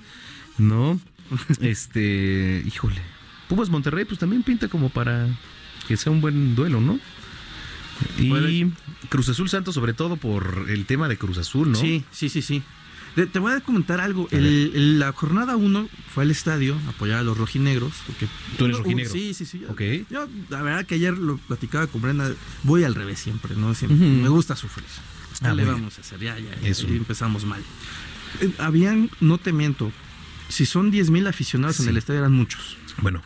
¿No? 0.56 0.98
este, 1.60 2.62
híjole. 2.66 3.02
Pumas 3.48 3.68
Monterrey, 3.68 4.04
pues 4.04 4.18
también 4.18 4.42
pinta 4.42 4.68
como 4.68 4.88
para 4.88 5.28
que 5.86 5.96
sea 5.96 6.10
un 6.12 6.20
buen 6.20 6.54
duelo, 6.54 6.80
¿no? 6.80 6.98
Y 8.18 8.72
Cruz 9.08 9.28
Azul 9.28 9.48
Santos, 9.48 9.74
sobre 9.74 9.94
todo 9.94 10.16
por 10.16 10.66
el 10.68 10.86
tema 10.86 11.08
de 11.08 11.16
Cruz 11.16 11.38
Azul, 11.38 11.72
¿no? 11.72 11.78
Sí, 11.78 12.04
sí, 12.10 12.28
sí, 12.28 12.42
sí. 12.42 12.62
Te, 13.14 13.38
voy 13.38 13.54
a 13.54 13.60
comentar 13.60 13.98
algo. 14.00 14.28
la 14.30 15.12
jornada 15.12 15.56
1 15.56 15.88
fue 16.14 16.24
al 16.24 16.30
estadio 16.30 16.76
a 16.86 16.90
apoyar 16.90 17.20
a 17.20 17.22
los 17.22 17.38
rojinegros. 17.38 17.94
Porque, 18.06 18.28
¿Tú 18.58 18.66
eres 18.66 18.76
rojinegro? 18.76 19.10
Sí, 19.10 19.32
sí, 19.32 19.46
sí. 19.46 19.64
Ok. 19.70 19.80
Yo, 20.10 20.28
la 20.50 20.60
verdad 20.60 20.84
que 20.84 20.96
ayer 20.96 21.16
lo 21.16 21.38
platicaba 21.38 21.86
con 21.86 22.02
Brenda. 22.02 22.30
Voy 22.62 22.84
al 22.84 22.94
revés 22.94 23.18
siempre, 23.18 23.56
¿no? 23.56 23.72
Me 23.88 24.28
gusta 24.28 24.54
sufrir. 24.54 24.86
Ya 25.40 25.50
ah, 25.50 25.54
le 25.54 25.64
vamos 25.64 25.98
a 25.98 26.00
hacer, 26.00 26.18
ya, 26.20 26.38
ya, 26.38 26.58
ya 26.60 26.88
empezamos 26.88 27.44
mal. 27.44 27.62
Eh, 28.40 28.50
habían, 28.58 29.10
no 29.20 29.38
te 29.38 29.52
miento, 29.52 29.92
si 30.48 30.64
son 30.64 30.90
10 30.90 31.10
mil 31.10 31.26
aficionados 31.26 31.80
en 31.80 31.88
el 31.88 31.96
estadio 31.96 32.20
eran 32.20 32.32
muchos. 32.32 32.78
Bueno, 33.02 33.22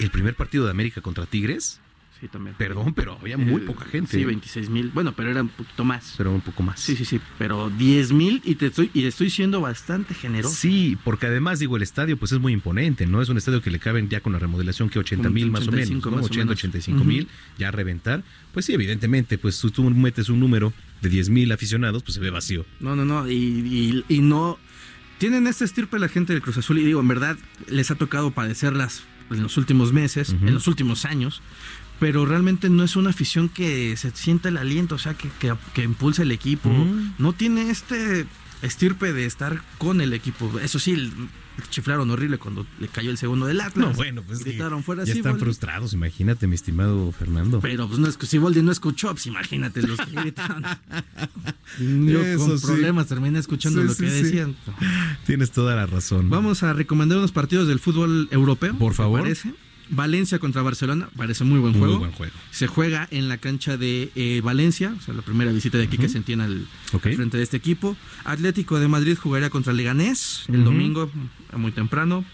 el 0.00 0.10
primer 0.10 0.34
partido 0.34 0.64
de 0.64 0.72
América 0.72 1.00
contra 1.00 1.26
Tigres 1.26 1.80
También. 2.28 2.56
Perdón, 2.56 2.94
pero 2.94 3.18
había 3.20 3.36
muy 3.36 3.60
poca 3.60 3.84
gente. 3.84 4.16
Sí, 4.16 4.24
26 4.24 4.70
mil. 4.70 4.90
Bueno, 4.90 5.12
pero 5.14 5.30
era 5.30 5.42
un 5.42 5.48
poquito 5.48 5.84
más. 5.84 6.14
Pero 6.16 6.32
un 6.32 6.40
poco 6.40 6.62
más. 6.62 6.80
Sí, 6.80 6.96
sí, 6.96 7.04
sí. 7.04 7.20
Pero 7.38 7.70
10 7.70 8.12
mil 8.12 8.42
y 8.44 8.54
te 8.56 8.66
estoy, 8.66 8.90
y 8.94 9.04
estoy 9.04 9.30
siendo 9.30 9.60
bastante 9.60 10.14
generoso. 10.14 10.54
Sí, 10.54 10.96
porque 11.04 11.26
además, 11.26 11.58
digo, 11.58 11.76
el 11.76 11.82
estadio 11.82 12.16
pues 12.16 12.32
es 12.32 12.40
muy 12.40 12.52
imponente, 12.52 13.06
¿no? 13.06 13.22
Es 13.22 13.28
un 13.28 13.36
estadio 13.36 13.62
que 13.62 13.70
le 13.70 13.78
caben 13.78 14.08
ya 14.08 14.20
con 14.20 14.32
la 14.32 14.38
remodelación 14.38 14.88
que 14.88 14.98
80 14.98 15.30
mil 15.30 15.50
más 15.50 15.68
o 15.68 15.72
menos, 15.72 16.04
¿no? 16.04 16.22
80, 16.22 16.52
85 16.52 17.04
mil, 17.04 17.28
ya 17.58 17.68
a 17.68 17.70
reventar. 17.70 18.22
Pues 18.52 18.66
sí, 18.66 18.72
evidentemente, 18.72 19.38
pues 19.38 19.60
tú 19.60 19.90
metes 19.90 20.28
un 20.28 20.40
número 20.40 20.72
de 21.02 21.08
10 21.08 21.30
mil 21.30 21.52
aficionados, 21.52 22.02
pues 22.02 22.14
se 22.14 22.20
ve 22.20 22.30
vacío. 22.30 22.64
No, 22.80 22.96
no, 22.96 23.04
no, 23.04 23.28
y, 23.28 24.04
y, 24.08 24.18
no... 24.20 24.58
Tienen 25.18 25.46
este 25.46 25.64
estirpe 25.64 25.98
la 25.98 26.08
gente 26.08 26.34
del 26.34 26.42
Cruz 26.42 26.58
Azul 26.58 26.78
y 26.78 26.84
digo, 26.84 27.00
en 27.00 27.08
verdad 27.08 27.38
les 27.68 27.90
ha 27.90 27.94
tocado 27.94 28.32
padecerlas 28.32 29.02
en 29.30 29.42
los 29.42 29.56
últimos 29.56 29.92
meses, 29.92 30.30
en 30.30 30.52
los 30.52 30.68
últimos 30.68 31.06
años, 31.06 31.42
pero 31.98 32.26
realmente 32.26 32.68
no 32.68 32.84
es 32.84 32.96
una 32.96 33.10
afición 33.10 33.48
que 33.48 33.96
se 33.96 34.10
sienta 34.10 34.48
el 34.48 34.56
aliento, 34.56 34.96
o 34.96 34.98
sea, 34.98 35.14
que, 35.14 35.28
que, 35.38 35.54
que 35.74 35.82
impulsa 35.82 36.22
el 36.22 36.32
equipo. 36.32 36.70
No 37.18 37.32
tiene 37.32 37.70
este 37.70 38.26
estirpe 38.62 39.12
de 39.12 39.26
estar 39.26 39.62
con 39.78 40.00
el 40.00 40.12
equipo. 40.12 40.58
Eso 40.60 40.78
sí, 40.78 41.10
chiflaron 41.70 42.10
horrible 42.10 42.38
cuando 42.38 42.66
le 42.78 42.88
cayó 42.88 43.10
el 43.10 43.18
segundo 43.18 43.46
del 43.46 43.60
Atlas. 43.60 43.88
No, 43.88 43.94
bueno, 43.94 44.22
pues 44.22 44.44
gritaron 44.44 44.82
fuera 44.82 45.04
ya 45.04 45.12
están 45.12 45.38
frustrados, 45.38 45.92
imagínate, 45.92 46.46
mi 46.46 46.54
estimado 46.54 47.12
Fernando. 47.12 47.60
Pero 47.60 47.86
pues 47.88 47.98
no 47.98 48.08
es 48.08 48.16
que 48.16 48.26
si 48.26 48.38
Boldi 48.38 48.62
no 48.62 48.72
escuchó, 48.72 49.10
pues 49.12 49.26
imagínate 49.26 49.82
los 49.82 49.98
que 49.98 50.20
gritaron. 50.20 50.64
Yo 51.78 52.38
con 52.38 52.60
problemas 52.60 53.06
terminé 53.06 53.38
escuchando 53.38 53.82
lo 53.82 53.94
que 53.94 54.04
decían. 54.04 54.56
Tienes 55.26 55.50
toda 55.50 55.74
la 55.76 55.86
razón. 55.86 56.30
Vamos 56.30 56.62
a 56.62 56.72
recomendar 56.72 57.18
unos 57.18 57.32
partidos 57.32 57.68
del 57.68 57.80
fútbol 57.80 58.28
europeo. 58.30 58.76
Por 58.78 58.94
favor. 58.94 59.22
Parece. 59.22 59.54
Valencia 59.88 60.38
contra 60.38 60.62
Barcelona, 60.62 61.08
parece 61.16 61.44
muy 61.44 61.58
buen 61.58 61.72
juego. 61.72 61.94
Muy 61.94 61.98
buen 61.98 62.12
juego. 62.12 62.32
Se 62.50 62.66
juega 62.66 63.06
en 63.10 63.28
la 63.28 63.38
cancha 63.38 63.76
de 63.76 64.10
eh, 64.14 64.40
Valencia, 64.42 64.94
o 64.96 65.00
sea, 65.00 65.14
la 65.14 65.22
primera 65.22 65.52
visita 65.52 65.78
de 65.78 65.84
aquí 65.84 65.98
que 65.98 66.08
se 66.08 66.18
entiende 66.18 66.44
al, 66.44 66.66
frente 67.00 67.36
de 67.36 67.42
este 67.42 67.56
equipo. 67.56 67.96
Atlético 68.24 68.78
de 68.80 68.88
Madrid 68.88 69.16
jugaría 69.16 69.50
contra 69.50 69.72
Leganés 69.72 70.44
el 70.48 70.64
domingo, 70.64 71.10
muy 71.56 71.72
temprano. 71.72 72.24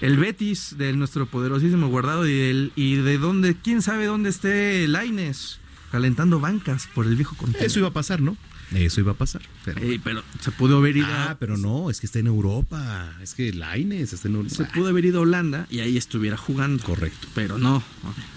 El 0.00 0.16
Betis 0.16 0.76
de 0.78 0.92
nuestro 0.92 1.26
poderosísimo 1.26 1.88
guardado 1.88 2.28
y, 2.28 2.32
el, 2.32 2.72
y 2.76 2.96
de 2.96 3.18
dónde, 3.18 3.56
quién 3.56 3.82
sabe 3.82 4.06
dónde 4.06 4.30
esté 4.30 4.86
Laines, 4.86 5.58
calentando 5.90 6.38
bancas 6.38 6.88
por 6.94 7.06
el 7.06 7.16
viejo 7.16 7.36
continente. 7.36 7.66
Eso 7.66 7.80
iba 7.80 7.88
a 7.88 7.92
pasar, 7.92 8.20
¿no? 8.20 8.36
Eso 8.74 9.00
iba 9.00 9.12
a 9.12 9.14
pasar. 9.14 9.42
Pero, 9.64 10.22
se 10.40 10.50
pudo 10.52 10.78
haber 10.78 10.96
ido. 10.96 11.06
Ah, 11.08 11.36
pero 11.40 11.56
no, 11.56 11.90
es 11.90 12.00
que 12.00 12.06
está 12.06 12.18
en 12.18 12.26
Europa. 12.26 13.16
Es 13.22 13.34
que 13.34 13.52
Laines 13.52 14.12
está 14.12 14.28
en 14.28 14.34
Europa. 14.36 14.54
Se 14.54 14.64
pudo 14.64 14.88
haber 14.88 15.04
ido 15.06 15.20
a 15.20 15.22
Holanda 15.22 15.66
y 15.70 15.80
ahí 15.80 15.96
estuviera 15.96 16.36
jugando. 16.36 16.82
Correcto. 16.84 17.28
Pero 17.34 17.58
no. 17.58 17.82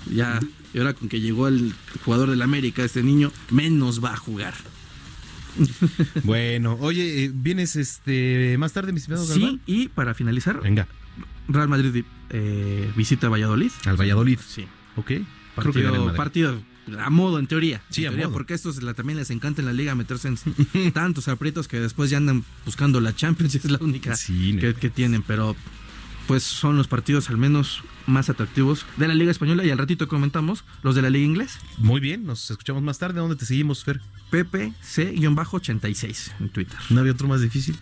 Ya, 0.09 0.39
y 0.73 0.77
ahora 0.77 0.93
con 0.93 1.09
que 1.09 1.19
llegó 1.19 1.47
el 1.47 1.73
jugador 2.05 2.29
del 2.29 2.41
América, 2.41 2.83
este 2.83 3.03
niño, 3.03 3.31
menos 3.49 4.03
va 4.03 4.13
a 4.13 4.17
jugar. 4.17 4.53
bueno, 6.23 6.77
oye, 6.79 7.25
eh, 7.25 7.31
¿vienes 7.33 7.75
este 7.75 8.55
más 8.57 8.71
tarde, 8.71 8.93
mi 8.93 8.99
estimado 8.99 9.25
Sí, 9.25 9.59
y 9.65 9.89
para 9.89 10.13
finalizar. 10.13 10.61
Venga. 10.61 10.87
Real 11.49 11.67
Madrid 11.67 12.05
eh, 12.29 12.89
visita 12.95 13.27
a 13.27 13.29
Valladolid. 13.29 13.71
Al 13.85 13.99
Valladolid. 13.99 14.39
Sí. 14.47 14.65
Ok. 14.95 15.11
Partido, 15.55 16.13
partido 16.15 16.70
a 16.99 17.09
modo, 17.09 17.39
en 17.39 17.47
teoría. 17.47 17.81
Sí, 17.89 18.05
en 18.05 18.11
teoría, 18.11 18.29
porque 18.29 18.53
estos 18.53 18.79
también 18.95 19.17
les 19.17 19.29
encanta 19.29 19.61
en 19.61 19.67
la 19.67 19.73
liga 19.73 19.95
meterse 19.95 20.27
en 20.27 20.91
tantos 20.93 21.27
aprietos 21.27 21.67
que 21.67 21.79
después 21.79 22.09
ya 22.09 22.17
andan 22.17 22.43
buscando 22.65 22.99
la 23.01 23.15
Champions 23.15 23.55
y 23.55 23.59
es 23.59 23.65
la 23.65 23.79
única 23.81 24.15
que, 24.79 24.89
tienen. 24.89 25.23
Pero 25.23 25.55
pues 26.27 26.43
son 26.43 26.77
los 26.77 26.87
partidos 26.87 27.29
al 27.29 27.37
menos 27.37 27.83
más 28.07 28.29
atractivos 28.29 28.85
de 28.97 29.07
la 29.07 29.13
Liga 29.13 29.31
Española 29.31 29.65
y 29.65 29.69
al 29.69 29.77
ratito 29.77 30.07
comentamos 30.07 30.63
los 30.83 30.95
de 30.95 31.01
la 31.01 31.09
Liga 31.09 31.25
Inglés. 31.25 31.59
Muy 31.77 31.99
bien, 31.99 32.25
nos 32.25 32.51
escuchamos 32.51 32.83
más 32.83 32.99
tarde. 32.99 33.19
¿Dónde 33.19 33.35
te 33.35 33.45
seguimos, 33.45 33.83
Fer? 33.83 34.01
PPC-86 34.31 36.31
en 36.39 36.49
Twitter. 36.49 36.77
¿No 36.89 37.01
había 37.01 37.13
otro 37.13 37.27
más 37.27 37.41
difícil? 37.41 37.77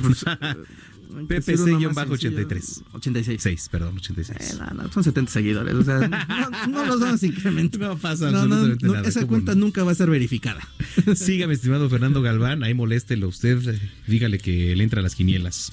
Pues, 0.00 0.24
PPC-83. 1.08 2.82
86. 2.92 3.42
6, 3.42 3.68
perdón, 3.70 3.96
86. 3.96 4.38
Eh, 4.38 4.54
no, 4.58 4.82
no, 4.82 4.92
son 4.92 5.04
70 5.04 5.32
seguidores. 5.32 5.74
O 5.74 5.82
sea, 5.82 5.98
no, 6.70 6.86
los 6.86 7.00
vamos 7.00 7.22
a 7.22 7.26
incrementar. 7.26 7.80
No 7.80 7.96
pasa 7.96 8.28
absolutamente 8.28 8.86
nada. 8.86 9.08
Esa 9.08 9.26
cuenta 9.26 9.54
nunca 9.54 9.84
va 9.84 9.92
a 9.92 9.94
ser 9.94 10.10
verificada. 10.10 10.66
Sígame, 11.14 11.54
estimado 11.54 11.88
Fernando 11.88 12.22
Galván. 12.22 12.62
Ahí 12.62 12.74
moléstelo 12.74 13.28
usted. 13.28 13.80
Dígale 14.06 14.38
que 14.38 14.76
le 14.76 14.84
entra 14.84 15.00
a 15.00 15.02
las 15.02 15.14
quinielas. 15.14 15.72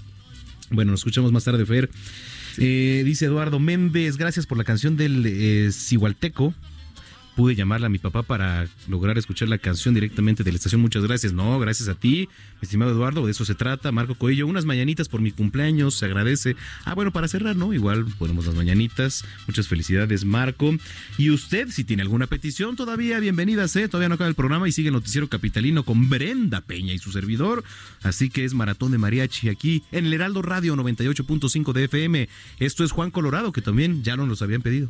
Bueno, 0.69 0.91
nos 0.91 1.01
escuchamos 1.01 1.31
más 1.31 1.43
tarde, 1.43 1.65
Fer. 1.65 1.89
Eh, 2.57 3.03
dice 3.05 3.25
Eduardo 3.25 3.59
Méndez, 3.59 4.17
gracias 4.17 4.45
por 4.45 4.57
la 4.57 4.63
canción 4.63 4.95
del 4.95 5.25
eh, 5.25 5.71
pude 7.35 7.55
llamarle 7.55 7.87
a 7.87 7.89
mi 7.89 7.97
papá 7.97 8.23
para 8.23 8.67
lograr 8.87 9.17
escuchar 9.17 9.49
la 9.49 9.57
canción 9.57 9.93
directamente 9.93 10.43
de 10.43 10.51
la 10.51 10.55
estación. 10.57 10.81
Muchas 10.81 11.03
gracias. 11.03 11.33
No, 11.33 11.59
gracias 11.59 11.89
a 11.89 11.95
ti, 11.95 12.29
estimado 12.61 12.91
Eduardo, 12.91 13.25
de 13.25 13.31
eso 13.31 13.45
se 13.45 13.55
trata. 13.55 13.91
Marco 13.91 14.15
Coello, 14.15 14.47
unas 14.47 14.65
mañanitas 14.65 15.09
por 15.09 15.21
mi 15.21 15.31
cumpleaños, 15.31 15.95
se 15.95 16.05
agradece. 16.05 16.55
Ah, 16.85 16.93
bueno, 16.93 17.11
para 17.11 17.27
cerrar, 17.27 17.55
¿no? 17.55 17.73
Igual 17.73 18.05
ponemos 18.17 18.45
las 18.45 18.55
mañanitas. 18.55 19.25
Muchas 19.47 19.67
felicidades, 19.67 20.25
Marco. 20.25 20.75
Y 21.17 21.29
usted, 21.29 21.69
si 21.69 21.83
tiene 21.83 22.03
alguna 22.03 22.27
petición, 22.27 22.75
todavía 22.75 23.19
bienvenidas, 23.19 23.75
¿eh? 23.75 23.87
Todavía 23.87 24.09
no 24.09 24.15
acaba 24.15 24.29
el 24.29 24.35
programa 24.35 24.67
y 24.67 24.71
sigue 24.71 24.87
el 24.87 24.93
Noticiero 24.93 25.27
Capitalino 25.27 25.83
con 25.83 26.09
Brenda 26.09 26.61
Peña 26.61 26.93
y 26.93 26.99
su 26.99 27.11
servidor. 27.11 27.63
Así 28.03 28.29
que 28.29 28.45
es 28.45 28.53
Maratón 28.53 28.91
de 28.91 28.97
Mariachi 28.97 29.49
aquí 29.49 29.83
en 29.91 30.05
el 30.05 30.13
Heraldo 30.13 30.41
Radio 30.41 30.75
98.5 30.75 31.73
de 31.73 31.83
FM. 31.85 32.29
Esto 32.59 32.83
es 32.83 32.91
Juan 32.91 33.11
Colorado, 33.11 33.51
que 33.51 33.61
también 33.61 34.03
ya 34.03 34.15
nos 34.15 34.27
los 34.27 34.41
habían 34.41 34.61
pedido. 34.61 34.89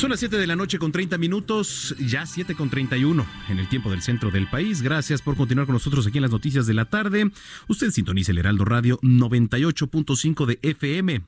Son 0.00 0.08
las 0.08 0.20
7 0.20 0.38
de 0.38 0.46
la 0.46 0.56
noche 0.56 0.78
con 0.78 0.92
30 0.92 1.18
minutos, 1.18 1.94
ya 1.98 2.24
7 2.24 2.54
con 2.54 2.70
31 2.70 3.26
en 3.50 3.58
el 3.58 3.68
tiempo 3.68 3.90
del 3.90 4.00
centro 4.00 4.30
del 4.30 4.48
país. 4.48 4.80
Gracias 4.80 5.20
por 5.20 5.36
continuar 5.36 5.66
con 5.66 5.74
nosotros 5.74 6.06
aquí 6.06 6.16
en 6.16 6.22
las 6.22 6.30
noticias 6.30 6.66
de 6.66 6.72
la 6.72 6.86
tarde. 6.86 7.30
Usted 7.68 7.90
sintoniza 7.90 8.32
el 8.32 8.38
Heraldo 8.38 8.64
Radio 8.64 8.98
98.5 9.02 10.46
de 10.46 10.58
FM 10.62 11.20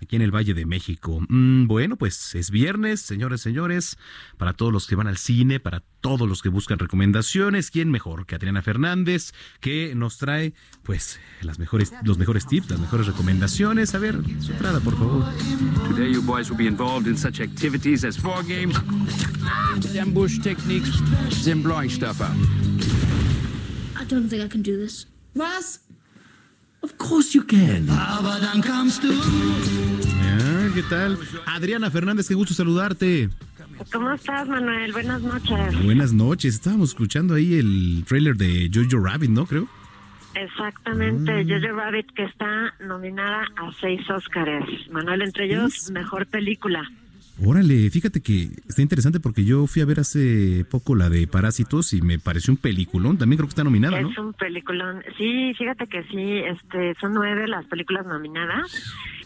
aquí 0.00 0.16
en 0.16 0.22
el 0.22 0.34
Valle 0.34 0.54
de 0.54 0.66
México. 0.66 1.20
Mm, 1.28 1.66
bueno, 1.66 1.96
pues 1.96 2.34
es 2.34 2.50
viernes, 2.50 3.00
señores, 3.00 3.40
señores, 3.40 3.96
para 4.36 4.52
todos 4.52 4.72
los 4.72 4.86
que 4.86 4.94
van 4.94 5.06
al 5.06 5.16
cine, 5.16 5.60
para 5.60 5.82
todos 6.00 6.28
los 6.28 6.42
que 6.42 6.48
buscan 6.48 6.78
recomendaciones, 6.78 7.70
¿quién 7.70 7.90
mejor 7.90 8.26
que 8.26 8.34
Adriana 8.34 8.62
Fernández, 8.62 9.32
que 9.60 9.94
nos 9.94 10.18
trae 10.18 10.54
pues 10.82 11.18
las 11.40 11.58
mejores, 11.58 11.92
los 12.04 12.18
mejores 12.18 12.46
tips, 12.46 12.70
las 12.70 12.80
mejores 12.80 13.06
recomendaciones? 13.06 13.94
A 13.94 13.98
ver, 13.98 14.16
su 14.40 14.52
entrada, 14.52 14.80
por 14.80 14.96
favor. 14.96 15.24
Today 15.88 16.12
you 16.12 16.22
boys 16.22 16.50
will 16.50 16.58
be 16.58 16.66
involved 16.66 17.06
in 17.06 17.16
such 17.16 17.40
activities 17.40 18.04
as 18.04 18.16
four 18.16 18.42
games, 18.46 18.76
ambush 19.98 20.38
techniques, 20.40 20.90
and 21.46 21.62
blowing 21.62 21.90
stuff 21.90 22.20
up. 22.20 22.34
I 23.96 24.04
don't 24.06 24.28
think 24.28 24.42
I 24.42 24.48
can 24.48 24.62
do 24.62 24.76
this. 24.76 25.06
Was? 25.34 25.80
Of 26.84 26.92
course 26.98 27.32
you 27.34 27.42
can. 27.46 27.86
Ah, 27.88 28.20
¿Qué 30.74 30.82
tal? 30.82 31.18
Adriana 31.46 31.90
Fernández, 31.90 32.28
qué 32.28 32.34
gusto 32.34 32.52
saludarte. 32.52 33.30
¿Cómo 33.90 34.12
estás, 34.12 34.46
Manuel? 34.46 34.92
Buenas 34.92 35.22
noches. 35.22 35.82
Buenas 35.82 36.12
noches. 36.12 36.54
Estábamos 36.56 36.90
escuchando 36.90 37.34
ahí 37.34 37.54
el 37.54 38.04
trailer 38.06 38.36
de 38.36 38.70
Jojo 38.72 39.02
Rabbit, 39.02 39.30
¿no? 39.30 39.46
Creo. 39.46 39.66
Exactamente, 40.34 41.32
Ah. 41.32 41.42
Jojo 41.48 41.74
Rabbit, 41.74 42.06
que 42.14 42.24
está 42.24 42.74
nominada 42.86 43.46
a 43.56 43.72
seis 43.80 44.02
Óscares. 44.10 44.64
Manuel, 44.90 45.22
entre 45.22 45.46
ellos, 45.46 45.90
mejor 45.90 46.26
película. 46.26 46.82
Órale, 47.42 47.90
fíjate 47.90 48.20
que 48.20 48.48
está 48.68 48.80
interesante 48.80 49.18
porque 49.18 49.44
yo 49.44 49.66
fui 49.66 49.82
a 49.82 49.84
ver 49.84 49.98
hace 49.98 50.64
poco 50.70 50.94
la 50.94 51.10
de 51.10 51.26
Parásitos 51.26 51.92
y 51.92 52.00
me 52.00 52.18
pareció 52.20 52.52
un 52.52 52.58
peliculón. 52.58 53.18
También 53.18 53.38
creo 53.38 53.48
que 53.48 53.52
está 53.52 53.64
nominada, 53.64 54.00
¿no? 54.00 54.10
Es 54.10 54.18
un 54.18 54.32
peliculón. 54.34 55.02
Sí, 55.18 55.52
fíjate 55.58 55.86
que 55.88 56.04
sí, 56.04 56.16
este, 56.48 56.94
son 57.00 57.12
nueve 57.14 57.48
las 57.48 57.66
películas 57.66 58.06
nominadas. 58.06 58.70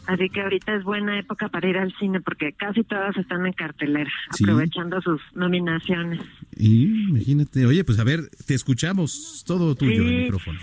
Así 0.07 0.31
que 0.31 0.41
ahorita 0.41 0.75
es 0.75 0.85
buena 0.85 1.19
época 1.19 1.51
para 1.51 1.69
ir 1.69 1.77
al 1.77 1.93
cine 1.99 2.23
porque 2.23 2.55
casi 2.55 2.83
todas 2.83 3.15
están 3.19 3.45
en 3.47 3.53
cartelera, 3.53 4.11
Sí. 4.33 4.45
aprovechando 4.45 5.03
sus 5.03 5.21
nominaciones. 5.35 6.23
Y 6.57 7.09
imagínate, 7.11 7.67
oye, 7.67 7.85
pues 7.85 7.99
a 7.99 8.05
ver, 8.05 8.21
te 8.47 8.55
escuchamos, 8.55 9.45
todo 9.47 9.75
tuyo 9.75 10.03
Sí. 10.03 10.09
el 10.09 10.23
micrófono. 10.23 10.59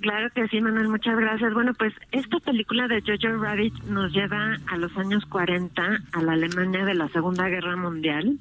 Claro 0.00 0.30
que 0.30 0.46
sí, 0.48 0.60
Manuel, 0.60 0.88
muchas 0.88 1.16
gracias. 1.16 1.52
Bueno, 1.52 1.72
pues 1.74 1.92
esta 2.12 2.38
película 2.40 2.86
de 2.86 3.02
Jojo 3.02 3.42
Rabbit 3.42 3.74
nos 3.84 4.12
lleva 4.12 4.56
a 4.66 4.76
los 4.76 4.96
años 4.96 5.24
40, 5.26 5.82
a 6.12 6.22
la 6.22 6.32
Alemania 6.32 6.84
de 6.84 6.94
la 6.94 7.08
Segunda 7.08 7.48
Guerra 7.48 7.76
Mundial. 7.76 8.38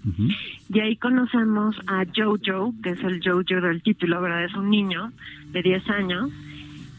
Y 0.69 0.79
ahí 0.79 0.97
conocemos 0.97 1.75
a 1.87 2.05
Jojo, 2.15 2.73
que 2.83 2.91
es 2.91 3.03
el 3.03 3.21
Jojo 3.23 3.61
del 3.61 3.81
título, 3.81 4.21
¿verdad? 4.21 4.45
Es 4.45 4.53
un 4.53 4.69
niño 4.69 5.11
de 5.47 5.61
10 5.63 5.89
años. 5.89 6.29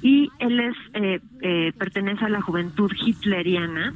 Y 0.03 0.31
él 0.39 0.61
es 0.61 0.77
eh, 0.95 1.21
eh, 1.43 1.73
pertenece 1.77 2.25
a 2.25 2.29
la 2.29 2.41
juventud 2.41 2.91
hitleriana. 2.93 3.95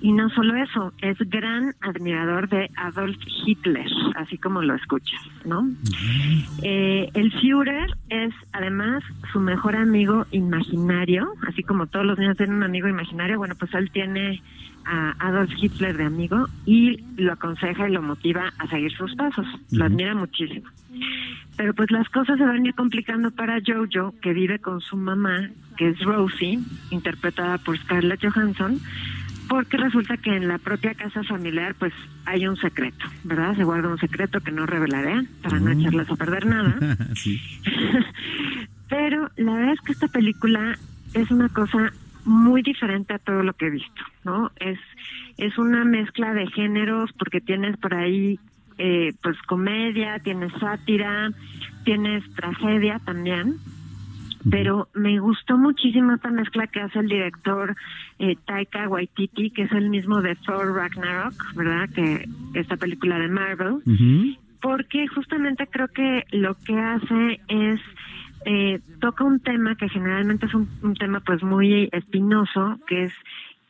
Y 0.00 0.12
no 0.12 0.30
solo 0.30 0.54
eso, 0.56 0.92
es 1.02 1.18
gran 1.28 1.74
admirador 1.80 2.48
de 2.48 2.70
Adolf 2.76 3.18
Hitler, 3.44 3.86
así 4.16 4.38
como 4.38 4.62
lo 4.62 4.74
escuchas, 4.74 5.20
¿no? 5.44 5.68
Eh, 6.62 7.10
el 7.12 7.30
Führer 7.32 7.90
es 8.08 8.32
además 8.52 9.02
su 9.32 9.40
mejor 9.40 9.76
amigo 9.76 10.26
imaginario, 10.30 11.34
así 11.46 11.62
como 11.62 11.86
todos 11.86 12.06
los 12.06 12.18
niños 12.18 12.36
tienen 12.36 12.56
un 12.56 12.62
amigo 12.62 12.88
imaginario, 12.88 13.36
bueno, 13.36 13.54
pues 13.58 13.74
él 13.74 13.90
tiene 13.90 14.42
a 14.86 15.14
Adolf 15.18 15.50
Hitler 15.56 15.96
de 15.96 16.04
amigo 16.04 16.46
y 16.64 16.98
lo 17.16 17.34
aconseja 17.34 17.88
y 17.88 17.92
lo 17.92 18.02
motiva 18.02 18.52
a 18.58 18.66
seguir 18.68 18.92
sus 18.92 19.14
pasos, 19.14 19.46
lo 19.70 19.84
admira 19.84 20.14
muchísimo. 20.14 20.68
Pero 21.56 21.74
pues 21.74 21.90
las 21.90 22.08
cosas 22.08 22.38
se 22.38 22.44
van 22.44 22.64
a 22.64 22.68
ir 22.68 22.74
complicando 22.74 23.30
para 23.30 23.60
Jojo, 23.64 24.14
que 24.20 24.32
vive 24.32 24.58
con 24.58 24.80
su 24.80 24.96
mamá, 24.96 25.50
que 25.76 25.90
es 25.90 26.00
Rosie, 26.00 26.58
interpretada 26.90 27.58
por 27.58 27.78
Scarlett 27.78 28.24
Johansson, 28.24 28.80
porque 29.50 29.76
resulta 29.76 30.16
que 30.16 30.30
en 30.30 30.46
la 30.46 30.58
propia 30.58 30.94
casa 30.94 31.24
familiar 31.24 31.74
pues 31.74 31.92
hay 32.24 32.46
un 32.46 32.56
secreto, 32.56 33.04
¿verdad? 33.24 33.56
Se 33.56 33.64
guarda 33.64 33.88
un 33.88 33.98
secreto 33.98 34.38
que 34.40 34.52
no 34.52 34.64
revelaré 34.64 35.24
para 35.42 35.58
no 35.58 35.72
echarles 35.72 36.08
a 36.08 36.14
perder 36.14 36.46
nada. 36.46 36.96
sí. 37.16 37.40
Pero 38.88 39.28
la 39.36 39.54
verdad 39.54 39.72
es 39.72 39.80
que 39.80 39.90
esta 39.90 40.06
película 40.06 40.78
es 41.14 41.32
una 41.32 41.48
cosa 41.48 41.92
muy 42.24 42.62
diferente 42.62 43.12
a 43.14 43.18
todo 43.18 43.42
lo 43.42 43.52
que 43.54 43.66
he 43.66 43.70
visto, 43.70 44.02
¿no? 44.22 44.52
Es, 44.54 44.78
es 45.36 45.58
una 45.58 45.84
mezcla 45.84 46.32
de 46.32 46.46
géneros 46.46 47.10
porque 47.18 47.40
tienes 47.40 47.76
por 47.76 47.94
ahí 47.94 48.38
eh, 48.78 49.14
pues 49.20 49.36
comedia, 49.48 50.20
tienes 50.20 50.52
sátira, 50.60 51.32
tienes 51.84 52.22
tragedia 52.34 53.00
también. 53.04 53.56
Pero 54.48 54.88
me 54.94 55.18
gustó 55.18 55.58
muchísimo 55.58 56.14
esta 56.14 56.30
mezcla 56.30 56.66
que 56.66 56.80
hace 56.80 56.98
el 57.00 57.08
director 57.08 57.76
eh, 58.18 58.36
Taika 58.46 58.88
Waititi, 58.88 59.50
que 59.50 59.62
es 59.62 59.72
el 59.72 59.90
mismo 59.90 60.22
de 60.22 60.34
Thor 60.36 60.74
Ragnarok, 60.74 61.34
¿verdad? 61.54 61.88
Que 61.94 62.26
esta 62.54 62.76
película 62.76 63.18
de 63.18 63.28
Marvel. 63.28 63.82
Porque 64.62 65.06
justamente 65.08 65.66
creo 65.66 65.88
que 65.88 66.24
lo 66.30 66.54
que 66.54 66.78
hace 66.78 67.40
es 67.48 67.80
eh, 68.46 68.80
toca 69.00 69.24
un 69.24 69.40
tema 69.40 69.74
que 69.74 69.88
generalmente 69.88 70.46
es 70.46 70.54
un, 70.54 70.68
un 70.82 70.94
tema 70.94 71.20
pues 71.20 71.42
muy 71.42 71.88
espinoso, 71.92 72.78
que 72.86 73.04
es 73.04 73.12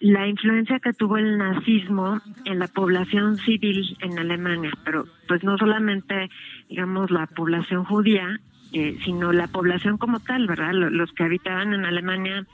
la 0.01 0.27
influencia 0.27 0.79
que 0.81 0.95
tuvo 0.95 1.19
el 1.19 1.37
nazismo 1.37 2.21
en 2.47 2.59
la 2.59 2.69
población 2.69 3.37
civil 3.37 3.97
en 4.01 4.19
Alemania, 4.19 4.73
pero 4.85 5.05
pues 5.29 5.45
no 5.45 5.59
solamente, 5.59 6.31
digamos, 6.69 7.11
la 7.11 7.27
población 7.27 7.85
judía, 7.85 8.41
eh, 8.73 8.99
sino 9.05 9.33
la 9.33 9.47
población 9.49 9.99
como 9.99 10.21
tal, 10.21 10.47
¿verdad? 10.47 10.73
Lo- 10.73 10.91
Los 10.91 11.13
que 11.13 11.25
habitaban 11.25 11.73
en 11.75 11.85
Alemania 11.85 12.45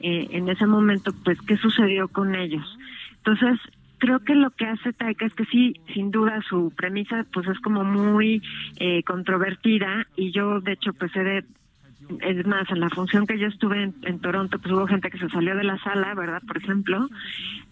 eh, 0.00 0.28
en 0.32 0.48
ese 0.48 0.66
momento, 0.66 1.12
pues, 1.24 1.40
¿qué 1.42 1.56
sucedió 1.56 2.08
con 2.08 2.34
ellos? 2.34 2.66
Entonces, 3.18 3.58
creo 3.98 4.18
que 4.20 4.34
lo 4.34 4.50
que 4.50 4.66
hace 4.66 4.92
Taika 4.92 5.24
es 5.24 5.34
que 5.34 5.44
sí, 5.46 5.80
sin 5.94 6.10
duda, 6.10 6.42
su 6.48 6.72
premisa, 6.76 7.24
pues, 7.32 7.46
es 7.48 7.58
como 7.60 7.84
muy 7.84 8.42
eh, 8.76 9.02
controvertida 9.04 10.06
y 10.16 10.30
yo, 10.32 10.60
de 10.60 10.72
hecho, 10.72 10.92
pues, 10.92 11.14
he 11.16 11.24
de 11.24 11.44
es 12.20 12.46
más, 12.46 12.68
en 12.70 12.80
la 12.80 12.90
función 12.90 13.26
que 13.26 13.38
yo 13.38 13.46
estuve 13.46 13.82
en, 13.82 13.94
en 14.02 14.18
Toronto, 14.20 14.58
pues 14.58 14.74
hubo 14.74 14.86
gente 14.86 15.10
que 15.10 15.16
se 15.16 15.30
salió 15.30 15.56
de 15.56 15.64
la 15.64 15.78
sala, 15.78 16.14
¿verdad? 16.14 16.42
Por 16.46 16.58
ejemplo. 16.58 17.08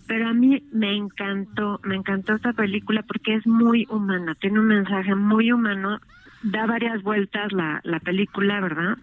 Pero 0.07 0.27
a 0.29 0.33
mí 0.33 0.63
me 0.73 0.95
encantó, 0.97 1.81
me 1.85 1.97
encantó 1.97 2.35
esta 2.35 2.55
película 2.55 3.03
porque 3.03 3.35
es 3.35 3.47
muy 3.47 3.87
humana, 3.91 4.35
tiene 4.37 4.59
un 4.59 4.69
mensaje 4.69 5.15
muy 5.15 5.53
humano, 5.53 6.01
da 6.43 6.67
varias 6.67 7.03
vueltas 7.03 7.53
la, 7.53 7.81
la 7.85 8.01
película, 8.01 8.61
¿verdad? 8.61 8.99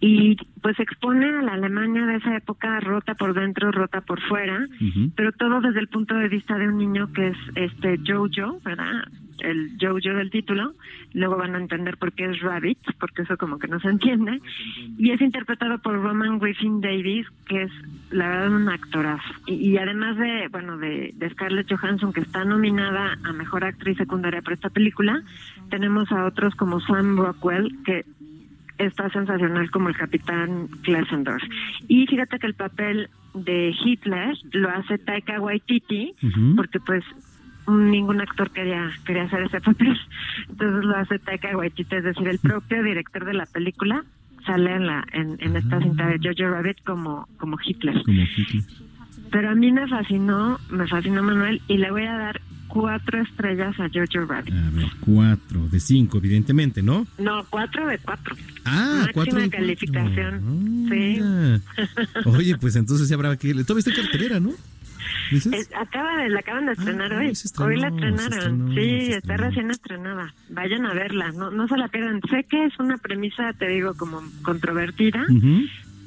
Y 0.00 0.36
pues 0.62 0.78
expone 0.80 1.28
a 1.28 1.42
la 1.42 1.52
Alemania 1.52 2.06
de 2.06 2.16
esa 2.16 2.34
época 2.34 2.80
rota 2.80 3.14
por 3.14 3.34
dentro, 3.34 3.70
rota 3.70 4.00
por 4.00 4.20
fuera, 4.22 4.66
pero 5.14 5.32
todo 5.32 5.60
desde 5.60 5.80
el 5.80 5.88
punto 5.88 6.14
de 6.14 6.28
vista 6.28 6.56
de 6.56 6.68
un 6.68 6.78
niño 6.78 7.12
que 7.12 7.28
es 7.28 7.36
este 7.54 7.98
Jojo, 8.06 8.60
¿verdad? 8.64 9.04
El 9.40 9.76
Jojo 9.78 10.16
del 10.16 10.30
título. 10.30 10.72
Luego 11.12 11.36
van 11.36 11.54
a 11.54 11.58
entender 11.58 11.98
por 11.98 12.12
qué 12.12 12.26
es 12.26 12.40
Rabbit, 12.40 12.78
porque 12.98 13.22
eso 13.22 13.36
como 13.36 13.58
que 13.58 13.68
no 13.68 13.78
se 13.80 13.88
entiende. 13.88 14.40
Y 14.96 15.10
es 15.10 15.20
interpretado 15.20 15.78
por 15.78 15.94
Roman 16.00 16.38
Griffin 16.38 16.80
Davis, 16.80 17.26
que 17.46 17.64
es 17.64 17.72
la 18.10 18.28
verdad 18.28 18.52
un 18.52 18.68
actorazo. 18.68 19.34
Y, 19.46 19.54
y 19.54 19.76
además 19.76 20.16
de, 20.16 20.48
bueno, 20.48 20.78
de, 20.78 21.12
de 21.14 21.30
Scarlett 21.30 21.70
Johansson, 21.70 22.12
que 22.12 22.20
está 22.20 22.44
nominada 22.44 23.18
a 23.24 23.32
Mejor 23.32 23.64
Actriz 23.64 23.98
Secundaria 23.98 24.40
por 24.40 24.52
esta 24.54 24.70
película, 24.70 25.22
tenemos 25.68 26.10
a 26.12 26.26
otros 26.26 26.54
como 26.54 26.80
Sam 26.80 27.16
Rockwell, 27.16 27.76
que 27.84 28.04
está 28.80 29.10
sensacional 29.10 29.70
como 29.70 29.88
el 29.88 29.96
capitán 29.96 30.68
Klesendorf. 30.82 31.42
Y 31.88 32.06
fíjate 32.06 32.38
que 32.38 32.46
el 32.46 32.54
papel 32.54 33.10
de 33.34 33.74
Hitler 33.84 34.36
lo 34.52 34.70
hace 34.70 34.98
Taika 34.98 35.40
Waititi, 35.40 36.12
porque 36.56 36.80
pues 36.80 37.04
ningún 37.68 38.20
actor 38.20 38.50
quería 38.50 38.90
quería 39.04 39.24
hacer 39.24 39.42
ese 39.42 39.60
papel. 39.60 39.98
Entonces 40.48 40.84
lo 40.84 40.96
hace 40.96 41.18
Taika 41.18 41.56
Waititi, 41.56 41.96
es 41.96 42.04
decir, 42.04 42.28
el 42.28 42.38
propio 42.38 42.82
director 42.82 43.24
de 43.24 43.34
la 43.34 43.46
película 43.46 44.04
sale 44.46 44.74
en 44.74 44.86
la 44.86 45.04
en, 45.12 45.36
en 45.40 45.56
esta 45.56 45.80
cinta 45.80 46.06
de 46.06 46.18
Jojo 46.18 46.50
Rabbit 46.50 46.82
como 46.84 47.28
como 47.36 47.58
Hitler. 47.62 48.02
Como 48.02 48.22
Hitler. 48.22 48.64
Pero 49.30 49.50
a 49.50 49.54
mí 49.54 49.70
me 49.70 49.86
fascinó, 49.86 50.58
me 50.70 50.88
fascinó 50.88 51.22
Manuel 51.22 51.60
y 51.68 51.76
le 51.76 51.90
voy 51.90 52.04
a 52.04 52.16
dar 52.16 52.40
cuatro 52.72 53.20
estrellas 53.22 53.74
a 53.80 53.88
Jojo 53.92 54.26
Rabbit. 54.26 54.54
A 54.54 54.70
ver, 54.70 54.86
cuatro 55.00 55.68
de 55.68 55.80
cinco, 55.80 56.18
evidentemente, 56.18 56.82
¿no? 56.82 57.06
No, 57.18 57.44
cuatro 57.50 57.86
de 57.86 57.98
cuatro. 57.98 58.36
Ah, 58.64 59.02
Máxima 59.06 59.12
cuatro 59.12 59.34
de 59.34 59.40
cuatro. 59.50 59.58
calificación. 59.58 60.86
sí. 60.90 61.18
Ah. 61.22 61.58
Oye, 62.26 62.56
pues 62.58 62.76
entonces 62.76 63.08
ya 63.08 63.16
habrá 63.16 63.36
que... 63.36 63.52
Todavía 63.64 63.78
está 63.80 63.90
en 63.90 63.96
cartelera, 64.06 64.40
¿no? 64.40 64.50
Es- 65.32 65.48
acaba 65.74 66.16
de, 66.22 66.28
la 66.28 66.40
acaban 66.40 66.66
de 66.66 66.72
estrenar 66.72 67.12
hoy. 67.12 67.26
Ah, 67.26 67.30
estrenó, 67.30 67.68
hoy 67.68 67.76
la 67.80 67.88
estrenaron. 67.88 68.74
sí, 68.74 69.12
está 69.12 69.36
recién 69.36 69.70
estrenada. 69.70 70.34
Vayan 70.50 70.86
a 70.86 70.94
verla, 70.94 71.32
no, 71.32 71.50
no 71.50 71.66
se 71.68 71.76
la 71.76 71.88
pierdan. 71.88 72.20
Sé 72.30 72.44
que 72.48 72.66
es 72.66 72.78
una 72.78 72.96
premisa, 72.98 73.52
te 73.54 73.66
digo, 73.68 73.94
como 73.94 74.22
controvertida, 74.42 75.24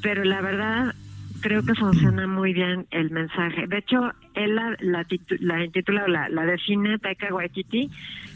pero 0.01 0.23
la 0.23 0.41
verdad 0.41 0.95
creo 1.43 1.61
que 1.61 1.75
funciona 1.75 2.25
muy 2.25 2.53
bien 2.53 2.87
el 2.91 3.11
mensaje. 3.11 3.67
De 3.67 3.79
hecho, 3.79 4.13
él 4.33 4.55
la, 4.55 4.75
la, 4.79 5.05
la 5.41 5.65
intitula 5.65 6.05
o 6.05 6.07
la, 6.07 6.29
la 6.29 6.45
define 6.45 6.97
Taika 6.97 7.33
Waititi 7.33 7.89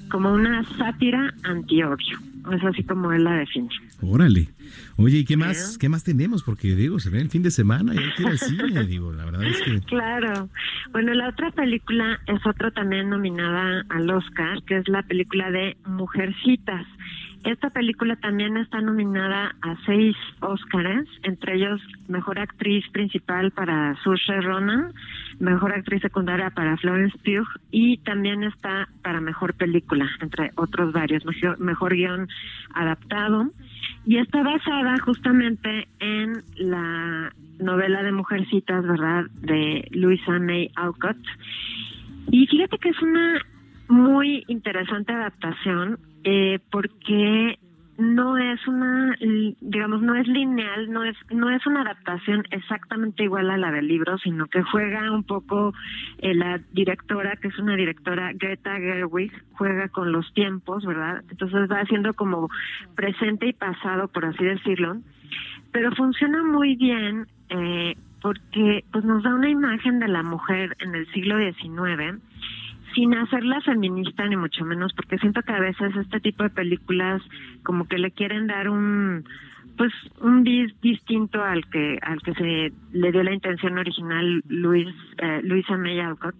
como 0.10 0.32
una 0.32 0.64
sátira 0.78 1.34
anti-odio. 1.44 2.20
Es 2.52 2.64
así 2.64 2.84
como 2.84 3.12
él 3.12 3.24
la 3.24 3.36
define. 3.36 3.70
Órale. 4.02 4.50
Oye, 4.98 5.20
¿y 5.20 5.26
qué 5.26 5.38
más, 5.38 5.78
qué 5.78 5.90
más 5.90 6.04
tenemos? 6.04 6.44
Porque, 6.44 6.76
digo, 6.76 7.00
se 7.00 7.10
ve 7.10 7.20
el 7.20 7.30
fin 7.30 7.44
de 7.44 7.52
semana 7.52 7.96
y 7.96 7.98
hay 7.98 8.14
que 8.16 8.22
ir 8.24 8.28
al 8.28 8.40
cine, 8.40 8.84
digo, 8.88 9.14
la 9.14 9.26
verdad 9.26 9.46
es 9.46 9.62
que... 9.62 9.80
Claro. 9.82 10.50
Bueno, 10.92 11.14
la 11.14 11.30
otra 11.30 11.52
película 11.52 12.20
es 12.28 12.46
otra 12.46 12.72
también 12.72 13.10
nominada 13.10 13.86
al 13.90 14.10
Oscar, 14.10 14.62
que 14.64 14.78
es 14.78 14.88
la 14.88 15.04
película 15.04 15.50
de 15.52 15.78
Mujercitas. 15.86 16.86
Esta 17.44 17.70
película 17.70 18.16
también 18.18 18.58
está 18.58 18.82
nominada 18.82 19.56
a 19.62 19.76
seis 19.86 20.16
Óscares, 20.42 21.08
entre 21.24 21.56
ellos 21.56 21.82
Mejor 22.08 22.40
Actriz 22.40 22.84
Principal 22.92 23.52
para 23.52 23.96
Saoirse 24.04 24.42
Ronan, 24.42 24.92
Mejor 25.40 25.72
Actriz 25.74 26.02
Secundaria 26.02 26.50
para 26.50 26.78
Florence 26.78 27.18
Pugh 27.20 27.48
y 27.72 27.98
también 28.00 28.44
está 28.44 28.90
para 29.02 29.22
Mejor 29.22 29.54
Película, 29.54 30.10
entre 30.22 30.52
otros 30.56 30.92
varios, 30.92 31.26
Mejor, 31.26 31.60
mejor 31.60 31.96
Guión 31.96 32.28
Adaptado. 32.74 33.52
Y 34.06 34.18
está 34.18 34.42
basada 34.42 34.96
justamente 35.04 35.88
en 36.00 36.44
la 36.56 37.32
novela 37.60 38.04
de 38.04 38.12
Mujercitas, 38.12 38.86
¿verdad?, 38.86 39.26
de 39.42 39.88
Louisa 39.92 40.40
May 40.40 40.72
Alcott. 40.76 41.18
Y 42.32 42.48
fíjate 42.48 42.78
que 42.78 42.90
es 42.90 43.02
una 43.02 43.42
muy 43.90 44.44
interesante 44.48 45.14
adaptación 45.14 46.00
eh, 46.24 46.60
porque 46.72 47.60
no 47.98 48.38
es 48.38 48.68
una 48.68 49.16
digamos 49.60 50.04
no 50.04 50.14
es 50.16 50.28
lineal 50.28 50.92
no 50.92 51.04
es 51.04 51.16
no 51.32 51.50
es 51.50 51.66
una 51.66 51.82
adaptación 51.82 52.44
exactamente 52.52 53.24
igual 53.24 53.50
a 53.50 53.58
la 53.58 53.72
del 53.72 53.88
libro 53.88 54.20
sino 54.20 54.46
que 54.46 54.62
juega 54.62 55.12
un 55.12 55.24
poco 55.24 55.74
eh, 56.20 56.36
la 56.36 56.60
directora 56.74 57.38
que 57.38 57.48
es 57.48 57.58
una 57.58 57.76
directora 57.76 58.34
Greta 58.34 58.76
Gerwig 58.76 59.32
juega 59.54 59.90
con 59.90 60.12
los 60.12 60.32
tiempos 60.34 60.86
verdad 60.86 61.24
entonces 61.30 61.70
va 61.72 61.82
haciendo 61.82 62.14
como 62.14 62.50
presente 62.96 63.48
y 63.48 63.54
pasado 63.54 64.08
por 64.10 64.26
así 64.26 64.44
decirlo. 64.44 64.98
Pero 65.72 65.92
funciona 65.92 66.44
muy 66.44 66.76
bien 66.76 67.28
eh, 67.50 67.96
porque 68.22 68.84
pues 68.92 69.04
nos 69.06 69.24
da 69.24 69.34
una 69.34 69.50
imagen 69.50 70.00
de 70.00 70.08
la 70.08 70.24
mujer 70.24 70.76
en 70.80 70.96
el 70.96 71.12
siglo 71.12 71.38
XIX 71.38 72.22
sin 72.94 73.16
hacerla 73.16 73.62
feminista 73.62 74.26
ni 74.28 74.36
mucho 74.36 74.66
menos, 74.66 74.94
porque 74.94 75.18
siento 75.18 75.42
que 75.42 75.54
a 75.54 75.60
veces 75.60 75.96
este 75.96 76.20
tipo 76.20 76.44
de 76.44 76.50
películas 76.50 77.22
como 77.64 77.88
que 77.88 77.98
le 77.98 78.12
quieren 78.12 78.48
dar 78.48 78.70
un 78.70 79.26
pues 79.78 79.94
un 80.22 80.44
bis 80.44 80.74
distinto 80.82 81.44
al 81.44 81.66
que 81.70 82.00
al 82.02 82.22
que 82.22 82.34
se 82.34 82.74
le 82.92 83.12
dio 83.12 83.24
la 83.24 83.34
intención 83.34 83.78
original 83.78 84.42
Luis 84.48 84.88
eh, 85.20 85.42
Luisa 85.44 85.78
May 85.78 86.00
Alcott 86.00 86.36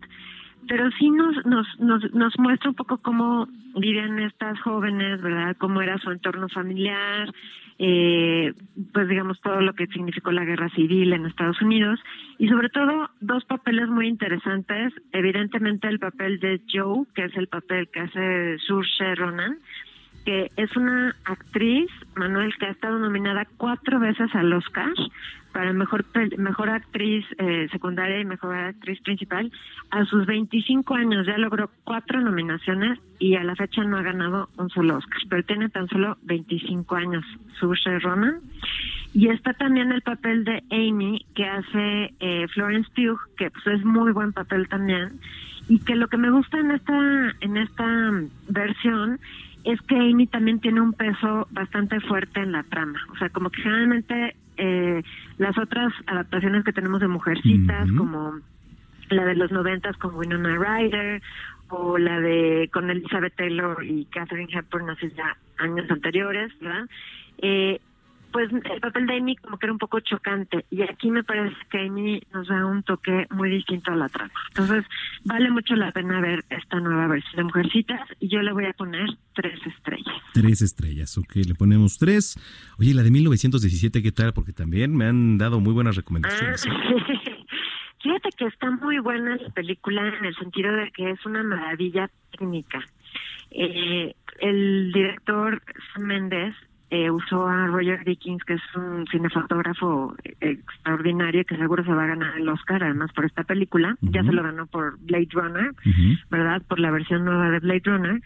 pero 0.68 0.90
sí 0.92 1.10
nos, 1.10 1.46
nos 1.46 1.68
nos 1.80 2.14
nos 2.14 2.38
muestra 2.40 2.70
un 2.70 2.76
poco 2.76 2.98
cómo 2.98 3.48
viven 3.76 4.20
estas 4.20 4.60
jóvenes 4.62 5.22
verdad 5.22 5.56
cómo 5.58 5.82
era 5.82 5.98
su 5.98 6.12
entorno 6.12 6.48
familiar 6.50 7.34
eh, 7.80 8.54
pues 8.92 9.08
digamos 9.08 9.40
todo 9.42 9.62
lo 9.62 9.74
que 9.74 9.86
significó 9.88 10.32
la 10.32 10.46
guerra 10.46 10.70
civil 10.70 11.14
en 11.14 11.26
Estados 11.26 11.62
Unidos. 11.62 12.00
Y 12.40 12.48
sobre 12.48 12.70
todo 12.70 13.10
dos 13.22 13.46
papeles 13.46 13.88
muy 13.88 14.08
interesantes. 14.08 14.94
Evidentemente 15.12 15.88
el 15.88 16.00
papel 16.00 16.40
de 16.40 16.62
Joe 16.72 17.06
que 17.14 17.26
es 17.26 17.36
el 17.38 17.48
papel 17.48 17.88
que 17.90 18.00
hace 18.00 18.58
Saoirse 18.66 19.16
Ronan 19.16 19.58
que 20.28 20.52
es 20.58 20.76
una 20.76 21.16
actriz, 21.24 21.90
Manuel, 22.18 22.54
que 22.60 22.66
ha 22.66 22.72
estado 22.72 23.00
nominada 23.00 23.48
cuatro 23.56 23.98
veces 23.98 24.30
al 24.36 24.52
Oscar 24.52 24.92
para 25.54 25.72
mejor 25.72 26.04
mejor 26.38 26.70
actriz 26.70 27.26
eh, 27.38 27.70
secundaria 27.72 28.20
y 28.20 28.26
mejor 28.26 28.54
actriz 28.58 29.00
principal. 29.04 29.50
A 29.90 30.04
sus 30.04 30.26
25 30.26 30.96
años 30.96 31.26
ya 31.26 31.38
logró 31.38 31.72
cuatro 31.86 32.20
nominaciones 32.20 33.00
y 33.20 33.36
a 33.36 33.44
la 33.46 33.56
fecha 33.56 33.86
no 33.86 33.96
ha 33.96 34.02
ganado 34.02 34.50
un 34.58 34.70
solo 34.70 34.98
Oscar, 34.98 35.22
pero 35.30 35.44
tiene 35.44 35.70
tan 35.70 35.88
solo 35.88 36.18
25 36.24 36.94
años, 36.94 37.24
Saoirse 37.58 37.98
Ronan. 38.00 38.42
Y 39.14 39.30
está 39.30 39.54
también 39.54 39.94
el 39.94 40.02
papel 40.02 40.44
de 40.44 40.62
Amy, 40.72 41.26
que 41.36 41.46
hace 41.46 42.14
eh, 42.20 42.48
Florence 42.50 42.90
Pugh, 42.94 43.18
que 43.38 43.50
pues, 43.50 43.66
es 43.68 43.86
muy 43.86 44.12
buen 44.12 44.34
papel 44.34 44.68
también. 44.68 45.22
Y 45.70 45.80
que 45.80 45.96
lo 45.96 46.10
que 46.10 46.18
me 46.18 46.32
gusta 46.32 46.60
en 46.60 46.72
esta, 46.72 47.34
en 47.40 47.56
esta 47.56 48.12
versión 48.50 49.22
es 49.68 49.82
que 49.82 49.96
Amy 49.96 50.28
también 50.28 50.62
tiene 50.62 50.80
un 50.80 50.94
peso 50.94 51.46
bastante 51.52 52.00
fuerte 52.00 52.40
en 52.40 52.54
la 52.54 52.64
trama. 52.64 53.00
O 53.12 53.18
sea, 53.18 53.30
como 53.30 53.50
que 53.50 53.62
generalmente 53.62 54.34
eh, 54.56 55.04
las 55.38 55.58
otras 55.58 55.92
adaptaciones 56.06 56.64
que 56.64 56.72
tenemos 56.72 57.02
de 57.02 57.10
Mujercitas, 57.10 57.92
como 57.98 58.40
la 59.10 59.26
de 59.26 59.36
los 59.36 59.52
noventas 59.52 59.98
con 59.98 60.16
Winona 60.16 60.56
Ryder, 60.56 61.22
o 61.70 61.98
la 61.98 62.22
de 62.22 62.70
con 62.72 62.90
Elizabeth 62.90 63.36
Taylor 63.36 63.84
y 63.84 64.06
Catherine 64.06 64.48
Hepburn 64.50 64.90
hace 64.90 65.12
ya 65.12 65.36
años 65.58 65.92
anteriores, 65.92 66.58
¿verdad? 66.62 66.86
Eh, 67.40 67.82
pues 68.38 68.52
el 68.52 68.82
papel 68.82 69.08
de 69.08 69.16
Amy 69.16 69.36
como 69.36 69.58
que 69.58 69.66
era 69.66 69.74
un 69.74 69.80
poco 69.80 70.00
chocante 70.00 70.64
y 70.70 70.84
aquí 70.84 71.10
me 71.10 71.24
parece 71.24 71.56
que 71.72 71.80
Amy 71.80 72.22
nos 72.32 72.48
da 72.48 72.68
un 72.68 72.84
toque 72.84 73.26
muy 73.32 73.50
distinto 73.50 73.92
a 73.92 73.96
la 73.96 74.10
trama. 74.10 74.32
Entonces 74.50 74.86
vale 75.26 75.50
mucho 75.50 75.74
la 75.74 75.92
pena 75.92 76.22
ver 76.22 76.46
esta 76.52 76.80
nueva 76.80 77.08
versión 77.08 77.38
de 77.38 77.44
Mujercitas 77.46 78.00
y 78.20 78.28
yo 78.28 78.44
le 78.44 78.54
voy 78.54 78.66
a 78.66 78.74
poner 78.74 79.10
tres 79.34 79.60
estrellas. 79.66 80.14
Tres 80.36 80.62
estrellas, 80.62 81.18
ok, 81.18 81.36
le 81.48 81.56
ponemos 81.56 81.98
tres. 81.98 82.40
Oye, 82.78 82.94
la 82.94 83.02
de 83.02 83.10
1917, 83.10 84.04
¿qué 84.04 84.12
tal? 84.12 84.34
Porque 84.34 84.54
también 84.54 84.96
me 84.96 85.06
han 85.06 85.40
dado 85.40 85.60
muy 85.60 85.74
buenas 85.74 85.96
recomendaciones. 85.96 86.64
¿eh? 86.68 86.70
Ah, 86.72 86.94
Fíjate 88.04 88.30
que 88.38 88.46
está 88.46 88.70
muy 88.70 89.00
buena 89.00 89.36
la 89.38 89.50
película 89.50 90.16
en 90.16 90.26
el 90.26 90.36
sentido 90.36 90.72
de 90.74 90.92
que 90.92 91.10
es 91.10 91.26
una 91.26 91.42
maravilla 91.42 92.08
técnica. 92.30 92.86
Eh, 93.50 94.14
el 94.40 94.92
director 94.94 95.60
Mendes 96.00 96.54
eh, 96.90 97.12
usó 97.12 97.48
a 97.48 97.68
Roger 97.68 98.04
Dickens, 98.06 98.44
que 98.44 98.54
es 98.54 98.62
un 98.76 99.06
cinefotógrafo 99.08 100.16
extraordinario 100.40 101.44
que 101.44 101.58
seguro 101.58 101.84
se 101.84 101.94
va 101.94 102.06
a 102.06 102.08
ganar 102.08 102.38
el 102.38 102.48
Oscar, 102.48 102.84
además 102.84 103.12
por 103.14 103.26
esta 103.26 103.44
película. 103.44 103.98
Ya 104.02 104.24
se 104.24 104.32
lo 104.32 104.44
ganó 104.44 104.68
por 104.68 104.98
Blade 105.00 105.28
Runner, 105.32 105.72
¿verdad? 106.30 106.62
Por 106.68 106.80
la 106.80 106.92
versión 106.92 107.26
nueva 107.26 107.50
de 107.50 107.60
Blade 107.60 107.82
Runner. 107.84 108.22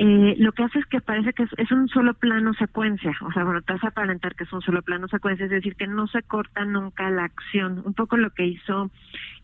Eh, 0.00 0.36
lo 0.38 0.52
que 0.52 0.62
hace 0.62 0.78
es 0.78 0.86
que 0.86 1.00
parece 1.00 1.32
que 1.32 1.42
es, 1.42 1.50
es 1.56 1.72
un 1.72 1.88
solo 1.88 2.14
plano 2.14 2.54
secuencia, 2.54 3.10
o 3.20 3.32
sea, 3.32 3.42
bueno, 3.42 3.62
te 3.62 3.72
hace 3.72 3.88
aparentar 3.88 4.36
que 4.36 4.44
es 4.44 4.52
un 4.52 4.62
solo 4.62 4.80
plano 4.82 5.08
secuencia, 5.08 5.46
es 5.46 5.50
decir, 5.50 5.74
que 5.74 5.88
no 5.88 6.06
se 6.06 6.22
corta 6.22 6.64
nunca 6.64 7.10
la 7.10 7.24
acción, 7.24 7.82
un 7.84 7.94
poco 7.94 8.16
lo 8.16 8.30
que 8.30 8.46
hizo 8.46 8.92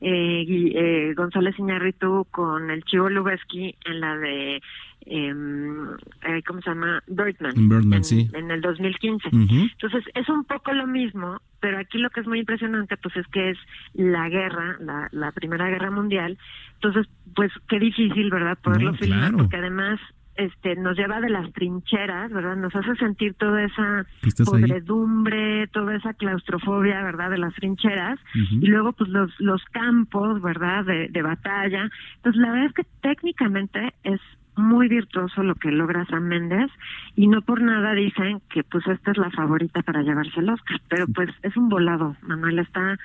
eh, 0.01 0.45
eh, 0.47 1.13
González 1.17 1.59
Iñárritu 1.59 2.29
con 2.31 2.71
el 2.71 2.85
Chivo 2.85 3.11
Lubeski 3.11 3.75
en 3.85 4.01
la 4.01 4.17
de, 4.17 4.63
em, 5.07 5.89
eh, 6.23 6.43
¿cómo 6.47 6.61
se 6.63 6.71
llama? 6.71 7.03
Birdman. 7.09 7.55
Birdman, 7.69 7.95
en, 7.95 8.05
sí. 8.05 8.31
En 8.33 8.49
el 8.53 8.61
2015. 8.61 9.29
Ujú. 9.29 9.55
Entonces, 9.73 10.05
es 10.15 10.29
un 10.29 10.45
poco 10.45 10.73
lo 10.73 10.87
mismo, 10.87 11.41
pero 11.59 11.79
aquí 11.79 11.99
lo 11.99 12.11
que 12.11 12.21
es 12.21 12.29
muy 12.29 12.39
impresionante, 12.39 12.97
pues 12.99 13.17
es 13.17 13.27
que 13.27 13.51
es 13.51 13.59
la 13.95 14.29
guerra, 14.29 14.77
la, 14.79 15.09
la 15.11 15.33
Primera 15.33 15.69
Guerra 15.69 15.91
Mundial. 15.91 16.39
Entonces, 16.75 17.09
pues 17.35 17.51
qué 17.69 17.81
difícil, 17.81 18.31
¿verdad? 18.31 18.57
Poderlo 18.63 18.93
No, 18.93 18.99
filmar, 18.99 19.19
claro. 19.31 19.37
porque 19.39 19.57
además 19.57 19.99
este 20.37 20.77
nos 20.77 20.97
lleva 20.97 21.21
de 21.21 21.31
las 21.31 21.53
trincheras, 21.53 22.33
¿verdad? 22.33 22.57
Nos 22.57 22.75
hace 22.75 22.95
sentir 22.97 23.35
toda 23.35 23.63
esa 23.63 24.01
ahí. 24.01 24.45
podredumbre, 24.45 25.67
toda 25.69 25.97
esa 25.97 26.15
claustrofobia, 26.15 27.03
¿verdad? 27.03 27.31
De 27.31 27.39
las 27.39 27.55
trincheras. 27.55 28.19
Y 28.35 28.67
luego, 28.67 28.93
pues 28.93 29.11
los, 29.11 29.31
los 29.39 29.63
campos, 29.67 30.43
¿verdad? 30.43 30.85
De, 30.85 31.09
de 31.09 31.23
batalla. 31.23 31.91
Entonces, 32.17 32.41
la 32.41 32.51
verdad 32.51 32.67
es 32.67 32.75
que 32.75 32.87
técnicamente 33.01 33.95
es 34.03 34.21
muy 34.57 34.89
virtuoso 34.89 35.43
lo 35.43 35.55
que 35.57 35.71
logra 35.71 36.07
Sam 36.07 36.25
Méndez 36.25 36.71
y 37.17 37.27
no 37.27 37.43
por 37.43 37.61
nada 37.63 37.93
dicen 37.93 38.41
que 38.49 38.63
pues 38.63 38.87
esta 38.87 39.11
es 39.11 39.19
la 39.19 39.31
favorita 39.31 39.83
para 39.83 40.03
llevarse 40.03 40.41
el 40.41 40.51
Oscar, 40.51 40.81
pero 40.89 41.07
pues 41.09 41.31
es 41.43 41.57
un 41.57 41.69
volado, 41.69 42.17
Manuel, 42.23 42.61
está 42.61 42.97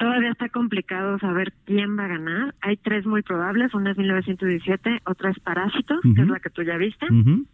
todavía 0.00 0.30
está 0.32 0.48
complicado 0.48 1.18
saber 1.20 1.52
quién 1.66 1.96
va 1.96 2.06
a 2.06 2.08
ganar. 2.08 2.54
Hay 2.62 2.76
tres 2.78 3.06
muy 3.06 3.22
probables, 3.22 3.72
una 3.74 3.92
es 3.92 3.98
1917, 3.98 5.02
otra 5.04 5.30
es 5.30 5.38
Parásito, 5.40 6.00
que 6.16 6.22
es 6.22 6.28
la 6.28 6.40
que 6.40 6.50
tú 6.50 6.62
ya 6.62 6.76
viste. 6.76 7.06
Ujú. 7.12 7.44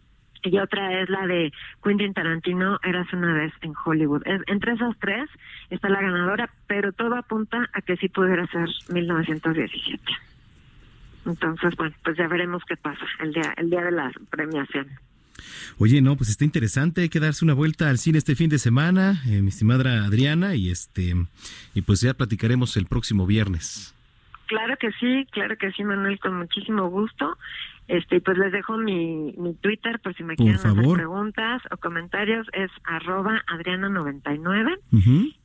Y 0.43 0.57
otra 0.59 1.01
es 1.01 1.09
la 1.09 1.27
de 1.27 1.51
Quentin 1.83 2.13
Tarantino, 2.13 2.79
Eras 2.83 3.11
una 3.11 3.33
vez 3.33 3.51
en 3.61 3.73
Hollywood. 3.83 4.21
Es- 4.25 4.43
entre 4.47 4.73
esas 4.73 4.97
tres 4.99 5.29
está 5.69 5.89
la 5.89 6.01
ganadora, 6.01 6.49
pero 6.67 6.93
todo 6.93 7.15
apunta 7.15 7.69
a 7.73 7.81
que 7.81 7.97
sí 7.97 8.07
pudiera 8.07 8.47
ser 8.47 8.69
1917. 8.89 10.01
Entonces, 11.25 11.75
bueno, 11.75 11.95
pues 12.03 12.15
ya 12.17 12.27
veremos 12.27 12.63
qué 12.65 12.77
pasa 12.77 13.05
el 13.19 13.33
día, 13.33 13.53
el 13.57 13.69
día 13.69 13.83
de 13.83 13.91
la 13.91 14.11
premiación. 14.29 14.87
Oye, 15.77 16.01
no, 16.01 16.15
pues 16.15 16.29
está 16.29 16.45
interesante, 16.45 17.01
hay 17.01 17.09
que 17.09 17.19
darse 17.19 17.45
una 17.45 17.53
vuelta 17.53 17.89
al 17.89 17.97
cine 17.97 18.17
este 18.17 18.35
fin 18.35 18.49
de 18.49 18.59
semana, 18.59 19.23
eh, 19.27 19.41
mi 19.41 19.49
estimada 19.49 20.05
Adriana, 20.05 20.55
y 20.55 20.69
este, 20.69 21.15
y 21.73 21.81
pues 21.81 22.01
ya 22.01 22.13
platicaremos 22.13 22.77
el 22.77 22.85
próximo 22.85 23.25
viernes. 23.25 23.93
Claro 24.47 24.75
que 24.79 24.91
sí, 24.93 25.27
claro 25.31 25.57
que 25.57 25.71
sí, 25.71 25.83
Manuel, 25.83 26.19
con 26.19 26.37
muchísimo 26.37 26.89
gusto. 26.89 27.37
Este, 27.87 28.19
pues 28.19 28.37
les 28.37 28.51
dejo 28.51 28.77
mi, 28.77 29.33
mi 29.37 29.53
Twitter 29.55 29.99
por 29.99 30.13
si 30.15 30.23
me 30.23 30.35
quieren 30.35 30.55
hacer 30.55 30.73
preguntas 30.73 31.61
o 31.71 31.77
comentarios, 31.77 32.45
es 32.51 32.69
arroba 32.83 33.41
adriana99. 33.47 34.77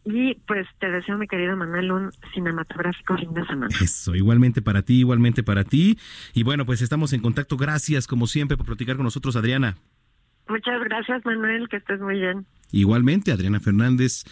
Y 0.05 0.35
pues 0.47 0.67
te 0.81 0.91
deseo, 0.91 1.19
mi 1.19 1.29
querido 1.29 1.57
Manuel, 1.57 1.93
un 1.93 2.11
cinematográfico 2.35 3.17
fin 3.17 3.33
de 3.33 3.47
semana. 3.47 3.77
Eso, 3.81 4.17
igualmente 4.17 4.61
para 4.61 4.83
ti, 4.83 5.01
igualmente 5.01 5.45
para 5.45 5.63
ti. 5.63 5.99
Y 6.35 6.43
bueno, 6.43 6.67
pues 6.67 6.83
estamos 6.83 7.13
en 7.13 7.21
contacto. 7.21 7.57
Gracias, 7.57 8.09
como 8.09 8.27
siempre, 8.27 8.57
por 8.57 8.67
platicar 8.67 8.97
con 8.97 9.05
nosotros, 9.05 9.37
Adriana. 9.37 9.77
Muchas 10.49 10.83
gracias, 10.85 11.25
Manuel, 11.25 11.69
que 11.69 11.77
estés 11.77 12.01
muy 12.01 12.19
bien. 12.19 12.47
Igualmente, 12.73 13.33
Adriana 13.33 13.61
Fernández. 13.61 14.25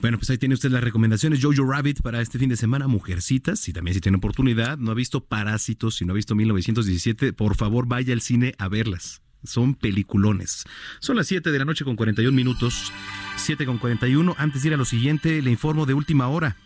Bueno, 0.00 0.18
pues 0.18 0.28
ahí 0.30 0.38
tiene 0.38 0.54
usted 0.54 0.70
las 0.70 0.82
recomendaciones. 0.82 1.42
Jojo 1.42 1.70
Rabbit 1.70 2.02
para 2.02 2.20
este 2.20 2.38
fin 2.38 2.48
de 2.48 2.56
semana, 2.56 2.88
Mujercitas. 2.88 3.68
Y 3.68 3.72
también 3.72 3.94
si 3.94 4.00
tiene 4.00 4.18
oportunidad, 4.18 4.76
no 4.76 4.90
ha 4.90 4.94
visto 4.94 5.24
Parásitos, 5.24 5.96
si 5.96 6.04
no 6.04 6.12
ha 6.12 6.16
visto 6.16 6.34
1917, 6.34 7.32
por 7.32 7.56
favor 7.56 7.86
vaya 7.86 8.12
al 8.12 8.20
cine 8.20 8.54
a 8.58 8.68
verlas. 8.68 9.22
Son 9.44 9.74
peliculones. 9.74 10.64
Son 10.98 11.14
las 11.14 11.28
7 11.28 11.52
de 11.52 11.58
la 11.58 11.64
noche 11.64 11.84
con 11.84 11.94
41 11.94 12.34
minutos. 12.34 12.92
7 13.36 13.64
con 13.64 13.78
41. 13.78 14.34
Antes 14.36 14.62
de 14.62 14.68
ir 14.68 14.74
a 14.74 14.78
lo 14.78 14.84
siguiente, 14.84 15.40
le 15.40 15.50
informo 15.50 15.86
de 15.86 15.94
última 15.94 16.26
hora. 16.26 16.56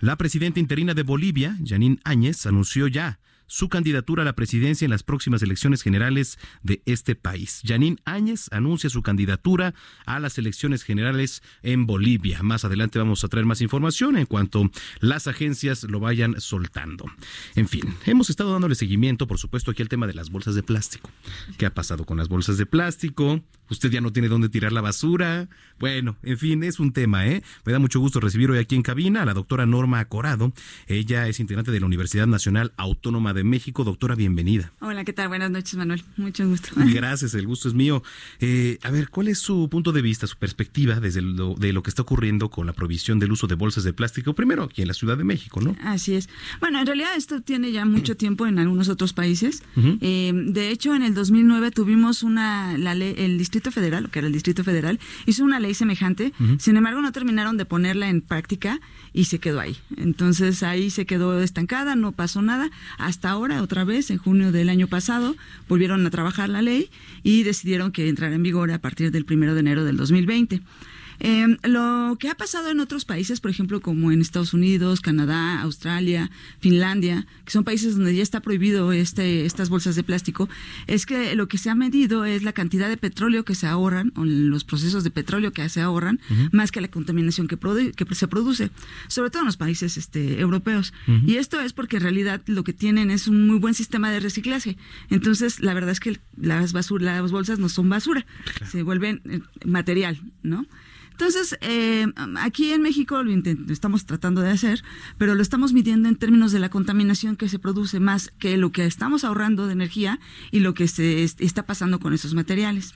La 0.00 0.16
presidenta 0.16 0.60
interina 0.60 0.94
de 0.94 1.02
Bolivia, 1.02 1.56
Janine 1.64 1.98
Áñez, 2.04 2.46
anunció 2.46 2.88
ya 2.88 3.18
su 3.46 3.68
candidatura 3.68 4.22
a 4.22 4.24
la 4.24 4.34
presidencia 4.34 4.84
en 4.84 4.90
las 4.90 5.02
próximas 5.02 5.42
elecciones 5.42 5.82
generales 5.82 6.38
de 6.62 6.82
este 6.86 7.14
país. 7.14 7.60
Janine 7.64 7.98
Áñez 8.04 8.48
anuncia 8.52 8.90
su 8.90 9.02
candidatura 9.02 9.74
a 10.06 10.18
las 10.20 10.38
elecciones 10.38 10.82
generales 10.82 11.42
en 11.62 11.86
Bolivia. 11.86 12.42
Más 12.42 12.64
adelante 12.64 12.98
vamos 12.98 13.24
a 13.24 13.28
traer 13.28 13.46
más 13.46 13.60
información 13.60 14.16
en 14.16 14.26
cuanto 14.26 14.70
las 15.00 15.26
agencias 15.26 15.84
lo 15.84 16.00
vayan 16.00 16.40
soltando. 16.40 17.04
En 17.54 17.68
fin, 17.68 17.94
hemos 18.06 18.30
estado 18.30 18.52
dándole 18.52 18.74
seguimiento, 18.74 19.26
por 19.26 19.38
supuesto, 19.38 19.70
aquí 19.70 19.82
al 19.82 19.88
tema 19.88 20.06
de 20.06 20.14
las 20.14 20.30
bolsas 20.30 20.54
de 20.54 20.62
plástico. 20.62 21.10
¿Qué 21.58 21.66
ha 21.66 21.74
pasado 21.74 22.04
con 22.04 22.16
las 22.16 22.28
bolsas 22.28 22.56
de 22.56 22.66
plástico? 22.66 23.42
Usted 23.70 23.90
ya 23.90 24.00
no 24.00 24.12
tiene 24.12 24.28
dónde 24.28 24.48
tirar 24.48 24.72
la 24.72 24.80
basura. 24.80 25.48
Bueno, 25.78 26.16
en 26.22 26.38
fin, 26.38 26.62
es 26.64 26.80
un 26.80 26.92
tema, 26.92 27.26
¿eh? 27.26 27.42
Me 27.64 27.72
da 27.72 27.78
mucho 27.78 27.98
gusto 27.98 28.20
recibir 28.20 28.50
hoy 28.50 28.58
aquí 28.58 28.74
en 28.74 28.82
cabina 28.82 29.22
a 29.22 29.24
la 29.24 29.34
doctora 29.34 29.66
Norma 29.66 30.00
Acorado. 30.00 30.52
Ella 30.86 31.28
es 31.28 31.40
integrante 31.40 31.70
de 31.70 31.80
la 31.80 31.86
Universidad 31.86 32.26
Nacional 32.26 32.72
Autónoma 32.76 33.33
de 33.34 33.44
México. 33.44 33.84
Doctora, 33.84 34.14
bienvenida. 34.14 34.72
Hola, 34.80 35.04
¿qué 35.04 35.12
tal? 35.12 35.28
Buenas 35.28 35.50
noches, 35.50 35.74
Manuel. 35.76 36.02
Mucho 36.16 36.48
gusto. 36.48 36.70
Gracias, 36.76 37.34
el 37.34 37.46
gusto 37.46 37.68
es 37.68 37.74
mío. 37.74 38.02
Eh, 38.40 38.78
a 38.82 38.90
ver, 38.90 39.10
¿cuál 39.10 39.28
es 39.28 39.38
su 39.38 39.68
punto 39.68 39.92
de 39.92 40.02
vista, 40.02 40.26
su 40.26 40.36
perspectiva 40.36 41.00
desde 41.00 41.22
lo, 41.22 41.54
de 41.54 41.72
lo 41.72 41.82
que 41.82 41.90
está 41.90 42.02
ocurriendo 42.02 42.50
con 42.50 42.66
la 42.66 42.72
provisión 42.72 43.18
del 43.18 43.32
uso 43.32 43.46
de 43.46 43.54
bolsas 43.54 43.84
de 43.84 43.92
plástico, 43.92 44.34
primero 44.34 44.62
aquí 44.64 44.82
en 44.82 44.88
la 44.88 44.94
Ciudad 44.94 45.18
de 45.18 45.24
México, 45.24 45.60
¿no? 45.60 45.76
Así 45.82 46.14
es. 46.14 46.28
Bueno, 46.60 46.80
en 46.80 46.86
realidad 46.86 47.10
esto 47.16 47.40
tiene 47.42 47.72
ya 47.72 47.84
mucho 47.84 48.16
tiempo 48.16 48.46
en 48.46 48.58
algunos 48.58 48.88
otros 48.88 49.12
países. 49.12 49.62
Eh, 50.00 50.32
de 50.34 50.70
hecho, 50.70 50.94
en 50.94 51.02
el 51.02 51.14
2009 51.14 51.70
tuvimos 51.70 52.22
una, 52.22 52.78
la 52.78 52.94
ley, 52.94 53.14
el 53.18 53.38
Distrito 53.38 53.70
Federal, 53.70 54.04
lo 54.04 54.10
que 54.10 54.20
era 54.20 54.28
el 54.28 54.32
Distrito 54.32 54.64
Federal, 54.64 55.00
hizo 55.26 55.44
una 55.44 55.60
ley 55.60 55.74
semejante. 55.74 56.32
Sin 56.58 56.76
embargo, 56.76 57.00
no 57.00 57.12
terminaron 57.12 57.56
de 57.56 57.64
ponerla 57.64 58.08
en 58.08 58.20
práctica 58.20 58.80
y 59.12 59.24
se 59.24 59.38
quedó 59.38 59.60
ahí. 59.60 59.76
Entonces 59.96 60.62
ahí 60.62 60.90
se 60.90 61.06
quedó 61.06 61.40
estancada, 61.40 61.96
no 61.96 62.12
pasó 62.12 62.42
nada. 62.42 62.70
Hasta 62.98 63.23
ahora, 63.24 63.62
otra 63.62 63.84
vez, 63.84 64.10
en 64.10 64.18
junio 64.18 64.52
del 64.52 64.68
año 64.68 64.86
pasado, 64.86 65.36
volvieron 65.68 66.06
a 66.06 66.10
trabajar 66.10 66.48
la 66.48 66.62
ley 66.62 66.90
y 67.22 67.42
decidieron 67.42 67.92
que 67.92 68.08
entrara 68.08 68.34
en 68.34 68.42
vigor 68.42 68.70
a 68.70 68.78
partir 68.78 69.10
del 69.10 69.24
primero 69.24 69.54
de 69.54 69.60
enero 69.60 69.84
del 69.84 69.96
2020. 69.96 70.60
Eh, 71.20 71.56
lo 71.64 72.16
que 72.18 72.28
ha 72.28 72.36
pasado 72.36 72.70
en 72.70 72.80
otros 72.80 73.04
países, 73.04 73.40
por 73.40 73.50
ejemplo, 73.50 73.80
como 73.80 74.12
en 74.12 74.20
Estados 74.20 74.54
Unidos, 74.54 75.00
Canadá, 75.00 75.60
Australia, 75.62 76.30
Finlandia, 76.60 77.26
que 77.44 77.52
son 77.52 77.64
países 77.64 77.96
donde 77.96 78.14
ya 78.14 78.22
está 78.22 78.40
prohibido 78.40 78.92
este, 78.92 79.44
estas 79.44 79.68
bolsas 79.68 79.96
de 79.96 80.02
plástico, 80.02 80.48
es 80.86 81.06
que 81.06 81.34
lo 81.34 81.48
que 81.48 81.58
se 81.58 81.70
ha 81.70 81.74
medido 81.74 82.24
es 82.24 82.42
la 82.42 82.52
cantidad 82.52 82.88
de 82.88 82.96
petróleo 82.96 83.44
que 83.44 83.54
se 83.54 83.66
ahorran, 83.66 84.12
o 84.16 84.24
los 84.24 84.64
procesos 84.64 85.04
de 85.04 85.10
petróleo 85.10 85.52
que 85.52 85.68
se 85.68 85.80
ahorran, 85.80 86.20
más 86.52 86.70
que 86.72 86.80
la 86.80 86.88
contaminación 86.88 87.48
que, 87.48 87.58
que, 87.58 88.14
se 88.14 88.28
produce, 88.28 88.70
sobre 89.08 89.30
todo 89.30 89.42
en 89.42 89.46
los 89.46 89.56
países 89.56 89.96
este, 89.96 90.40
europeos. 90.40 90.92
Y 91.26 91.36
esto 91.36 91.60
es 91.60 91.72
porque 91.72 91.96
en 91.96 92.02
realidad 92.02 92.42
lo 92.46 92.64
que 92.64 92.72
tienen 92.72 93.10
es 93.10 93.28
un 93.28 93.46
muy 93.46 93.58
buen 93.58 93.74
sistema 93.74 94.10
de 94.10 94.20
reciclaje. 94.20 94.76
Entonces, 95.10 95.60
la 95.60 95.74
verdad 95.74 95.90
es 95.90 96.00
que 96.00 96.18
las, 96.36 96.72
basura, 96.72 97.20
las 97.20 97.32
bolsas 97.32 97.58
no 97.58 97.68
son 97.68 97.88
basura, 97.88 98.26
se 98.70 98.82
vuelven 98.82 99.22
eh, 99.24 99.40
material, 99.64 100.20
¿no? 100.42 100.66
Entonces, 101.14 101.56
eh, 101.60 102.06
aquí 102.38 102.72
en 102.72 102.82
México 102.82 103.22
lo, 103.22 103.32
estamos 103.70 104.04
tratando 104.04 104.40
de 104.40 104.50
hacer, 104.50 104.82
pero 105.16 105.36
lo 105.36 105.42
estamos 105.42 105.72
midiendo 105.72 106.08
en 106.08 106.16
términos 106.16 106.50
de 106.50 106.58
la 106.58 106.70
contaminación 106.70 107.36
que 107.36 107.48
se 107.48 107.60
produce 107.60 108.00
más 108.00 108.32
que 108.40 108.56
lo 108.56 108.72
que 108.72 108.84
estamos 108.84 109.22
ahorrando 109.22 109.68
de 109.68 109.74
energía 109.74 110.18
y 110.50 110.58
lo 110.58 110.74
que 110.74 110.88
se 110.88 111.22
está 111.22 111.66
pasando 111.66 112.00
con 112.00 112.14
esos 112.14 112.34
materiales. 112.34 112.94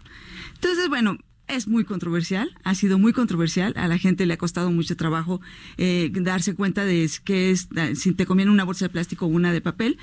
Entonces, 0.55 0.89
bueno, 0.89 1.17
es 1.47 1.69
muy 1.69 1.85
controversial, 1.85 2.51
ha 2.65 2.75
sido 2.75 2.99
muy 2.99 3.13
controversial, 3.13 3.73
a 3.77 3.87
la 3.87 3.99
gente 3.99 4.27
le 4.27 4.35
ha 4.35 4.39
costado 4.39 4.73
mucho 4.73 4.97
trabajo 4.97 5.41
eh, 5.77 6.11
darse 6.13 6.57
cuenta 6.57 6.85
de 6.85 7.09
que 7.25 7.53
es, 7.53 7.69
si 7.95 8.15
te 8.15 8.27
conviene 8.27 8.51
una 8.51 8.65
bolsa 8.65 8.87
de 8.87 8.91
plástico 8.91 9.27
o 9.27 9.29
una 9.29 9.53
de 9.53 9.61
papel, 9.61 9.97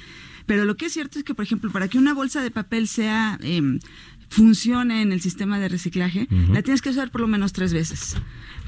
pero 0.46 0.66
lo 0.66 0.78
que 0.78 0.86
es 0.86 0.94
cierto 0.94 1.18
es 1.18 1.26
que, 1.26 1.34
por 1.34 1.44
ejemplo, 1.44 1.72
para 1.72 1.88
que 1.88 1.98
una 1.98 2.14
bolsa 2.14 2.42
de 2.42 2.52
papel 2.52 2.88
sea 2.88 3.38
em, 3.42 3.80
funcione 4.30 5.02
en 5.02 5.12
el 5.12 5.22
sistema 5.22 5.60
de 5.60 5.70
reciclaje, 5.70 6.28
la 6.52 6.62
tienes 6.62 6.82
que 6.82 6.90
usar 6.90 7.12
por 7.12 7.22
lo 7.22 7.28
menos 7.28 7.54
tres 7.54 7.74
veces. 7.74 8.16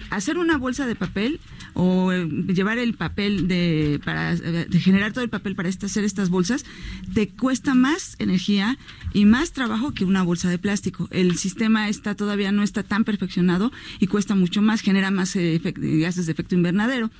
Hacer 0.09 0.37
una 0.37 0.57
bolsa 0.57 0.85
de 0.85 0.95
papel 0.95 1.39
o 1.73 2.11
eh, 2.11 2.25
llevar 2.25 2.77
el 2.77 2.93
papel 2.93 3.47
de 3.47 3.99
para 4.03 4.33
eh, 4.33 4.67
generar 4.79 5.13
todo 5.13 5.23
el 5.23 5.29
papel 5.29 5.55
para 5.55 5.69
hacer 5.69 6.03
estas 6.03 6.29
bolsas 6.29 6.65
te 7.13 7.29
cuesta 7.29 7.75
más 7.75 8.15
energía 8.19 8.77
y 9.13 9.25
más 9.25 9.51
trabajo 9.51 9.93
que 9.93 10.05
una 10.05 10.23
bolsa 10.23 10.49
de 10.49 10.57
plástico. 10.57 11.07
El 11.11 11.37
sistema 11.37 11.89
está 11.89 12.15
todavía 12.15 12.51
no 12.51 12.63
está 12.63 12.83
tan 12.83 13.03
perfeccionado 13.03 13.71
y 13.99 14.07
cuesta 14.07 14.35
mucho 14.35 14.61
más, 14.61 14.81
genera 14.81 15.11
más 15.11 15.35
gases 15.35 16.25
de 16.25 16.31
efecto 16.31 16.55
invernadero. 16.55 17.11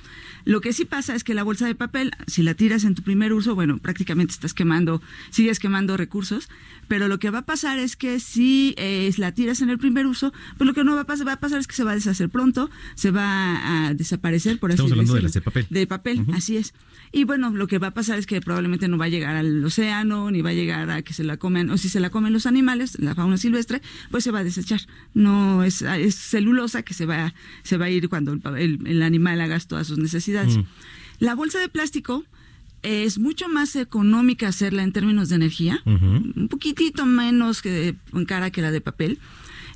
Lo 0.44 0.60
que 0.60 0.72
sí 0.72 0.84
pasa 0.84 1.14
es 1.14 1.24
que 1.24 1.34
la 1.34 1.42
bolsa 1.42 1.66
de 1.66 1.74
papel, 1.74 2.12
si 2.26 2.42
la 2.42 2.54
tiras 2.54 2.84
en 2.84 2.94
tu 2.94 3.02
primer 3.02 3.32
uso, 3.32 3.54
bueno, 3.54 3.78
prácticamente 3.78 4.32
estás 4.32 4.54
quemando, 4.54 5.02
sigues 5.30 5.58
quemando 5.58 5.96
recursos, 5.96 6.48
pero 6.88 7.06
lo 7.06 7.18
que 7.18 7.30
va 7.30 7.40
a 7.40 7.44
pasar 7.44 7.78
es 7.78 7.96
que 7.96 8.18
si 8.18 8.74
eh, 8.78 9.12
la 9.18 9.32
tiras 9.32 9.60
en 9.60 9.70
el 9.70 9.78
primer 9.78 10.06
uso, 10.06 10.32
pues 10.56 10.66
lo 10.66 10.74
que 10.74 10.84
no 10.84 10.94
va 10.94 11.02
a 11.02 11.06
pasar, 11.06 11.28
va 11.28 11.32
a 11.32 11.40
pasar 11.40 11.60
es 11.60 11.66
que 11.66 11.74
se 11.74 11.84
va 11.84 11.92
a 11.92 11.94
deshacer 11.94 12.30
pronto, 12.30 12.70
se 12.94 13.10
va 13.10 13.86
a 13.86 13.94
desaparecer, 13.94 14.58
por 14.58 14.70
así 14.70 14.76
Estamos 14.76 14.92
hablando 14.92 15.14
de 15.14 15.22
las 15.22 15.32
de 15.32 15.40
papel. 15.40 15.66
De 15.70 15.86
papel, 15.86 16.26
así 16.32 16.56
es. 16.56 16.74
Y 17.12 17.24
bueno, 17.24 17.50
lo 17.50 17.66
que 17.66 17.78
va 17.78 17.88
a 17.88 17.94
pasar 17.94 18.18
es 18.18 18.26
que 18.26 18.40
probablemente 18.40 18.88
no 18.88 18.98
va 18.98 19.06
a 19.06 19.08
llegar 19.08 19.36
al 19.36 19.64
océano, 19.64 20.30
ni 20.30 20.42
va 20.42 20.50
a 20.50 20.54
llegar 20.54 20.90
a 20.90 21.02
que 21.02 21.14
se 21.14 21.24
la 21.24 21.36
comen, 21.36 21.70
o 21.70 21.78
si 21.78 21.88
se 21.88 22.00
la 22.00 22.10
comen 22.10 22.32
los 22.32 22.46
animales, 22.46 22.98
la 22.98 23.14
fauna 23.14 23.36
silvestre, 23.36 23.80
pues 24.10 24.24
se 24.24 24.30
va 24.30 24.40
a 24.40 24.44
desechar. 24.44 24.80
No 25.14 25.64
es, 25.64 25.82
es 25.82 26.14
celulosa 26.14 26.82
que 26.82 26.94
se 26.94 27.06
va, 27.06 27.34
se 27.62 27.76
va 27.76 27.86
a 27.86 27.90
ir 27.90 28.08
cuando 28.08 28.32
el, 28.56 28.78
el, 28.86 29.02
animal 29.02 29.40
haga 29.40 29.58
todas 29.60 29.86
sus 29.86 29.98
necesidades. 29.98 30.58
Mm. 30.58 30.64
La 31.20 31.34
bolsa 31.34 31.58
de 31.58 31.68
plástico 31.68 32.24
es 32.82 33.18
mucho 33.18 33.48
más 33.48 33.74
económica 33.76 34.48
hacerla 34.48 34.82
en 34.82 34.92
términos 34.92 35.28
de 35.28 35.36
energía, 35.36 35.82
un 35.84 36.48
poquitito 36.48 37.06
menos 37.06 37.62
que 37.62 37.96
en 38.12 38.24
cara 38.24 38.50
que 38.50 38.62
la 38.62 38.70
de 38.70 38.80
papel. 38.80 39.18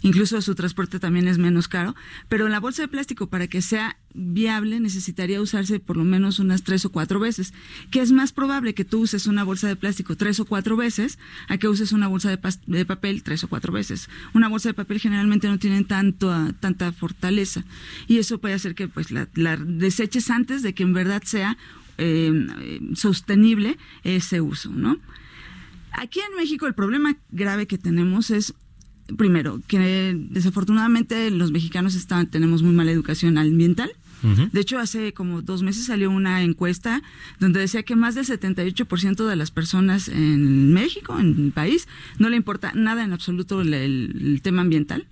Incluso 0.03 0.41
su 0.43 0.55
transporte 0.55 0.99
también 0.99 1.29
es 1.29 1.39
menos 1.39 1.69
caro, 1.69 1.95
pero 2.29 2.49
la 2.49 2.61
bolsa 2.61 2.83
de 2.83 2.89
plástico 2.89 3.29
para 3.29 3.47
que 3.47 3.63
sea 3.63 3.97
viable 4.15 4.81
necesitaría 4.81 5.41
usarse 5.41 5.79
por 5.81 5.97
lo 5.97 6.05
menos 6.05 6.39
unas 6.39 6.65
tres 6.65 6.85
o 6.85 6.91
cuatro 6.91 7.21
veces, 7.21 7.55
que 7.91 8.01
es 8.01 8.13
más 8.13 8.33
probable 8.33 8.75
que 8.75 8.85
tú 8.85 9.01
uses 9.01 9.27
una 9.27 9.45
bolsa 9.45 9.69
de 9.69 9.77
plástico 9.77 10.17
tres 10.17 10.41
o 10.41 10.45
cuatro 10.45 10.77
veces 10.77 11.19
a 11.49 11.57
que 11.57 11.69
uses 11.69 11.93
una 11.93 12.09
bolsa 12.09 12.31
de, 12.31 12.85
papel 12.85 13.23
tres 13.23 13.45
o 13.45 13.49
cuatro 13.49 13.73
veces. 13.73 14.11
Una 14.35 14.49
bolsa 14.49 14.71
de 14.71 14.75
papel 14.75 14.99
generalmente 14.99 15.49
no 15.49 15.59
tiene 15.59 15.85
tanto, 15.85 16.53
tanta 16.61 16.93
fortaleza 16.93 17.65
y 18.09 18.19
eso 18.19 18.39
puede 18.39 18.55
hacer 18.55 18.75
que 18.75 18.89
pues 18.89 19.11
la 19.11 19.57
deseches 19.57 20.31
antes 20.31 20.63
de 20.63 20.75
que 20.75 20.83
en 20.83 20.93
verdad 20.93 21.23
sea 21.25 21.57
eh, 21.99 22.81
sostenible 22.95 23.79
ese 24.03 24.41
uso, 24.41 24.71
¿no? 24.71 24.99
Aquí 25.93 26.21
en 26.21 26.37
México 26.37 26.67
el 26.67 26.75
problema 26.75 27.17
grave 27.31 27.67
que 27.67 27.79
tenemos 27.79 28.31
es 28.31 28.55
primero, 29.17 29.61
que 29.67 30.17
desafortunadamente 30.31 31.31
los 31.31 31.51
mexicanos 31.53 31.95
están, 31.95 32.29
tenemos 32.29 32.63
muy 32.63 32.73
mala 32.73 32.91
educación 32.91 33.39
ambiental. 33.39 33.93
De 34.23 34.61
hecho, 34.61 34.79
hace 34.79 35.13
como 35.13 35.43
dos 35.43 35.63
meses 35.63 35.87
salió 35.87 36.09
una 36.11 36.43
encuesta 36.43 37.03
donde 37.41 37.59
decía 37.59 37.83
que 37.83 37.97
más 37.97 38.15
del 38.15 38.25
78% 38.25 39.27
de 39.27 39.37
las 39.37 39.51
personas 39.51 40.09
en 40.09 40.73
México, 40.73 41.19
en 41.19 41.47
el 41.47 41.53
país, 41.53 41.89
no 42.19 42.29
le 42.29 42.37
importa 42.37 42.73
nada 42.75 43.03
en 43.03 43.13
absoluto 43.13 43.61
el, 43.63 44.41
tema 44.43 44.63
ambiental. 44.63 45.07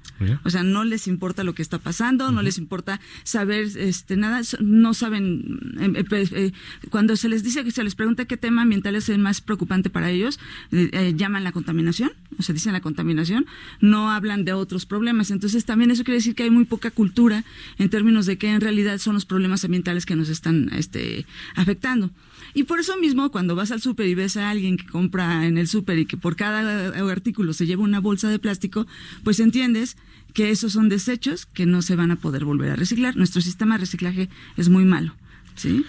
O 0.45 0.51
sea, 0.51 0.63
no 0.63 0.85
les 0.85 1.09
importa 1.09 1.45
lo 1.45 1.55
que 1.55 1.63
está 1.63 1.79
pasando, 1.79 2.31
no 2.31 2.43
les 2.43 2.59
importa 2.59 3.01
saber 3.25 3.67
este 3.77 4.17
nada, 4.17 4.43
no 4.61 4.93
saben 4.93 5.59
em, 5.81 5.97
eh, 5.97 6.05
pues, 6.05 6.31
eh, 6.33 6.53
cuando 6.91 7.17
se 7.17 7.31
les 7.31 7.43
dice 7.43 7.65
que 7.65 7.71
se 7.71 7.83
les 7.83 7.95
pregunta 7.95 8.27
qué 8.27 8.37
tema 8.37 8.61
ambiental 8.61 8.97
es 8.97 9.09
el 9.09 9.19
más 9.19 9.41
preocupante 9.41 9.89
para 9.89 10.11
ellos, 10.11 10.39
eh, 10.73 11.15
llaman 11.17 11.43
la 11.43 11.53
contaminación, 11.53 12.13
o 12.39 12.43
sea, 12.43 12.53
dicen 12.53 12.73
la 12.73 12.81
contaminación, 12.81 13.47
no 13.81 14.11
hablan 14.11 14.45
de 14.45 14.53
otros 14.53 14.87
problemas. 14.87 15.31
Entonces, 15.31 15.65
también 15.65 15.91
eso 15.91 16.05
quiere 16.05 16.19
decir 16.19 16.35
que 16.35 16.45
hay 16.45 16.51
muy 16.51 16.65
poca 16.65 16.91
cultura 16.91 17.45
en 17.79 17.91
términos 17.91 18.27
de 18.27 18.39
que 18.39 18.49
en 18.49 18.61
realidad 18.61 18.99
son 18.99 19.15
los 19.15 19.27
problemas 19.27 19.65
ambientales 19.65 20.07
que 20.07 20.17
nos 20.17 20.29
están 20.29 20.71
este, 20.75 21.27
afectando. 21.55 22.11
Y 22.55 22.65
por 22.65 22.81
eso 22.81 22.97
mismo, 22.99 23.31
cuando 23.31 23.55
vas 23.55 23.71
al 23.71 23.81
súper 23.81 24.07
y 24.07 24.15
ves 24.15 24.37
a 24.37 24.51
alguien 24.51 24.77
que 24.77 24.87
compra 24.87 25.47
en 25.47 25.59
el 25.59 25.69
súper 25.69 25.99
y 25.99 26.07
que 26.07 26.17
por 26.17 26.37
cada 26.37 26.89
artículo 27.11 27.53
se 27.53 27.67
lleva 27.67 27.83
una 27.83 28.01
bolsa 28.01 28.29
de 28.29 28.39
plástico, 28.39 28.87
pues 29.23 29.39
entiendes 29.41 29.97
que 30.35 30.51
esos 30.51 30.73
son 30.73 30.89
desechos 30.89 31.47
que 31.47 31.67
no 31.67 31.83
se 31.83 31.97
van 31.97 32.11
a 32.11 32.17
poder 32.17 32.45
volver 32.45 32.71
a 32.71 32.77
reciclar. 32.77 33.17
Nuestro 33.17 33.41
sistema 33.41 33.75
de 33.75 33.81
reciclaje 33.81 34.29
es 34.57 34.69
muy 34.69 34.85
malo. 34.85 35.15
¿Sí? 35.55 35.85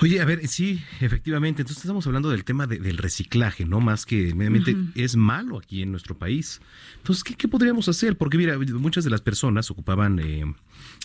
Oye, 0.00 0.20
a 0.20 0.24
ver, 0.24 0.46
sí, 0.48 0.82
efectivamente. 1.00 1.62
Entonces 1.62 1.84
estamos 1.84 2.06
hablando 2.06 2.30
del 2.30 2.44
tema 2.44 2.66
del 2.66 2.98
reciclaje, 2.98 3.64
¿no? 3.64 3.80
Más 3.80 4.06
que 4.06 4.34
mediamente 4.34 4.76
es 4.94 5.16
malo 5.16 5.58
aquí 5.58 5.82
en 5.82 5.90
nuestro 5.90 6.16
país. 6.16 6.60
Entonces, 6.98 7.22
¿qué, 7.24 7.48
podríamos 7.48 7.88
hacer? 7.88 8.16
Porque 8.16 8.38
mira, 8.38 8.58
muchas 8.58 9.04
de 9.04 9.10
las 9.10 9.20
personas 9.20 9.70
ocupaban 9.70 10.18
eh, 10.18 10.44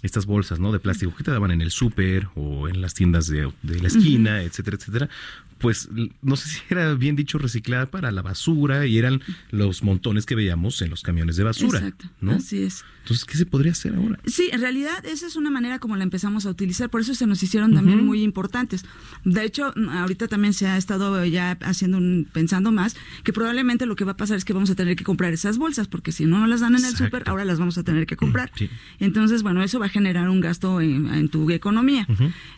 estas 0.02 0.26
bolsas, 0.26 0.60
¿no? 0.60 0.72
De 0.72 0.80
plástico 0.80 1.16
que 1.16 1.24
te 1.24 1.32
daban 1.32 1.52
en 1.52 1.62
el 1.62 1.72
súper 1.72 2.30
o 2.36 2.68
en 2.68 2.82
las 2.82 2.94
tiendas 2.94 3.28
de, 3.28 3.52
la 3.64 3.88
esquina, 3.88 4.42
etcétera, 4.42 4.78
etcétera 4.78 5.10
pues 5.58 5.90
no 6.22 6.36
sé 6.36 6.50
si 6.50 6.60
era 6.70 6.94
bien 6.94 7.16
dicho 7.16 7.38
reciclada 7.38 7.88
para 7.88 8.12
la 8.12 8.22
basura 8.22 8.86
y 8.86 8.98
eran 8.98 9.22
los 9.52 9.84
montones 9.84 10.26
que 10.26 10.36
veíamos 10.36 10.82
en 10.82 10.90
los 10.90 11.02
camiones 11.02 11.36
de 11.36 11.44
basura. 11.44 11.80
Exacto, 11.80 12.10
¿no? 12.22 12.34
así 12.34 12.64
es. 12.64 12.86
Entonces, 13.08 13.24
¿qué 13.24 13.38
se 13.38 13.46
podría 13.46 13.72
hacer 13.72 13.96
ahora? 13.96 14.20
Sí, 14.26 14.50
en 14.52 14.60
realidad 14.60 15.06
esa 15.06 15.28
es 15.28 15.38
una 15.38 15.50
manera 15.50 15.80
como 15.80 15.96
la 15.96 16.04
empezamos 16.04 16.46
a 16.46 16.50
utilizar, 16.50 16.90
por 16.90 17.00
eso 17.00 17.16
se 17.16 17.26
nos 17.26 17.42
hicieron 17.42 17.74
también 17.74 18.06
muy 18.06 18.22
importantes. 18.22 18.84
De 19.24 19.46
hecho, 19.46 19.74
ahorita 19.92 20.28
también 20.28 20.52
se 20.52 20.68
ha 20.68 20.76
estado 20.76 21.24
ya 21.24 21.58
haciendo 21.62 22.00
un, 22.00 22.28
pensando 22.30 22.74
más 22.74 22.98
que 23.24 23.32
probablemente 23.32 23.86
lo 23.86 23.96
que 23.96 24.04
va 24.04 24.12
a 24.12 24.18
pasar 24.18 24.36
es 24.36 24.44
que 24.44 24.52
vamos 24.52 24.70
a 24.72 24.76
tener 24.76 24.98
que 24.98 25.06
comprar 25.06 25.32
esas 25.32 25.58
bolsas, 25.58 25.88
porque 25.88 26.12
si 26.12 26.26
no 26.26 26.38
nos 26.38 26.50
las 26.50 26.60
dan 26.60 26.76
en 26.76 26.84
el 26.84 26.98
súper, 26.98 27.24
ahora 27.30 27.46
las 27.46 27.60
vamos 27.60 27.78
a 27.78 27.84
tener 27.84 28.08
que 28.08 28.18
comprar. 28.18 28.52
Entonces, 29.00 29.42
bueno, 29.42 29.64
eso 29.64 29.80
va 29.80 29.86
a 29.86 29.90
generar 29.90 30.28
un 30.28 30.42
gasto 30.42 30.82
en, 30.82 31.30
tu 31.30 31.50
economía. 31.50 32.06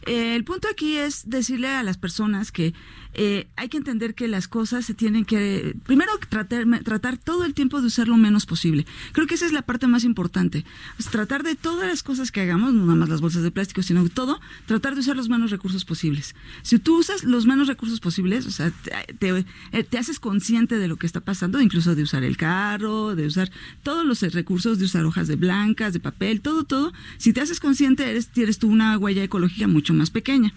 el 0.08 0.44
punto 0.46 0.68
aquí 0.68 0.98
es 0.98 1.30
decirle 1.30 1.68
a 1.68 1.84
las 1.84 2.00
personas 2.00 2.52
que 2.52 2.74
eh, 3.14 3.48
hay 3.56 3.70
que 3.70 3.78
entender 3.78 4.14
que 4.14 4.28
las 4.28 4.48
cosas 4.48 4.86
se 4.86 4.94
tienen 4.94 5.26
que, 5.26 5.76
primero, 5.86 6.12
tratar, 6.30 6.66
tratar 6.84 7.18
todo 7.18 7.44
el 7.44 7.54
tiempo 7.54 7.82
de 7.82 7.88
usar 7.88 8.08
lo 8.08 8.18
menos 8.18 8.46
posible. 8.46 8.86
Creo 9.14 9.26
que 9.26 9.36
esa 9.36 9.46
es 9.46 9.52
la 9.52 9.64
parte 9.64 9.88
más 9.88 10.04
importante. 10.04 10.64
tratar 11.12 11.44
de 11.44 11.56
todas 11.56 11.88
las 11.88 12.04
cosas 12.04 12.32
que 12.32 12.42
hagamos, 12.42 12.74
no 12.74 12.86
nada 12.86 12.96
más 12.96 13.10
las 13.10 13.22
bolsas 13.22 13.44
de 13.44 13.52
plástico, 13.52 13.82
sino 13.82 14.08
todo, 14.10 14.40
tratar 14.68 14.94
de 14.94 15.02
usar 15.02 15.16
los 15.16 15.28
menos 15.28 15.50
recursos 15.52 15.86
posibles. 15.86 16.36
Si 16.62 16.78
tú 16.78 17.00
usas 17.00 17.24
los 17.24 17.46
menos 17.46 17.68
recursos 17.68 18.00
posibles, 18.00 18.46
o 18.46 18.52
sea, 18.52 18.72
te, 19.18 19.46
eh, 19.72 19.84
te 19.84 19.98
haces 19.98 20.20
consciente 20.20 20.78
de 20.78 20.88
lo 20.88 20.98
que 20.98 21.08
está 21.08 21.20
pasando, 21.20 21.62
incluso 21.62 21.96
de 21.96 22.04
usar 22.04 22.24
el 22.24 22.38
carro, 22.38 23.16
de 23.16 23.26
usar 23.26 23.52
todos 23.84 24.06
los 24.06 24.22
recursos, 24.34 24.80
de 24.80 24.86
usar 24.86 25.06
hojas 25.06 25.28
de 25.28 25.36
blancas, 25.36 25.94
de 25.94 26.00
papel, 26.00 26.42
todo, 26.42 26.64
todo. 26.64 26.94
Si 27.18 27.34
te 27.34 27.42
haces 27.42 27.60
consciente, 27.60 28.10
eres, 28.10 28.30
tienes 28.30 28.60
tú 28.60 28.70
una 28.70 28.98
huella 28.98 29.24
ecológica 29.24 29.68
mucho 29.68 29.94
más 29.94 30.12
pequeña. 30.12 30.54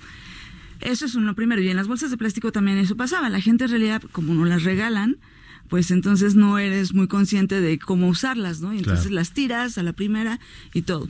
Eso 0.83 1.07
es 1.07 1.15
lo 1.15 1.35
primero. 1.35 1.63
Y 1.63 1.69
en 1.69 1.77
las 1.77 1.89
bolsas 1.89 2.11
de 2.11 2.17
plástico 2.17 2.53
también 2.53 2.79
eso 2.79 2.97
pasaba. 2.97 3.29
La 3.31 3.41
gente 3.41 3.65
en 3.65 3.71
realidad, 3.71 4.03
como 4.13 4.35
no 4.35 4.45
las 4.45 4.65
regalan, 4.65 5.19
pues 5.69 5.91
entonces 5.91 6.35
no 6.35 6.59
eres 6.59 6.93
muy 6.93 7.09
consciente 7.09 7.61
de 7.61 7.79
cómo 7.79 8.09
usarlas, 8.09 8.61
¿no? 8.61 8.75
Y 8.75 8.79
entonces 8.79 9.11
las 9.11 9.33
tiras 9.33 9.79
a 9.79 9.83
la 9.83 9.93
primera 9.93 10.39
y 10.75 10.83
todo. 10.83 11.09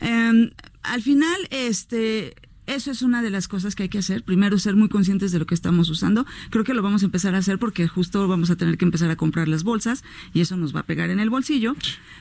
Em, 0.00 0.50
al 0.82 1.02
final, 1.02 1.36
este, 1.50 2.34
eso 2.66 2.90
es 2.90 3.02
una 3.02 3.22
de 3.22 3.30
las 3.30 3.48
cosas 3.48 3.74
que 3.74 3.84
hay 3.84 3.88
que 3.88 3.98
hacer. 3.98 4.22
Primero, 4.22 4.58
ser 4.58 4.76
muy 4.76 4.88
conscientes 4.88 5.32
de 5.32 5.38
lo 5.38 5.46
que 5.46 5.54
estamos 5.54 5.88
usando. 5.88 6.26
Creo 6.50 6.64
que 6.64 6.74
lo 6.74 6.82
vamos 6.82 7.02
a 7.02 7.06
empezar 7.06 7.34
a 7.34 7.38
hacer 7.38 7.58
porque 7.58 7.86
justo 7.88 8.26
vamos 8.28 8.50
a 8.50 8.56
tener 8.56 8.76
que 8.76 8.84
empezar 8.84 9.10
a 9.10 9.16
comprar 9.16 9.48
las 9.48 9.64
bolsas 9.64 10.04
y 10.34 10.40
eso 10.40 10.56
nos 10.56 10.74
va 10.74 10.80
a 10.80 10.82
pegar 10.82 11.10
en 11.10 11.20
el 11.20 11.30
bolsillo. 11.30 11.76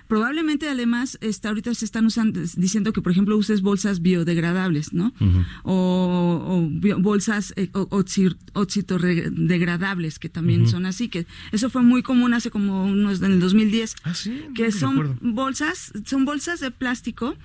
Probablemente, 0.07 0.69
además, 0.69 1.17
está, 1.21 1.49
ahorita 1.49 1.73
se 1.73 1.85
están 1.85 2.05
usando, 2.05 2.39
diciendo 2.55 2.93
que, 2.93 3.01
por 3.01 3.11
ejemplo, 3.11 3.35
uses 3.37 3.61
bolsas 3.61 4.01
biodegradables, 4.01 4.93
¿no? 4.93 5.13
O, 5.63 6.69
bolsas 6.99 7.53
eh, 7.55 7.69
oxitodegradables, 8.53 10.19
que 10.19 10.29
también 10.29 10.67
son 10.67 10.85
así. 10.85 11.09
que 11.09 11.25
Eso 11.51 11.69
fue 11.69 11.81
muy 11.81 12.03
común 12.03 12.33
hace 12.33 12.51
como 12.51 12.85
unos, 12.85 13.21
en 13.21 13.31
el 13.31 13.39
2010. 13.39 13.95
Ah, 14.03 14.13
sí. 14.13 14.43
Que 14.53 14.71
son 14.71 15.17
bolsas, 15.21 15.91
son 16.05 16.25
bolsas 16.25 16.59
de 16.59 16.71
plástico 16.71 17.35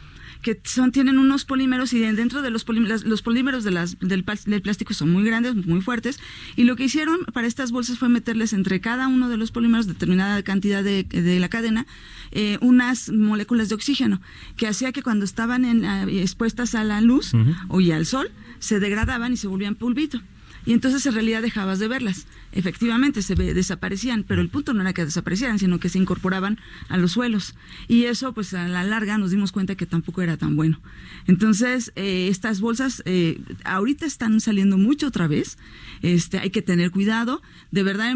que 0.43 0.61
son 0.65 0.93
tienen 0.93 1.19
unos 1.19 1.45
polímeros 1.45 1.93
y 1.93 2.01
dentro 2.01 2.43
de 2.43 2.51
los 2.51 2.65
polímeros, 2.65 3.05
los 3.05 3.23
polímeros 3.23 3.65
de 3.65 3.71
las, 3.71 3.99
del, 3.99 4.25
plástico 4.25 4.95
son 4.95 5.11
muy 5.11 5.25
grandes, 5.25 5.55
muy 5.55 5.81
fuertes, 5.81 6.19
y 6.57 6.65
lo 6.65 6.77
que 6.77 6.85
hicieron 6.85 7.25
para 7.33 7.47
estas 7.47 7.73
bolsas 7.73 7.99
fue 7.99 8.09
meterles 8.09 8.53
entre 8.53 8.81
cada 8.81 9.09
uno 9.09 9.29
de 9.29 9.37
los 9.37 9.51
polímeros 9.51 9.87
determinada 9.87 10.43
cantidad 10.43 10.83
de, 10.83 11.05
de 11.05 11.41
la 11.41 11.49
cadena 11.49 11.87
eh, 12.33 12.59
unas 12.61 13.11
moléculas 13.11 13.69
de 13.69 13.75
oxígeno, 13.75 14.21
que 14.57 14.69
hacía 14.69 14.93
que 14.93 15.03
cuando 15.03 15.25
estaban 15.25 15.65
en, 15.65 15.85
eh, 15.85 16.23
expuestas 16.23 16.75
a 16.75 16.85
la 16.85 17.01
luz 17.01 17.33
o 17.69 17.81
y 17.81 17.91
al 17.93 18.07
sol, 18.07 18.31
se 18.61 18.79
degradaban 18.79 19.33
y 19.33 19.37
se 19.37 19.49
volvían 19.49 19.75
pulvito. 19.75 20.21
Y 20.67 20.73
entonces 20.73 21.05
en 21.07 21.15
realidad 21.15 21.43
dejabas 21.43 21.79
de 21.79 21.89
verlas 21.89 22.27
efectivamente 22.53 23.23
se 23.23 23.35
desaparecían, 23.35 24.25
pero 24.27 24.41
el 24.41 24.49
punto 24.49 24.73
no 24.73 24.83
era 24.83 24.93
que 24.93 25.05
desaparecieran, 25.05 25.59
sino 25.59 25.79
que 25.79 25.89
se 25.89 25.99
incorporaban 25.99 26.59
a 26.89 26.97
los 26.97 27.13
suelos. 27.13 27.55
Y 27.89 28.05
eso, 28.05 28.33
pues 28.33 28.55
a 28.55 28.69
la 28.69 28.85
larga 28.85 29.19
nos 29.19 29.31
dimos 29.31 29.53
cuenta 29.53 29.75
que 29.75 29.87
tampoco 29.87 30.23
era 30.23 30.37
tan 30.37 30.57
bueno. 30.57 30.81
Entonces, 31.27 31.93
eh, 31.97 32.29
estas 32.29 32.61
bolsas 32.61 33.03
eh, 33.07 33.41
ahorita 33.65 34.07
están 34.07 34.41
saliendo 34.41 34.79
mucho 34.79 35.09
otra 35.09 35.29
vez. 35.29 35.59
Este, 36.03 36.39
hay 36.39 36.51
que 36.51 36.63
tener 36.63 36.91
cuidado. 36.91 37.43
De 37.71 37.83
verdad, 37.83 38.11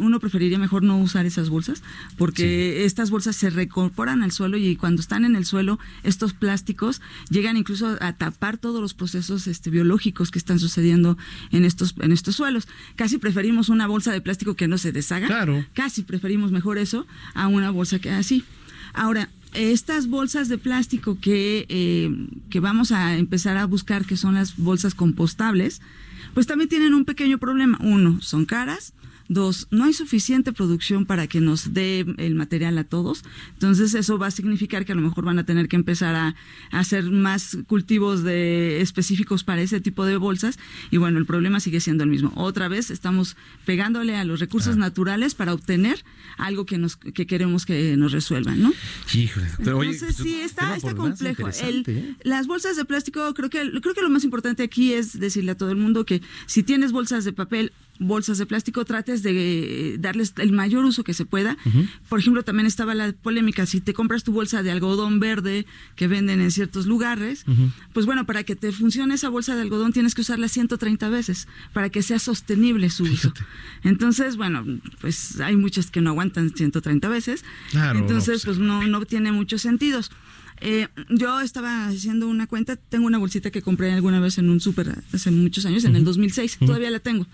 uno 0.00 0.20
preferiría 0.20 0.58
mejor 0.58 0.82
no 0.82 0.98
usar 0.98 1.26
esas 1.26 1.48
bolsas, 1.48 1.82
porque 2.16 2.84
estas 2.84 3.10
bolsas 3.10 3.36
se 3.36 3.50
reincorporan 3.50 4.22
al 4.22 4.32
suelo 4.32 4.56
y 4.56 4.76
cuando 4.76 5.00
están 5.00 5.24
en 5.24 5.36
el 5.36 5.44
suelo, 5.44 5.78
estos 6.02 6.32
plásticos 6.32 7.00
llegan 7.28 7.56
incluso 7.56 7.96
a 8.00 8.14
tapar 8.14 8.58
todos 8.58 8.80
los 8.80 8.94
procesos 8.94 9.46
este, 9.46 9.70
biológicos 9.70 10.30
que 10.30 10.38
están 10.38 10.58
sucediendo 10.58 11.18
en 11.52 11.64
estos, 11.64 11.94
en 12.00 12.12
estos 12.12 12.36
suelos. 12.36 12.68
Casi 12.96 13.18
preferimos 13.18 13.59
una 13.68 13.86
bolsa 13.86 14.12
de 14.12 14.20
plástico 14.20 14.54
que 14.54 14.68
no 14.68 14.78
se 14.78 14.92
deshaga. 14.92 15.26
Claro. 15.26 15.64
Casi 15.74 16.02
preferimos 16.02 16.52
mejor 16.52 16.78
eso 16.78 17.06
a 17.34 17.48
una 17.48 17.70
bolsa 17.70 17.98
que 17.98 18.10
así. 18.10 18.44
Ahora, 18.92 19.28
estas 19.54 20.08
bolsas 20.08 20.48
de 20.48 20.58
plástico 20.58 21.18
que, 21.20 21.66
eh, 21.68 22.10
que 22.50 22.60
vamos 22.60 22.92
a 22.92 23.16
empezar 23.16 23.56
a 23.56 23.64
buscar, 23.64 24.04
que 24.04 24.16
son 24.16 24.34
las 24.34 24.56
bolsas 24.56 24.94
compostables, 24.94 25.80
pues 26.34 26.46
también 26.46 26.68
tienen 26.68 26.94
un 26.94 27.04
pequeño 27.04 27.38
problema. 27.38 27.78
Uno, 27.80 28.20
son 28.20 28.46
caras. 28.46 28.94
Dos, 29.32 29.68
no 29.70 29.84
hay 29.84 29.92
suficiente 29.92 30.52
producción 30.52 31.06
para 31.06 31.28
que 31.28 31.40
nos 31.40 31.72
dé 31.72 32.04
el 32.18 32.34
material 32.34 32.76
a 32.78 32.82
todos. 32.82 33.22
Entonces 33.52 33.94
eso 33.94 34.18
va 34.18 34.26
a 34.26 34.30
significar 34.32 34.84
que 34.84 34.90
a 34.90 34.96
lo 34.96 35.02
mejor 35.02 35.24
van 35.24 35.38
a 35.38 35.44
tener 35.44 35.68
que 35.68 35.76
empezar 35.76 36.16
a, 36.16 36.34
hacer 36.72 37.04
más 37.12 37.56
cultivos 37.68 38.24
de 38.24 38.80
específicos 38.80 39.44
para 39.44 39.62
ese 39.62 39.80
tipo 39.80 40.04
de 40.04 40.16
bolsas. 40.16 40.58
Y 40.90 40.96
bueno, 40.96 41.20
el 41.20 41.26
problema 41.26 41.60
sigue 41.60 41.78
siendo 41.78 42.02
el 42.02 42.10
mismo. 42.10 42.32
Otra 42.34 42.66
vez 42.66 42.90
estamos 42.90 43.36
pegándole 43.64 44.16
a 44.16 44.24
los 44.24 44.40
recursos 44.40 44.74
ah. 44.74 44.80
naturales 44.80 45.36
para 45.36 45.54
obtener 45.54 46.04
algo 46.36 46.66
que 46.66 46.78
nos 46.78 46.96
que 46.96 47.24
queremos 47.28 47.66
que 47.66 47.96
nos 47.96 48.10
resuelvan, 48.10 48.60
¿no? 48.60 48.72
Entonces 49.60 50.16
sí 50.16 50.40
está, 50.40 50.74
está 50.74 50.96
complejo. 50.96 51.48
¿eh? 51.48 52.16
Las 52.24 52.48
bolsas 52.48 52.76
de 52.76 52.84
plástico 52.84 53.32
creo 53.34 53.48
que 53.48 53.60
creo 53.80 53.94
que 53.94 54.02
lo 54.02 54.10
más 54.10 54.24
importante 54.24 54.64
aquí 54.64 54.92
es 54.92 55.20
decirle 55.20 55.52
a 55.52 55.56
todo 55.56 55.70
el 55.70 55.76
mundo 55.76 56.04
que 56.04 56.20
si 56.46 56.64
tienes 56.64 56.90
bolsas 56.90 57.24
de 57.24 57.32
papel 57.32 57.72
bolsas 58.00 58.38
de 58.38 58.46
plástico, 58.46 58.84
trates 58.84 59.22
de 59.22 59.96
darles 60.00 60.32
el 60.38 60.52
mayor 60.52 60.84
uso 60.84 61.04
que 61.04 61.14
se 61.14 61.24
pueda. 61.24 61.56
Por 62.08 62.18
ejemplo, 62.18 62.42
también 62.42 62.66
estaba 62.66 62.94
la 62.94 63.12
polémica, 63.12 63.66
si 63.66 63.80
te 63.80 63.92
compras 63.92 64.24
tu 64.24 64.32
bolsa 64.32 64.62
de 64.64 64.72
algodón 64.72 65.20
verde 65.20 65.66
que 65.94 66.08
venden 66.08 66.40
en 66.40 66.50
ciertos 66.50 66.86
lugares, 66.86 67.44
pues 67.92 68.06
bueno, 68.06 68.26
para 68.26 68.42
que 68.42 68.56
te 68.56 68.72
funcione 68.72 69.14
esa 69.14 69.28
bolsa 69.28 69.54
de 69.54 69.62
algodón 69.62 69.92
tienes 69.92 70.14
que 70.14 70.22
usarla 70.22 70.48
130 70.48 71.08
veces 71.10 71.46
para 71.72 71.90
que 71.90 72.02
sea 72.02 72.18
sostenible 72.18 72.90
su 72.90 73.04
uso. 73.04 73.32
Entonces, 73.84 74.36
bueno, 74.36 74.64
pues 75.00 75.40
hay 75.40 75.56
muchas 75.56 75.90
que 75.90 76.00
no 76.00 76.10
aguantan 76.10 76.50
130 76.50 77.08
veces. 77.08 77.44
Entonces, 77.94 78.44
pues 78.44 78.58
no, 78.58 78.86
no 78.86 79.04
tiene 79.04 79.30
muchos 79.30 79.62
sentidos. 79.62 80.10
Eh, 80.60 80.88
yo 81.08 81.40
estaba 81.40 81.86
haciendo 81.88 82.28
una 82.28 82.46
cuenta, 82.46 82.76
tengo 82.76 83.06
una 83.06 83.18
bolsita 83.18 83.50
que 83.50 83.62
compré 83.62 83.92
alguna 83.92 84.20
vez 84.20 84.38
en 84.38 84.50
un 84.50 84.60
súper 84.60 84.94
hace 85.12 85.30
muchos 85.30 85.64
años, 85.66 85.84
en 85.84 85.96
el 85.96 86.04
2006, 86.04 86.58
todavía 86.58 86.90
la 86.90 87.00
tengo, 87.00 87.26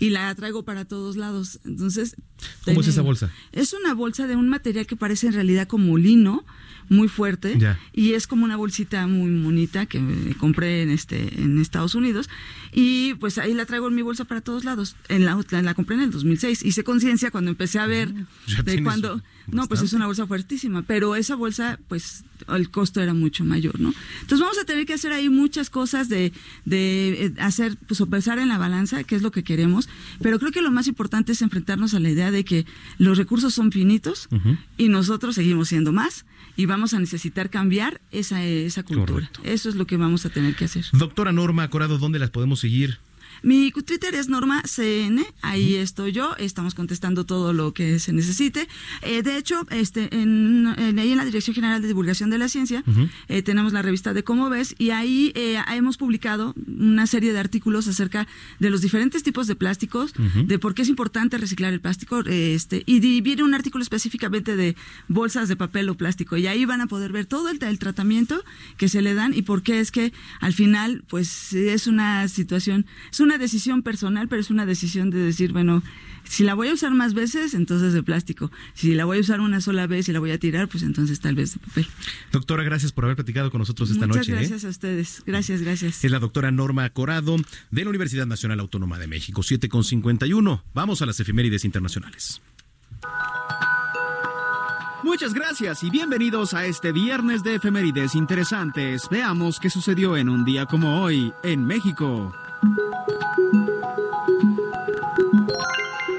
y 0.00 0.10
la 0.10 0.34
traigo 0.34 0.64
para 0.64 0.84
todos 0.84 1.16
lados. 1.16 1.60
Entonces, 1.64 2.16
¿Cómo 2.64 2.80
es 2.80 2.88
esa 2.88 3.02
bolsa? 3.02 3.30
Es 3.52 3.72
una 3.72 3.94
bolsa 3.94 4.26
de 4.26 4.34
un 4.36 4.48
material 4.48 4.86
que 4.86 4.96
parece 4.96 5.28
en 5.28 5.34
realidad 5.34 5.68
como 5.68 5.96
lino, 5.96 6.44
muy 6.88 7.06
fuerte 7.08 7.56
Ya. 7.58 7.78
y 7.92 8.14
es 8.14 8.26
como 8.26 8.44
una 8.44 8.56
bolsita 8.56 9.06
muy 9.06 9.40
bonita 9.40 9.86
que 9.86 10.00
compré 10.38 10.82
en 10.82 10.90
este 10.90 11.40
en 11.40 11.58
Estados 11.58 11.94
Unidos 11.94 12.28
y 12.72 13.14
pues 13.14 13.38
ahí 13.38 13.54
la 13.54 13.64
traigo 13.66 13.86
en 13.88 13.94
mi 13.94 14.02
bolsa 14.02 14.24
para 14.24 14.40
todos 14.40 14.64
lados. 14.64 14.96
En 15.08 15.24
la, 15.24 15.38
la, 15.50 15.62
la 15.62 15.74
compré 15.74 15.94
en 15.96 16.02
el 16.02 16.10
2006. 16.10 16.64
Hice 16.64 16.82
conciencia 16.84 17.30
cuando 17.30 17.50
empecé 17.52 17.78
a 17.78 17.86
ver 17.86 18.12
Ya 18.48 18.62
de 18.64 18.82
cuando 18.82 19.22
no, 19.52 19.68
pues 19.68 19.82
es 19.82 19.92
una 19.92 20.06
bolsa 20.06 20.26
fuertísima, 20.26 20.82
pero 20.82 21.14
esa 21.14 21.36
bolsa 21.36 21.78
pues 21.88 22.24
el 22.48 22.70
costo 22.70 23.00
era 23.00 23.14
mucho 23.14 23.44
mayor, 23.44 23.78
¿no? 23.78 23.92
Entonces 24.22 24.40
vamos 24.40 24.58
a 24.58 24.64
tener 24.64 24.86
que 24.86 24.94
hacer 24.94 25.12
ahí 25.12 25.28
muchas 25.28 25.70
cosas 25.70 26.08
de 26.08 26.32
de 26.64 27.26
eh, 27.26 27.34
hacer 27.38 27.76
pues 27.86 27.98
sopesar 27.98 28.38
en 28.38 28.48
la 28.48 28.58
balanza, 28.58 29.04
que 29.04 29.14
es 29.14 29.22
lo 29.22 29.30
que 29.30 29.44
queremos, 29.44 29.88
pero 30.20 30.38
creo 30.38 30.52
que 30.52 30.62
lo 30.62 30.70
más 30.70 30.88
importante 30.88 31.32
es 31.32 31.42
enfrentarnos 31.42 31.94
a 31.94 32.00
la 32.00 32.10
idea 32.10 32.30
de 32.30 32.44
que 32.44 32.66
los 32.98 33.18
recursos 33.18 33.54
son 33.54 33.70
finitos 33.70 34.28
y 34.76 34.88
nosotros 34.88 35.34
seguimos 35.34 35.68
siendo 35.68 35.92
más 35.92 36.24
y 36.56 36.66
vamos 36.66 36.94
a 36.94 36.98
necesitar 36.98 37.50
cambiar 37.50 38.00
esa, 38.10 38.42
esa 38.42 38.82
cultura. 38.82 39.30
Eso 39.44 39.68
es 39.68 39.74
lo 39.74 39.86
que 39.86 39.96
vamos 39.96 40.26
a 40.26 40.30
tener 40.30 40.56
que 40.56 40.64
hacer. 40.64 40.84
Doctora 40.92 41.32
Norma 41.32 41.68
Corado, 41.68 41.98
¿dónde 41.98 42.18
las 42.18 42.30
podemos 42.30 42.60
seguir? 42.60 42.98
Mi 43.42 43.70
Twitter 43.72 44.14
es 44.14 44.28
Norma 44.28 44.62
CN, 44.62 45.24
ahí 45.42 45.74
estoy 45.74 46.12
yo, 46.12 46.34
estamos 46.38 46.74
contestando 46.74 47.24
todo 47.24 47.52
lo 47.52 47.72
que 47.72 47.98
se 47.98 48.12
necesite. 48.12 48.68
Eh, 49.02 49.22
de 49.22 49.36
hecho, 49.36 49.66
este, 49.70 50.14
en, 50.14 50.72
en- 50.78 50.98
ahí 50.98 51.10
en 51.10 51.16
la 51.18 51.24
Dirección 51.24 51.54
General 51.54 51.82
de 51.82 51.88
Divulgación 51.88 52.30
de 52.30 52.38
la 52.38 52.48
Ciencia 52.48 52.84
eh, 53.28 53.42
tenemos 53.42 53.72
la 53.72 53.82
revista 53.82 54.14
de 54.14 54.22
Cómo 54.22 54.48
ves 54.48 54.74
y 54.78 54.90
ahí 54.90 55.32
eh, 55.34 55.58
hemos 55.74 55.96
publicado 55.96 56.54
una 56.66 57.06
serie 57.06 57.32
de 57.32 57.38
artículos 57.40 57.88
acerca 57.88 58.26
de 58.60 58.70
los 58.70 58.80
diferentes 58.80 59.22
tipos 59.22 59.46
de 59.46 59.56
plásticos, 59.56 60.12
de 60.46 60.58
por 60.58 60.74
qué 60.74 60.82
es 60.82 60.88
importante 60.88 61.36
reciclar 61.38 61.72
el 61.72 61.80
plástico, 61.80 62.20
este, 62.26 62.82
y 62.86 63.20
viene 63.22 63.42
un 63.42 63.54
artículo 63.54 63.82
específicamente 63.82 64.56
de 64.56 64.76
bolsas 65.08 65.48
de 65.48 65.56
papel 65.56 65.88
o 65.88 65.96
plástico 65.96 66.36
y 66.36 66.46
ahí 66.46 66.64
van 66.64 66.80
a 66.80 66.86
poder 66.86 67.12
ver 67.12 67.26
todo 67.26 67.48
el, 67.48 67.62
el 67.62 67.78
tratamiento 67.78 68.42
que 68.76 68.88
se 68.88 69.02
le 69.02 69.14
dan 69.14 69.34
y 69.34 69.42
por 69.42 69.62
qué 69.62 69.80
es 69.80 69.90
que 69.90 70.12
al 70.40 70.52
final 70.52 71.04
pues 71.08 71.52
es 71.52 71.86
una 71.86 72.28
situación, 72.28 72.86
es 73.10 73.20
una 73.20 73.31
decisión 73.38 73.82
personal, 73.82 74.28
pero 74.28 74.40
es 74.40 74.50
una 74.50 74.66
decisión 74.66 75.10
de 75.10 75.18
decir, 75.18 75.52
bueno, 75.52 75.82
si 76.24 76.44
la 76.44 76.54
voy 76.54 76.68
a 76.68 76.74
usar 76.74 76.92
más 76.92 77.14
veces, 77.14 77.54
entonces 77.54 77.92
de 77.92 78.02
plástico. 78.02 78.50
Si 78.74 78.94
la 78.94 79.04
voy 79.04 79.18
a 79.18 79.20
usar 79.20 79.40
una 79.40 79.60
sola 79.60 79.86
vez 79.86 80.08
y 80.08 80.12
la 80.12 80.20
voy 80.20 80.30
a 80.30 80.38
tirar, 80.38 80.68
pues 80.68 80.82
entonces 80.82 81.20
tal 81.20 81.34
vez 81.34 81.54
de 81.54 81.60
papel. 81.60 81.86
Doctora, 82.32 82.62
gracias 82.62 82.92
por 82.92 83.04
haber 83.04 83.16
platicado 83.16 83.50
con 83.50 83.58
nosotros 83.58 83.90
esta 83.90 84.06
Muchas 84.06 84.28
noche. 84.28 84.32
¿eh? 84.32 84.36
gracias 84.36 84.64
a 84.64 84.68
ustedes. 84.68 85.22
Gracias, 85.26 85.62
gracias. 85.62 86.04
Es 86.04 86.10
la 86.10 86.18
doctora 86.18 86.50
Norma 86.50 86.88
Corado 86.90 87.36
de 87.70 87.84
la 87.84 87.90
Universidad 87.90 88.26
Nacional 88.26 88.60
Autónoma 88.60 88.98
de 88.98 89.06
México, 89.06 89.42
7.51. 89.42 90.62
Vamos 90.74 91.02
a 91.02 91.06
las 91.06 91.20
efemérides 91.20 91.64
internacionales. 91.64 92.40
Muchas 95.02 95.34
gracias 95.34 95.82
y 95.82 95.90
bienvenidos 95.90 96.54
a 96.54 96.64
este 96.64 96.92
viernes 96.92 97.42
de 97.42 97.56
efemérides 97.56 98.14
interesantes. 98.14 99.08
Veamos 99.10 99.58
qué 99.58 99.68
sucedió 99.68 100.16
en 100.16 100.28
un 100.28 100.44
día 100.44 100.66
como 100.66 101.02
hoy 101.02 101.32
en 101.42 101.64
México. 101.66 102.32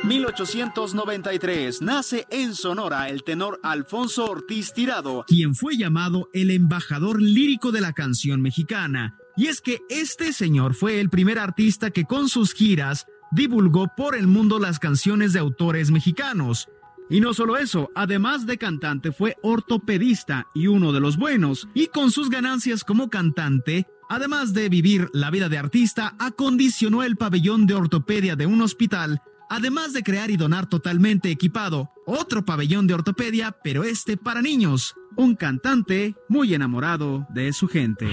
1893 0.03 1.81
nace 1.81 2.27
en 2.29 2.53
Sonora 2.55 3.09
el 3.09 3.23
tenor 3.23 3.59
Alfonso 3.63 4.25
Ortiz 4.25 4.73
Tirado, 4.73 5.23
quien 5.27 5.55
fue 5.55 5.77
llamado 5.77 6.29
el 6.33 6.51
embajador 6.51 7.21
lírico 7.21 7.71
de 7.71 7.81
la 7.81 7.93
canción 7.93 8.41
mexicana. 8.41 9.17
Y 9.35 9.47
es 9.47 9.61
que 9.61 9.79
este 9.89 10.33
señor 10.33 10.75
fue 10.75 10.99
el 10.99 11.09
primer 11.09 11.39
artista 11.39 11.91
que 11.91 12.05
con 12.05 12.29
sus 12.29 12.53
giras 12.53 13.05
divulgó 13.31 13.87
por 13.95 14.15
el 14.15 14.27
mundo 14.27 14.59
las 14.59 14.79
canciones 14.79 15.33
de 15.33 15.39
autores 15.39 15.91
mexicanos. 15.91 16.67
Y 17.09 17.19
no 17.19 17.33
solo 17.33 17.57
eso, 17.57 17.89
además 17.95 18.45
de 18.45 18.57
cantante 18.57 19.11
fue 19.11 19.37
ortopedista 19.43 20.47
y 20.53 20.67
uno 20.67 20.93
de 20.93 20.99
los 20.99 21.17
buenos, 21.17 21.67
y 21.73 21.87
con 21.87 22.11
sus 22.11 22.29
ganancias 22.29 22.83
como 22.83 23.09
cantante, 23.09 23.87
además 24.13 24.53
de 24.53 24.69
vivir 24.69 25.09
la 25.11 25.31
vida 25.31 25.49
de 25.49 25.57
artista, 25.57 26.15
acondicionó 26.19 27.01
el 27.01 27.17
pabellón 27.17 27.65
de 27.65 27.73
ortopedia 27.73 28.35
de 28.35 28.45
un 28.45 28.61
hospital, 28.61 29.23
además 29.49 29.91
de 29.91 30.03
crear 30.03 30.29
y 30.29 30.37
donar 30.37 30.67
totalmente 30.69 31.31
equipado 31.31 31.89
otro 32.05 32.45
pabellón 32.45 32.85
de 32.85 32.93
ortopedia, 32.93 33.55
pero 33.63 33.83
este 33.83 34.15
para 34.15 34.43
niños, 34.43 34.93
un 35.15 35.35
cantante 35.35 36.15
muy 36.29 36.53
enamorado 36.53 37.25
de 37.33 37.53
su 37.53 37.67
gente. 37.67 38.07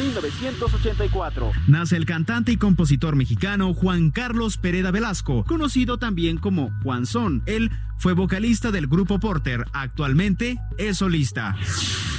1984. 0.00 1.52
Nace 1.66 1.96
el 1.96 2.06
cantante 2.06 2.52
y 2.52 2.56
compositor 2.56 3.16
mexicano 3.16 3.74
Juan 3.74 4.10
Carlos 4.10 4.56
Pereda 4.56 4.90
Velasco, 4.90 5.44
conocido 5.44 5.98
también 5.98 6.38
como 6.38 6.70
Juan 6.82 7.06
Son. 7.06 7.42
Él 7.46 7.70
fue 7.98 8.14
vocalista 8.14 8.70
del 8.70 8.86
grupo 8.86 9.20
Porter, 9.20 9.66
actualmente 9.72 10.58
es 10.78 10.98
solista. 10.98 11.54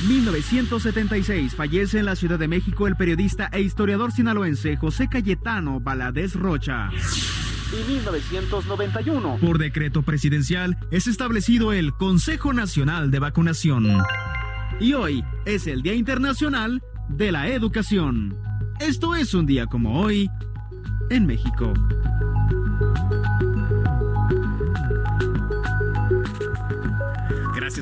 1976 0.08 1.56
fallece 1.56 2.00
en 2.00 2.06
la 2.06 2.16
Ciudad 2.16 2.38
de 2.38 2.48
México 2.48 2.88
el 2.88 2.96
periodista 2.96 3.50
e 3.52 3.62
historiador 3.62 4.12
sinaloense 4.12 4.78
José 4.78 5.08
Cayetano 5.10 5.80
Valadez 5.80 6.36
Rocha. 6.36 6.92
Y 7.72 7.92
1991. 7.92 9.38
Por 9.42 9.58
decreto 9.58 10.04
presidencial 10.04 10.78
es 10.92 11.08
establecido 11.08 11.74
el 11.74 11.94
Consejo 11.94 12.54
Nacional 12.54 13.10
de 13.10 13.20
Vacunación. 13.20 13.88
Y 14.80 14.94
hoy 14.94 15.24
es 15.46 15.68
el 15.68 15.82
Día 15.82 15.94
Internacional 15.94 16.82
de 17.18 17.32
la 17.32 17.48
Educación. 17.48 18.36
Esto 18.80 19.16
es 19.16 19.34
un 19.34 19.46
día 19.46 19.66
como 19.66 20.02
hoy 20.02 20.30
en 21.10 21.26
México. 21.26 21.74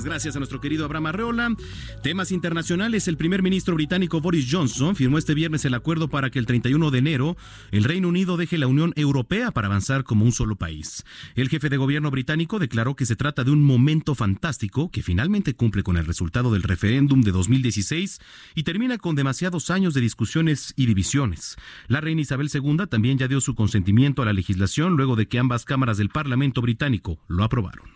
Gracias, 0.04 0.36
a 0.36 0.40
nuestro 0.40 0.62
querido 0.62 0.86
Abraham 0.86 1.08
Arreola. 1.08 1.56
Temas 2.04 2.32
internacionales. 2.32 3.08
El 3.08 3.18
primer 3.18 3.42
ministro 3.42 3.76
británico 3.76 4.22
Boris 4.22 4.48
Johnson 4.50 4.96
firmó 4.96 5.18
este 5.18 5.34
viernes 5.34 5.66
el 5.66 5.74
acuerdo 5.74 6.08
para 6.08 6.30
que 6.30 6.40
el 6.40 6.46
31 6.46 6.92
de 6.92 7.00
enero 7.00 7.38
el 7.72 7.84
Reino 7.84 8.08
Unido 8.08 8.38
deje 8.38 8.58
la 8.58 8.68
Unión 8.68 8.94
Europea 8.96 9.52
para 9.52 9.68
avanzar 9.68 10.04
como 10.04 10.26
un 10.26 10.32
solo 10.32 10.56
país. 10.56 11.04
El 11.36 11.50
jefe 11.50 11.70
de 11.70 11.78
gobierno 11.78 12.12
británico 12.12 12.60
declaró 12.60 12.96
que 12.96 13.06
se 13.06 13.16
trata 13.16 13.44
de 13.44 13.52
un 13.52 13.64
momento 13.64 14.16
fantástico 14.16 14.90
que 14.92 15.04
finalmente 15.04 15.56
cumple 15.56 15.84
con 15.84 15.98
el 15.98 16.06
resultado 16.06 16.52
del 16.52 16.64
referéndum 16.64 17.22
de 17.22 17.32
2016 17.32 18.20
y 18.56 18.64
termina 18.64 18.98
con 18.98 19.16
demasiados 19.16 19.70
años 19.70 19.94
de 19.94 20.02
discusiones 20.02 20.74
y 20.76 20.86
divisiones. 20.86 21.58
La 21.88 22.02
reina 22.02 22.22
Isabel 22.22 22.50
II 22.54 22.88
también 22.90 23.18
ya 23.18 23.28
dio 23.28 23.42
su 23.42 23.56
consentimiento 23.56 24.22
a 24.22 24.26
la 24.26 24.34
legislación 24.34 24.96
luego 24.96 25.16
de 25.16 25.28
que 25.28 25.40
ambas 25.40 25.66
cámaras 25.66 25.98
del 25.98 26.10
Parlamento 26.10 26.62
británico 26.62 27.20
lo 27.28 27.44
aprobaron. 27.44 27.90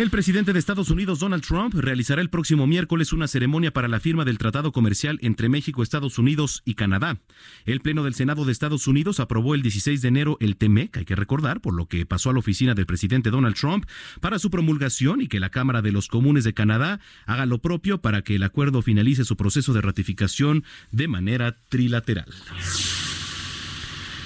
El 0.00 0.08
presidente 0.08 0.54
de 0.54 0.58
Estados 0.58 0.88
Unidos, 0.88 1.18
Donald 1.18 1.44
Trump, 1.44 1.74
realizará 1.74 2.22
el 2.22 2.30
próximo 2.30 2.66
miércoles 2.66 3.12
una 3.12 3.28
ceremonia 3.28 3.70
para 3.70 3.86
la 3.86 4.00
firma 4.00 4.24
del 4.24 4.38
Tratado 4.38 4.72
Comercial 4.72 5.18
entre 5.20 5.50
México, 5.50 5.82
Estados 5.82 6.18
Unidos 6.18 6.62
y 6.64 6.72
Canadá. 6.72 7.20
El 7.66 7.80
Pleno 7.80 8.02
del 8.02 8.14
Senado 8.14 8.46
de 8.46 8.52
Estados 8.52 8.86
Unidos 8.86 9.20
aprobó 9.20 9.54
el 9.54 9.60
16 9.60 10.00
de 10.00 10.08
enero 10.08 10.38
el 10.40 10.56
TEMEC, 10.56 10.96
hay 10.96 11.04
que 11.04 11.16
recordar, 11.16 11.60
por 11.60 11.74
lo 11.74 11.84
que 11.84 12.06
pasó 12.06 12.30
a 12.30 12.32
la 12.32 12.38
oficina 12.38 12.72
del 12.72 12.86
presidente 12.86 13.28
Donald 13.28 13.56
Trump 13.56 13.84
para 14.22 14.38
su 14.38 14.48
promulgación 14.48 15.20
y 15.20 15.28
que 15.28 15.38
la 15.38 15.50
Cámara 15.50 15.82
de 15.82 15.92
los 15.92 16.08
Comunes 16.08 16.44
de 16.44 16.54
Canadá 16.54 16.98
haga 17.26 17.44
lo 17.44 17.58
propio 17.58 18.00
para 18.00 18.22
que 18.22 18.36
el 18.36 18.42
acuerdo 18.42 18.80
finalice 18.80 19.26
su 19.26 19.36
proceso 19.36 19.74
de 19.74 19.82
ratificación 19.82 20.64
de 20.92 21.08
manera 21.08 21.58
trilateral. 21.68 22.32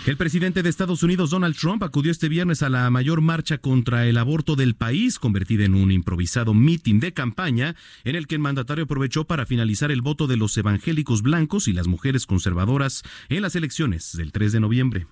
El 0.07 0.19
presidente 0.19 0.63
de 0.63 0.69
Estados 0.69 1.03
Unidos, 1.03 1.31
Donald 1.31 1.57
Trump, 1.57 1.83
acudió 1.83 2.13
este 2.13 2.29
viernes 2.29 2.63
a 2.63 2.69
la 2.69 2.91
mayor 2.91 3.23
marcha 3.23 3.57
contra 3.57 4.07
el 4.07 4.19
aborto 4.19 4.55
del 4.55 4.75
país, 4.75 5.19
convertida 5.19 5.65
en 5.65 5.75
un 5.75 5.91
improvisado 5.91 6.53
mitin 6.53 7.01
de 7.01 7.15
campaña, 7.15 7.75
en 8.05 8.15
el 8.15 8.27
que 8.27 8.35
el 8.35 8.43
mandatario 8.43 8.85
aprovechó 8.85 9.25
para 9.25 9.47
finalizar 9.47 9.91
el 9.91 10.03
voto 10.03 10.27
de 10.27 10.37
los 10.37 10.59
evangélicos 10.59 11.23
blancos 11.23 11.69
y 11.69 11.73
las 11.73 11.87
mujeres 11.87 12.27
conservadoras 12.27 13.03
en 13.31 13.41
las 13.41 13.57
elecciones 13.57 14.15
del 14.15 14.31
3 14.31 14.53
de 14.53 14.61
noviembre. 14.61 15.07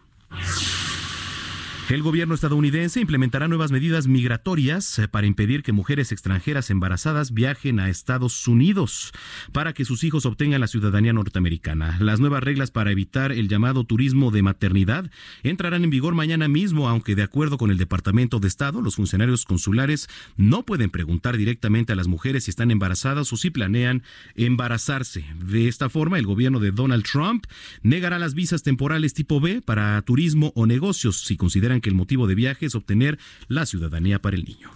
El 1.90 2.00
gobierno 2.02 2.34
estadounidense 2.34 3.00
implementará 3.00 3.48
nuevas 3.48 3.72
medidas 3.72 4.06
migratorias 4.06 5.00
eh, 5.00 5.08
para 5.08 5.26
impedir 5.26 5.64
que 5.64 5.72
mujeres 5.72 6.12
extranjeras 6.12 6.70
embarazadas 6.70 7.34
viajen 7.34 7.80
a 7.80 7.90
Estados 7.90 8.46
Unidos 8.46 9.12
para 9.50 9.72
que 9.72 9.84
sus 9.84 10.04
hijos 10.04 10.24
obtengan 10.24 10.60
la 10.60 10.68
ciudadanía 10.68 11.12
norteamericana. 11.12 11.98
Las 12.00 12.20
nuevas 12.20 12.44
reglas 12.44 12.70
para 12.70 12.92
evitar 12.92 13.32
el 13.32 13.48
llamado 13.48 13.84
turismo 13.84 14.30
de 14.30 14.42
maternidad 14.42 15.10
entrarán 15.42 15.82
en 15.82 15.90
vigor 15.90 16.14
mañana 16.14 16.46
mismo, 16.46 16.88
aunque 16.88 17.16
de 17.16 17.24
acuerdo 17.24 17.58
con 17.58 17.72
el 17.72 17.78
Departamento 17.78 18.38
de 18.38 18.48
Estado, 18.48 18.80
los 18.80 18.94
funcionarios 18.94 19.44
consulares 19.44 20.08
no 20.36 20.64
pueden 20.64 20.88
preguntar 20.88 21.36
directamente 21.36 21.92
a 21.92 21.96
las 21.96 22.06
mujeres 22.06 22.44
si 22.44 22.50
están 22.50 22.70
embarazadas 22.70 23.32
o 23.32 23.36
si 23.36 23.50
planean 23.50 24.04
embarazarse. 24.36 25.24
De 25.44 25.66
esta 25.66 25.88
forma, 25.88 26.18
el 26.18 26.26
gobierno 26.26 26.60
de 26.60 26.70
Donald 26.70 27.04
Trump 27.04 27.44
negará 27.82 28.20
las 28.20 28.34
visas 28.34 28.62
temporales 28.62 29.14
tipo 29.14 29.40
B 29.40 29.60
para 29.60 30.00
turismo 30.02 30.52
o 30.54 30.66
negocios 30.66 31.18
si 31.24 31.36
consideran 31.36 31.71
que 31.80 31.88
el 31.88 31.94
motivo 31.94 32.26
de 32.26 32.34
viaje 32.34 32.66
es 32.66 32.74
obtener 32.74 33.18
la 33.48 33.66
ciudadanía 33.66 34.20
para 34.20 34.36
el 34.36 34.44
niño. 34.44 34.70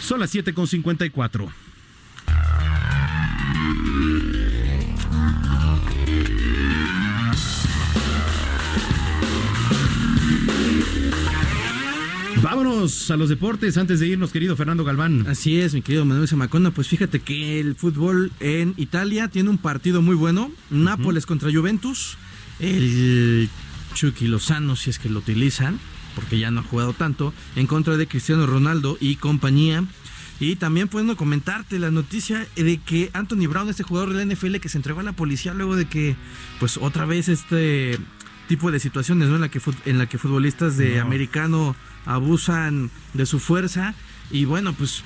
Son 0.00 0.20
las 0.20 0.34
7.54. 0.34 1.50
Vámonos 12.42 13.10
a 13.10 13.16
los 13.16 13.30
deportes 13.30 13.78
antes 13.78 14.00
de 14.00 14.08
irnos, 14.08 14.30
querido 14.30 14.54
Fernando 14.54 14.84
Galván. 14.84 15.26
Así 15.26 15.58
es, 15.58 15.72
mi 15.72 15.80
querido 15.80 16.04
Manuel 16.04 16.28
Zamacona. 16.28 16.70
Pues 16.72 16.88
fíjate 16.88 17.20
que 17.20 17.58
el 17.58 17.74
fútbol 17.74 18.32
en 18.40 18.74
Italia 18.76 19.28
tiene 19.28 19.48
un 19.48 19.56
partido 19.56 20.02
muy 20.02 20.14
bueno. 20.14 20.52
Nápoles 20.68 21.24
contra 21.24 21.50
Juventus. 21.50 22.18
El 22.60 23.48
Chucky 23.94 24.26
Lozano, 24.26 24.76
si 24.76 24.90
es 24.90 24.98
que 24.98 25.08
lo 25.08 25.20
utilizan, 25.20 25.80
porque 26.14 26.38
ya 26.38 26.50
no 26.50 26.60
ha 26.60 26.64
jugado 26.64 26.92
tanto, 26.92 27.32
en 27.56 27.66
contra 27.66 27.96
de 27.96 28.06
Cristiano 28.06 28.46
Ronaldo 28.46 28.98
y 29.00 29.16
compañía. 29.16 29.84
Y 30.40 30.56
también 30.56 30.88
puedo 30.88 31.16
comentarte 31.16 31.78
la 31.78 31.90
noticia 31.90 32.46
de 32.56 32.78
que 32.78 33.10
Anthony 33.12 33.46
Brown, 33.48 33.68
este 33.68 33.84
jugador 33.84 34.12
de 34.12 34.24
la 34.24 34.34
NFL 34.34 34.56
que 34.56 34.68
se 34.68 34.78
entregó 34.78 35.00
a 35.00 35.04
la 35.04 35.12
policía 35.12 35.54
luego 35.54 35.76
de 35.76 35.86
que, 35.86 36.16
pues 36.58 36.76
otra 36.76 37.06
vez 37.06 37.28
este 37.28 37.98
tipo 38.48 38.70
de 38.70 38.80
situaciones, 38.80 39.28
¿no? 39.28 39.36
En 39.36 39.40
la 39.40 39.48
que, 39.48 39.60
en 39.86 39.98
la 39.98 40.06
que 40.06 40.18
futbolistas 40.18 40.76
de 40.76 41.00
americano 41.00 41.76
abusan 42.04 42.90
de 43.14 43.26
su 43.26 43.38
fuerza. 43.38 43.94
Y 44.30 44.44
bueno, 44.44 44.72
pues 44.74 45.02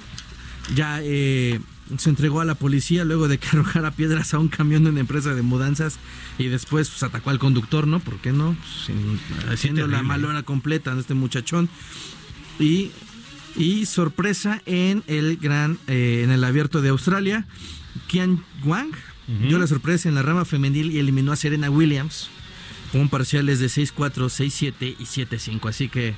ya 0.74 1.00
eh, 1.02 1.60
se 1.96 2.10
entregó 2.10 2.40
a 2.40 2.44
la 2.44 2.54
policía 2.54 3.04
luego 3.04 3.28
de 3.28 3.38
que 3.38 3.48
arrojara 3.52 3.90
piedras 3.90 4.34
a 4.34 4.38
un 4.38 4.48
camión 4.48 4.84
de 4.84 4.90
una 4.90 5.00
empresa 5.00 5.34
de 5.34 5.42
mudanzas 5.42 5.98
y 6.38 6.48
después 6.48 6.90
pues, 6.90 7.02
atacó 7.02 7.30
al 7.30 7.38
conductor, 7.38 7.86
¿no? 7.86 8.00
¿Por 8.00 8.18
qué 8.18 8.32
no? 8.32 8.56
Pues, 8.86 8.98
haciendo 9.50 9.86
la 9.86 10.02
malora 10.02 10.42
completa 10.42 10.94
de 10.94 11.00
este 11.00 11.14
muchachón. 11.14 11.68
Y, 12.58 12.90
y 13.56 13.86
sorpresa 13.86 14.62
en 14.66 15.02
el 15.06 15.36
gran, 15.36 15.78
eh, 15.86 16.22
en 16.24 16.30
el 16.30 16.44
abierto 16.44 16.82
de 16.82 16.90
Australia, 16.90 17.46
Kian 18.08 18.44
Wang 18.64 18.92
dio 19.26 19.58
la 19.58 19.66
sorpresa 19.66 20.08
en 20.08 20.14
la 20.14 20.22
rama 20.22 20.46
femenil 20.46 20.90
y 20.90 20.98
eliminó 20.98 21.32
a 21.32 21.36
Serena 21.36 21.68
Williams 21.68 22.30
con 22.92 23.10
parciales 23.10 23.60
de 23.60 23.66
6-4, 23.66 23.92
6-7 23.94 24.96
y 24.98 25.04
7-5. 25.04 25.68
Así 25.68 25.88
que 25.88 26.14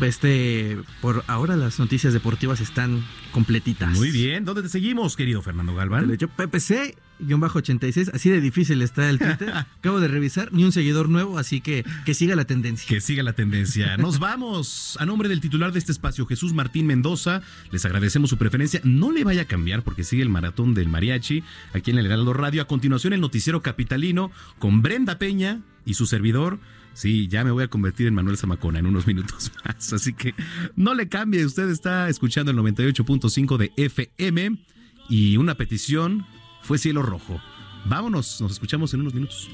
este, 0.00 0.78
por 1.00 1.24
ahora 1.26 1.56
las 1.56 1.78
noticias 1.78 2.12
deportivas 2.12 2.60
están 2.60 3.04
completitas. 3.32 3.90
Muy 3.90 4.10
bien, 4.10 4.44
¿dónde 4.44 4.62
te 4.62 4.68
seguimos, 4.68 5.16
querido 5.16 5.42
Fernando 5.42 5.74
Galván? 5.74 6.08
De 6.08 6.14
hecho, 6.14 6.28
PPC-86, 6.28 8.10
así 8.14 8.30
de 8.30 8.40
difícil 8.40 8.82
está 8.82 9.08
el 9.08 9.18
Twitter. 9.18 9.52
Acabo 9.78 10.00
de 10.00 10.08
revisar, 10.08 10.52
ni 10.52 10.64
un 10.64 10.72
seguidor 10.72 11.08
nuevo, 11.08 11.38
así 11.38 11.60
que 11.60 11.84
que 12.04 12.14
siga 12.14 12.36
la 12.36 12.44
tendencia. 12.44 12.88
Que 12.88 13.00
siga 13.00 13.22
la 13.22 13.32
tendencia. 13.34 13.96
Nos 13.98 14.18
vamos. 14.18 14.96
A 15.00 15.06
nombre 15.06 15.28
del 15.28 15.40
titular 15.40 15.72
de 15.72 15.78
este 15.78 15.92
espacio, 15.92 16.26
Jesús 16.26 16.52
Martín 16.52 16.86
Mendoza, 16.86 17.42
les 17.70 17.84
agradecemos 17.84 18.30
su 18.30 18.38
preferencia. 18.38 18.80
No 18.84 19.12
le 19.12 19.24
vaya 19.24 19.42
a 19.42 19.46
cambiar 19.46 19.82
porque 19.82 20.04
sigue 20.04 20.22
el 20.22 20.28
maratón 20.28 20.74
del 20.74 20.88
mariachi 20.88 21.42
aquí 21.72 21.90
en 21.90 21.98
el 21.98 22.06
Heraldo 22.06 22.32
Radio. 22.32 22.62
A 22.62 22.66
continuación, 22.66 23.12
el 23.12 23.20
noticiero 23.20 23.62
capitalino 23.62 24.30
con 24.58 24.82
Brenda 24.82 25.18
Peña 25.18 25.60
y 25.84 25.94
su 25.94 26.06
servidor. 26.06 26.58
Sí, 26.96 27.28
ya 27.28 27.44
me 27.44 27.50
voy 27.50 27.62
a 27.62 27.68
convertir 27.68 28.06
en 28.06 28.14
Manuel 28.14 28.38
Zamacona 28.38 28.78
en 28.78 28.86
unos 28.86 29.06
minutos 29.06 29.52
más. 29.64 29.92
Así 29.92 30.14
que 30.14 30.34
no 30.76 30.94
le 30.94 31.10
cambie. 31.10 31.44
Usted 31.44 31.68
está 31.68 32.08
escuchando 32.08 32.52
el 32.52 32.56
98.5 32.56 33.58
de 33.58 33.70
FM 33.76 34.56
y 35.10 35.36
una 35.36 35.56
petición 35.56 36.24
fue 36.62 36.78
Cielo 36.78 37.02
Rojo. 37.02 37.38
Vámonos, 37.84 38.40
nos 38.40 38.52
escuchamos 38.52 38.94
en 38.94 39.02
unos 39.02 39.12
minutos. 39.12 39.50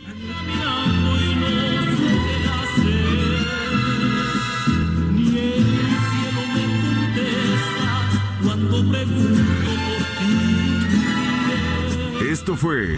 Esto 12.31 12.56
fue 12.56 12.97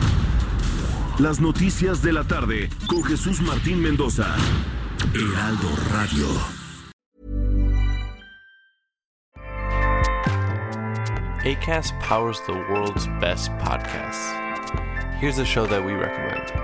las 1.18 1.40
noticias 1.40 2.02
de 2.02 2.12
la 2.12 2.24
tarde 2.24 2.68
con 2.88 3.02
Jesús 3.04 3.40
Martín 3.40 3.80
Mendoza. 3.80 4.34
Heraldo 5.14 5.68
Radio. 5.92 6.26
ACAST 11.44 11.92
powers 12.00 12.40
the 12.46 12.52
world's 12.52 13.06
best 13.20 13.50
podcasts. 13.58 14.32
Here's 15.20 15.38
a 15.38 15.44
show 15.44 15.66
that 15.66 15.84
we 15.84 15.92
recommend. 15.92 16.63